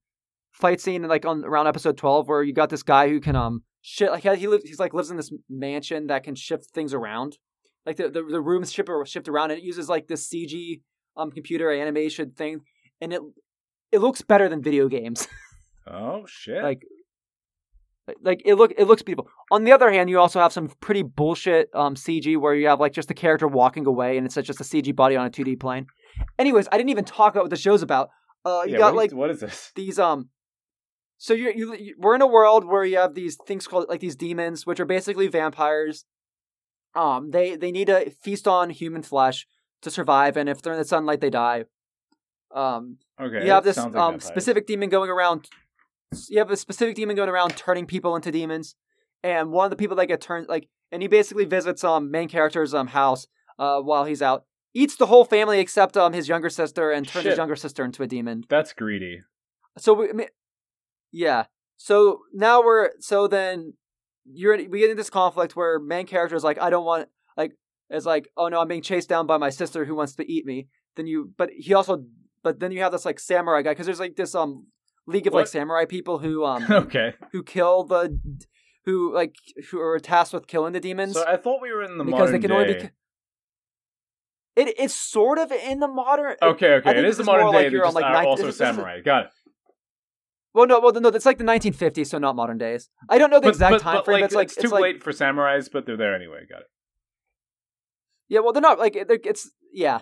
fight 0.51 0.80
scene 0.80 1.01
like 1.03 1.26
on 1.26 1.43
around 1.43 1.68
episode 1.68 1.97
12 1.97 2.28
where 2.28 2.43
you 2.43 2.53
got 2.53 2.70
this 2.70 2.84
guy 2.84 3.10
who 3.10 3.20
can 3.20 3.36
um 3.36 3.64
shit 3.82 4.12
like 4.12 4.24
he 4.24 4.47
lives 4.47 4.64
he's 4.66 4.80
like 4.80 4.93
lives 4.93 5.10
in 5.10 5.18
this 5.18 5.32
mansion 5.49 6.08
that 6.08 6.24
can 6.24 6.36
shift 6.36 6.66
things 6.72 6.93
around. 6.93 7.38
Like 7.86 7.97
the 7.97 8.10
the, 8.10 8.24
the 8.24 8.41
rooms 8.41 8.72
shift 8.72 8.89
shift 9.06 9.28
around 9.28 9.51
and 9.51 9.60
it 9.60 9.66
uses 9.66 9.89
like 9.89 10.08
this 10.08 10.30
CG 10.30 10.82
um 11.18 11.32
computer 11.32 11.72
animation 11.72 12.32
thing 12.32 12.61
and 13.01 13.13
it 13.13 13.22
it 13.91 13.99
looks 13.99 14.22
better 14.22 14.49
than 14.49 14.61
video 14.61 14.88
games. 14.88 15.28
Oh 15.88 16.26
shit! 16.26 16.63
like 16.63 16.82
like 18.22 18.41
it 18.45 18.55
look 18.55 18.72
it 18.78 18.86
looks 18.86 19.01
beautiful. 19.01 19.30
On 19.51 19.63
the 19.63 19.72
other 19.72 19.91
hand, 19.91 20.09
you 20.09 20.20
also 20.20 20.39
have 20.39 20.53
some 20.53 20.70
pretty 20.80 21.01
bullshit 21.03 21.70
um 21.74 21.95
CG 21.95 22.38
where 22.38 22.53
you 22.53 22.68
have 22.68 22.80
like 22.80 22.91
just 22.93 23.09
a 23.11 23.13
character 23.13 23.47
walking 23.47 23.86
away 23.88 24.18
and 24.18 24.26
it's 24.26 24.36
just 24.36 24.61
a 24.61 24.63
CG 24.63 24.95
body 24.95 25.16
on 25.16 25.26
a 25.26 25.30
2D 25.30 25.59
plane. 25.59 25.88
Anyways, 26.39 26.68
I 26.72 26.78
didn't 26.78 26.89
even 26.89 27.05
talk 27.05 27.34
about 27.34 27.43
what 27.45 27.49
the 27.49 27.55
show's 27.55 27.82
about. 27.82 28.09
Uh, 28.43 28.63
you 28.66 28.74
yeah, 28.74 28.78
got 28.78 28.93
what 28.93 28.97
like 28.97 29.09
is, 29.09 29.13
what 29.16 29.30
is 29.32 29.39
this? 29.39 29.72
these 29.76 29.97
um 29.97 30.30
so 31.18 31.34
you 31.34 31.51
you 31.55 31.76
you- 31.76 31.95
we're 31.97 32.16
in 32.16 32.22
a 32.22 32.28
world 32.28 32.66
where 32.66 32.84
you 32.86 32.97
have 32.97 33.16
these 33.16 33.38
things 33.47 33.68
called 33.68 33.88
like 33.89 34.01
these 34.01 34.16
demons 34.16 34.66
which 34.68 34.80
are 34.80 34.86
basically 34.86 35.28
vampires 35.28 36.05
um 36.95 37.32
they 37.32 37.55
they 37.55 37.72
need 37.72 37.86
to 37.88 38.11
feast 38.22 38.47
on 38.47 38.70
human 38.70 39.01
flesh 39.01 39.47
to 39.86 39.91
survive 39.91 40.36
and 40.38 40.49
if 40.49 40.61
they're 40.61 40.73
in 40.73 40.79
the 40.79 40.86
sunlight 40.86 41.21
they 41.21 41.29
die 41.29 41.63
um 42.53 42.97
Okay, 43.19 43.45
you 43.45 43.51
have 43.51 43.63
this 43.63 43.77
like 43.77 43.95
um 43.95 44.19
specific 44.19 44.67
demon 44.67 44.89
going 44.89 45.09
around 45.09 45.49
you 46.29 46.38
have 46.39 46.51
a 46.51 46.57
specific 46.57 46.95
demon 46.95 47.15
going 47.15 47.29
around 47.29 47.55
turning 47.55 47.86
people 47.86 48.15
into 48.15 48.31
demons 48.31 48.75
and 49.23 49.51
one 49.51 49.65
of 49.65 49.71
the 49.71 49.77
people 49.77 49.95
that 49.95 50.07
get 50.07 50.19
turned 50.21 50.47
like 50.47 50.67
and 50.91 51.01
he 51.01 51.07
basically 51.07 51.45
visits 51.45 51.83
um 51.83 52.11
main 52.11 52.27
character's 52.27 52.73
um 52.73 52.88
house 52.88 53.27
uh 53.57 53.79
while 53.79 54.05
he's 54.05 54.21
out 54.21 54.43
eats 54.73 54.97
the 54.97 55.05
whole 55.05 55.23
family 55.25 55.59
except 55.59 55.95
um 55.95 56.11
his 56.13 56.27
younger 56.27 56.49
sister 56.49 56.91
and 56.91 57.07
turns 57.07 57.25
his 57.25 57.38
younger 57.38 57.55
sister 57.55 57.83
into 57.86 58.03
a 58.03 58.07
demon 58.07 58.43
That's 58.49 58.73
greedy. 58.73 59.21
so 59.77 59.93
we, 59.93 60.09
I 60.09 60.13
mean, 60.13 60.27
yeah. 61.11 61.45
So 61.77 62.21
now 62.33 62.61
we're 62.61 62.91
so 62.99 63.27
then 63.27 63.73
you're 64.25 64.53
in, 64.53 64.69
we 64.69 64.79
get 64.79 64.89
into 64.89 64.99
this 64.99 65.09
conflict 65.09 65.55
where 65.55 65.79
main 65.79 66.05
character 66.07 66.36
is 66.36 66.43
like, 66.43 66.59
I 66.59 66.69
don't 66.69 66.86
want 66.86 67.09
like 67.38 67.53
is 67.89 68.05
like, 68.05 68.27
oh 68.38 68.47
no, 68.47 68.59
I'm 68.61 68.67
being 68.67 68.81
chased 68.81 69.09
down 69.09 69.27
by 69.27 69.38
my 69.38 69.49
sister 69.49 69.86
who 69.86 69.95
wants 69.95 70.15
to 70.15 70.31
eat 70.31 70.45
me. 70.45 70.67
Then 70.95 71.07
you, 71.07 71.31
but 71.38 71.49
he 71.57 71.73
also, 71.73 72.05
but 72.43 72.59
then 72.59 72.71
you 72.71 72.81
have 72.81 72.91
this 72.91 73.05
like 73.05 73.19
samurai 73.19 73.61
guy 73.61 73.71
because 73.71 73.86
there's 73.86 73.99
like 73.99 74.15
this 74.15 74.33
um 74.36 74.67
league 75.07 75.27
of 75.27 75.33
like 75.33 75.47
samurai 75.47 75.86
people 75.86 76.19
who 76.19 76.45
um 76.45 76.65
okay. 76.71 77.13
who 77.31 77.43
kill 77.43 77.83
the 77.83 78.19
who 78.86 79.13
like 79.13 79.36
who 79.69 79.79
are 79.79 79.99
tasked 79.99 80.33
with 80.33 80.47
killing 80.47 80.73
the 80.73 80.79
demons 80.79 81.13
So 81.13 81.25
I 81.27 81.38
thought 81.38 81.61
we 81.61 81.71
were 81.71 81.83
in 81.83 81.97
the 81.97 82.03
because 82.03 82.19
modern 82.19 82.33
they 82.33 82.39
can 82.39 82.49
day. 82.49 82.55
only 82.55 82.73
be. 82.73 82.89
It, 84.57 84.73
it's 84.79 84.93
sort 84.95 85.38
of 85.38 85.51
in 85.51 85.79
the 85.79 85.88
modern. 85.88 86.36
Okay, 86.41 86.75
okay. 86.75 86.97
It 86.97 87.03
is 87.05 87.17
the 87.17 87.25
modern 87.25 87.47
day. 87.47 87.57
like 87.57 87.63
Like 87.65 87.71
you're 87.73 87.86
on, 87.86 87.93
like, 87.93 88.05
ninth- 88.05 88.27
also 88.27 88.45
this 88.45 88.55
is- 88.55 88.59
this 88.59 88.69
is- 88.69 88.75
samurai. 88.75 89.01
Got 89.01 89.25
it. 89.25 89.31
Well, 90.53 90.65
no, 90.67 90.79
well, 90.79 90.93
no, 90.93 91.09
it's 91.09 91.25
like 91.25 91.38
the 91.38 91.43
1950s, 91.43 92.07
so 92.07 92.17
not 92.17 92.38
modern 92.38 92.57
days. 92.57 92.89
I 93.09 93.17
don't 93.17 93.29
know 93.29 93.39
the 93.41 93.47
But, 93.47 93.55
exact 93.55 93.71
but, 93.73 93.81
time 93.81 93.95
but, 93.97 94.05
frame. 94.05 94.13
like, 94.13 94.21
but 94.21 94.25
it's 94.27 94.36
like 94.36 94.45
it's 94.47 94.53
it's 94.57 94.63
too 94.63 94.69
like, 94.69 94.81
late 94.81 95.03
for 95.03 95.11
samurais, 95.11 95.69
but 95.69 95.86
they're 95.86 95.97
there 95.97 96.15
anyway. 96.15 96.45
Got 96.49 96.61
it. 96.61 96.67
Yeah, 98.28 98.39
well, 98.39 98.53
they're 98.53 98.61
not 98.61 98.80
like 98.80 98.93
they're, 98.93 99.19
it's 99.23 99.51
yeah. 99.71 100.01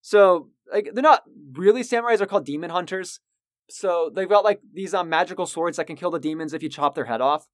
So 0.00 0.50
like 0.72 0.90
they're 0.92 1.02
not 1.02 1.22
really 1.52 1.82
samurais. 1.82 2.18
They're 2.18 2.26
called 2.26 2.46
demon 2.46 2.70
hunters. 2.70 3.20
So 3.68 4.10
they've 4.14 4.28
got 4.28 4.44
like 4.44 4.60
these 4.72 4.94
um, 4.94 5.08
magical 5.08 5.46
swords 5.46 5.76
that 5.76 5.86
can 5.86 5.96
kill 5.96 6.10
the 6.10 6.18
demons 6.18 6.52
if 6.52 6.62
you 6.62 6.68
chop 6.68 6.94
their 6.94 7.04
head 7.04 7.20
off. 7.20 7.46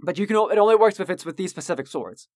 But 0.00 0.18
you 0.18 0.26
can 0.26 0.36
it 0.36 0.58
only 0.58 0.76
works 0.76 0.98
if 0.98 1.10
it's 1.10 1.26
with 1.26 1.36
these 1.36 1.50
specific 1.50 1.86
swords. 1.86 2.28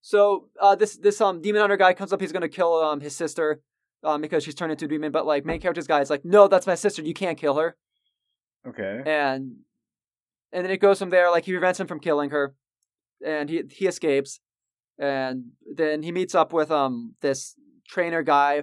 So 0.00 0.48
uh, 0.60 0.74
this 0.74 0.96
this 0.96 1.20
um 1.20 1.40
demon 1.40 1.60
hunter 1.60 1.76
guy 1.76 1.92
comes 1.94 2.12
up. 2.12 2.20
He's 2.20 2.32
gonna 2.32 2.48
kill 2.48 2.74
um 2.74 3.00
his 3.00 3.14
sister 3.14 3.60
um 4.02 4.20
because 4.20 4.42
she's 4.44 4.54
turned 4.54 4.72
into 4.72 4.86
a 4.86 4.88
demon. 4.88 5.12
But 5.12 5.26
like 5.26 5.44
main 5.44 5.60
character's 5.60 5.86
guy 5.86 6.00
is 6.00 6.10
like, 6.10 6.24
no, 6.24 6.48
that's 6.48 6.66
my 6.66 6.74
sister. 6.74 7.02
You 7.02 7.14
can't 7.14 7.38
kill 7.38 7.56
her. 7.56 7.76
Okay. 8.66 9.02
and 9.06 9.56
and 10.52 10.64
then 10.64 10.70
it 10.72 10.78
goes 10.80 10.98
from 10.98 11.10
there. 11.10 11.30
Like 11.30 11.44
he 11.44 11.52
prevents 11.52 11.78
him 11.78 11.86
from 11.86 12.00
killing 12.00 12.30
her, 12.30 12.54
and 13.24 13.48
he 13.48 13.62
he 13.70 13.86
escapes, 13.86 14.40
and 15.00 15.46
then 15.74 16.02
he 16.02 16.12
meets 16.12 16.34
up 16.34 16.52
with 16.52 16.70
um 16.70 17.14
this 17.20 17.56
trainer 17.88 18.22
guy, 18.22 18.62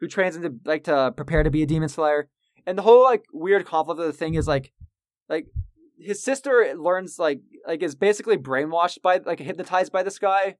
who 0.00 0.08
trains 0.08 0.36
him 0.36 0.42
to 0.42 0.54
like 0.64 0.84
to 0.84 1.12
prepare 1.16 1.42
to 1.42 1.50
be 1.50 1.62
a 1.62 1.66
demon 1.66 1.88
slayer. 1.90 2.28
And 2.66 2.78
the 2.78 2.82
whole 2.82 3.02
like 3.02 3.24
weird 3.32 3.66
conflict 3.66 4.00
of 4.00 4.06
the 4.06 4.12
thing 4.12 4.34
is 4.34 4.48
like, 4.48 4.72
like 5.28 5.46
his 5.98 6.22
sister 6.22 6.72
learns 6.78 7.18
like 7.18 7.40
like 7.66 7.82
is 7.82 7.94
basically 7.94 8.38
brainwashed 8.38 9.02
by 9.02 9.18
like 9.18 9.40
hypnotized 9.40 9.92
by 9.92 10.02
this 10.02 10.18
guy, 10.18 10.56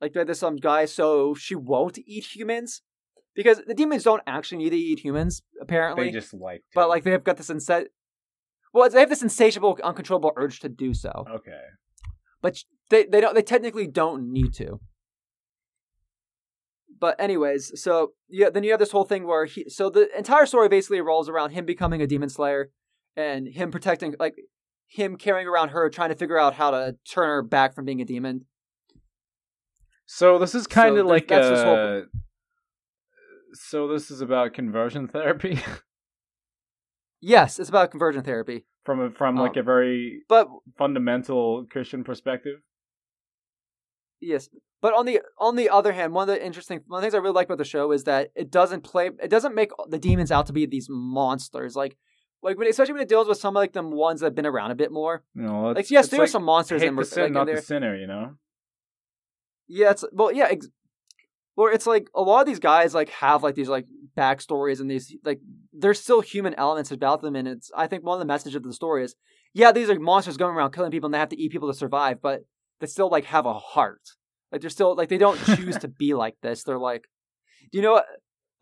like 0.00 0.12
by 0.12 0.24
this 0.24 0.42
um 0.42 0.56
guy, 0.56 0.84
so 0.84 1.34
she 1.34 1.54
won't 1.54 1.98
eat 2.04 2.34
humans. 2.36 2.82
Because 3.34 3.62
the 3.66 3.72
demons 3.72 4.02
don't 4.02 4.22
actually 4.26 4.58
need 4.58 4.70
to 4.70 4.76
eat 4.76 4.98
humans, 4.98 5.40
apparently 5.58 6.06
They 6.06 6.10
just 6.12 6.34
like. 6.34 6.64
but 6.74 6.90
like 6.90 7.02
they've 7.02 7.24
got 7.24 7.38
this 7.38 7.48
insa- 7.48 7.86
well 8.74 8.90
they 8.90 9.00
have 9.00 9.08
this 9.08 9.22
insatiable 9.22 9.78
uncontrollable 9.82 10.32
urge 10.36 10.60
to 10.60 10.68
do 10.68 10.92
so 10.92 11.24
Okay. 11.30 11.62
But 12.42 12.58
they 12.90 13.06
they 13.06 13.20
don't 13.20 13.34
they 13.34 13.42
technically 13.42 13.86
don't 13.86 14.30
need 14.30 14.52
to. 14.54 14.80
But 17.00 17.18
anyways 17.20 17.80
so 17.82 18.12
yeah 18.28 18.50
then 18.50 18.62
you 18.64 18.70
have 18.70 18.78
this 18.80 18.92
whole 18.92 19.04
thing 19.04 19.26
where 19.26 19.44
he 19.46 19.68
so 19.68 19.88
the 19.90 20.08
entire 20.16 20.46
story 20.46 20.68
basically 20.68 21.00
revolves 21.00 21.28
around 21.28 21.50
him 21.50 21.64
becoming 21.64 22.00
a 22.02 22.06
demon 22.06 22.28
slayer 22.28 22.70
and 23.16 23.48
him 23.48 23.70
protecting 23.70 24.14
like 24.20 24.34
him 24.86 25.16
carrying 25.16 25.48
around 25.48 25.70
her 25.70 25.88
trying 25.90 26.10
to 26.10 26.14
figure 26.14 26.38
out 26.38 26.54
how 26.54 26.70
to 26.70 26.96
turn 27.10 27.28
her 27.28 27.42
back 27.42 27.74
from 27.74 27.84
being 27.86 28.00
a 28.00 28.04
demon. 28.04 28.44
So 30.06 30.38
this 30.38 30.54
is 30.54 30.66
kind 30.66 30.90
of 30.90 31.06
there's- 31.06 31.08
like 31.08 31.28
that's 31.28 31.48
this 31.48 31.62
whole- 31.62 31.76
uh, 31.76 32.00
So 33.54 33.88
this 33.88 34.10
is 34.10 34.20
about 34.20 34.52
conversion 34.54 35.08
therapy? 35.08 35.58
Yes 37.24 37.58
it's 37.60 37.68
about 37.68 37.90
conversion 37.92 38.22
therapy 38.24 38.64
from 38.84 39.00
a, 39.00 39.10
from 39.10 39.36
like 39.36 39.56
Um, 39.56 39.60
a 39.60 39.62
very 39.62 40.22
but 40.28 40.48
fundamental 40.76 41.66
Christian 41.70 42.04
perspective. 42.04 42.60
Yes, 44.20 44.48
but 44.80 44.94
on 44.94 45.06
the 45.06 45.20
on 45.38 45.56
the 45.56 45.68
other 45.68 45.92
hand, 45.92 46.12
one 46.12 46.28
of 46.28 46.34
the 46.34 46.44
interesting 46.44 46.80
one 46.86 46.98
of 46.98 47.02
the 47.02 47.06
things 47.06 47.14
I 47.14 47.18
really 47.18 47.34
like 47.34 47.46
about 47.46 47.58
the 47.58 47.64
show 47.64 47.92
is 47.92 48.04
that 48.04 48.30
it 48.34 48.50
doesn't 48.50 48.82
play 48.82 49.10
it 49.22 49.30
doesn't 49.30 49.54
make 49.54 49.70
the 49.88 49.98
demons 49.98 50.30
out 50.30 50.46
to 50.46 50.52
be 50.52 50.66
these 50.66 50.86
monsters 50.88 51.74
like 51.74 51.96
like 52.42 52.58
when, 52.58 52.68
especially 52.68 52.94
when 52.94 53.02
it 53.02 53.08
deals 53.08 53.28
with 53.28 53.38
some 53.38 53.56
of 53.56 53.60
like 53.60 53.72
the 53.72 53.82
ones 53.82 54.20
that 54.20 54.26
have 54.26 54.34
been 54.34 54.46
around 54.46 54.70
a 54.70 54.74
bit 54.74 54.92
more. 54.92 55.22
You 55.34 55.42
know, 55.42 55.70
Like 55.70 55.90
yes, 55.90 56.08
there 56.08 56.22
are 56.22 56.26
some 56.26 56.44
monsters 56.44 56.82
hate 56.82 56.88
in, 56.88 56.94
the 56.96 57.02
like, 57.02 57.10
sin, 57.10 57.24
in 57.26 57.32
not 57.32 57.46
the 57.46 57.62
sinner. 57.62 57.96
You 57.96 58.06
know. 58.06 58.34
Yeah, 59.68 59.90
it's 59.92 60.04
well, 60.12 60.32
yeah, 60.32 60.48
ex- 60.50 60.68
well, 61.56 61.72
it's 61.72 61.86
like 61.86 62.08
a 62.14 62.22
lot 62.22 62.40
of 62.40 62.46
these 62.46 62.58
guys 62.58 62.94
like 62.94 63.10
have 63.10 63.42
like 63.42 63.54
these 63.54 63.68
like 63.68 63.86
backstories 64.16 64.80
and 64.80 64.90
these 64.90 65.14
like 65.24 65.40
there's 65.72 66.00
still 66.00 66.20
human 66.20 66.54
elements 66.54 66.90
about 66.90 67.22
them, 67.22 67.36
and 67.36 67.46
it's 67.46 67.70
I 67.76 67.86
think 67.86 68.04
one 68.04 68.16
of 68.16 68.20
the 68.20 68.32
messages 68.32 68.56
of 68.56 68.62
the 68.62 68.72
story 68.72 69.04
is 69.04 69.14
yeah, 69.54 69.72
these 69.72 69.90
are 69.90 69.98
monsters 69.98 70.36
going 70.36 70.54
around 70.54 70.72
killing 70.72 70.90
people 70.90 71.08
and 71.08 71.14
they 71.14 71.18
have 71.18 71.28
to 71.28 71.40
eat 71.40 71.52
people 71.52 71.70
to 71.70 71.76
survive, 71.76 72.22
but 72.22 72.44
they 72.80 72.86
still 72.86 73.10
like 73.10 73.24
have 73.26 73.46
a 73.46 73.54
heart. 73.54 74.00
Like 74.50 74.60
they're 74.60 74.70
still 74.70 74.94
like 74.96 75.08
they 75.08 75.18
don't 75.18 75.38
choose 75.56 75.76
to 75.78 75.88
be 75.88 76.14
like 76.14 76.36
this. 76.42 76.62
They're 76.64 76.78
like, 76.78 77.04
do 77.70 77.78
you 77.78 77.82
know 77.82 77.92
what? 77.92 78.06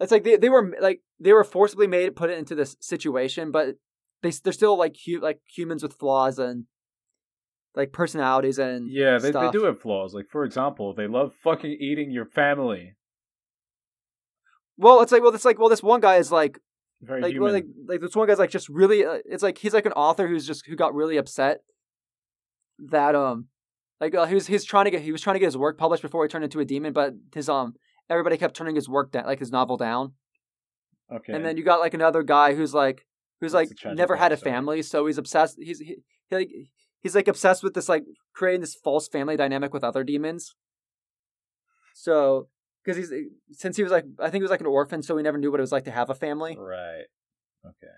It's 0.00 0.12
like 0.12 0.24
they, 0.24 0.36
they 0.36 0.48
were 0.48 0.74
like 0.80 1.00
they 1.20 1.32
were 1.32 1.44
forcibly 1.44 1.86
made 1.86 2.16
put 2.16 2.30
it 2.30 2.38
into 2.38 2.54
this 2.54 2.76
situation, 2.80 3.50
but 3.50 3.76
they 4.22 4.30
they're 4.30 4.52
still 4.52 4.76
like 4.76 4.96
hu- 5.06 5.20
like 5.20 5.40
humans 5.46 5.82
with 5.82 5.94
flaws 5.94 6.38
and 6.38 6.64
like 7.74 7.92
personalities 7.92 8.58
and 8.58 8.90
Yeah, 8.90 9.18
they, 9.18 9.30
they 9.30 9.50
do 9.50 9.64
have 9.64 9.80
flaws. 9.80 10.14
Like 10.14 10.28
for 10.28 10.44
example, 10.44 10.94
they 10.94 11.06
love 11.06 11.34
fucking 11.42 11.76
eating 11.80 12.10
your 12.10 12.26
family. 12.26 12.96
Well, 14.76 15.02
it's 15.02 15.12
like 15.12 15.22
well, 15.22 15.34
it's 15.34 15.44
like 15.44 15.58
well, 15.58 15.68
this 15.68 15.82
one 15.82 16.00
guy 16.00 16.16
is 16.16 16.32
like 16.32 16.58
Very 17.00 17.20
like 17.22 17.34
well, 17.38 17.52
like 17.52 17.66
like 17.86 18.00
this 18.00 18.16
one 18.16 18.26
guy's 18.26 18.38
like 18.38 18.50
just 18.50 18.68
really. 18.68 19.04
Uh, 19.04 19.18
it's 19.24 19.42
like 19.42 19.58
he's 19.58 19.74
like 19.74 19.86
an 19.86 19.92
author 19.92 20.26
who's 20.26 20.46
just 20.46 20.66
who 20.66 20.76
got 20.76 20.94
really 20.94 21.16
upset 21.16 21.58
that 22.88 23.14
um 23.14 23.46
like 24.00 24.14
uh, 24.14 24.26
he 24.26 24.34
was 24.34 24.46
he's 24.46 24.64
trying 24.64 24.86
to 24.86 24.90
get 24.90 25.02
he 25.02 25.12
was 25.12 25.20
trying 25.20 25.34
to 25.34 25.40
get 25.40 25.46
his 25.46 25.56
work 25.56 25.76
published 25.76 26.02
before 26.02 26.24
he 26.24 26.28
turned 26.28 26.44
into 26.44 26.60
a 26.60 26.64
demon, 26.64 26.92
but 26.92 27.12
his 27.34 27.48
um 27.48 27.74
everybody 28.08 28.36
kept 28.36 28.56
turning 28.56 28.74
his 28.74 28.88
work 28.88 29.12
down 29.12 29.26
like 29.26 29.38
his 29.38 29.52
novel 29.52 29.76
down, 29.76 30.14
okay. 31.12 31.32
and 31.34 31.44
then 31.44 31.56
you 31.56 31.62
got 31.62 31.80
like 31.80 31.94
another 31.94 32.22
guy 32.22 32.54
who's 32.54 32.72
like 32.72 33.04
who's 33.40 33.52
What's 33.52 33.70
like 33.84 33.94
never 33.94 34.16
had 34.16 34.32
a 34.32 34.36
family, 34.36 34.82
so 34.82 35.06
he's 35.06 35.18
obsessed. 35.18 35.56
He's 35.60 35.80
he, 35.80 35.96
he 36.30 36.34
like 36.34 36.50
he's 37.00 37.14
like 37.14 37.28
obsessed 37.28 37.62
with 37.62 37.74
this 37.74 37.88
like 37.88 38.04
creating 38.34 38.60
this 38.60 38.74
false 38.74 39.08
family 39.08 39.36
dynamic 39.36 39.72
with 39.72 39.84
other 39.84 40.04
demons. 40.04 40.54
So 41.94 42.48
because 42.84 42.96
he's 42.96 43.12
since 43.52 43.76
he 43.76 43.82
was 43.82 43.92
like 43.92 44.04
I 44.18 44.24
think 44.24 44.40
he 44.40 44.42
was 44.42 44.50
like 44.50 44.60
an 44.60 44.66
orphan, 44.66 45.02
so 45.02 45.16
he 45.16 45.22
never 45.22 45.38
knew 45.38 45.50
what 45.50 45.60
it 45.60 45.62
was 45.62 45.72
like 45.72 45.84
to 45.84 45.90
have 45.90 46.10
a 46.10 46.14
family. 46.14 46.56
right. 46.58 47.04
Okay. 47.64 47.92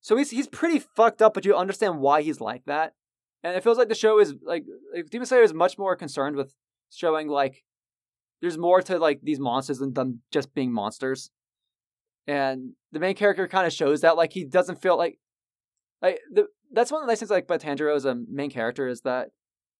So 0.00 0.16
he's 0.16 0.30
he's 0.30 0.46
pretty 0.46 0.78
fucked 0.78 1.22
up, 1.22 1.34
but 1.34 1.44
you 1.44 1.54
understand 1.54 2.00
why 2.00 2.22
he's 2.22 2.40
like 2.40 2.64
that. 2.66 2.94
And 3.42 3.54
it 3.56 3.62
feels 3.62 3.76
like 3.76 3.88
the 3.88 3.94
show 3.94 4.20
is 4.20 4.34
like, 4.42 4.64
like 4.94 5.10
Demon 5.10 5.26
Slayer 5.26 5.42
is 5.42 5.52
much 5.52 5.76
more 5.76 5.96
concerned 5.96 6.36
with 6.36 6.54
showing 6.90 7.28
like 7.28 7.62
there's 8.40 8.56
more 8.58 8.80
to 8.82 8.98
like 8.98 9.20
these 9.22 9.38
monsters 9.38 9.78
than 9.78 9.92
them 9.92 10.20
just 10.30 10.54
being 10.54 10.72
monsters. 10.72 11.30
And 12.26 12.72
the 12.92 13.00
main 13.00 13.14
character 13.14 13.46
kind 13.48 13.66
of 13.66 13.72
shows 13.72 14.00
that 14.00 14.16
like 14.16 14.32
he 14.32 14.44
doesn't 14.44 14.80
feel 14.80 14.96
like 14.96 15.18
like 16.00 16.20
the 16.30 16.46
that's 16.74 16.90
one 16.90 17.02
of 17.02 17.06
the 17.06 17.10
nice 17.12 17.20
things 17.20 17.30
like 17.30 17.44
about 17.44 17.60
Tanjiro 17.60 17.94
as 17.94 18.04
a 18.04 18.14
main 18.28 18.50
character 18.50 18.88
is 18.88 19.02
that 19.02 19.30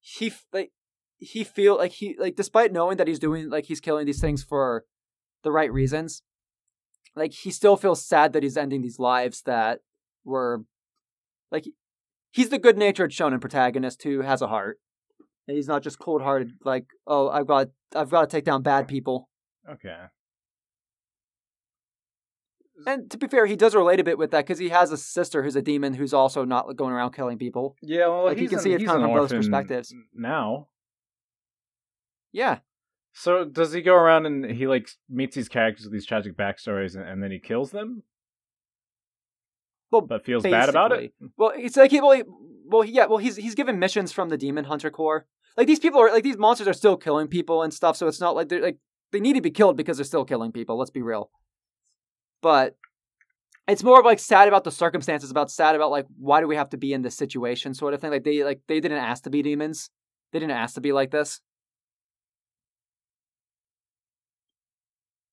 he 0.01 0.33
like 0.53 0.73
he 1.19 1.45
feel 1.45 1.77
like 1.77 1.93
he 1.93 2.17
like 2.19 2.37
despite 2.37 2.73
knowing 2.73 2.97
that 2.97 3.09
he's 3.09 3.19
doing 3.19 3.49
like 3.51 3.67
he's 3.67 3.81
killing 3.81 4.07
these 4.07 4.21
things 4.21 4.43
for 4.43 4.85
the 5.43 5.53
right 5.53 5.73
reasons 5.73 6.23
like 7.17 7.33
he 7.33 7.51
still 7.51 7.77
feels 7.77 8.05
sad 8.05 8.33
that 8.33 8.43
he's 8.43 8.57
ending 8.57 8.83
these 8.83 8.99
lives 8.99 9.43
that 9.43 9.81
were 10.25 10.65
like 11.51 11.65
he's 12.33 12.49
the 12.49 12.59
good 12.59 12.77
natured 12.77 13.13
shonen 13.13 13.41
protagonist 13.41 14.03
who 14.03 14.21
has 14.23 14.43
a 14.43 14.49
heart 14.49 14.79
and 15.47 15.57
he's 15.57 15.69
not 15.69 15.83
just 15.83 15.99
cold 15.99 16.23
hearted 16.23 16.53
like 16.65 16.87
oh 17.07 17.29
i've 17.29 17.47
got 17.47 17.69
i've 17.95 18.11
got 18.11 18.23
to 18.23 18.27
take 18.27 18.45
down 18.45 18.63
bad 18.63 18.89
people 18.89 19.29
Okay. 19.71 19.97
And 22.87 23.11
to 23.11 23.17
be 23.19 23.27
fair 23.29 23.47
he 23.47 23.57
does 23.57 23.75
relate 23.75 24.01
a 24.01 24.05
bit 24.05 24.19
with 24.19 24.31
that 24.33 24.45
because 24.45 24.59
he 24.59 24.69
has 24.71 24.91
a 24.93 24.97
sister 24.97 25.43
who's 25.43 25.57
a 25.57 25.63
demon 25.63 25.95
who's 25.95 26.13
also 26.15 26.45
not 26.45 26.77
going 26.77 26.93
around 26.93 27.13
killing 27.13 27.39
people 27.39 27.77
Yeah, 27.83 28.09
well, 28.09 28.25
Like, 28.25 28.39
you 28.39 28.49
can 28.49 28.59
an- 28.59 28.65
see 28.65 28.73
it 28.73 28.79
kind 28.85 29.03
of 29.03 29.11
from 29.11 29.13
both 29.15 29.31
perspectives. 29.31 29.95
now. 30.15 30.69
yeah 32.33 32.59
So 33.13 33.45
does 33.45 33.73
he 33.73 33.81
go 33.83 33.95
around 33.95 34.27
and 34.27 34.45
he 34.45 34.67
like 34.67 34.89
meets 35.09 35.37
these 35.37 35.49
characters 35.49 35.85
with 35.87 35.93
these 35.93 36.07
tragic 36.07 36.37
backstories 36.37 36.97
and, 36.97 37.09
and 37.09 37.23
then 37.23 37.31
he 37.31 37.39
kills 37.39 37.71
them? 37.71 38.03
Well, 39.91 40.01
but 40.01 40.25
feels 40.25 40.43
bad 40.43 40.69
about 40.69 40.91
it. 40.93 41.13
Well, 41.37 41.53
it's 41.55 41.77
like 41.77 41.93
he, 41.93 42.01
well, 42.01 42.11
he, 42.13 42.23
well, 42.67 42.85
yeah, 42.85 43.07
well, 43.07 43.19
he's 43.19 43.37
he's 43.37 43.55
given 43.55 43.79
missions 43.79 44.11
from 44.11 44.29
the 44.29 44.37
Demon 44.37 44.65
Hunter 44.65 44.91
Corps. 44.91 45.27
Like 45.57 45.69
these 45.69 45.79
people 45.79 46.01
are 46.01 46.11
like 46.11 46.25
these 46.25 46.37
monsters 46.37 46.67
are 46.67 46.73
still 46.73 46.97
killing 46.97 47.29
people 47.29 47.63
and 47.63 47.73
stuff, 47.73 47.97
so 47.97 48.09
it's 48.09 48.21
not 48.21 48.35
like 48.35 48.49
they're 48.49 48.61
like 48.61 48.79
they 49.13 49.21
need 49.21 49.35
to 49.35 49.41
be 49.41 49.53
killed 49.53 49.77
because 49.77 49.97
they're 49.99 50.05
still 50.05 50.25
killing 50.25 50.51
people. 50.51 50.77
Let's 50.77 50.91
be 50.91 51.03
real. 51.03 51.31
But 52.45 52.77
it's 53.67 53.83
more 53.83 53.99
of 53.99 54.05
like 54.05 54.19
sad 54.19 54.49
about 54.49 54.65
the 54.65 54.71
circumstances, 54.71 55.31
about 55.31 55.51
sad 55.51 55.75
about 55.75 55.91
like 55.91 56.05
why 56.19 56.43
do 56.43 56.47
we 56.47 56.57
have 56.57 56.69
to 56.69 56.77
be 56.77 56.93
in 56.93 57.01
this 57.01 57.17
situation, 57.17 57.73
sort 57.73 57.95
of 57.95 58.03
thing. 58.03 58.11
Like 58.11 58.23
they 58.23 58.45
like 58.45 58.61
they 58.69 58.81
didn't 58.81 58.99
ask 58.99 59.25
to 59.25 59.31
be 59.31 59.41
demons. 59.41 59.89
They 60.31 60.41
didn't 60.41 60.59
ask 60.59 60.75
to 60.75 60.83
be 60.83 60.93
like 60.93 61.11
this. 61.11 61.41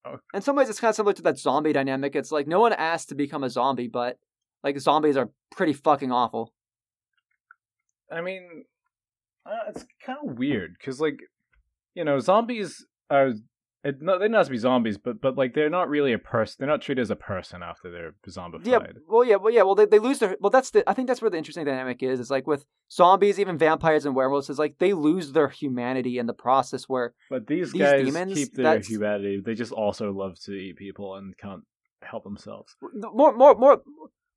Okay. 0.06 0.16
In 0.32 0.40
some 0.40 0.56
ways, 0.56 0.70
it's 0.70 0.80
kind 0.80 0.88
of 0.88 0.96
similar 0.96 1.12
to 1.12 1.22
that 1.22 1.38
zombie 1.38 1.74
dynamic. 1.74 2.16
It's 2.16 2.32
like 2.32 2.46
no 2.46 2.60
one 2.60 2.72
asked 2.72 3.10
to 3.10 3.14
become 3.14 3.44
a 3.44 3.50
zombie, 3.50 3.88
but 3.88 4.16
like 4.64 4.80
zombies 4.80 5.18
are 5.18 5.28
pretty 5.54 5.74
fucking 5.74 6.10
awful. 6.10 6.54
I 8.10 8.22
mean, 8.22 8.64
uh, 9.44 9.68
it's 9.68 9.84
kind 10.04 10.18
of 10.26 10.38
weird 10.38 10.76
because, 10.78 10.98
like, 10.98 11.18
you 11.94 12.04
know, 12.04 12.20
zombies 12.20 12.86
are. 13.10 13.32
It, 13.84 14.00
no, 14.00 14.16
they 14.16 14.26
don't 14.26 14.34
have 14.34 14.46
to 14.46 14.52
be 14.52 14.58
zombies, 14.58 14.96
but 14.96 15.20
but 15.20 15.36
like 15.36 15.54
they're 15.54 15.68
not 15.68 15.88
really 15.88 16.12
a 16.12 16.18
person. 16.18 16.56
They're 16.58 16.68
not 16.68 16.82
treated 16.82 17.02
as 17.02 17.10
a 17.10 17.16
person 17.16 17.64
after 17.64 17.90
they're 17.90 18.14
zombified. 18.28 18.64
Yeah, 18.66 18.78
well, 19.08 19.24
yeah, 19.24 19.36
well, 19.36 19.52
yeah, 19.52 19.62
well, 19.62 19.74
they, 19.74 19.86
they 19.86 19.98
lose 19.98 20.20
their. 20.20 20.36
Well, 20.40 20.50
that's 20.50 20.70
the. 20.70 20.88
I 20.88 20.94
think 20.94 21.08
that's 21.08 21.20
where 21.20 21.30
the 21.30 21.36
interesting 21.36 21.64
dynamic 21.64 22.00
is. 22.00 22.20
Is 22.20 22.30
like 22.30 22.46
with 22.46 22.64
zombies, 22.92 23.40
even 23.40 23.58
vampires 23.58 24.06
and 24.06 24.14
werewolves, 24.14 24.48
is 24.48 24.58
like 24.58 24.76
they 24.78 24.92
lose 24.92 25.32
their 25.32 25.48
humanity 25.48 26.18
in 26.18 26.26
the 26.26 26.32
process. 26.32 26.88
Where 26.88 27.12
But 27.28 27.48
these, 27.48 27.72
these 27.72 27.82
guys 27.82 28.04
demons, 28.04 28.34
keep 28.34 28.54
their 28.54 28.64
that's- 28.64 28.86
humanity. 28.86 29.42
They 29.44 29.54
just 29.54 29.72
also 29.72 30.12
love 30.12 30.38
to 30.44 30.52
eat 30.52 30.76
people 30.76 31.16
and 31.16 31.36
can't 31.36 31.62
help 32.02 32.22
themselves. 32.22 32.76
more, 32.80 33.36
more, 33.36 33.54
more, 33.56 33.82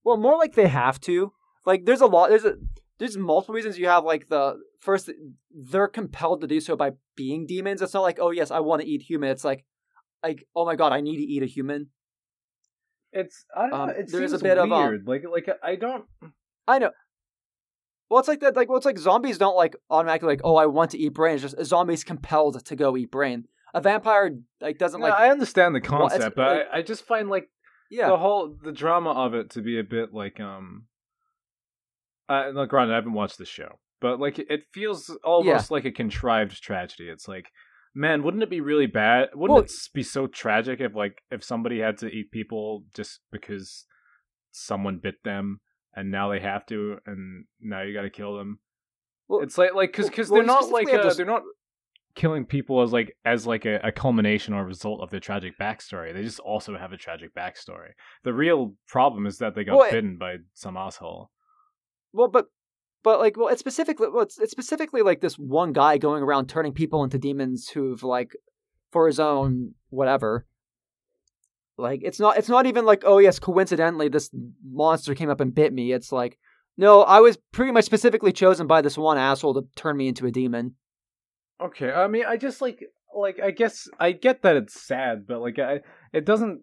well, 0.03 0.17
more 0.17 0.37
like 0.37 0.55
they 0.55 0.67
have 0.67 0.99
to. 1.01 1.33
Like, 1.67 1.85
there's 1.85 2.01
a 2.01 2.07
lot. 2.07 2.29
There's 2.29 2.45
a. 2.45 2.55
There's 2.97 3.17
multiple 3.17 3.53
reasons 3.55 3.77
you 3.77 3.87
have 3.87 4.03
like 4.05 4.29
the 4.29 4.55
first. 4.79 5.09
They're 5.51 5.87
compelled 5.87 6.41
to 6.41 6.47
do 6.47 6.59
so 6.61 6.75
by 6.75 6.91
being 7.15 7.45
demons. 7.45 7.81
It's 7.81 7.93
not 7.93 8.01
like, 8.03 8.19
oh 8.21 8.31
yes, 8.31 8.51
I 8.51 8.59
want 8.61 8.81
to 8.81 8.87
eat 8.87 9.01
human. 9.01 9.29
It's 9.29 9.43
like, 9.43 9.65
like, 10.23 10.47
oh 10.55 10.65
my 10.65 10.75
god, 10.75 10.93
I 10.93 11.01
need 11.01 11.17
to 11.17 11.23
eat 11.23 11.43
a 11.43 11.47
human. 11.47 11.89
It's 13.11 13.45
I 13.55 13.61
don't 13.69 13.73
Um, 13.73 13.87
know. 13.87 13.93
It 13.93 14.11
there 14.11 14.23
is 14.23 14.31
seems 14.31 14.41
a 14.41 14.43
bit 14.43 14.57
of, 14.57 14.71
um, 14.71 15.03
like 15.05 15.23
like 15.29 15.47
I 15.63 15.75
don't. 15.75 16.05
I 16.67 16.79
know. 16.79 16.91
Well, 18.09 18.19
it's 18.19 18.27
like 18.27 18.41
that. 18.41 18.55
Like, 18.55 18.69
well, 18.69 18.77
it's 18.77 18.85
like 18.85 18.97
zombies 18.99 19.37
don't 19.37 19.55
like 19.55 19.75
automatically 19.89 20.27
like, 20.29 20.41
oh, 20.43 20.55
I 20.55 20.65
want 20.67 20.91
to 20.91 20.97
eat 20.97 21.09
brain. 21.13 21.35
It's 21.35 21.41
just 21.43 21.57
a 21.57 21.65
zombie's 21.65 22.03
compelled 22.03 22.63
to 22.63 22.75
go 22.75 22.95
eat 22.95 23.11
brain. 23.11 23.45
A 23.73 23.81
vampire 23.81 24.31
like 24.61 24.77
doesn't 24.77 25.01
No, 25.01 25.07
like. 25.07 25.19
I 25.19 25.29
understand 25.31 25.75
the 25.75 25.81
Well, 25.89 26.07
concept, 26.09 26.35
but 26.35 26.57
like- 26.57 26.67
I, 26.71 26.77
I 26.77 26.81
just 26.81 27.03
find 27.05 27.29
like 27.29 27.49
yeah, 27.91 28.09
the 28.09 28.17
whole 28.17 28.55
the 28.63 28.71
drama 28.71 29.11
of 29.11 29.33
it 29.33 29.49
to 29.51 29.61
be 29.61 29.79
a 29.79 29.83
bit 29.83 30.13
like 30.13 30.39
um. 30.39 30.83
Uh, 32.27 32.51
no, 32.53 32.65
granted, 32.65 32.93
I 32.93 32.95
haven't 32.95 33.13
watched 33.13 33.37
the 33.37 33.45
show, 33.45 33.79
but 34.01 34.19
like 34.19 34.39
it 34.39 34.63
feels 34.73 35.15
almost 35.23 35.71
like 35.71 35.85
a 35.85 35.91
contrived 35.91 36.61
tragedy. 36.61 37.07
It's 37.09 37.27
like, 37.27 37.51
man, 37.93 38.23
wouldn't 38.23 38.43
it 38.43 38.49
be 38.49 38.61
really 38.61 38.87
bad? 38.87 39.29
Wouldn't 39.33 39.55
Well- 39.55 39.63
it 39.63 39.71
be 39.93 40.03
so 40.03 40.27
tragic 40.27 40.79
if 40.79 40.95
like 40.95 41.21
if 41.31 41.43
somebody 41.43 41.79
had 41.79 41.97
to 41.99 42.07
eat 42.07 42.31
people 42.31 42.83
just 42.93 43.19
because 43.31 43.85
someone 44.51 44.99
bit 44.99 45.15
them 45.23 45.59
and 45.95 46.11
now 46.11 46.29
they 46.29 46.39
have 46.39 46.65
to, 46.67 46.97
and 47.05 47.45
now 47.61 47.81
you 47.81 47.93
got 47.93 48.01
to 48.01 48.09
kill 48.09 48.37
them? 48.37 48.59
Well- 49.27 49.41
it's 49.41 49.57
like 49.57 49.75
like 49.75 49.91
because 49.91 50.09
because 50.09 50.29
well, 50.29 50.39
they're 50.39 50.47
not 50.47 50.69
like 50.69 50.91
uh, 50.91 51.13
they're 51.13 51.25
not 51.25 51.43
killing 52.15 52.45
people 52.45 52.81
as 52.81 52.93
like 52.93 53.15
as 53.25 53.45
like 53.45 53.65
a, 53.65 53.79
a 53.83 53.91
culmination 53.91 54.53
or 54.53 54.65
result 54.65 55.01
of 55.01 55.11
their 55.11 55.19
tragic 55.19 55.57
backstory. 55.59 56.13
They 56.13 56.23
just 56.23 56.39
also 56.39 56.77
have 56.77 56.91
a 56.93 56.97
tragic 56.97 57.35
backstory. 57.35 57.91
The 58.23 58.33
real 58.33 58.75
problem 58.87 59.27
is 59.27 59.37
that 59.39 59.53
they 59.53 59.63
got 59.63 59.77
Well, 59.77 59.91
bitten 59.91 60.17
by 60.17 60.37
some 60.53 60.77
asshole. 60.77 61.29
Well, 62.15 62.27
but 62.29 62.47
but 63.03 63.19
like, 63.19 63.37
well, 63.37 63.49
it's 63.49 63.59
specifically 63.59 64.07
well, 64.11 64.23
it's, 64.23 64.39
it's 64.39 64.51
specifically 64.51 65.01
like 65.01 65.21
this 65.21 65.35
one 65.37 65.73
guy 65.73 65.97
going 65.97 66.23
around 66.23 66.47
turning 66.47 66.73
people 66.73 67.03
into 67.03 67.19
demons 67.19 67.69
who've 67.69 68.01
like 68.03 68.31
for 68.91 69.07
his 69.07 69.19
own 69.19 69.73
whatever. 69.89 70.45
Like 71.77 72.01
it's 72.03 72.19
not 72.19 72.37
it's 72.37 72.49
not 72.49 72.65
even 72.65 72.85
like 72.85 73.03
oh 73.05 73.17
yes 73.17 73.37
coincidentally 73.37 74.07
this 74.07 74.29
monster 74.63 75.13
came 75.13 75.29
up 75.29 75.41
and 75.41 75.53
bit 75.53 75.73
me. 75.73 75.91
It's 75.91 76.11
like 76.11 76.37
no, 76.77 77.01
I 77.03 77.19
was 77.19 77.37
pretty 77.51 77.71
much 77.71 77.85
specifically 77.85 78.31
chosen 78.33 78.67
by 78.67 78.81
this 78.81 78.97
one 78.97 79.17
asshole 79.17 79.53
to 79.55 79.67
turn 79.75 79.95
me 79.97 80.07
into 80.09 80.25
a 80.25 80.31
demon. 80.31 80.75
Okay, 81.61 81.89
I 81.91 82.07
mean, 82.07 82.25
I 82.27 82.37
just 82.37 82.61
like 82.61 82.83
like 83.15 83.39
I 83.41 83.51
guess 83.51 83.87
I 83.99 84.13
get 84.13 84.41
that 84.43 84.55
it's 84.55 84.81
sad, 84.81 85.25
but 85.27 85.41
like 85.41 85.59
I 85.59 85.81
it 86.13 86.25
doesn't. 86.25 86.61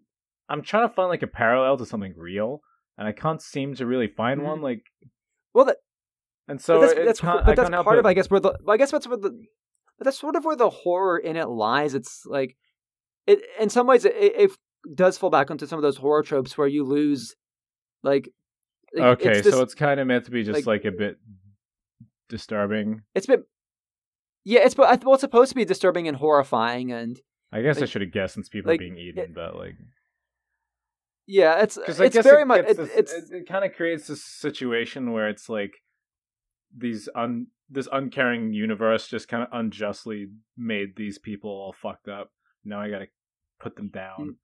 I'm 0.48 0.62
trying 0.62 0.88
to 0.88 0.94
find 0.94 1.08
like 1.08 1.22
a 1.22 1.26
parallel 1.26 1.76
to 1.78 1.86
something 1.86 2.14
real, 2.16 2.60
and 2.98 3.06
I 3.06 3.12
can't 3.12 3.40
seem 3.40 3.74
to 3.76 3.86
really 3.86 4.08
find 4.08 4.40
Mhm. 4.40 4.44
one. 4.44 4.60
Like, 4.60 4.82
Well, 5.54 5.64
that, 5.66 5.76
and 6.48 6.60
so 6.60 6.80
that's, 6.80 6.94
that's, 6.94 7.20
can't- 7.20 7.44
but 7.46 7.56
that's 7.56 7.70
part 7.70 7.98
of 7.98 8.06
I 8.06 8.14
guess 8.14 8.30
where 8.30 8.40
the 8.40 8.58
I 8.68 8.76
guess 8.76 8.90
that's 8.90 9.06
where 9.06 9.16
the 9.16 9.38
that's 9.98 10.18
sort 10.18 10.34
of 10.36 10.44
where 10.44 10.56
the 10.56 10.70
horror 10.70 11.18
in 11.18 11.36
it 11.36 11.48
lies. 11.48 11.94
It's 11.94 12.22
like 12.26 12.56
it 13.26 13.40
in 13.60 13.68
some 13.70 13.86
ways 13.86 14.04
it, 14.04 14.14
it 14.16 14.50
does 14.94 15.16
fall 15.18 15.30
back 15.30 15.50
onto 15.50 15.66
some 15.66 15.78
of 15.78 15.82
those 15.82 15.98
horror 15.98 16.22
tropes 16.22 16.58
where 16.58 16.66
you 16.66 16.84
lose 16.84 17.36
like, 18.02 18.28
like, 18.94 19.20
Okay, 19.20 19.30
it's 19.30 19.42
this, 19.42 19.54
so 19.54 19.62
it's 19.62 19.74
kind 19.74 20.00
of 20.00 20.06
meant 20.08 20.24
to 20.24 20.30
be 20.32 20.42
just 20.42 20.54
like- 20.56 20.66
like, 20.66 20.84
a 20.84 20.90
bit 20.96 21.18
disturbing. 22.28 23.02
it's 23.14 23.26
been 23.26 23.44
yeah 24.44 24.60
it's 24.60 24.74
but 24.74 25.04
well 25.04 25.14
it's 25.14 25.20
supposed 25.20 25.50
to 25.50 25.54
be 25.54 25.64
disturbing 25.64 26.08
and 26.08 26.16
horrifying 26.16 26.90
and 26.90 27.20
I 27.52 27.60
guess 27.60 27.80
I 27.82 27.84
should 27.84 28.00
have 28.00 28.10
guessed 28.12 28.34
since 28.34 28.48
people 28.48 28.70
like, 28.70 28.80
are 28.80 28.84
being 28.84 28.96
eaten, 28.96 29.32
but 29.34 29.54
like 29.56 29.74
yeah 31.26 31.62
it's 31.62 31.78
I 31.78 31.82
it's 32.04 32.14
guess 32.14 32.24
very 32.24 32.42
it, 32.42 32.46
much 32.46 32.64
it, 32.66 32.76
this- 32.76 32.90
it's 32.94 33.12
it, 33.12 33.24
it 33.32 33.48
kind 33.48 33.64
of 33.64 33.74
creates 33.74 34.06
this 34.08 34.24
situation 34.24 35.12
where 35.12 35.28
it's 35.28 35.48
like 35.48 35.72
these 36.76 37.08
un 37.14 37.46
this 37.70 37.88
uncaring 37.92 38.52
universe 38.52 39.06
just 39.08 39.28
kind 39.28 39.42
of 39.42 39.48
unjustly 39.52 40.26
made 40.56 40.96
these 40.96 41.18
people 41.18 41.50
all 41.50 41.72
fucked 41.80 42.08
up. 42.08 42.30
Now 42.64 42.80
I 42.80 42.90
gotta 42.90 43.06
put 43.60 43.76
them 43.76 43.88
down. 43.88 44.36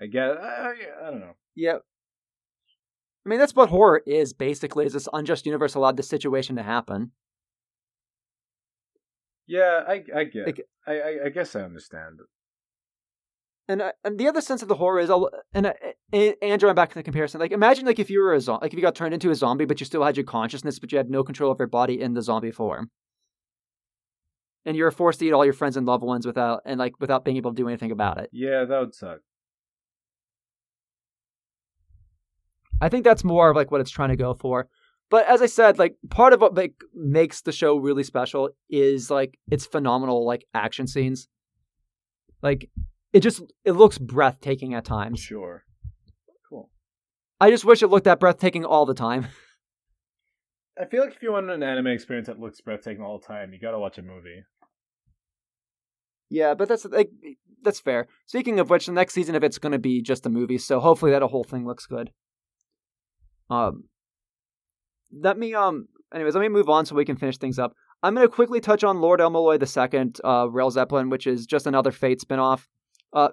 Mm. 0.00 0.02
I 0.02 0.06
guess 0.06 0.36
I, 0.40 0.46
I, 0.46 0.74
I 1.06 1.10
don't 1.10 1.20
know. 1.20 1.36
Yep. 1.56 1.82
I 3.24 3.28
mean, 3.28 3.38
that's 3.38 3.54
what 3.54 3.68
horror 3.68 4.02
is 4.06 4.32
basically. 4.32 4.86
Is 4.86 4.94
this 4.94 5.08
unjust 5.12 5.44
universe 5.46 5.74
allowed 5.74 5.96
this 5.98 6.08
situation 6.08 6.56
to 6.56 6.62
happen? 6.62 7.12
Yeah, 9.46 9.82
I 9.86 10.02
I 10.14 10.24
get. 10.24 10.46
Like- 10.46 10.66
I, 10.86 10.92
I 10.92 11.18
I 11.26 11.28
guess 11.28 11.54
I 11.54 11.60
understand. 11.62 12.20
And 13.68 13.82
uh, 13.82 13.92
and 14.04 14.18
the 14.18 14.26
other 14.26 14.40
sense 14.40 14.62
of 14.62 14.68
the 14.68 14.74
horror 14.74 14.98
is, 15.00 15.10
I'll- 15.10 15.30
and 15.54 15.66
uh, 15.66 15.72
and 16.12 16.34
Andrew, 16.42 16.68
I'm 16.68 16.74
back 16.74 16.88
to 16.88 16.94
the 16.96 17.02
comparison. 17.02 17.40
Like, 17.40 17.52
imagine 17.52 17.86
like 17.86 17.98
if 18.00 18.10
you 18.10 18.20
were 18.20 18.34
a 18.34 18.40
zombie, 18.40 18.64
like 18.64 18.72
if 18.72 18.76
you 18.76 18.82
got 18.82 18.96
turned 18.96 19.14
into 19.14 19.30
a 19.30 19.34
zombie, 19.34 19.64
but 19.64 19.78
you 19.78 19.86
still 19.86 20.02
had 20.04 20.16
your 20.16 20.24
consciousness, 20.24 20.78
but 20.78 20.90
you 20.90 20.98
had 20.98 21.08
no 21.08 21.22
control 21.22 21.52
of 21.52 21.58
your 21.58 21.68
body 21.68 22.00
in 22.00 22.14
the 22.14 22.22
zombie 22.22 22.50
form, 22.50 22.90
and 24.66 24.76
you 24.76 24.82
were 24.82 24.90
forced 24.90 25.20
to 25.20 25.26
eat 25.26 25.32
all 25.32 25.44
your 25.44 25.54
friends 25.54 25.76
and 25.76 25.86
loved 25.86 26.02
ones 26.02 26.26
without 26.26 26.62
and 26.64 26.78
like 26.80 26.94
without 27.00 27.24
being 27.24 27.36
able 27.36 27.52
to 27.52 27.56
do 27.56 27.68
anything 27.68 27.92
about 27.92 28.18
it. 28.18 28.28
Yeah, 28.32 28.64
that 28.64 28.80
would 28.80 28.94
suck. 28.94 29.20
I 32.80 32.88
think 32.88 33.04
that's 33.04 33.24
more 33.24 33.50
of 33.50 33.56
like 33.56 33.70
what 33.70 33.80
it's 33.80 33.90
trying 33.90 34.08
to 34.08 34.16
go 34.16 34.34
for. 34.34 34.68
But 35.10 35.26
as 35.26 35.42
I 35.42 35.46
said, 35.46 35.78
like 35.78 35.96
part 36.08 36.32
of 36.32 36.40
what 36.40 36.54
like 36.54 36.74
makes 36.94 37.42
the 37.42 37.52
show 37.52 37.76
really 37.76 38.04
special 38.04 38.50
is 38.68 39.10
like 39.10 39.38
its 39.50 39.66
phenomenal 39.66 40.24
like 40.24 40.44
action 40.54 40.86
scenes. 40.86 41.28
Like 42.42 42.70
it 43.12 43.20
just 43.20 43.42
it 43.64 43.72
looks 43.72 43.98
breathtaking 43.98 44.74
at 44.74 44.84
times. 44.84 45.20
Sure. 45.20 45.64
Cool. 46.48 46.70
I 47.40 47.50
just 47.50 47.64
wish 47.64 47.82
it 47.82 47.88
looked 47.88 48.04
that 48.04 48.20
breathtaking 48.20 48.64
all 48.64 48.86
the 48.86 48.94
time. 48.94 49.28
I 50.80 50.86
feel 50.86 51.02
like 51.02 51.14
if 51.14 51.22
you 51.22 51.32
want 51.32 51.50
an 51.50 51.62
anime 51.62 51.88
experience 51.88 52.28
that 52.28 52.40
looks 52.40 52.60
breathtaking 52.60 53.02
all 53.02 53.18
the 53.18 53.26
time, 53.26 53.52
you 53.52 53.58
gotta 53.60 53.78
watch 53.78 53.98
a 53.98 54.02
movie. 54.02 54.44
Yeah, 56.30 56.54
but 56.54 56.68
that's 56.68 56.84
like 56.84 57.10
that's 57.62 57.80
fair. 57.80 58.06
Speaking 58.26 58.60
of 58.60 58.70
which, 58.70 58.86
the 58.86 58.92
next 58.92 59.14
season 59.14 59.34
of 59.34 59.44
it's 59.44 59.58
going 59.58 59.72
to 59.72 59.78
be 59.78 60.00
just 60.00 60.24
a 60.24 60.30
movie, 60.30 60.58
so 60.58 60.80
hopefully 60.80 61.10
that 61.10 61.22
whole 61.22 61.44
thing 61.44 61.66
looks 61.66 61.86
good. 61.86 62.10
Um, 63.50 63.84
let 65.12 65.36
me 65.36 65.54
um. 65.54 65.88
Anyways, 66.14 66.34
let 66.34 66.40
me 66.40 66.48
move 66.48 66.68
on 66.68 66.86
so 66.86 66.94
we 66.94 67.04
can 67.04 67.16
finish 67.16 67.38
things 67.38 67.58
up. 67.58 67.74
I'm 68.02 68.14
going 68.14 68.26
to 68.26 68.32
quickly 68.32 68.60
touch 68.60 68.82
on 68.82 69.00
Lord 69.00 69.20
El-Melloi 69.20 69.60
II, 69.60 70.12
uh, 70.24 70.48
Rail 70.50 70.70
Zeppelin, 70.70 71.08
which 71.08 71.26
is 71.26 71.46
just 71.46 71.66
another 71.66 71.92
Fate 71.92 72.20
spinoff. 72.20 72.66
Uh, 73.12 73.28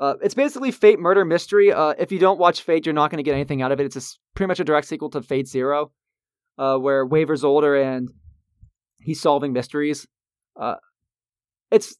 uh, 0.00 0.14
it's 0.22 0.34
basically 0.34 0.70
Fate 0.70 0.98
Murder 0.98 1.24
Mystery. 1.24 1.72
Uh, 1.72 1.94
if 1.98 2.12
you 2.12 2.18
don't 2.18 2.38
watch 2.38 2.62
Fate, 2.62 2.86
you're 2.86 2.92
not 2.92 3.10
going 3.10 3.18
to 3.18 3.22
get 3.22 3.34
anything 3.34 3.62
out 3.62 3.72
of 3.72 3.80
it. 3.80 3.86
It's 3.86 3.96
a 3.96 4.02
pretty 4.34 4.48
much 4.48 4.60
a 4.60 4.64
direct 4.64 4.86
sequel 4.86 5.10
to 5.10 5.22
Fate 5.22 5.48
Zero, 5.48 5.92
uh, 6.56 6.76
where 6.76 7.04
Waver's 7.04 7.44
older 7.44 7.80
and 7.80 8.08
he's 9.00 9.20
solving 9.20 9.52
mysteries. 9.52 10.06
Uh, 10.56 10.76
it's 11.70 11.96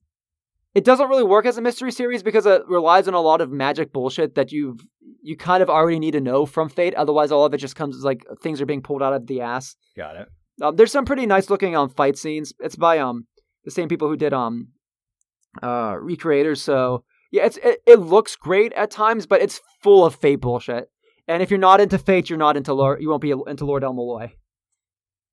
it 0.75 0.85
doesn't 0.85 1.09
really 1.09 1.25
work 1.25 1.47
as 1.47 1.59
a 1.59 1.63
mystery 1.63 1.91
series 1.91 2.23
because 2.23 2.47
it 2.47 2.63
relies 2.69 3.09
on 3.09 3.15
a 3.15 3.21
lot 3.21 3.41
of 3.41 3.51
magic 3.51 3.93
bullshit 3.93 4.37
that 4.37 4.53
you've 4.53 4.81
you 5.23 5.37
kind 5.37 5.63
of 5.63 5.69
already 5.69 5.99
need 5.99 6.13
to 6.13 6.21
know 6.21 6.47
from 6.47 6.69
Fate. 6.69 6.95
Otherwise, 6.95 7.33
all 7.33 7.45
of 7.45 7.55
it 7.55 7.59
just 7.59 7.75
comes 7.75 8.05
like 8.05 8.25
things 8.43 8.61
are 8.61 8.67
being 8.67 8.83
pulled 8.83 9.03
out 9.03 9.13
of 9.13 9.27
the 9.27 9.41
ass. 9.41 9.75
Got 9.97 10.17
it. 10.17 10.29
Um, 10.63 10.77
there's 10.77 10.93
some 10.93 11.05
pretty 11.05 11.27
nice 11.27 11.51
looking 11.51 11.75
um 11.75 11.89
fight 11.89 12.17
scenes. 12.17 12.53
It's 12.61 12.77
by 12.77 12.99
um 12.99 13.27
the 13.65 13.71
same 13.71 13.89
people 13.89 14.09
who 14.09 14.17
did 14.17 14.33
um 14.33 14.69
uh 15.63 15.97
Re:Creators. 16.01 16.59
So 16.59 17.05
yeah, 17.31 17.47
it's 17.47 17.59
it, 17.59 17.83
it 17.87 17.99
looks 17.99 18.37
great 18.37 18.73
at 18.73 18.91
times, 18.91 19.27
but 19.27 19.43
it's 19.43 19.61
full 19.83 20.05
of 20.05 20.15
Fate 20.15 20.41
bullshit. 20.41 20.91
And 21.27 21.43
if 21.43 21.51
you're 21.51 21.59
not 21.59 21.81
into 21.81 21.99
Fate, 21.99 22.31
you're 22.31 22.39
not 22.39 22.57
into 22.57 22.73
Lord. 22.73 23.03
You 23.03 23.11
won't 23.11 23.21
be 23.21 23.35
into 23.47 23.67
Lord 23.67 23.85
El-Melloi. 23.85 24.33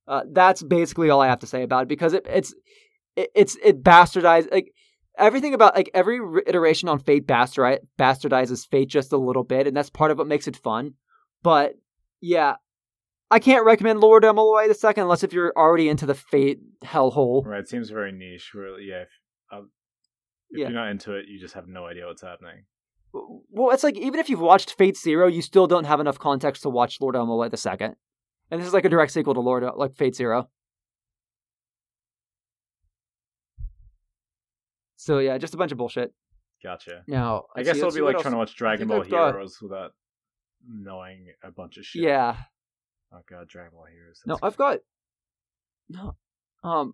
Uh, 0.07 0.21
that's 0.31 0.61
basically 0.61 1.09
all 1.09 1.21
I 1.21 1.27
have 1.27 1.39
to 1.39 1.47
say 1.47 1.63
about 1.63 1.83
it 1.83 1.87
because 1.87 2.13
it, 2.13 2.27
it's 2.29 2.53
it, 3.15 3.29
it's 3.33 3.57
it 3.63 3.81
bastardized 3.81 4.51
like 4.51 4.71
everything 5.17 5.53
about 5.53 5.75
like 5.75 5.89
every 5.93 6.19
iteration 6.45 6.89
on 6.89 6.99
Fate 6.99 7.25
bastardi- 7.25 7.79
bastardizes 7.97 8.67
Fate 8.67 8.89
just 8.89 9.13
a 9.13 9.17
little 9.17 9.43
bit, 9.43 9.67
and 9.67 9.75
that's 9.75 9.89
part 9.89 10.11
of 10.11 10.17
what 10.17 10.27
makes 10.27 10.47
it 10.47 10.57
fun. 10.57 10.93
But 11.41 11.75
yeah, 12.21 12.55
I 13.31 13.39
can't 13.39 13.65
recommend 13.65 14.01
Lord 14.01 14.25
El-Melloi 14.25 14.67
the 14.67 14.73
second 14.75 15.03
unless 15.03 15.23
if 15.23 15.33
you're 15.33 15.53
already 15.55 15.89
into 15.89 16.05
the 16.05 16.13
Fate 16.13 16.59
hellhole. 16.83 17.45
Right. 17.45 17.61
It 17.61 17.69
seems 17.69 17.89
very 17.89 18.11
niche. 18.11 18.51
Really, 18.53 18.87
yeah, 18.89 19.05
um, 19.51 19.71
if 20.55 20.59
Yeah. 20.61 20.69
you're 20.69 20.79
not 20.79 20.89
into 20.89 21.13
it, 21.13 21.27
you 21.27 21.39
just 21.39 21.53
have 21.53 21.67
no 21.67 21.85
idea 21.85 22.05
what's 22.07 22.21
happening. 22.21 22.65
Well, 23.13 23.71
it's 23.71 23.83
like 23.83 23.97
even 23.97 24.19
if 24.19 24.29
you've 24.29 24.41
watched 24.41 24.73
Fate 24.77 24.97
Zero, 24.97 25.27
you 25.27 25.41
still 25.41 25.67
don't 25.67 25.85
have 25.85 25.99
enough 26.01 26.19
context 26.19 26.63
to 26.63 26.69
watch 26.69 26.99
Lord 26.99 27.15
El-Melloi 27.15 27.49
the 27.49 27.57
second. 27.57 27.95
And 28.51 28.59
this 28.59 28.67
is 28.67 28.73
like 28.73 28.83
a 28.85 28.89
direct 28.89 29.11
sequel 29.13 29.33
to 29.35 29.39
Lord 29.39 29.63
like 29.77 29.93
Fate 29.93 30.15
Zero. 30.15 30.49
So 34.95 35.19
yeah, 35.19 35.37
just 35.37 35.53
a 35.53 35.57
bunch 35.57 35.71
of 35.71 35.77
bullshit. 35.77 36.13
Gotcha. 36.63 37.03
Now 37.07 37.45
I 37.55 37.63
guess 37.63 37.77
it'll 37.77 37.91
be 37.91 38.01
like 38.01 38.19
trying 38.19 38.33
to 38.33 38.37
watch 38.37 38.55
Dragon 38.55 38.87
Ball 38.87 39.01
I've 39.01 39.09
got- 39.09 39.33
Heroes 39.33 39.59
without 39.61 39.91
knowing 40.67 41.27
a 41.43 41.51
bunch 41.51 41.77
of 41.77 41.85
shit. 41.85 42.03
Yeah. 42.03 42.37
Oh 43.13 43.19
god, 43.29 43.47
Dragon 43.47 43.71
Ball 43.73 43.85
Heroes. 43.85 44.21
No, 44.25 44.37
I've 44.41 44.57
got 44.57 44.79
no. 45.89 46.15
Um, 46.63 46.93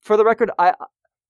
for 0.00 0.16
the 0.16 0.24
record, 0.24 0.50
I 0.58 0.74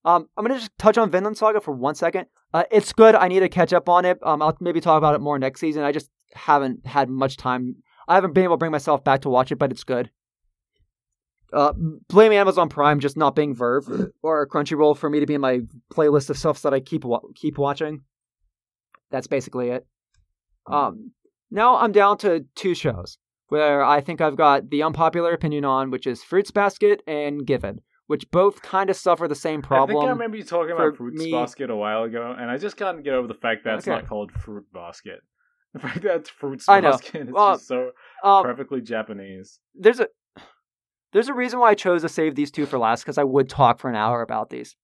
um 0.05 0.27
I'm 0.37 0.45
gonna 0.45 0.59
just 0.59 0.77
touch 0.77 0.97
on 0.97 1.09
Vinland 1.09 1.37
Saga 1.37 1.61
for 1.61 1.73
one 1.73 1.95
second. 1.95 2.27
Uh, 2.53 2.63
it's 2.71 2.91
good. 2.91 3.15
I 3.15 3.27
need 3.27 3.39
to 3.39 3.49
catch 3.49 3.71
up 3.71 3.87
on 3.87 4.03
it. 4.05 4.17
Um, 4.23 4.41
I'll 4.41 4.57
maybe 4.59 4.81
talk 4.81 4.97
about 4.97 5.15
it 5.15 5.21
more 5.21 5.39
next 5.39 5.61
season. 5.61 5.83
I 5.83 5.91
just 5.91 6.09
haven't 6.33 6.85
had 6.85 7.09
much 7.09 7.37
time. 7.37 7.75
I 8.07 8.15
haven't 8.15 8.33
been 8.33 8.43
able 8.43 8.55
to 8.55 8.59
bring 8.59 8.71
myself 8.71 9.03
back 9.03 9.21
to 9.21 9.29
watch 9.29 9.51
it, 9.51 9.55
but 9.57 9.71
it's 9.71 9.83
good. 9.85 10.11
Uh, 11.53 11.73
blame 12.07 12.31
Amazon 12.31 12.69
Prime 12.69 12.99
just 12.99 13.17
not 13.17 13.35
being 13.35 13.55
VRV 13.55 14.11
or 14.21 14.47
Crunchyroll 14.47 14.97
for 14.97 15.09
me 15.09 15.19
to 15.19 15.25
be 15.25 15.33
in 15.33 15.41
my 15.41 15.61
playlist 15.93 16.29
of 16.29 16.37
stuff 16.37 16.61
that 16.61 16.73
I 16.73 16.79
keep 16.79 17.03
wa- 17.03 17.21
keep 17.35 17.57
watching. 17.57 18.01
That's 19.11 19.27
basically 19.27 19.69
it. 19.69 19.85
Um, 20.67 21.11
now 21.49 21.77
I'm 21.77 21.91
down 21.91 22.17
to 22.19 22.45
two 22.55 22.73
shows 22.73 23.17
where 23.49 23.83
I 23.83 23.99
think 23.99 24.21
I've 24.21 24.37
got 24.37 24.69
the 24.69 24.83
unpopular 24.83 25.33
opinion 25.33 25.65
on, 25.65 25.91
which 25.91 26.07
is 26.07 26.23
Fruits 26.23 26.51
Basket 26.51 27.01
and 27.05 27.45
Given, 27.45 27.81
which 28.11 28.29
both 28.29 28.61
kind 28.61 28.89
of 28.89 28.97
suffer 28.97 29.25
the 29.25 29.35
same 29.35 29.61
problem. 29.61 29.95
I 29.97 30.01
think 30.01 30.07
I 30.07 30.11
remember 30.11 30.35
you 30.35 30.43
talking 30.43 30.73
about 30.75 30.97
Fruits 30.97 31.17
me- 31.17 31.31
Basket 31.31 31.69
a 31.69 31.75
while 31.75 32.03
ago, 32.03 32.35
and 32.37 32.51
I 32.51 32.57
just 32.57 32.75
can't 32.75 33.03
get 33.05 33.13
over 33.13 33.25
the 33.27 33.33
fact 33.33 33.63
that 33.63 33.77
it's 33.77 33.87
not 33.87 34.05
called 34.05 34.31
Fruit 34.33 34.65
Basket. 34.73 35.21
The 35.73 35.79
fact 35.79 36.01
that 36.01 36.15
it's 36.17 36.29
Fruits 36.29 36.67
I. 36.67 36.81
Basket 36.81 37.21
is 37.29 37.31
Well, 37.31 37.53
just 37.55 37.67
so 37.67 37.91
Um, 38.21 38.43
perfectly 38.43 38.81
Japanese. 38.81 39.59
there's 39.73 40.01
a 40.01 40.07
there's 41.13 41.29
a 41.29 41.33
reason 41.33 41.59
why 41.59 41.69
I 41.69 41.75
chose 41.75 42.01
to 42.01 42.09
save 42.09 42.35
these 42.35 42.51
two 42.51 42.65
for 42.65 42.77
last 42.77 43.03
because 43.03 43.17
I 43.17 43.23
would 43.23 43.47
talk 43.47 43.79
for 43.79 43.89
an 43.89 43.95
hour 43.95 44.21
about 44.21 44.49
these. 44.49 44.75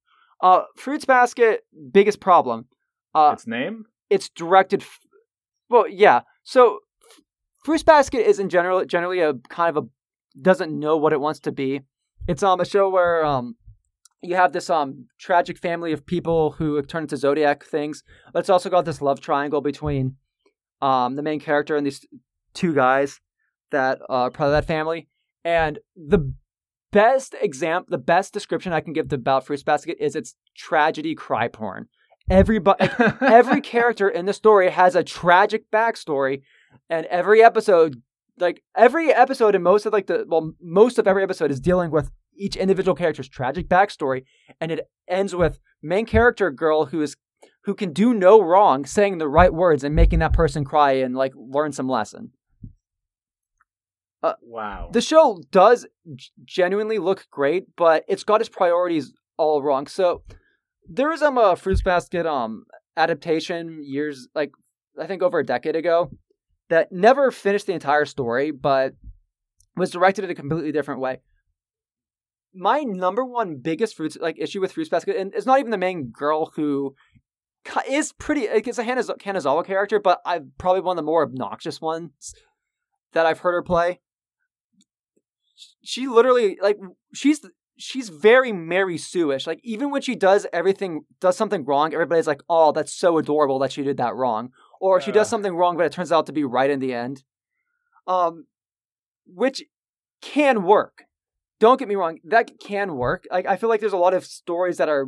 Uh, 0.42 0.62
Fruits 0.78 1.04
Basket 1.04 1.66
biggest 1.92 2.22
problem. 2.22 2.68
Uh, 3.14 3.32
its 3.34 3.46
name? 3.46 3.86
it's 4.10 4.30
directed. 4.30 4.82
F- 4.82 5.00
well, 5.70 5.88
yeah. 5.90 6.22
So, 6.44 6.80
Fruits 7.66 7.84
Basket 7.84 8.26
is 8.26 8.40
in 8.40 8.48
general 8.48 8.86
generally 8.86 9.20
a 9.20 9.34
kind 9.50 9.76
of 9.76 9.84
a 9.84 9.88
doesn't 10.42 10.72
know 10.72 10.96
what 10.96 11.12
it 11.12 11.20
wants 11.20 11.42
to 11.42 11.52
be. 11.52 11.82
It's 12.28 12.44
um 12.44 12.60
a 12.60 12.66
show 12.66 12.90
where 12.90 13.26
um 13.26 13.56
you 14.22 14.36
have 14.36 14.52
this 14.54 14.70
um 14.70 15.08
tragic 15.20 15.58
family 15.58 15.94
of 15.94 16.06
people 16.06 16.52
who 16.52 16.82
turn 16.84 17.04
into 17.04 17.18
zodiac 17.18 17.64
things. 17.64 18.04
But 18.34 18.40
it's 18.40 18.50
also 18.50 18.70
got 18.70 18.86
this 18.86 19.02
love 19.02 19.20
triangle 19.22 19.62
between 19.62 20.16
um 20.82 21.16
the 21.16 21.24
main 21.24 21.40
character 21.40 21.76
and 21.76 21.86
these 21.86 22.06
two 22.54 22.74
guys 22.74 23.20
that 23.72 24.00
are 24.10 24.30
part 24.30 24.48
of 24.48 24.54
that 24.54 24.66
family. 24.66 25.08
And 25.44 25.80
the 25.96 26.34
best 26.92 27.36
example, 27.42 27.92
the 27.92 27.98
best 27.98 28.34
description 28.34 28.74
I 28.74 28.82
can 28.82 28.94
give 28.94 29.10
to 29.10 29.16
about 29.16 29.46
Fruits 29.46 29.64
Basket 29.64 29.98
is 30.00 30.16
it's 30.16 30.36
tragedy 30.56 31.16
cry 31.16 31.48
porn. 31.48 31.88
Everybody, 32.30 32.90
every 33.22 33.62
character 33.76 34.10
in 34.10 34.26
the 34.26 34.34
story 34.34 34.70
has 34.70 34.96
a 34.96 35.04
tragic 35.04 35.72
backstory, 35.72 36.42
and 36.90 37.06
every 37.06 37.42
episode, 37.42 38.02
like 38.40 38.64
every 38.76 39.12
episode, 39.12 39.56
and 39.56 39.64
most 39.64 39.86
of 39.86 39.94
like 39.94 40.08
the 40.08 40.26
well, 40.28 40.54
most 40.62 41.00
of 41.00 41.08
every 41.08 41.24
episode 41.24 41.52
is 41.52 41.60
dealing 41.60 41.92
with 41.92 42.12
each 42.36 42.56
individual 42.56 42.96
character's 42.96 43.28
tragic 43.28 43.68
backstory, 43.68 44.24
and 44.62 44.72
it 44.72 44.90
ends 45.08 45.36
with 45.36 45.60
main 45.82 46.06
character 46.06 46.52
girl 46.52 46.86
who 46.86 47.02
is 47.02 47.16
who 47.64 47.74
can 47.74 47.94
do 47.94 48.14
no 48.14 48.42
wrong, 48.42 48.86
saying 48.86 49.18
the 49.18 49.28
right 49.28 49.54
words 49.54 49.84
and 49.84 49.96
making 49.96 50.20
that 50.20 50.34
person 50.34 50.64
cry 50.64 50.94
and 50.94 51.16
like 51.16 51.34
learn 51.36 51.72
some 51.72 51.90
lesson. 51.90 52.32
wow. 54.42 54.90
The 54.92 55.02
show 55.02 55.42
does 55.52 55.86
g- 56.16 56.30
genuinely 56.46 56.98
look 56.98 57.28
great, 57.30 57.76
but 57.76 58.04
it's 58.08 58.24
got 58.24 58.42
its 58.42 58.50
priorities 58.50 59.14
all 59.38 59.62
wrong. 59.62 59.88
So 59.88 60.24
there 60.90 61.12
is 61.12 61.22
um, 61.22 61.38
a 61.38 61.56
Fruits 61.56 61.82
Basket 61.82 62.26
um 62.26 62.66
adaptation 62.96 63.84
years 63.84 64.28
like 64.34 64.52
I 65.00 65.06
think 65.06 65.22
over 65.22 65.40
a 65.40 65.46
decade 65.46 65.76
ago 65.76 66.10
that 66.70 66.92
never 66.92 67.32
finished 67.32 67.68
the 67.68 67.74
entire 67.74 68.06
story, 68.06 68.52
but 68.52 68.94
was 69.76 69.92
directed 69.92 70.24
in 70.26 70.32
a 70.32 70.36
completely 70.36 70.72
different 70.72 71.02
way. 71.02 71.22
My 72.54 72.82
number 72.82 73.24
one 73.24 73.58
biggest 73.58 73.96
fruits 73.96 74.18
like 74.20 74.40
issue 74.40 74.62
with 74.62 74.72
Fruits 74.72 74.90
Basket, 74.90 75.18
and 75.18 75.34
it's 75.34 75.46
not 75.46 75.60
even 75.60 75.72
the 75.72 75.78
main 75.78 76.10
girl 76.10 76.52
who 76.56 76.96
is 77.90 78.14
pretty. 78.14 78.42
It's 78.42 78.80
a 78.80 78.84
Hanaz- 78.84 79.18
Kanazawa 79.20 79.66
character, 79.66 80.00
but 80.00 80.22
I'm 80.26 80.54
probably 80.58 80.82
one 80.82 80.94
of 80.94 80.98
the 80.98 81.06
more 81.06 81.24
obnoxious 81.24 81.80
ones 81.80 82.34
that 83.14 83.26
I've 83.26 83.40
heard 83.40 83.54
her 83.54 83.64
play 83.64 84.00
she 85.84 86.08
literally 86.08 86.58
like 86.62 86.78
she's 87.14 87.42
she's 87.78 88.10
very 88.10 88.52
Mary 88.52 88.98
Sue-ish. 88.98 89.48
Like 89.48 89.60
even 89.64 89.92
when 89.92 90.02
she 90.02 90.16
does 90.16 90.46
everything 90.54 91.02
does 91.20 91.38
something 91.38 91.66
wrong, 91.66 91.94
everybody's 91.94 92.28
like, 92.28 92.42
"Oh, 92.50 92.72
that's 92.72 92.94
so 92.94 93.18
adorable 93.18 93.60
that 93.60 93.72
she 93.72 93.84
did 93.84 93.98
that 93.98 94.16
wrong." 94.16 94.52
Or 94.80 95.02
she 95.02 95.12
does 95.12 95.30
something 95.30 95.56
wrong, 95.56 95.78
but 95.78 95.86
it 95.86 95.92
turns 95.92 96.12
out 96.12 96.26
to 96.28 96.34
be 96.34 96.44
right 96.44 96.70
in 96.70 96.80
the 96.80 96.94
end. 96.94 97.24
Um, 98.06 98.46
which 99.26 99.64
can 100.22 100.64
work. 100.64 101.04
Don't 101.60 101.80
get 101.80 101.88
me 101.88 101.96
wrong, 101.96 102.20
that 102.24 102.60
can 102.60 102.96
work. 102.96 103.26
Like 103.32 103.48
I 103.48 103.56
feel 103.56 103.70
like 103.70 103.80
there's 103.80 103.94
a 103.94 103.98
lot 103.98 104.14
of 104.14 104.26
stories 104.26 104.78
that 104.78 104.90
are 104.90 105.08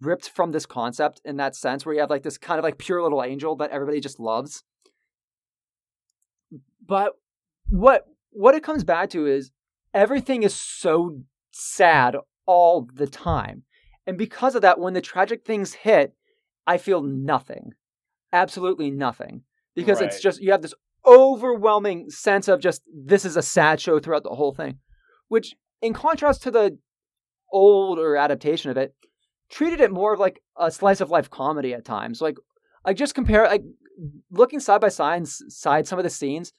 ripped 0.00 0.28
from 0.28 0.52
this 0.52 0.66
concept 0.66 1.20
in 1.24 1.36
that 1.38 1.56
sense, 1.56 1.84
where 1.84 1.94
you 1.94 2.00
have 2.00 2.10
like 2.10 2.22
this 2.22 2.38
kind 2.38 2.58
of 2.58 2.64
like 2.64 2.78
pure 2.78 3.02
little 3.02 3.22
angel 3.22 3.56
that 3.56 3.70
everybody 3.70 4.00
just 4.00 4.20
loves. 4.20 4.62
But 6.86 7.12
what 7.68 8.06
what 8.30 8.54
it 8.54 8.62
comes 8.62 8.84
back 8.84 9.10
to 9.10 9.26
is 9.26 9.50
everything 9.92 10.42
is 10.42 10.54
so 10.54 11.20
sad 11.50 12.16
all 12.46 12.88
the 12.92 13.06
time. 13.06 13.62
And 14.06 14.18
because 14.18 14.54
of 14.54 14.62
that, 14.62 14.78
when 14.78 14.92
the 14.92 15.00
tragic 15.00 15.44
things 15.44 15.72
hit, 15.72 16.14
I 16.66 16.78
feel 16.78 17.02
nothing. 17.02 17.72
Absolutely 18.34 18.90
nothing. 18.90 19.42
Because 19.74 20.00
it's 20.00 20.20
just, 20.20 20.40
you 20.40 20.50
have 20.52 20.62
this 20.62 20.74
overwhelming 21.06 22.10
sense 22.10 22.48
of 22.48 22.60
just, 22.60 22.82
this 22.92 23.24
is 23.24 23.36
a 23.36 23.42
sad 23.42 23.80
show 23.80 23.98
throughout 23.98 24.22
the 24.22 24.30
whole 24.30 24.52
thing. 24.52 24.78
Which, 25.28 25.54
in 25.80 25.92
contrast 25.92 26.42
to 26.42 26.50
the 26.50 26.78
older 27.52 28.16
adaptation 28.16 28.70
of 28.70 28.76
it, 28.76 28.94
treated 29.50 29.80
it 29.80 29.92
more 29.92 30.14
of 30.14 30.20
like 30.20 30.40
a 30.56 30.70
slice 30.70 31.00
of 31.00 31.10
life 31.10 31.30
comedy 31.30 31.74
at 31.74 31.84
times. 31.84 32.20
Like, 32.20 32.36
I 32.84 32.92
just 32.92 33.14
compare, 33.14 33.44
like, 33.44 33.62
looking 34.30 34.60
side 34.60 34.80
by 34.80 34.88
side, 34.88 35.26
side 35.26 35.86
some 35.86 35.98
of 35.98 36.04
the 36.04 36.10
scenes, 36.10 36.52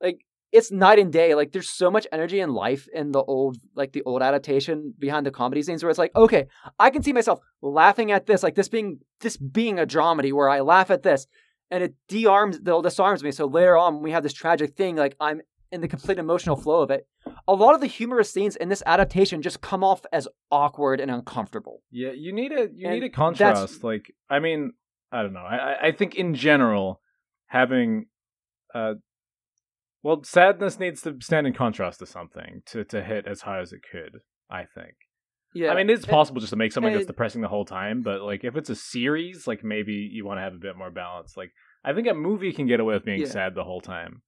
like, 0.00 0.25
it's 0.56 0.70
night 0.84 0.98
and 1.04 1.12
day. 1.12 1.34
Like 1.40 1.50
there's 1.52 1.68
so 1.82 1.88
much 1.90 2.06
energy 2.16 2.38
and 2.44 2.52
life 2.66 2.84
in 3.00 3.06
the 3.16 3.22
old, 3.34 3.56
like 3.80 3.92
the 3.92 4.02
old 4.08 4.22
adaptation 4.22 4.76
behind 5.06 5.24
the 5.26 5.30
comedy 5.40 5.62
scenes, 5.62 5.82
where 5.82 5.90
it's 5.90 5.98
like, 6.04 6.14
okay, 6.24 6.42
I 6.78 6.88
can 6.90 7.02
see 7.02 7.12
myself 7.12 7.38
laughing 7.80 8.08
at 8.16 8.26
this, 8.26 8.42
like 8.42 8.54
this 8.54 8.68
being 8.76 9.00
this 9.20 9.36
being 9.36 9.78
a 9.78 9.86
dramedy 9.94 10.32
where 10.32 10.48
I 10.56 10.60
laugh 10.60 10.90
at 10.90 11.02
this, 11.02 11.26
and 11.70 11.82
it 11.84 11.94
de-arms, 12.08 12.60
they'll 12.60 12.82
disarms 12.82 13.22
me. 13.22 13.30
So 13.32 13.44
later 13.46 13.76
on, 13.76 13.94
when 13.94 14.02
we 14.02 14.12
have 14.12 14.22
this 14.22 14.32
tragic 14.42 14.70
thing, 14.76 14.96
like 14.96 15.16
I'm 15.20 15.40
in 15.72 15.80
the 15.80 15.88
complete 15.88 16.18
emotional 16.18 16.56
flow 16.56 16.80
of 16.82 16.90
it. 16.90 17.02
A 17.48 17.54
lot 17.54 17.74
of 17.74 17.80
the 17.80 17.88
humorous 17.98 18.30
scenes 18.32 18.54
in 18.62 18.68
this 18.68 18.82
adaptation 18.86 19.42
just 19.42 19.60
come 19.60 19.82
off 19.82 20.02
as 20.12 20.28
awkward 20.50 21.00
and 21.00 21.10
uncomfortable. 21.10 21.82
Yeah, 21.90 22.12
you 22.24 22.32
need 22.32 22.52
a 22.52 22.68
you 22.72 22.86
And 22.88 22.94
need 22.94 23.04
a 23.04 23.10
contrast. 23.10 23.82
Like, 23.82 24.14
I 24.30 24.38
mean, 24.38 24.60
I 25.10 25.22
don't 25.22 25.32
know. 25.32 25.40
I 25.54 25.56
I- 25.70 25.80
I 25.88 25.92
think 25.98 26.14
in 26.14 26.34
general, 26.34 27.00
having, 27.46 28.06
uh, 28.74 28.94
well, 30.06 30.22
sadness 30.22 30.78
needs 30.78 31.02
to 31.02 31.16
stand 31.20 31.48
in 31.48 31.52
contrast 31.52 31.98
to 31.98 32.06
something 32.06 32.62
to 32.66 32.84
to 32.84 33.02
hit 33.02 33.26
as 33.26 33.40
high 33.40 33.60
as 33.60 33.72
it 33.72 33.80
could. 33.90 34.20
I 34.48 34.64
think. 34.64 34.94
Yeah, 35.52 35.72
I 35.72 35.74
mean, 35.74 35.90
it's 35.90 36.04
possible 36.04 36.40
just 36.40 36.50
to 36.50 36.56
make 36.56 36.70
something 36.70 36.92
that's 36.92 37.06
depressing 37.06 37.40
the 37.40 37.48
whole 37.48 37.64
time, 37.64 38.02
but 38.02 38.20
like 38.22 38.44
if 38.44 38.56
it's 38.56 38.70
a 38.70 38.76
series, 38.76 39.46
like 39.48 39.64
maybe 39.64 39.94
you 40.12 40.24
want 40.24 40.38
to 40.38 40.42
have 40.42 40.54
a 40.54 40.58
bit 40.58 40.76
more 40.76 40.90
balance. 40.92 41.36
Like, 41.36 41.50
I 41.84 41.92
think 41.92 42.06
a 42.06 42.14
movie 42.14 42.52
can 42.52 42.66
get 42.68 42.78
away 42.78 42.94
with 42.94 43.04
being 43.04 43.20
Yeah. 43.20 43.26
sad 43.26 43.54
the 43.56 43.64
whole 43.64 43.80
time. 43.80 44.22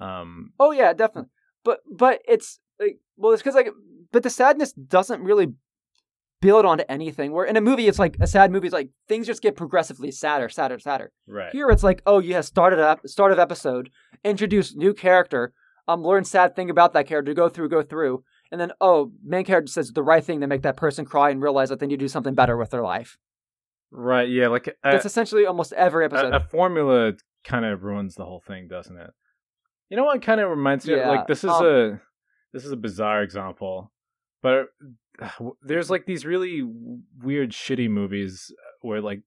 Um, 0.00 0.52
Oh 0.58 0.72
yeah, 0.72 0.92
definitely. 0.94 1.30
But 1.64 1.80
but 1.88 2.20
it's 2.26 2.58
like 2.80 2.98
well, 3.16 3.32
it's 3.32 3.42
because 3.42 3.54
like 3.54 3.68
but 4.10 4.24
the 4.24 4.30
sadness 4.30 4.72
doesn't 4.72 5.22
really 5.22 5.54
build 6.44 6.66
onto 6.66 6.84
anything. 6.90 7.32
Where 7.32 7.46
in 7.46 7.56
a 7.56 7.60
movie, 7.62 7.88
it's 7.88 7.98
like 7.98 8.18
a 8.20 8.26
sad 8.26 8.52
movie. 8.52 8.66
It's 8.66 8.74
like 8.74 8.90
things 9.08 9.26
just 9.26 9.40
get 9.40 9.56
progressively 9.56 10.10
sadder, 10.10 10.50
sadder, 10.50 10.78
sadder. 10.78 11.10
right. 11.26 11.50
Here, 11.52 11.70
it's 11.70 11.82
like 11.82 12.02
oh 12.06 12.18
yeah, 12.18 12.42
started 12.42 12.78
up, 12.78 13.00
start 13.08 13.32
of 13.32 13.38
episode, 13.38 13.88
introduce 14.22 14.76
new 14.76 14.92
character, 14.92 15.54
um, 15.88 16.02
learn 16.02 16.24
sad 16.24 16.54
thing 16.54 16.68
about 16.68 16.92
that 16.92 17.06
character, 17.06 17.32
go 17.32 17.48
through, 17.48 17.70
go 17.70 17.82
through, 17.82 18.22
and 18.52 18.60
then 18.60 18.72
oh, 18.80 19.10
main 19.24 19.44
character 19.44 19.72
says 19.72 19.90
the 19.92 20.02
right 20.02 20.22
thing 20.22 20.42
to 20.42 20.46
make 20.46 20.62
that 20.62 20.76
person 20.76 21.06
cry 21.06 21.30
and 21.30 21.42
realize 21.42 21.70
that 21.70 21.80
they 21.80 21.86
need 21.86 21.98
to 21.98 22.04
do 22.04 22.08
something 22.08 22.34
better 22.34 22.58
with 22.58 22.70
their 22.70 22.82
life. 22.82 23.16
Right. 23.90 24.28
Yeah. 24.28 24.48
Like 24.48 24.66
a, 24.66 24.72
That's 24.82 25.06
essentially 25.06 25.46
almost 25.46 25.72
every 25.72 26.04
episode. 26.04 26.34
a, 26.34 26.36
a 26.36 26.40
formula 26.40 27.12
kind 27.44 27.64
of 27.64 27.84
ruins 27.84 28.16
the 28.16 28.24
whole 28.24 28.42
thing, 28.46 28.68
doesn't 28.68 28.96
it? 28.96 29.10
You 29.88 29.96
know 29.96 30.04
what 30.04 30.20
kind 30.20 30.40
of 30.40 30.50
reminds 30.50 30.86
me? 30.86 30.94
of 30.94 30.98
Yeah, 30.98 31.10
Like 31.10 31.26
this 31.26 31.44
is 31.44 31.50
um, 31.50 31.64
a 31.64 32.00
this 32.52 32.64
is 32.64 32.72
a 32.72 32.76
bizarre 32.76 33.22
example, 33.22 33.92
but 34.42 34.66
there's 35.62 35.90
like 35.90 36.06
these 36.06 36.24
really 36.24 36.62
weird, 37.22 37.50
shitty 37.50 37.88
movies 37.90 38.52
where 38.80 39.00
like 39.00 39.22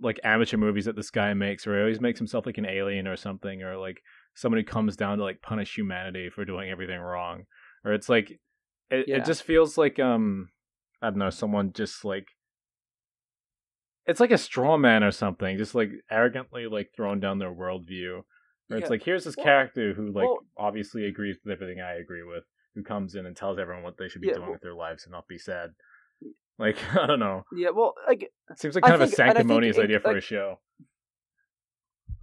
like 0.00 0.18
amateur 0.24 0.56
movies 0.56 0.86
that 0.86 0.96
this 0.96 1.10
guy 1.10 1.32
makes, 1.34 1.64
where 1.66 1.76
he 1.76 1.82
always 1.82 2.00
makes 2.00 2.18
himself 2.18 2.44
like 2.46 2.58
an 2.58 2.66
alien 2.66 3.06
or 3.06 3.16
something, 3.16 3.62
or 3.62 3.76
like 3.76 4.02
somebody 4.34 4.62
comes 4.64 4.96
down 4.96 5.18
to 5.18 5.24
like 5.24 5.40
punish 5.42 5.76
humanity 5.76 6.28
for 6.30 6.44
doing 6.44 6.70
everything 6.70 6.98
wrong, 7.00 7.44
or 7.84 7.92
it's 7.92 8.08
like 8.08 8.40
it, 8.90 9.06
Yeah. 9.08 9.16
it 9.18 9.24
just 9.24 9.42
feels 9.44 9.78
like 9.78 9.98
um 9.98 10.48
I 11.00 11.10
don't 11.10 11.18
know 11.18 11.30
someone 11.30 11.72
just 11.72 12.04
like 12.04 12.26
it's 14.06 14.20
like 14.20 14.32
a 14.32 14.38
straw 14.38 14.76
man 14.76 15.04
or 15.04 15.12
something, 15.12 15.56
just 15.58 15.74
like 15.74 15.90
arrogantly 16.10 16.66
like 16.66 16.90
throwing 16.94 17.20
down 17.20 17.38
their 17.38 17.52
worldview. 17.54 18.22
Where 18.68 18.78
it's 18.78 18.90
like 18.90 19.02
here's 19.04 19.24
this 19.24 19.36
Well- 19.36 19.44
character 19.44 19.92
who 19.94 20.06
like 20.06 20.24
well- 20.24 20.40
obviously 20.56 21.04
agrees 21.06 21.36
with 21.44 21.52
everything 21.52 21.80
I 21.80 21.94
agree 21.94 22.22
with, 22.24 22.44
who 22.74 22.82
comes 22.82 23.14
in 23.14 23.26
and 23.26 23.36
tells 23.36 23.58
everyone 23.58 23.82
what 23.82 23.96
they 23.98 24.08
should 24.08 24.20
be 24.22 24.28
Yeah, 24.28 24.34
doing 24.34 24.44
well- 24.46 24.52
with 24.52 24.62
their 24.62 24.74
lives 24.74 25.04
and 25.04 25.12
not 25.12 25.28
be 25.28 25.38
sad. 25.38 25.70
Like 26.58 26.76
I 26.98 27.06
don't 27.06 27.20
know. 27.20 27.42
yeah, 27.56 27.70
well, 27.70 27.94
like 28.06 28.22
It 28.50 28.58
seems 28.58 28.74
like 28.74 28.84
I 28.84 28.90
kind 28.90 29.02
of 29.02 29.08
think- 29.08 29.18
a 29.18 29.22
I 29.22 29.26
sanctimonious 29.28 29.78
it- 29.78 29.84
idea 29.84 30.00
for 30.00 30.08
like- 30.08 30.18
a 30.18 30.20
show. 30.20 30.58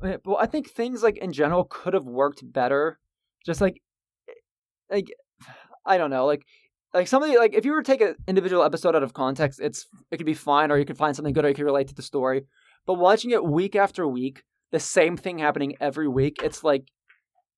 Well, 0.01 0.37
I 0.39 0.45
think 0.45 0.69
things 0.69 1.03
like 1.03 1.17
in 1.17 1.33
general 1.33 1.65
could 1.65 1.93
have 1.93 2.05
worked 2.05 2.41
better. 2.53 2.99
Just 3.45 3.59
like, 3.59 3.81
eh, 4.29 4.33
like 4.89 5.07
I 5.85 5.97
don't 5.97 6.09
know, 6.09 6.25
like 6.25 6.43
like 6.93 7.07
somebody 7.07 7.37
like 7.37 7.53
if 7.53 7.65
you 7.65 7.73
were 7.73 7.81
to 7.83 7.91
take 7.91 7.99
an 8.01 8.15
individual 8.27 8.63
episode 8.63 8.95
out 8.95 9.03
of 9.03 9.13
context, 9.13 9.59
it's 9.61 9.87
it 10.09 10.17
could 10.17 10.25
be 10.25 10.33
fine, 10.33 10.71
or 10.71 10.77
you 10.77 10.85
could 10.85 10.97
find 10.97 11.15
something 11.15 11.33
good, 11.33 11.43
or 11.43 11.49
you 11.49 11.53
could 11.55 11.65
relate 11.65 11.89
to 11.89 11.95
the 11.95 12.01
story. 12.01 12.45
But 12.85 12.93
watching 12.93 13.31
it 13.31 13.43
week 13.43 13.75
after 13.75 14.07
week, 14.07 14.43
the 14.71 14.79
same 14.79 15.17
thing 15.17 15.37
happening 15.39 15.75
every 15.81 16.07
week, 16.07 16.37
it's 16.43 16.63
like 16.63 16.85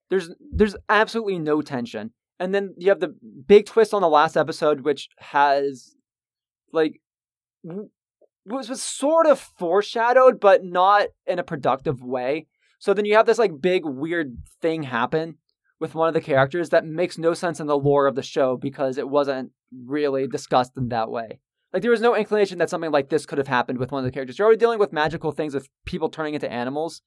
there's 0.09 0.31
there's 0.51 0.75
absolutely 0.89 1.37
no 1.37 1.61
tension. 1.61 2.11
And 2.41 2.55
then 2.55 2.73
you 2.75 2.89
have 2.89 2.99
the 2.99 3.15
big 3.47 3.67
twist 3.67 3.93
on 3.93 4.01
the 4.01 4.09
last 4.09 4.35
episode, 4.35 4.81
which 4.81 5.09
has 5.19 5.95
like 6.73 6.99
was 7.63 8.67
was 8.67 8.81
sort 8.81 9.27
of 9.27 9.39
foreshadowed, 9.39 10.39
but 10.39 10.65
not 10.65 11.09
in 11.27 11.37
a 11.37 11.43
productive 11.43 12.01
way. 12.01 12.47
So 12.79 12.95
then 12.95 13.05
you 13.05 13.15
have 13.15 13.27
this 13.27 13.37
like 13.37 13.61
big 13.61 13.85
weird 13.85 14.37
thing 14.59 14.81
happen 14.81 15.35
with 15.79 15.93
one 15.93 16.07
of 16.07 16.15
the 16.15 16.21
characters 16.21 16.69
that 16.69 16.83
makes 16.83 17.19
no 17.19 17.35
sense 17.35 17.59
in 17.59 17.67
the 17.67 17.77
lore 17.77 18.07
of 18.07 18.15
the 18.15 18.23
show 18.23 18.57
because 18.57 18.97
it 18.97 19.07
wasn't 19.07 19.51
really 19.85 20.27
discussed 20.27 20.71
in 20.75 20.89
that 20.89 21.11
way. 21.11 21.39
Like 21.71 21.83
there 21.83 21.91
was 21.91 22.01
no 22.01 22.15
inclination 22.15 22.57
that 22.57 22.71
something 22.71 22.89
like 22.89 23.09
this 23.09 23.27
could 23.27 23.37
have 23.37 23.47
happened 23.47 23.77
with 23.77 23.91
one 23.91 23.99
of 23.99 24.05
the 24.05 24.11
characters. 24.11 24.39
You're 24.39 24.47
already 24.47 24.59
dealing 24.59 24.79
with 24.79 24.91
magical 24.91 25.31
things 25.31 25.53
with 25.53 25.69
people 25.85 26.09
turning 26.09 26.33
into 26.33 26.51
animals, 26.51 27.03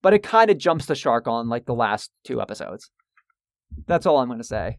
but 0.00 0.14
it 0.14 0.22
kind 0.22 0.50
of 0.50 0.56
jumps 0.56 0.86
the 0.86 0.94
shark 0.94 1.28
on 1.28 1.50
like 1.50 1.66
the 1.66 1.74
last 1.74 2.12
two 2.24 2.40
episodes. 2.40 2.90
That's 3.86 4.06
all 4.06 4.18
I'm 4.18 4.28
going 4.28 4.38
to 4.38 4.44
say. 4.44 4.78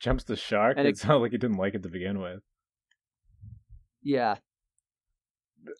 Jumps 0.00 0.24
the 0.24 0.36
shark. 0.36 0.76
And 0.78 0.86
it, 0.86 0.90
it- 0.90 0.98
sounded 0.98 1.18
like 1.18 1.32
he 1.32 1.38
didn't 1.38 1.56
like 1.58 1.74
it 1.74 1.82
to 1.82 1.88
begin 1.88 2.20
with. 2.20 2.40
Yeah. 4.02 4.36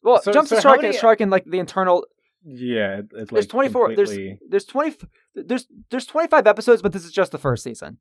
Well, 0.03 0.21
So- 0.23 0.33
jumps 0.33 0.51
so 0.51 0.57
the 0.57 0.61
shark 0.63 0.79
many- 0.79 0.89
and 0.89 0.97
shark 0.99 1.21
in 1.21 1.31
like 1.31 1.45
the 1.45 1.59
internal 1.59 2.05
Yeah, 2.45 2.99
it, 2.99 3.07
it, 3.13 3.17
like 3.17 3.29
there's 3.31 3.47
24 3.47 3.87
completely- 3.89 4.41
there's 4.49 4.51
there's 4.51 4.65
20 4.67 4.97
there's 5.35 5.67
there's 5.91 6.07
25 6.07 6.47
episodes 6.47 6.83
but 6.83 6.93
this 6.93 7.05
is 7.05 7.13
just 7.13 7.33
the 7.33 7.39
first 7.39 7.63
season 7.63 7.99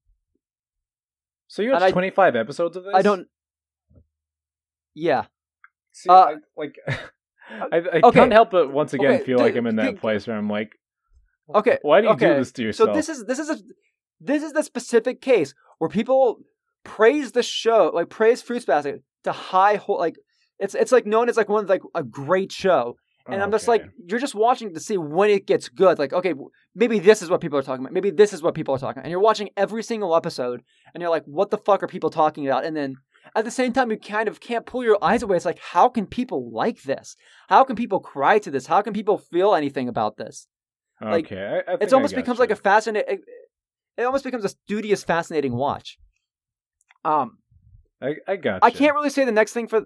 So 1.48 1.62
you 1.62 1.72
have 1.72 1.82
watched 1.82 1.90
I- 1.92 1.92
25 1.92 2.36
episodes 2.36 2.76
of 2.78 2.84
this? 2.84 2.94
i 2.96 3.02
don't 3.02 3.28
yeah 4.94 5.26
See, 5.94 6.10
uh, 6.10 6.14
I, 6.14 6.36
like 6.56 6.76
I, 6.88 7.78
I 7.78 7.80
okay. 8.04 8.12
can't 8.12 8.32
help 8.32 8.52
but 8.52 8.72
once 8.72 8.94
again 8.94 9.14
Okay, 9.16 9.24
feel 9.24 9.38
like 9.40 9.56
I'm 9.56 9.68
in 9.68 9.78
that 9.78 9.98
place 10.00 10.28
where 10.28 10.36
I'm 10.38 10.50
like, 10.50 10.72
okay 11.56 11.78
why 11.82 12.02
do 12.02 12.08
you 12.08 12.16
do 12.18 12.34
this 12.36 12.52
to 12.54 12.64
yourself? 12.64 12.90
so 12.90 12.94
this 12.96 13.10
is 13.10 13.26
this 13.26 13.40
is 13.40 13.50
a 13.50 13.58
this 14.20 14.44
is 14.44 14.54
the 14.54 14.64
specific 14.64 15.22
case 15.22 15.54
where 15.78 15.90
people 15.90 16.40
praise 16.84 17.34
the 17.34 17.44
show 17.44 17.92
like 17.94 18.10
praise 18.10 18.42
fruits 18.42 18.66
basket 18.66 19.04
to 19.24 19.32
high 19.32 19.76
ho- 19.76 19.94
like 19.94 20.16
it's 20.60 20.74
it's 20.74 20.92
like 20.92 21.06
known 21.06 21.28
as 21.30 21.38
like 21.38 21.50
one 21.50 21.64
of 21.64 21.70
like 21.70 21.82
a 21.96 22.04
great 22.04 22.52
show 22.52 22.96
and 23.30 23.44
I'm 23.44 23.52
just 23.52 23.68
like, 23.68 23.84
you're 24.08 24.20
just 24.20 24.36
watching 24.36 24.74
to 24.74 24.80
see 24.80 24.98
when 24.98 25.30
it 25.30 25.46
gets 25.46 25.68
good. 25.68 26.00
Like, 26.00 26.14
okay, 26.14 26.34
maybe 26.74 27.00
this 27.00 27.22
is 27.22 27.30
what 27.30 27.42
people 27.42 27.60
are 27.60 27.62
talking 27.62 27.84
about. 27.84 27.94
Maybe 27.94 28.10
this 28.10 28.32
is 28.32 28.42
what 28.42 28.56
people 28.56 28.74
are 28.74 28.78
talking 28.78 29.00
about. 29.00 29.04
And 29.04 29.12
you're 29.12 29.20
watching 29.20 29.50
every 29.58 29.84
single 29.84 30.16
episode, 30.16 30.62
and 30.94 31.02
you're 31.02 31.10
like, 31.10 31.26
what 31.26 31.52
the 31.52 31.58
fuck 31.58 31.84
are 31.84 31.88
people 31.88 32.10
talking 32.10 32.48
about? 32.48 32.64
And 32.64 32.76
then 32.76 32.96
at 33.36 33.44
the 33.44 33.52
same 33.52 33.74
time, 33.74 33.92
you 33.92 33.98
kind 33.98 34.30
of 34.30 34.40
can't 34.40 34.66
pull 34.66 34.84
your 34.84 34.98
eyes 35.04 35.24
away. 35.24 35.36
It's 35.36 35.46
like, 35.46 35.60
how 35.60 35.90
can 35.90 36.06
people 36.06 36.50
like 36.54 36.84
this? 36.84 37.18
How 37.50 37.66
can 37.66 37.76
people 37.76 38.00
cry 38.00 38.40
to 38.40 38.50
this? 38.50 38.68
How 38.68 38.82
can 38.82 38.94
people 38.94 39.18
feel 39.18 39.56
anything 39.56 39.90
about 39.90 40.16
this? 40.16 40.48
like, 41.02 41.26
okay, 41.26 41.62
I, 41.68 41.74
I 41.74 41.78
It's 41.82 41.94
almost 41.94 42.16
becomes 42.16 42.38
you. 42.38 42.44
like 42.44 42.52
a 42.52 42.56
fascinating. 42.56 43.20
It, 43.98 44.04
almost 44.04 44.24
becomes 44.24 44.46
a 44.46 44.50
studious, 44.50 45.04
fascinating 45.04 45.54
watch. 45.54 45.98
Um, 47.04 47.40
I, 48.02 48.16
I 48.28 48.36
got. 48.36 48.60
I 48.64 48.72
can't 48.72 48.94
really 48.94 49.10
say 49.10 49.26
the 49.26 49.32
next 49.32 49.54
thing 49.54 49.68
for 49.68 49.86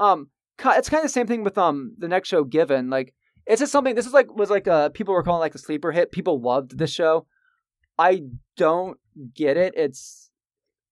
um 0.00 0.28
it's 0.64 0.88
kind 0.88 1.00
of 1.00 1.04
the 1.04 1.12
same 1.12 1.26
thing 1.26 1.44
with 1.44 1.56
um 1.56 1.94
the 1.98 2.08
next 2.08 2.28
show 2.28 2.42
given 2.42 2.90
like 2.90 3.14
it's 3.46 3.60
just 3.60 3.72
something 3.72 3.94
this 3.94 4.06
is 4.06 4.12
like 4.12 4.32
was 4.34 4.50
like 4.50 4.66
uh 4.66 4.88
people 4.90 5.14
were 5.14 5.22
calling 5.22 5.40
like 5.40 5.52
the 5.52 5.58
sleeper 5.58 5.92
hit 5.92 6.10
people 6.10 6.40
loved 6.40 6.78
this 6.78 6.90
show 6.90 7.26
I 7.96 8.22
don't 8.56 8.98
get 9.34 9.56
it 9.56 9.74
it's 9.76 10.30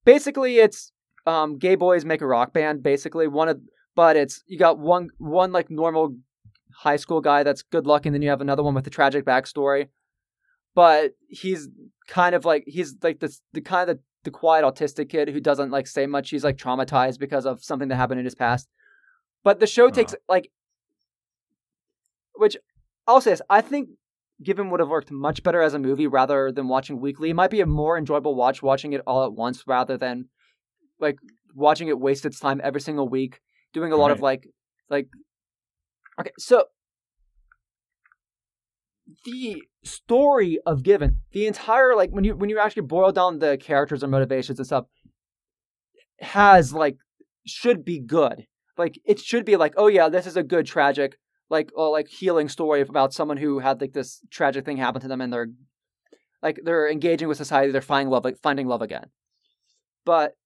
basically 0.05 0.59
it's 0.59 0.93
um 1.27 1.59
gay 1.59 1.75
boys 1.75 2.07
make 2.07 2.23
a 2.23 2.27
rock 2.27 2.55
band. 2.55 2.83
Basically 2.83 3.27
one 3.27 3.49
of 3.49 3.61
but 3.95 4.17
it's 4.17 4.43
you 4.47 4.59
got 4.59 4.79
one 4.79 5.11
one 5.19 5.53
like 5.53 5.71
normal 5.71 6.17
high 6.73 6.97
school 6.97 7.21
guy 7.21 7.43
that's 7.43 7.63
good 7.63 7.87
luck, 7.87 8.07
and 8.07 8.15
then 8.15 8.23
you 8.23 8.31
have 8.31 8.41
another 8.41 8.63
one 8.63 8.75
with 8.75 8.87
a 8.87 8.91
tragic 8.91 9.25
backstory. 9.25 9.89
But 10.77 11.13
he's 11.29 11.69
kind 12.07 12.37
of 12.37 12.45
like 12.45 12.65
he's 12.67 12.95
like 13.03 13.19
the 13.19 13.37
the 13.53 13.63
kind 13.63 13.91
of 13.91 13.97
the, 13.97 14.03
the 14.25 14.31
quiet 14.31 14.65
autistic 14.65 15.09
kid 15.09 15.31
who 15.31 15.41
doesn't 15.41 15.73
like 15.73 15.89
say 15.89 16.07
much. 16.07 16.31
He's 16.31 16.45
like 16.45 16.59
traumatized 16.59 17.19
because 17.19 17.47
of 17.47 17.65
something 17.65 17.89
that 17.89 17.97
happened 17.97 18.21
in 18.21 18.27
his 18.27 18.35
past. 18.35 18.69
But 19.43 19.59
the 19.59 19.67
show 19.67 19.91
takes 19.91 20.13
uh-huh. 20.13 20.21
like 20.29 20.51
which 22.35 22.57
I'll 23.07 23.21
say 23.21 23.31
this, 23.31 23.43
I 23.51 23.63
think 23.63 23.89
Given 24.43 24.69
would 24.69 24.81
have 24.81 24.91
worked 24.91 25.11
much 25.11 25.43
better 25.43 25.63
as 25.63 25.73
a 25.73 25.79
movie 25.79 26.07
rather 26.07 26.53
than 26.53 26.69
watching 26.69 27.01
weekly. 27.01 27.31
It 27.31 27.35
might 27.35 27.51
be 27.51 27.63
a 27.63 27.67
more 27.67 27.97
enjoyable 27.97 28.35
watch 28.35 28.63
watching 28.63 28.93
it 28.93 29.01
all 29.07 29.25
at 29.25 29.33
once 29.33 29.65
rather 29.67 29.97
than 29.97 30.27
like 31.01 31.17
watching 31.55 31.89
it 31.89 31.99
waste 31.99 32.27
its 32.27 32.39
time 32.39 32.61
every 32.63 32.83
single 32.83 33.09
week, 33.09 33.41
doing 33.73 33.93
a 33.93 33.97
lot 33.97 34.11
of 34.11 34.21
like 34.21 34.47
like 34.91 35.09
Okay, 36.21 36.33
so 36.39 36.65
the 39.25 39.63
story 39.85 40.59
of 40.67 40.83
Given, 40.83 41.19
the 41.33 41.47
entire 41.47 41.95
like 41.95 42.11
when 42.11 42.25
you 42.25 42.37
when 42.37 42.51
you 42.51 42.59
actually 42.59 42.83
boil 42.83 43.13
down 43.13 43.39
the 43.39 43.57
characters 43.57 44.03
and 44.03 44.11
motivations 44.11 44.59
and 44.59 44.67
stuff, 44.67 44.87
has 46.21 46.73
like 46.73 46.97
should 47.47 47.85
be 47.85 48.01
good. 48.01 48.47
Like 48.77 48.99
it 49.05 49.21
should 49.21 49.45
be 49.45 49.57
like, 49.57 49.75
oh 49.77 49.87
yeah, 49.87 50.09
this 50.09 50.27
is 50.27 50.37
a 50.37 50.43
good 50.43 50.67
tragic 50.67 51.17
like 51.49 51.71
oh, 51.77 51.91
like 51.91 52.09
healing 52.09 52.49
story 52.49 52.81
about 52.81 53.15
someone 53.15 53.37
who 53.37 53.61
had 53.61 53.81
like 53.81 53.93
this 53.93 54.21
tragic 54.31 54.65
thing 54.65 54.77
happen 54.77 55.01
to 55.01 55.09
them 55.09 55.21
and 55.21 55.33
they're 55.33 55.49
like 56.43 56.61
they're 56.65 56.91
engaging 56.91 57.29
with 57.29 57.37
society, 57.37 57.73
they're 57.73 57.81
finding 57.81 58.11
love 58.11 58.25
like 58.25 58.39
finding 58.39 58.67
love 58.67 58.83
again. 58.83 59.07
But 60.05 60.37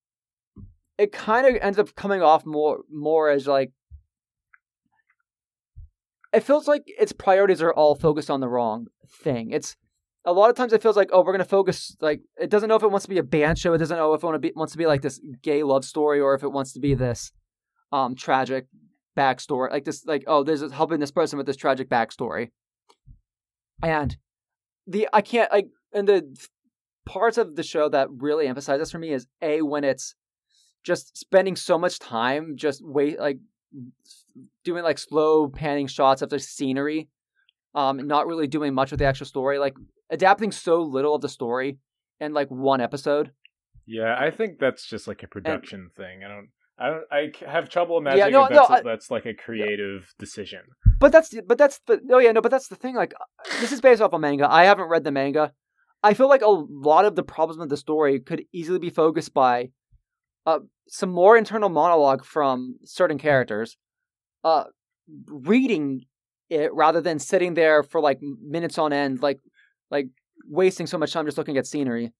it 0.98 1.12
kind 1.12 1.46
of 1.46 1.60
ends 1.62 1.78
up 1.78 1.94
coming 1.94 2.22
off 2.22 2.44
more 2.44 2.80
more 2.90 3.30
as 3.30 3.46
like 3.46 3.72
it 6.32 6.40
feels 6.40 6.68
like 6.68 6.82
its 6.86 7.12
priorities 7.12 7.62
are 7.62 7.72
all 7.72 7.94
focused 7.94 8.30
on 8.30 8.40
the 8.40 8.48
wrong 8.48 8.86
thing. 9.08 9.50
It's 9.50 9.76
a 10.24 10.32
lot 10.32 10.50
of 10.50 10.56
times 10.56 10.72
it 10.72 10.82
feels 10.82 10.96
like 10.96 11.10
oh 11.12 11.22
we're 11.24 11.32
gonna 11.32 11.44
focus 11.44 11.96
like 12.00 12.20
it 12.36 12.50
doesn't 12.50 12.68
know 12.68 12.76
if 12.76 12.82
it 12.82 12.90
wants 12.90 13.04
to 13.04 13.10
be 13.10 13.18
a 13.18 13.22
band 13.22 13.58
show. 13.58 13.72
It 13.72 13.78
doesn't 13.78 13.96
know 13.96 14.12
if 14.14 14.22
it 14.22 14.26
want 14.26 14.36
to 14.36 14.38
be, 14.38 14.52
wants 14.54 14.72
to 14.72 14.78
be 14.78 14.86
like 14.86 15.02
this 15.02 15.20
gay 15.42 15.62
love 15.62 15.84
story 15.84 16.20
or 16.20 16.34
if 16.34 16.42
it 16.42 16.52
wants 16.52 16.72
to 16.74 16.80
be 16.80 16.94
this 16.94 17.32
um 17.92 18.14
tragic 18.14 18.66
backstory. 19.16 19.70
Like 19.70 19.84
this 19.84 20.04
like 20.06 20.24
oh 20.26 20.44
this 20.44 20.62
is 20.62 20.72
helping 20.72 21.00
this 21.00 21.10
person 21.10 21.36
with 21.36 21.46
this 21.46 21.56
tragic 21.56 21.88
backstory. 21.88 22.50
And 23.82 24.16
the 24.86 25.08
I 25.12 25.22
can't 25.22 25.50
like 25.50 25.68
and 25.92 26.06
the 26.06 26.36
parts 27.06 27.38
of 27.38 27.56
the 27.56 27.62
show 27.62 27.88
that 27.88 28.08
really 28.10 28.46
emphasize 28.46 28.78
this 28.78 28.90
for 28.90 28.98
me 28.98 29.12
is 29.12 29.26
a 29.42 29.62
when 29.62 29.84
it's 29.84 30.14
just 30.84 31.16
spending 31.16 31.56
so 31.56 31.78
much 31.78 31.98
time 31.98 32.52
just 32.56 32.80
wait 32.84 33.18
like 33.18 33.38
doing 34.64 34.82
like 34.82 34.98
slow 34.98 35.48
panning 35.48 35.86
shots 35.86 36.22
of 36.22 36.30
the 36.30 36.38
scenery, 36.38 37.08
um, 37.74 38.06
not 38.06 38.26
really 38.26 38.46
doing 38.46 38.74
much 38.74 38.90
with 38.90 39.00
the 39.00 39.06
actual 39.06 39.26
story, 39.26 39.58
like 39.58 39.74
adapting 40.10 40.52
so 40.52 40.82
little 40.82 41.14
of 41.14 41.22
the 41.22 41.28
story 41.28 41.78
in 42.20 42.32
like 42.32 42.48
one 42.48 42.80
episode. 42.80 43.32
Yeah, 43.86 44.16
I 44.18 44.30
think 44.30 44.58
that's 44.58 44.86
just 44.86 45.08
like 45.08 45.22
a 45.22 45.28
production 45.28 45.80
and, 45.80 45.94
thing. 45.94 46.24
I 46.24 46.28
don't. 46.28 46.48
I 46.78 46.88
don't. 46.88 47.04
I 47.10 47.50
have 47.50 47.68
trouble 47.68 47.98
imagining 47.98 48.26
yeah, 48.26 48.30
no, 48.30 48.48
that's, 48.48 48.70
no, 48.70 48.76
I, 48.76 48.82
that's 48.82 49.10
like 49.10 49.26
a 49.26 49.34
creative 49.34 50.14
decision. 50.18 50.60
But 50.98 51.12
that's 51.12 51.34
but 51.46 51.58
that's 51.58 51.80
the 51.86 52.00
oh 52.10 52.18
yeah 52.18 52.32
no 52.32 52.40
but 52.40 52.50
that's 52.50 52.68
the 52.68 52.76
thing 52.76 52.94
like 52.94 53.14
this 53.60 53.72
is 53.72 53.80
based 53.80 54.00
off 54.00 54.12
a 54.12 54.18
manga. 54.18 54.50
I 54.50 54.64
haven't 54.64 54.88
read 54.88 55.04
the 55.04 55.10
manga. 55.10 55.52
I 56.02 56.14
feel 56.14 56.28
like 56.28 56.42
a 56.42 56.48
lot 56.48 57.04
of 57.04 57.16
the 57.16 57.22
problems 57.22 57.58
with 57.58 57.68
the 57.68 57.76
story 57.76 58.20
could 58.20 58.44
easily 58.52 58.78
be 58.78 58.90
focused 58.90 59.34
by 59.34 59.70
uh, 60.46 60.60
some 60.88 61.10
more 61.10 61.36
internal 61.36 61.68
monologue 61.68 62.24
from 62.24 62.76
certain 62.84 63.18
characters 63.18 63.76
uh, 64.44 64.64
reading 65.26 66.02
it 66.48 66.72
rather 66.74 67.00
than 67.00 67.18
sitting 67.18 67.54
there 67.54 67.82
for 67.82 68.00
like 68.00 68.20
minutes 68.20 68.78
on 68.78 68.92
end, 68.92 69.22
like 69.22 69.38
like 69.90 70.08
wasting 70.48 70.86
so 70.86 70.98
much 70.98 71.12
time 71.12 71.26
just 71.26 71.38
looking 71.38 71.56
at 71.56 71.66
scenery. 71.66 72.12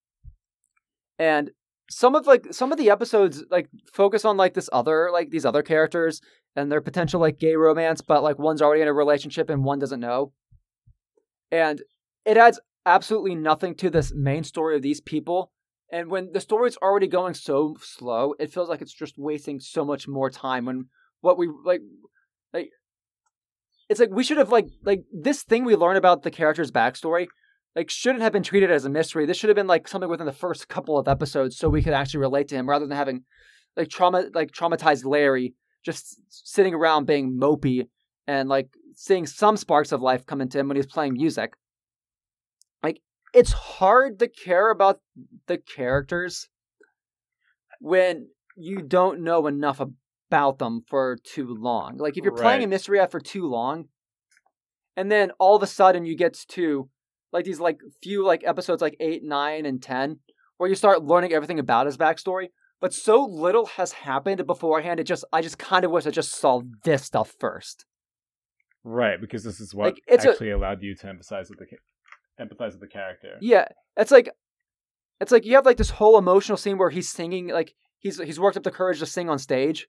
And 1.18 1.51
some 1.90 2.14
of 2.14 2.26
like 2.26 2.47
some 2.52 2.70
of 2.72 2.78
the 2.78 2.90
episodes 2.90 3.44
like 3.51 3.68
focus 3.92 4.24
on 4.24 4.36
like 4.36 4.55
this 4.55 4.70
other 4.72 5.10
like 5.12 5.30
these 5.30 5.44
other 5.44 5.62
characters 5.62 6.20
and 6.55 6.70
their 6.70 6.80
potential 6.80 7.20
like 7.20 7.38
gay 7.38 7.56
romance, 7.56 8.01
but 8.01 8.22
like 8.22 8.38
one's 8.38 8.62
already 8.62 8.82
in 8.82 8.88
a 8.88 8.92
relationship 8.92 9.51
and 9.51 9.64
one 9.64 9.78
doesn't 9.78 10.01
know. 10.01 10.32
And 11.51 11.82
it 12.24 12.36
adds 12.36 12.60
absolutely 12.86 13.34
nothing 13.34 13.74
to 13.76 13.90
this 13.90 14.12
main 14.14 14.44
story 14.44 14.76
of 14.76 14.82
these 14.82 15.01
people. 15.01 15.51
And 15.92 16.10
when 16.10 16.30
the 16.32 16.40
story's 16.40 16.76
already 16.76 17.08
going 17.08 17.34
so 17.34 17.76
slow, 17.80 18.34
it 18.38 18.52
feels 18.52 18.68
like 18.68 18.80
it's 18.80 18.94
just 18.94 19.18
wasting 19.18 19.58
so 19.58 19.84
much 19.84 20.06
more 20.06 20.30
time 20.30 20.66
when 20.66 20.86
what 21.20 21.36
we 21.36 21.48
like 21.64 21.80
like 22.52 22.70
it's 23.88 24.00
like 24.00 24.10
we 24.10 24.22
should 24.22 24.38
have 24.38 24.52
like 24.52 24.68
like 24.84 25.04
this 25.12 25.42
thing 25.42 25.64
we 25.64 25.74
learn 25.74 25.96
about 25.96 26.22
the 26.22 26.30
character's 26.30 26.70
backstory 26.70 27.26
like 27.76 27.90
shouldn't 27.90 28.22
have 28.22 28.32
been 28.32 28.42
treated 28.42 28.70
as 28.70 28.84
a 28.84 28.90
mystery. 28.90 29.26
This 29.26 29.36
should 29.36 29.48
have 29.48 29.56
been 29.56 29.66
like 29.66 29.86
something 29.86 30.10
within 30.10 30.26
the 30.26 30.32
first 30.32 30.68
couple 30.68 30.98
of 30.98 31.08
episodes 31.08 31.56
so 31.56 31.68
we 31.68 31.82
could 31.82 31.92
actually 31.92 32.20
relate 32.20 32.48
to 32.48 32.56
him 32.56 32.68
rather 32.68 32.86
than 32.86 32.96
having 32.96 33.24
like 33.76 33.88
trauma 33.88 34.26
like 34.34 34.50
traumatized 34.50 35.04
Larry 35.04 35.54
just 35.84 36.20
sitting 36.28 36.74
around 36.74 37.06
being 37.06 37.38
mopey 37.38 37.88
and 38.26 38.48
like 38.48 38.68
seeing 38.94 39.26
some 39.26 39.56
sparks 39.56 39.92
of 39.92 40.02
life 40.02 40.26
come 40.26 40.40
into 40.40 40.58
him 40.58 40.68
when 40.68 40.76
he's 40.76 40.86
playing 40.86 41.14
music. 41.14 41.54
It's 43.32 43.52
hard 43.52 44.19
to 44.19 44.28
care 44.28 44.70
about 44.70 45.01
the 45.47 45.59
characters 45.59 46.48
when 47.81 48.28
you 48.57 48.82
don't 48.82 49.20
know 49.20 49.47
enough 49.47 49.81
about 49.81 50.59
them 50.59 50.82
for 50.86 51.19
too 51.24 51.55
long. 51.55 51.97
Like 51.97 52.16
if 52.16 52.24
you're 52.24 52.35
right. 52.35 52.43
playing 52.43 52.65
a 52.65 52.69
mystery 52.69 53.01
app 53.01 53.11
for 53.11 53.20
too 53.20 53.47
long, 53.47 53.86
and 54.97 55.11
then 55.11 55.31
all 55.39 55.57
of 55.57 55.62
a 55.62 55.66
sudden 55.66 56.05
you 56.05 56.16
get 56.16 56.39
to 56.48 56.89
like 57.32 57.44
these 57.44 57.61
like 57.61 57.81
few 58.02 58.24
like 58.24 58.43
episodes 58.44 58.82
like 58.82 58.97
eight, 59.01 59.23
nine, 59.23 59.66
and 59.66 59.82
ten, 59.82 60.19
where 60.57 60.69
you 60.69 60.74
start 60.74 61.05
learning 61.05 61.32
everything 61.32 61.59
about 61.59 61.86
his 61.86 61.97
backstory. 61.97 62.48
But 62.81 62.94
so 62.94 63.24
little 63.24 63.66
has 63.66 63.93
happened 63.93 64.44
beforehand. 64.47 65.01
It 65.01 65.05
just 65.05 65.24
I 65.32 65.43
just 65.43 65.59
kind 65.59 65.85
of 65.85 65.90
wish 65.90 66.07
I 66.07 66.11
just 66.11 66.32
saw 66.32 66.62
this 66.85 67.05
stuff 67.05 67.35
first. 67.39 67.86
Right, 68.82 69.20
because 69.20 69.44
this 69.44 69.61
is 69.61 69.74
what 69.74 69.98
like, 70.09 70.27
actually 70.27 70.51
a, 70.51 70.57
allowed 70.57 70.82
you 70.82 70.94
to 70.94 71.09
emphasize 71.09 71.51
with 71.51 71.59
the 71.59 71.66
empathize 72.40 72.72
with 72.72 72.80
the 72.80 72.88
character. 72.88 73.36
Yeah, 73.40 73.66
it's 73.96 74.10
like 74.10 74.30
it's 75.20 75.32
like 75.32 75.44
you 75.44 75.54
have 75.54 75.66
like 75.66 75.76
this 75.76 75.90
whole 75.90 76.18
emotional 76.18 76.56
scene 76.56 76.78
where 76.78 76.90
he's 76.90 77.08
singing 77.08 77.48
like 77.48 77.74
he's 77.98 78.18
he's 78.18 78.40
worked 78.40 78.56
up 78.56 78.62
the 78.62 78.70
courage 78.70 78.98
to 79.00 79.06
sing 79.06 79.28
on 79.28 79.38
stage. 79.38 79.86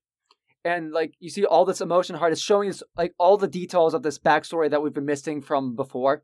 And 0.64 0.92
like 0.92 1.16
you 1.20 1.30
see 1.30 1.46
all 1.46 1.66
this 1.66 1.82
emotion 1.82 2.16
heart 2.16 2.34
is 2.34 2.42
showing 2.42 2.70
us 2.70 2.84
like 2.96 3.14
all 3.18 3.38
the 3.38 3.48
details 3.48 3.94
of 3.94 4.04
this 4.04 4.20
backstory 4.20 4.70
that 4.70 4.84
we've 4.84 4.94
been 4.94 5.06
missing 5.06 5.42
from 5.42 5.76
before. 5.76 6.24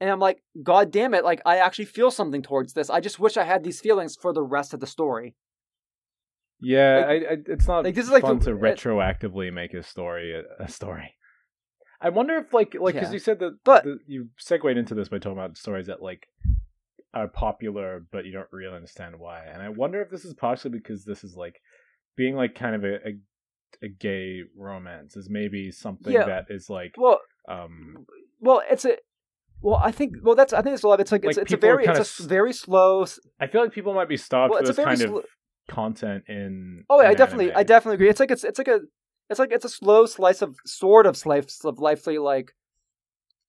And 0.00 0.10
i'm 0.10 0.18
like 0.18 0.42
god 0.60 0.90
damn 0.90 1.14
it 1.14 1.24
like 1.24 1.40
i 1.46 1.58
actually 1.58 1.84
feel 1.84 2.10
something 2.10 2.42
towards 2.42 2.72
this. 2.72 2.90
I 2.90 3.00
just 3.00 3.20
wish 3.20 3.36
i 3.36 3.44
had 3.44 3.62
these 3.62 3.80
feelings 3.80 4.16
for 4.16 4.32
the 4.32 4.42
rest 4.42 4.74
of 4.74 4.80
the 4.80 4.86
story. 4.86 5.36
Yeah 6.60 7.04
like, 7.06 7.06
I, 7.06 7.32
I, 7.32 7.36
it's 7.46 7.68
not 7.68 7.84
like 7.84 7.94
this 7.94 8.06
is 8.06 8.10
like 8.10 8.22
fun 8.22 8.38
the, 8.40 8.46
to 8.46 8.50
eh 8.52 8.74
retroactively 8.74 9.48
it, 9.48 9.54
make 9.54 9.72
a 9.74 9.82
story 9.82 10.34
a, 10.34 10.64
a, 10.64 10.68
story 10.68 11.14
i 12.04 12.08
wonder 12.08 12.36
if 12.36 12.52
like 12.52 12.74
like 12.78 12.94
because 12.94 13.08
yeah. 13.08 13.14
you 13.14 13.18
said 13.18 13.38
that 13.40 13.58
but 13.64 13.84
the, 13.84 13.98
you 14.06 14.28
segued 14.38 14.76
into 14.76 14.94
this 14.94 15.08
by 15.08 15.18
talking 15.18 15.38
about 15.38 15.56
stories 15.56 15.86
that 15.86 16.02
like 16.02 16.28
are 17.12 17.28
popular 17.28 18.04
but 18.12 18.24
you 18.24 18.32
don't 18.32 18.48
really 18.52 18.74
understand 18.74 19.18
why 19.18 19.44
and 19.44 19.62
i 19.62 19.68
wonder 19.68 20.00
if 20.00 20.10
this 20.10 20.24
is 20.24 20.34
partially 20.34 20.70
because 20.70 21.04
this 21.04 21.24
is 21.24 21.34
like 21.36 21.60
being 22.16 22.36
like 22.36 22.54
kind 22.54 22.74
of 22.74 22.84
a, 22.84 22.94
a 22.96 23.18
a 23.82 23.88
gay 23.88 24.42
romance 24.56 25.16
is 25.16 25.28
maybe 25.28 25.72
something 25.72 26.12
yeah. 26.12 26.24
that 26.24 26.46
is 26.48 26.70
like 26.70 26.94
well 26.96 27.20
um 27.48 28.06
well 28.40 28.62
it's 28.70 28.84
a 28.84 28.96
well 29.64 29.76
I 29.76 29.90
think 29.90 30.16
well 30.22 30.34
that's 30.34 30.52
I 30.52 30.62
think 30.62 30.74
it's 30.74 30.82
a 30.82 30.88
lot 30.88 31.00
it's 31.00 31.10
like, 31.10 31.24
like 31.24 31.30
it's, 31.30 31.38
it's 31.38 31.52
a 31.52 31.56
very 31.56 31.86
it's 31.86 32.20
a 32.20 32.26
very 32.26 32.52
slow 32.52 33.06
I 33.40 33.46
feel 33.46 33.62
like 33.62 33.72
people 33.72 33.94
might 33.94 34.08
be 34.08 34.16
stopped 34.16 34.52
well, 34.52 34.60
for 34.60 34.66
this 34.68 34.76
kind 34.76 34.98
sl- 34.98 35.18
of 35.18 35.24
content 35.68 36.24
in 36.28 36.84
Oh 36.90 37.00
yeah, 37.00 37.08
I 37.08 37.14
definitely 37.14 37.46
anime. 37.46 37.58
I 37.58 37.62
definitely 37.62 37.94
agree. 37.94 38.10
It's 38.10 38.20
like 38.20 38.30
it's 38.30 38.44
it's 38.44 38.58
like 38.58 38.68
a 38.68 38.80
it's 39.30 39.38
like 39.38 39.52
it's 39.52 39.64
a 39.64 39.68
slow 39.68 40.06
slice 40.06 40.42
of 40.42 40.56
sort 40.66 41.06
of 41.06 41.16
slice 41.16 41.64
of 41.64 41.78
lively 41.78 42.18
like 42.18 42.54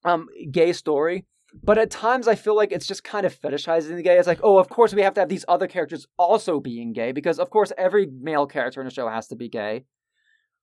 um 0.04 0.28
gay 0.50 0.72
story. 0.72 1.24
But 1.62 1.78
at 1.78 1.90
times 1.90 2.28
I 2.28 2.34
feel 2.34 2.56
like 2.56 2.72
it's 2.72 2.86
just 2.86 3.04
kind 3.04 3.24
of 3.24 3.38
fetishizing 3.38 3.96
the 3.96 4.02
gay. 4.02 4.18
It's 4.18 4.26
like, 4.26 4.40
oh, 4.42 4.58
of 4.58 4.68
course 4.68 4.92
we 4.92 5.02
have 5.02 5.14
to 5.14 5.20
have 5.20 5.28
these 5.28 5.44
other 5.48 5.66
characters 5.66 6.06
also 6.18 6.60
being 6.60 6.92
gay 6.92 7.12
because 7.12 7.38
of 7.38 7.50
course 7.50 7.72
every 7.78 8.06
male 8.06 8.46
character 8.46 8.80
in 8.80 8.86
a 8.86 8.90
show 8.90 9.08
has 9.08 9.28
to 9.28 9.36
be 9.36 9.48
gay. 9.48 9.84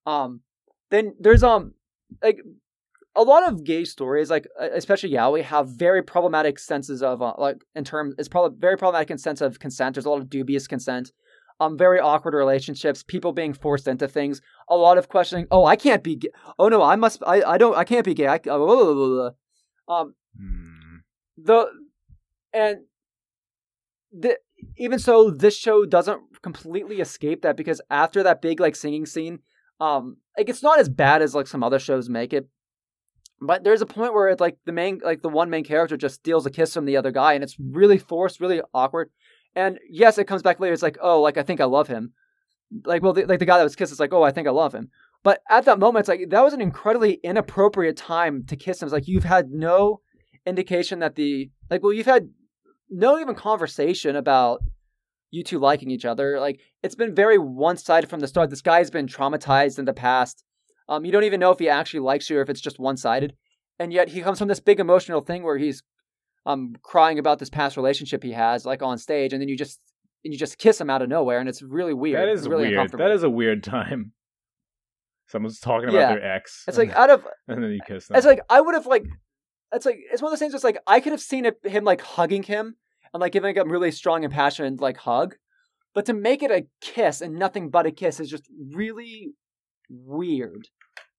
Um, 0.05 0.41
then 0.91 1.15
there's 1.19 1.43
um 1.43 1.73
like 2.21 2.41
a 3.15 3.23
lot 3.23 3.47
of 3.47 3.63
gay 3.63 3.85
stories, 3.85 4.29
like 4.29 4.47
especially 4.59 5.11
yaoi, 5.11 5.43
have 5.43 5.67
very 5.69 6.01
problematic 6.01 6.57
senses 6.57 7.03
of 7.03 7.21
uh, 7.21 7.33
like 7.37 7.63
in 7.75 7.83
terms. 7.83 8.15
It's 8.17 8.27
probably 8.27 8.57
very 8.59 8.77
problematic 8.77 9.11
in 9.11 9.17
sense 9.17 9.41
of 9.41 9.59
consent. 9.59 9.95
There's 9.95 10.05
a 10.05 10.09
lot 10.09 10.19
of 10.21 10.29
dubious 10.29 10.67
consent. 10.67 11.11
Um, 11.63 11.77
very 11.77 11.99
awkward 11.99 12.33
relationships, 12.33 13.03
people 13.03 13.31
being 13.31 13.53
forced 13.53 13.87
into 13.87 14.07
things, 14.07 14.41
a 14.69 14.75
lot 14.75 14.97
of 14.97 15.07
questioning. 15.07 15.47
Oh, 15.49 15.65
I 15.65 15.75
can't 15.75 16.03
be 16.03 16.15
gay. 16.17 16.29
Oh 16.59 16.67
no, 16.67 16.81
I 16.81 16.95
must. 16.95 17.23
I, 17.25 17.41
I 17.41 17.57
don't. 17.57 17.77
I 17.77 17.83
can't 17.83 18.05
be 18.05 18.13
gay. 18.13 18.27
I, 18.27 18.37
blah, 18.39 18.57
blah, 18.57 18.93
blah, 18.93 19.29
um, 19.87 20.15
hmm. 20.37 20.97
the 21.37 21.67
and 22.53 22.79
the 24.11 24.37
even 24.77 24.99
so, 24.99 25.29
this 25.29 25.57
show 25.57 25.85
doesn't 25.85 26.21
completely 26.41 27.01
escape 27.01 27.41
that 27.41 27.57
because 27.57 27.81
after 27.89 28.23
that 28.23 28.41
big 28.41 28.59
like 28.59 28.75
singing 28.75 29.05
scene, 29.05 29.39
um, 29.79 30.17
like 30.37 30.49
it's 30.49 30.63
not 30.63 30.79
as 30.79 30.89
bad 30.89 31.21
as 31.21 31.35
like 31.35 31.47
some 31.47 31.63
other 31.63 31.79
shows 31.79 32.09
make 32.09 32.33
it. 32.33 32.47
But 33.41 33.63
there's 33.63 33.81
a 33.81 33.85
point 33.85 34.13
where 34.13 34.29
it's 34.29 34.39
like 34.39 34.57
the 34.65 34.71
main, 34.71 35.01
like 35.03 35.21
the 35.21 35.29
one 35.29 35.49
main 35.49 35.63
character 35.63 35.97
just 35.97 36.15
steals 36.15 36.45
a 36.45 36.51
kiss 36.51 36.73
from 36.73 36.85
the 36.85 36.97
other 36.97 37.11
guy, 37.11 37.33
and 37.33 37.43
it's 37.43 37.57
really 37.59 37.97
forced, 37.97 38.39
really 38.39 38.61
awkward. 38.73 39.09
And 39.55 39.79
yes, 39.89 40.17
it 40.17 40.27
comes 40.27 40.41
back 40.41 40.59
later. 40.59 40.73
It's 40.73 40.83
like, 40.83 40.97
oh, 41.01 41.21
like 41.21 41.37
I 41.37 41.43
think 41.43 41.61
I 41.61 41.65
love 41.65 41.87
him. 41.87 42.13
Like, 42.85 43.03
well, 43.03 43.13
the, 43.13 43.25
like 43.25 43.39
the 43.39 43.45
guy 43.45 43.57
that 43.57 43.63
was 43.63 43.75
kissed 43.75 43.91
is 43.91 43.99
like, 43.99 44.13
oh, 44.13 44.23
I 44.23 44.31
think 44.31 44.47
I 44.47 44.51
love 44.51 44.73
him. 44.73 44.89
But 45.23 45.41
at 45.49 45.65
that 45.65 45.79
moment, 45.79 46.01
it's 46.01 46.09
like 46.09 46.29
that 46.29 46.43
was 46.43 46.53
an 46.53 46.61
incredibly 46.61 47.13
inappropriate 47.23 47.97
time 47.97 48.45
to 48.47 48.55
kiss 48.55 48.81
him. 48.81 48.87
It's 48.87 48.93
like 48.93 49.07
you've 49.07 49.23
had 49.23 49.51
no 49.51 50.01
indication 50.45 50.99
that 50.99 51.15
the 51.15 51.49
like, 51.69 51.83
well, 51.83 51.93
you've 51.93 52.05
had 52.05 52.29
no 52.89 53.19
even 53.19 53.35
conversation 53.35 54.15
about 54.15 54.61
you 55.31 55.43
two 55.43 55.59
liking 55.59 55.89
each 55.91 56.05
other. 56.05 56.39
Like 56.39 56.59
it's 56.83 56.95
been 56.95 57.15
very 57.15 57.37
one 57.37 57.77
sided 57.77 58.09
from 58.09 58.19
the 58.19 58.27
start. 58.27 58.49
This 58.49 58.61
guy's 58.61 58.91
been 58.91 59.07
traumatized 59.07 59.79
in 59.79 59.85
the 59.85 59.93
past. 59.93 60.43
Um, 60.89 61.05
you 61.05 61.11
don't 61.11 61.23
even 61.23 61.39
know 61.39 61.51
if 61.51 61.59
he 61.59 61.69
actually 61.69 62.01
likes 62.01 62.29
you 62.29 62.37
or 62.37 62.41
if 62.41 62.49
it's 62.49 62.61
just 62.61 62.79
one 62.79 62.97
sided. 62.97 63.33
And 63.79 63.91
yet 63.91 64.09
he 64.09 64.21
comes 64.21 64.39
from 64.39 64.47
this 64.47 64.59
big 64.59 64.79
emotional 64.79 65.21
thing 65.21 65.43
where 65.43 65.57
he's 65.57 65.81
um 66.45 66.73
crying 66.83 67.19
about 67.19 67.39
this 67.39 67.49
past 67.49 67.77
relationship 67.77 68.23
he 68.23 68.31
has, 68.33 68.65
like 68.65 68.81
on 68.81 68.97
stage, 68.97 69.33
and 69.33 69.41
then 69.41 69.49
you 69.49 69.57
just 69.57 69.79
and 70.25 70.33
you 70.33 70.39
just 70.39 70.57
kiss 70.57 70.79
him 70.79 70.89
out 70.89 71.01
of 71.01 71.09
nowhere, 71.09 71.39
and 71.39 71.49
it's 71.49 71.61
really 71.61 71.93
weird. 71.93 72.19
That 72.21 72.29
is 72.31 72.47
really 72.47 72.69
weird. 72.69 72.91
That 72.91 73.11
is 73.11 73.23
a 73.23 73.29
weird 73.29 73.63
time. 73.63 74.11
Someone's 75.27 75.59
talking 75.59 75.89
about 75.89 75.97
Yeah. 75.99 76.07
their 76.15 76.35
ex. 76.35 76.63
It's 76.67 76.77
like 76.77 76.91
out 76.95 77.09
of 77.09 77.25
and 77.47 77.63
then 77.63 77.71
you 77.71 77.79
kiss 77.87 78.07
them. 78.07 78.17
it's 78.17 78.25
like 78.25 78.41
I 78.49 78.61
would 78.61 78.75
have 78.75 78.85
like 78.85 79.05
it's 79.71 79.85
like 79.85 79.97
it's 80.11 80.21
one 80.21 80.29
of 80.29 80.31
those 80.33 80.39
things. 80.39 80.53
It's 80.53 80.63
like 80.63 80.77
I 80.85 80.99
could 80.99 81.11
have 81.13 81.21
seen 81.21 81.45
it, 81.45 81.57
him 81.63 81.83
like 81.83 82.01
hugging 82.01 82.43
him 82.43 82.75
and 83.13 83.21
like 83.21 83.31
giving 83.31 83.55
him 83.55 83.67
a 83.67 83.71
really 83.71 83.91
strong 83.91 84.23
and 84.23 84.33
passionate 84.33 84.79
like 84.81 84.97
hug, 84.97 85.35
but 85.95 86.05
to 86.05 86.13
make 86.13 86.43
it 86.43 86.51
a 86.51 86.65
kiss 86.81 87.21
and 87.21 87.35
nothing 87.35 87.69
but 87.69 87.85
a 87.85 87.91
kiss 87.91 88.19
is 88.19 88.29
just 88.29 88.43
really 88.73 89.33
weird. 89.89 90.67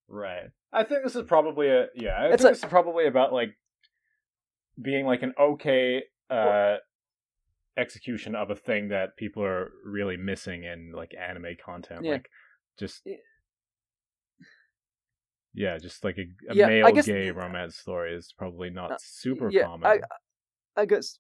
Right. 0.09 0.51
I 0.73 0.85
think 0.85 1.03
this 1.05 1.17
is 1.17 1.23
probably 1.23 1.69
a 1.69 1.87
yeah. 1.95 2.11
I 2.17 2.27
It's 2.29 2.43
think 2.43 2.51
a- 2.51 2.55
this 2.55 2.59
is 2.65 2.71
probably 2.71 3.07
about 3.07 3.33
like 3.33 3.57
being 4.81 5.07
like 5.07 5.23
an 5.23 5.33
okay 5.39 6.03
uh 6.31 6.77
execution 7.77 8.35
of 8.35 8.51
a 8.51 8.55
thing 8.57 8.89
that 8.89 9.17
people 9.17 9.43
are 9.45 9.71
really 9.85 10.17
missing 10.17 10.65
in 10.65 10.93
like 10.95 11.13
anime 11.15 11.57
content. 11.65 12.05
Yeah. 12.05 12.13
Like 12.13 12.29
just 12.79 13.03
Yeah. 13.05 13.17
yeah, 15.55 15.79
just 15.79 16.05
like 16.05 16.17
a, 16.19 16.53
a 16.53 16.55
Yeah, 16.55 16.67
male 16.67 16.93
guess- 16.93 17.07
gay 17.07 17.31
romance 17.31 17.77
story 17.77 18.15
is 18.15 18.33
probably 18.37 18.71
not 18.71 18.93
Uh, 18.93 18.97
super 19.01 19.51
yeah, 19.51 19.65
common. 19.65 19.87
I 19.87 20.01
I 20.77 20.87
guess 20.87 21.19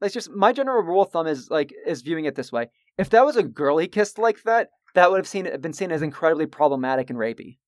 that's 0.00 0.14
just 0.14 0.30
my 0.30 0.52
general 0.52 0.82
rule 0.82 1.02
of 1.02 1.10
thumb 1.10 1.26
is 1.26 1.48
like 1.50 1.72
is 1.86 2.02
viewing 2.02 2.24
it 2.24 2.34
this 2.34 2.52
way. 2.52 2.68
If 2.98 3.10
that 3.10 3.24
was 3.24 3.36
a 3.36 3.42
girl 3.42 3.78
he 3.78 3.88
kissed 3.88 4.18
like 4.18 4.42
that, 4.44 4.68
that 4.94 5.10
would 5.10 5.18
have 5.18 5.28
seen 5.28 5.48
been 5.60 5.72
seen 5.72 5.92
as 5.92 6.02
incredibly 6.02 6.46
problematic 6.46 7.10
and 7.10 7.18
rapey. 7.18 7.58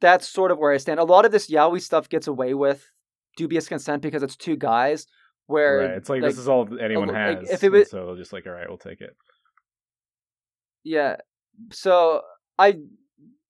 That's 0.00 0.28
sort 0.28 0.50
of 0.50 0.58
where 0.58 0.72
I 0.72 0.76
stand. 0.76 1.00
A 1.00 1.04
lot 1.04 1.24
of 1.24 1.32
this 1.32 1.50
yaoi 1.50 1.80
stuff 1.80 2.08
gets 2.08 2.26
away 2.26 2.52
with 2.54 2.90
dubious 3.36 3.68
consent 3.68 4.02
because 4.02 4.22
it's 4.22 4.36
two 4.36 4.56
guys. 4.56 5.06
Where 5.46 5.78
right. 5.78 5.90
It's 5.90 6.08
like, 6.08 6.22
this 6.22 6.38
is 6.38 6.48
all 6.48 6.68
anyone 6.80 7.08
like, 7.08 7.38
has. 7.38 7.50
if 7.50 7.62
it 7.62 7.70
was- 7.70 7.90
so 7.90 8.16
just 8.16 8.32
like, 8.32 8.46
all 8.46 8.52
right, 8.52 8.68
we'll 8.68 8.78
take 8.78 9.00
it. 9.00 9.16
Yeah. 10.82 11.16
So 11.72 12.22
I 12.58 12.76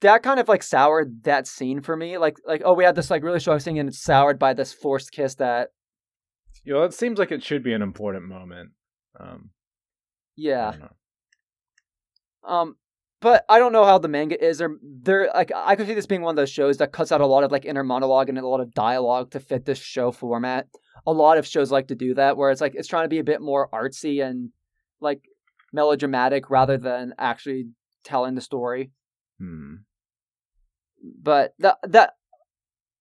that 0.01 0.23
kind 0.23 0.39
of 0.39 0.49
like 0.49 0.63
soured 0.63 1.23
that 1.25 1.47
scene 1.47 1.81
for 1.81 1.97
me. 1.97 2.19
Like 2.19 2.37
like 2.47 2.63
oh 2.65 2.75
we 2.75 2.85
had 2.85 2.95
this 2.97 3.11
like 3.11 3.23
really 3.23 3.41
strong 3.41 3.61
scene 3.61 3.79
and 3.79 3.89
it's 3.89 4.03
soured 4.03 4.39
by 4.39 4.53
this 4.53 4.73
forced 4.73 5.11
kiss 5.13 5.37
that 5.37 5.69
You 6.65 6.75
know, 6.75 6.83
it 6.85 6.93
seems 6.93 7.19
like 7.19 7.33
it 7.33 7.43
should 7.43 7.63
be 7.63 7.73
an 7.73 7.83
important 7.83 8.27
moment. 8.27 8.71
Um, 9.19 9.51
yeah. 10.37 10.75
Um 12.47 12.77
but 13.21 13.45
I 13.49 13.59
don't 13.59 13.73
know 13.73 13.85
how 13.85 13.99
the 13.99 14.09
manga 14.09 14.43
is. 14.43 14.61
Or 14.61 14.79
there 14.83 15.31
like 15.35 15.53
I 15.55 15.77
could 15.77 15.87
see 15.87 15.95
this 15.95 16.07
being 16.07 16.23
one 16.23 16.33
of 16.33 16.37
those 16.37 16.51
shows 16.51 16.79
that 16.79 16.93
cuts 16.93 17.13
out 17.13 17.21
a 17.21 17.27
lot 17.27 17.45
of 17.45 17.53
like 17.53 17.65
inner 17.65 17.85
monologue 17.85 18.29
and 18.29 18.39
a 18.39 18.47
lot 18.47 18.61
of 18.61 18.75
dialogue 18.75 19.31
to 19.33 19.41
fit 19.41 19.65
this 19.65 19.79
show 19.79 20.13
format. 20.13 20.69
A 21.07 21.13
lot 21.13 21.39
of 21.39 21.47
shows 21.47 21.71
like 21.71 21.89
to 21.89 21.95
do 21.95 22.15
that 22.15 22.37
where 22.37 22.51
it's 22.51 22.61
like 22.61 22.75
it's 22.75 22.89
trying 22.89 23.05
to 23.05 23.09
be 23.09 23.19
a 23.19 23.25
bit 23.25 23.41
more 23.41 23.69
artsy 23.73 24.25
and 24.25 24.51
like 25.01 25.23
melodramatic 25.73 26.51
rather 26.51 26.77
than 26.79 27.15
actually 27.19 27.69
telling 28.05 28.35
the 28.35 28.41
story. 28.41 28.91
Hmm. 29.39 29.75
but 31.23 31.53
that 31.59 31.77
that 31.83 32.15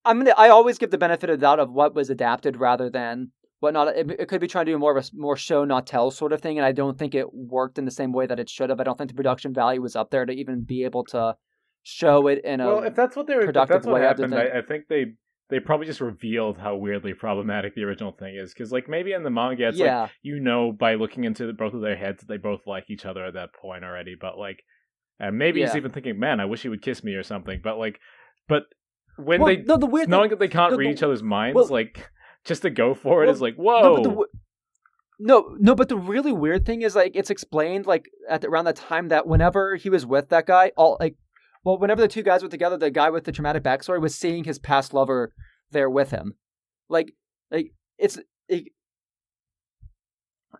I'm 0.04 0.20
gonna 0.20 0.34
I 0.38 0.50
always 0.50 0.78
give 0.78 0.92
the 0.92 0.98
benefit 0.98 1.30
of 1.30 1.40
doubt 1.40 1.60
of 1.60 1.72
what 1.72 1.96
was 1.96 2.10
adapted 2.10 2.58
rather 2.58 2.90
than 2.90 3.32
what 3.66 3.74
not. 3.74 3.96
It, 3.96 4.10
it 4.20 4.28
could 4.28 4.42
be 4.42 4.48
trying 4.48 4.66
to 4.68 4.72
do 4.72 4.78
more 4.80 4.96
of 4.96 5.04
a 5.04 5.10
more 5.16 5.36
show 5.36 5.66
not 5.66 5.86
tell 5.88 6.12
sort 6.12 6.32
of 6.32 6.42
thing, 6.42 6.58
and 6.58 6.66
I 6.66 6.72
don't 6.72 6.98
think 6.98 7.14
it 7.16 7.34
worked 7.34 7.78
in 7.78 7.86
the 7.86 7.92
same 7.92 8.14
way 8.14 8.26
that 8.26 8.40
it 8.40 8.50
should 8.50 8.70
have. 8.70 8.80
I 8.80 8.84
don't 8.84 8.98
think 8.98 9.10
the 9.10 9.16
production 9.16 9.54
value 9.54 9.82
was 9.82 9.96
up 9.96 10.12
there 10.12 10.26
to 10.26 10.34
even 10.34 10.64
be 10.64 10.84
able 10.84 11.04
to 11.06 11.36
show 11.84 12.28
it 12.28 12.44
in 12.44 12.62
a. 12.62 12.68
well, 12.68 12.84
if 12.84 12.96
that's 12.96 13.16
what 13.16 13.28
they 13.28 13.36
were, 13.36 13.46
productive 13.46 13.76
that's 13.76 13.86
what 13.86 13.96
way, 13.96 14.02
I 14.02 14.08
happened, 14.08 14.34
think- 14.34 14.54
I, 14.54 14.60
I 14.60 14.62
think 14.62 14.88
they 14.88 15.06
they 15.50 15.60
probably 15.60 15.86
just 15.86 16.02
revealed 16.02 16.58
how 16.58 16.76
weirdly 16.76 17.14
problematic 17.14 17.76
the 17.76 17.84
original 17.84 18.12
thing 18.12 18.36
is. 18.36 18.54
Because 18.54 18.72
like 18.72 18.90
maybe 18.90 19.14
in 19.14 19.24
the 19.24 19.30
manga, 19.30 19.68
it's 19.68 19.78
like 19.80 19.88
yeah, 19.88 20.08
you 20.22 20.40
know 20.40 20.72
by 20.72 20.96
looking 20.96 21.24
into 21.24 21.46
the, 21.46 21.54
both 21.54 21.74
of 21.74 21.82
their 21.82 21.96
heads 21.96 22.22
that 22.22 22.28
they 22.28 22.38
both 22.38 22.62
like 22.66 22.86
each 22.90 23.06
other 23.06 23.26
at 23.26 23.34
that 23.36 23.50
point 23.54 23.84
already. 23.84 24.16
But 24.20 24.38
like, 24.38 24.64
and 25.20 25.38
maybe 25.38 25.62
he's 25.62 25.76
even 25.76 25.92
thinking, 25.92 26.20
"Man, 26.20 26.40
I 26.40 26.46
wish 26.46 26.62
he 26.62 26.70
would 26.70 26.82
kiss 26.82 27.04
me" 27.04 27.14
or 27.14 27.24
something. 27.24 27.62
But 27.64 27.78
like, 27.78 28.00
but 28.48 28.64
when 29.18 29.42
well, 29.42 29.56
they 29.56 29.62
no, 29.62 29.78
the 29.78 29.86
weird 29.86 30.10
knowing 30.10 30.30
that 30.32 30.40
they 30.40 30.48
can't 30.48 30.72
the- 30.72 30.78
read 30.78 30.88
the- 30.88 30.94
each 30.94 31.04
other's 31.04 31.24
minds, 31.24 31.56
well- 31.56 31.68
like 31.68 32.10
just 32.46 32.62
to 32.62 32.70
go 32.70 32.94
for 32.94 33.24
it 33.24 33.26
well, 33.26 33.36
is 33.36 33.42
like, 33.42 33.58
no, 33.58 33.64
whoa. 33.64 34.04
the, 34.04 34.26
no, 35.20 35.56
no, 35.60 35.76
but 35.76 35.90
the 35.90 35.98
really 35.98 36.32
weird 36.32 36.66
thing 36.66 36.82
is 36.82 36.96
like 36.96 37.14
it's 37.16 37.30
explained 37.30 37.86
like 37.86 38.10
at 38.30 38.42
the, 38.42 38.48
around 38.48 38.66
that 38.66 38.76
time 38.76 39.08
that 39.10 39.28
whenever 39.28 39.76
he 39.76 39.90
was 39.90 40.06
with 40.06 40.30
that 40.30 40.46
guy, 40.46 40.72
all 40.78 40.98
like, 41.00 41.16
well, 41.64 41.80
whenever 41.80 42.02
the 42.02 42.08
two 42.08 42.22
guys 42.22 42.44
were 42.44 42.50
together, 42.50 42.78
the 42.78 42.92
guy 42.92 43.10
with 43.10 43.24
the 43.24 43.32
traumatic 43.32 43.64
backstory 43.64 44.00
was 44.00 44.16
seeing 44.16 44.44
his 44.44 44.60
past 44.60 44.94
lover 44.94 45.34
there 45.72 45.90
with 45.90 46.12
him, 46.12 46.36
like, 46.90 47.14
like 47.50 47.72
it's 47.98 48.20
it, 48.48 48.66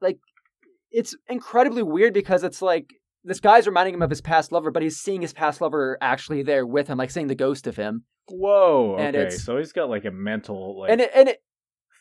like 0.02 0.20
it's 0.92 1.16
incredibly 1.28 1.84
weird 1.84 2.14
because 2.14 2.44
it's 2.44 2.62
like 2.62 2.94
this 3.24 3.40
guy's 3.40 3.68
reminding 3.68 3.96
him 3.96 4.02
of 4.02 4.10
his 4.10 4.22
past 4.22 4.52
lover, 4.52 4.72
but 4.72 4.84
he's 4.84 4.98
seeing 4.98 5.22
his 5.22 5.34
past 5.34 5.60
lover 5.60 5.98
actually 6.00 6.44
there 6.44 6.66
with 6.66 6.88
him, 6.88 6.98
like 6.98 7.12
seeing 7.12 7.28
the 7.28 7.36
ghost 7.36 7.68
of 7.68 7.76
him, 7.76 8.06
Whoa. 8.30 8.96
and 8.98 9.16
okay, 9.16 9.30
so 9.36 9.58
he's 9.58 9.74
got 9.74 9.90
like 9.90 10.06
a 10.06 10.12
mental 10.12 10.80
like 10.80 10.92
and 10.92 11.02
it, 11.02 11.12
and 11.14 11.30
it, 11.30 11.42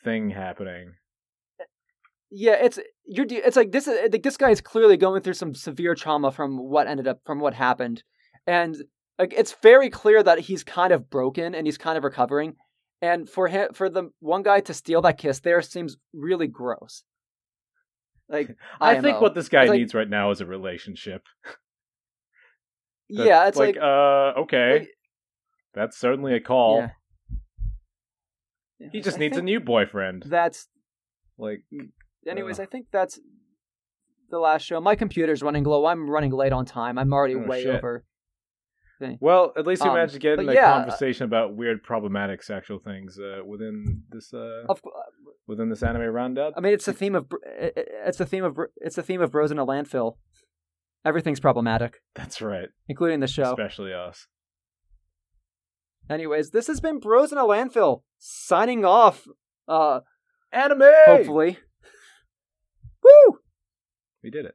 thing 0.04 0.30
happening. 0.30 0.92
Yeah, 2.30 2.54
it's 2.54 2.78
you're. 3.06 3.26
It's 3.28 3.56
like 3.56 3.72
this. 3.72 3.86
Like 3.86 4.22
this 4.22 4.36
guy 4.36 4.50
is 4.50 4.60
clearly 4.60 4.96
going 4.96 5.22
through 5.22 5.34
some 5.34 5.54
severe 5.54 5.94
trauma 5.94 6.32
from 6.32 6.58
what 6.58 6.86
ended 6.86 7.06
up 7.06 7.20
from 7.24 7.38
what 7.40 7.54
happened, 7.54 8.02
and 8.46 8.76
like 9.18 9.32
it's 9.36 9.54
very 9.62 9.88
clear 9.88 10.22
that 10.22 10.40
he's 10.40 10.64
kind 10.64 10.92
of 10.92 11.08
broken 11.08 11.54
and 11.54 11.66
he's 11.66 11.78
kind 11.78 11.96
of 11.96 12.02
recovering. 12.04 12.54
And 13.00 13.28
for 13.28 13.48
him, 13.48 13.68
for 13.74 13.88
the 13.88 14.10
one 14.20 14.42
guy 14.42 14.60
to 14.60 14.74
steal 14.74 15.02
that 15.02 15.18
kiss, 15.18 15.40
there 15.40 15.62
seems 15.62 15.96
really 16.12 16.46
gross. 16.48 17.04
Like 18.28 18.56
I 18.80 19.00
think 19.00 19.20
what 19.20 19.34
this 19.34 19.48
guy 19.48 19.62
It's 19.64 19.70
like- 19.70 19.78
needs 19.78 19.94
right 19.94 20.08
now 20.08 20.30
is 20.30 20.40
a 20.40 20.46
relationship. 20.46 21.22
Yeah, 23.08 23.48
it's 23.48 23.58
like, 23.58 23.76
uh, 23.76 24.32
okay, 24.44 24.78
like- 24.78 24.88
that's 25.74 25.98
certainly 25.98 26.34
a 26.34 26.40
call. 26.40 26.78
yeah. 26.80 26.90
He 28.92 29.00
just 29.00 29.16
I 29.16 29.20
needs 29.20 29.36
a 29.36 29.42
new 29.42 29.60
boyfriend. 29.60 30.24
That's 30.26 30.68
Like, 31.38 31.62
anyways. 32.28 32.58
Ugh. 32.58 32.66
I 32.66 32.70
think 32.70 32.86
that's 32.92 33.18
the 34.30 34.38
last 34.38 34.62
show. 34.62 34.80
My 34.80 34.94
computer's 34.96 35.42
running 35.42 35.64
low. 35.64 35.86
I'm 35.86 36.08
running 36.10 36.32
late 36.32 36.52
on 36.52 36.64
time. 36.64 36.98
I'm 36.98 37.12
already 37.12 37.34
Oh, 37.36 37.46
way 37.46 37.62
shit. 37.62 37.74
over. 37.76 38.04
well, 39.20 39.52
at 39.56 39.66
least 39.66 39.82
we 39.82 39.88
Um, 39.88 39.96
managed 39.96 40.14
to 40.14 40.18
get 40.18 40.38
in 40.38 40.48
a 40.48 40.52
yeah. 40.54 40.72
conversation 40.78 41.24
about 41.24 41.54
weird, 41.56 41.82
problematic 41.82 42.42
sexual 42.42 42.78
things 42.78 43.18
uh, 43.18 43.44
within 43.44 44.02
this 44.10 44.32
uh, 44.32 44.64
Of, 44.68 44.80
within 45.46 45.68
this 45.68 45.82
anime 45.82 46.02
roundup. 46.14 46.54
I 46.56 46.60
mean, 46.60 46.72
it's 46.72 46.86
the 46.86 46.92
theme 46.92 47.14
of 47.14 47.28
br- 47.28 47.36
i- 47.46 47.72
i- 47.76 48.06
it's 48.06 48.18
the 48.18 48.26
theme 48.26 48.44
of 48.44 48.56
it's 48.76 48.96
the 48.96 49.02
theme 49.02 49.20
of 49.20 49.30
bros 49.30 49.50
in 49.50 49.58
a 49.58 49.66
landfill. 49.66 50.16
Everything's 51.04 51.40
problematic, 51.40 52.00
That's 52.14 52.40
right, 52.40 52.68
including 52.88 53.20
the 53.20 53.26
show. 53.26 53.50
especially 53.50 53.92
us. 53.92 54.26
Anyways, 56.08 56.50
this 56.50 56.66
has 56.66 56.80
been 56.80 57.00
Bros 57.00 57.32
in 57.32 57.38
a 57.38 57.42
Landfill 57.44 58.02
signing 58.18 58.84
off. 58.84 59.26
Uh, 59.66 60.00
Anime. 60.52 60.82
hopefully. 61.06 61.58
Woo! 63.02 63.38
we 64.22 64.30
did 64.30 64.46
it. 64.46 64.54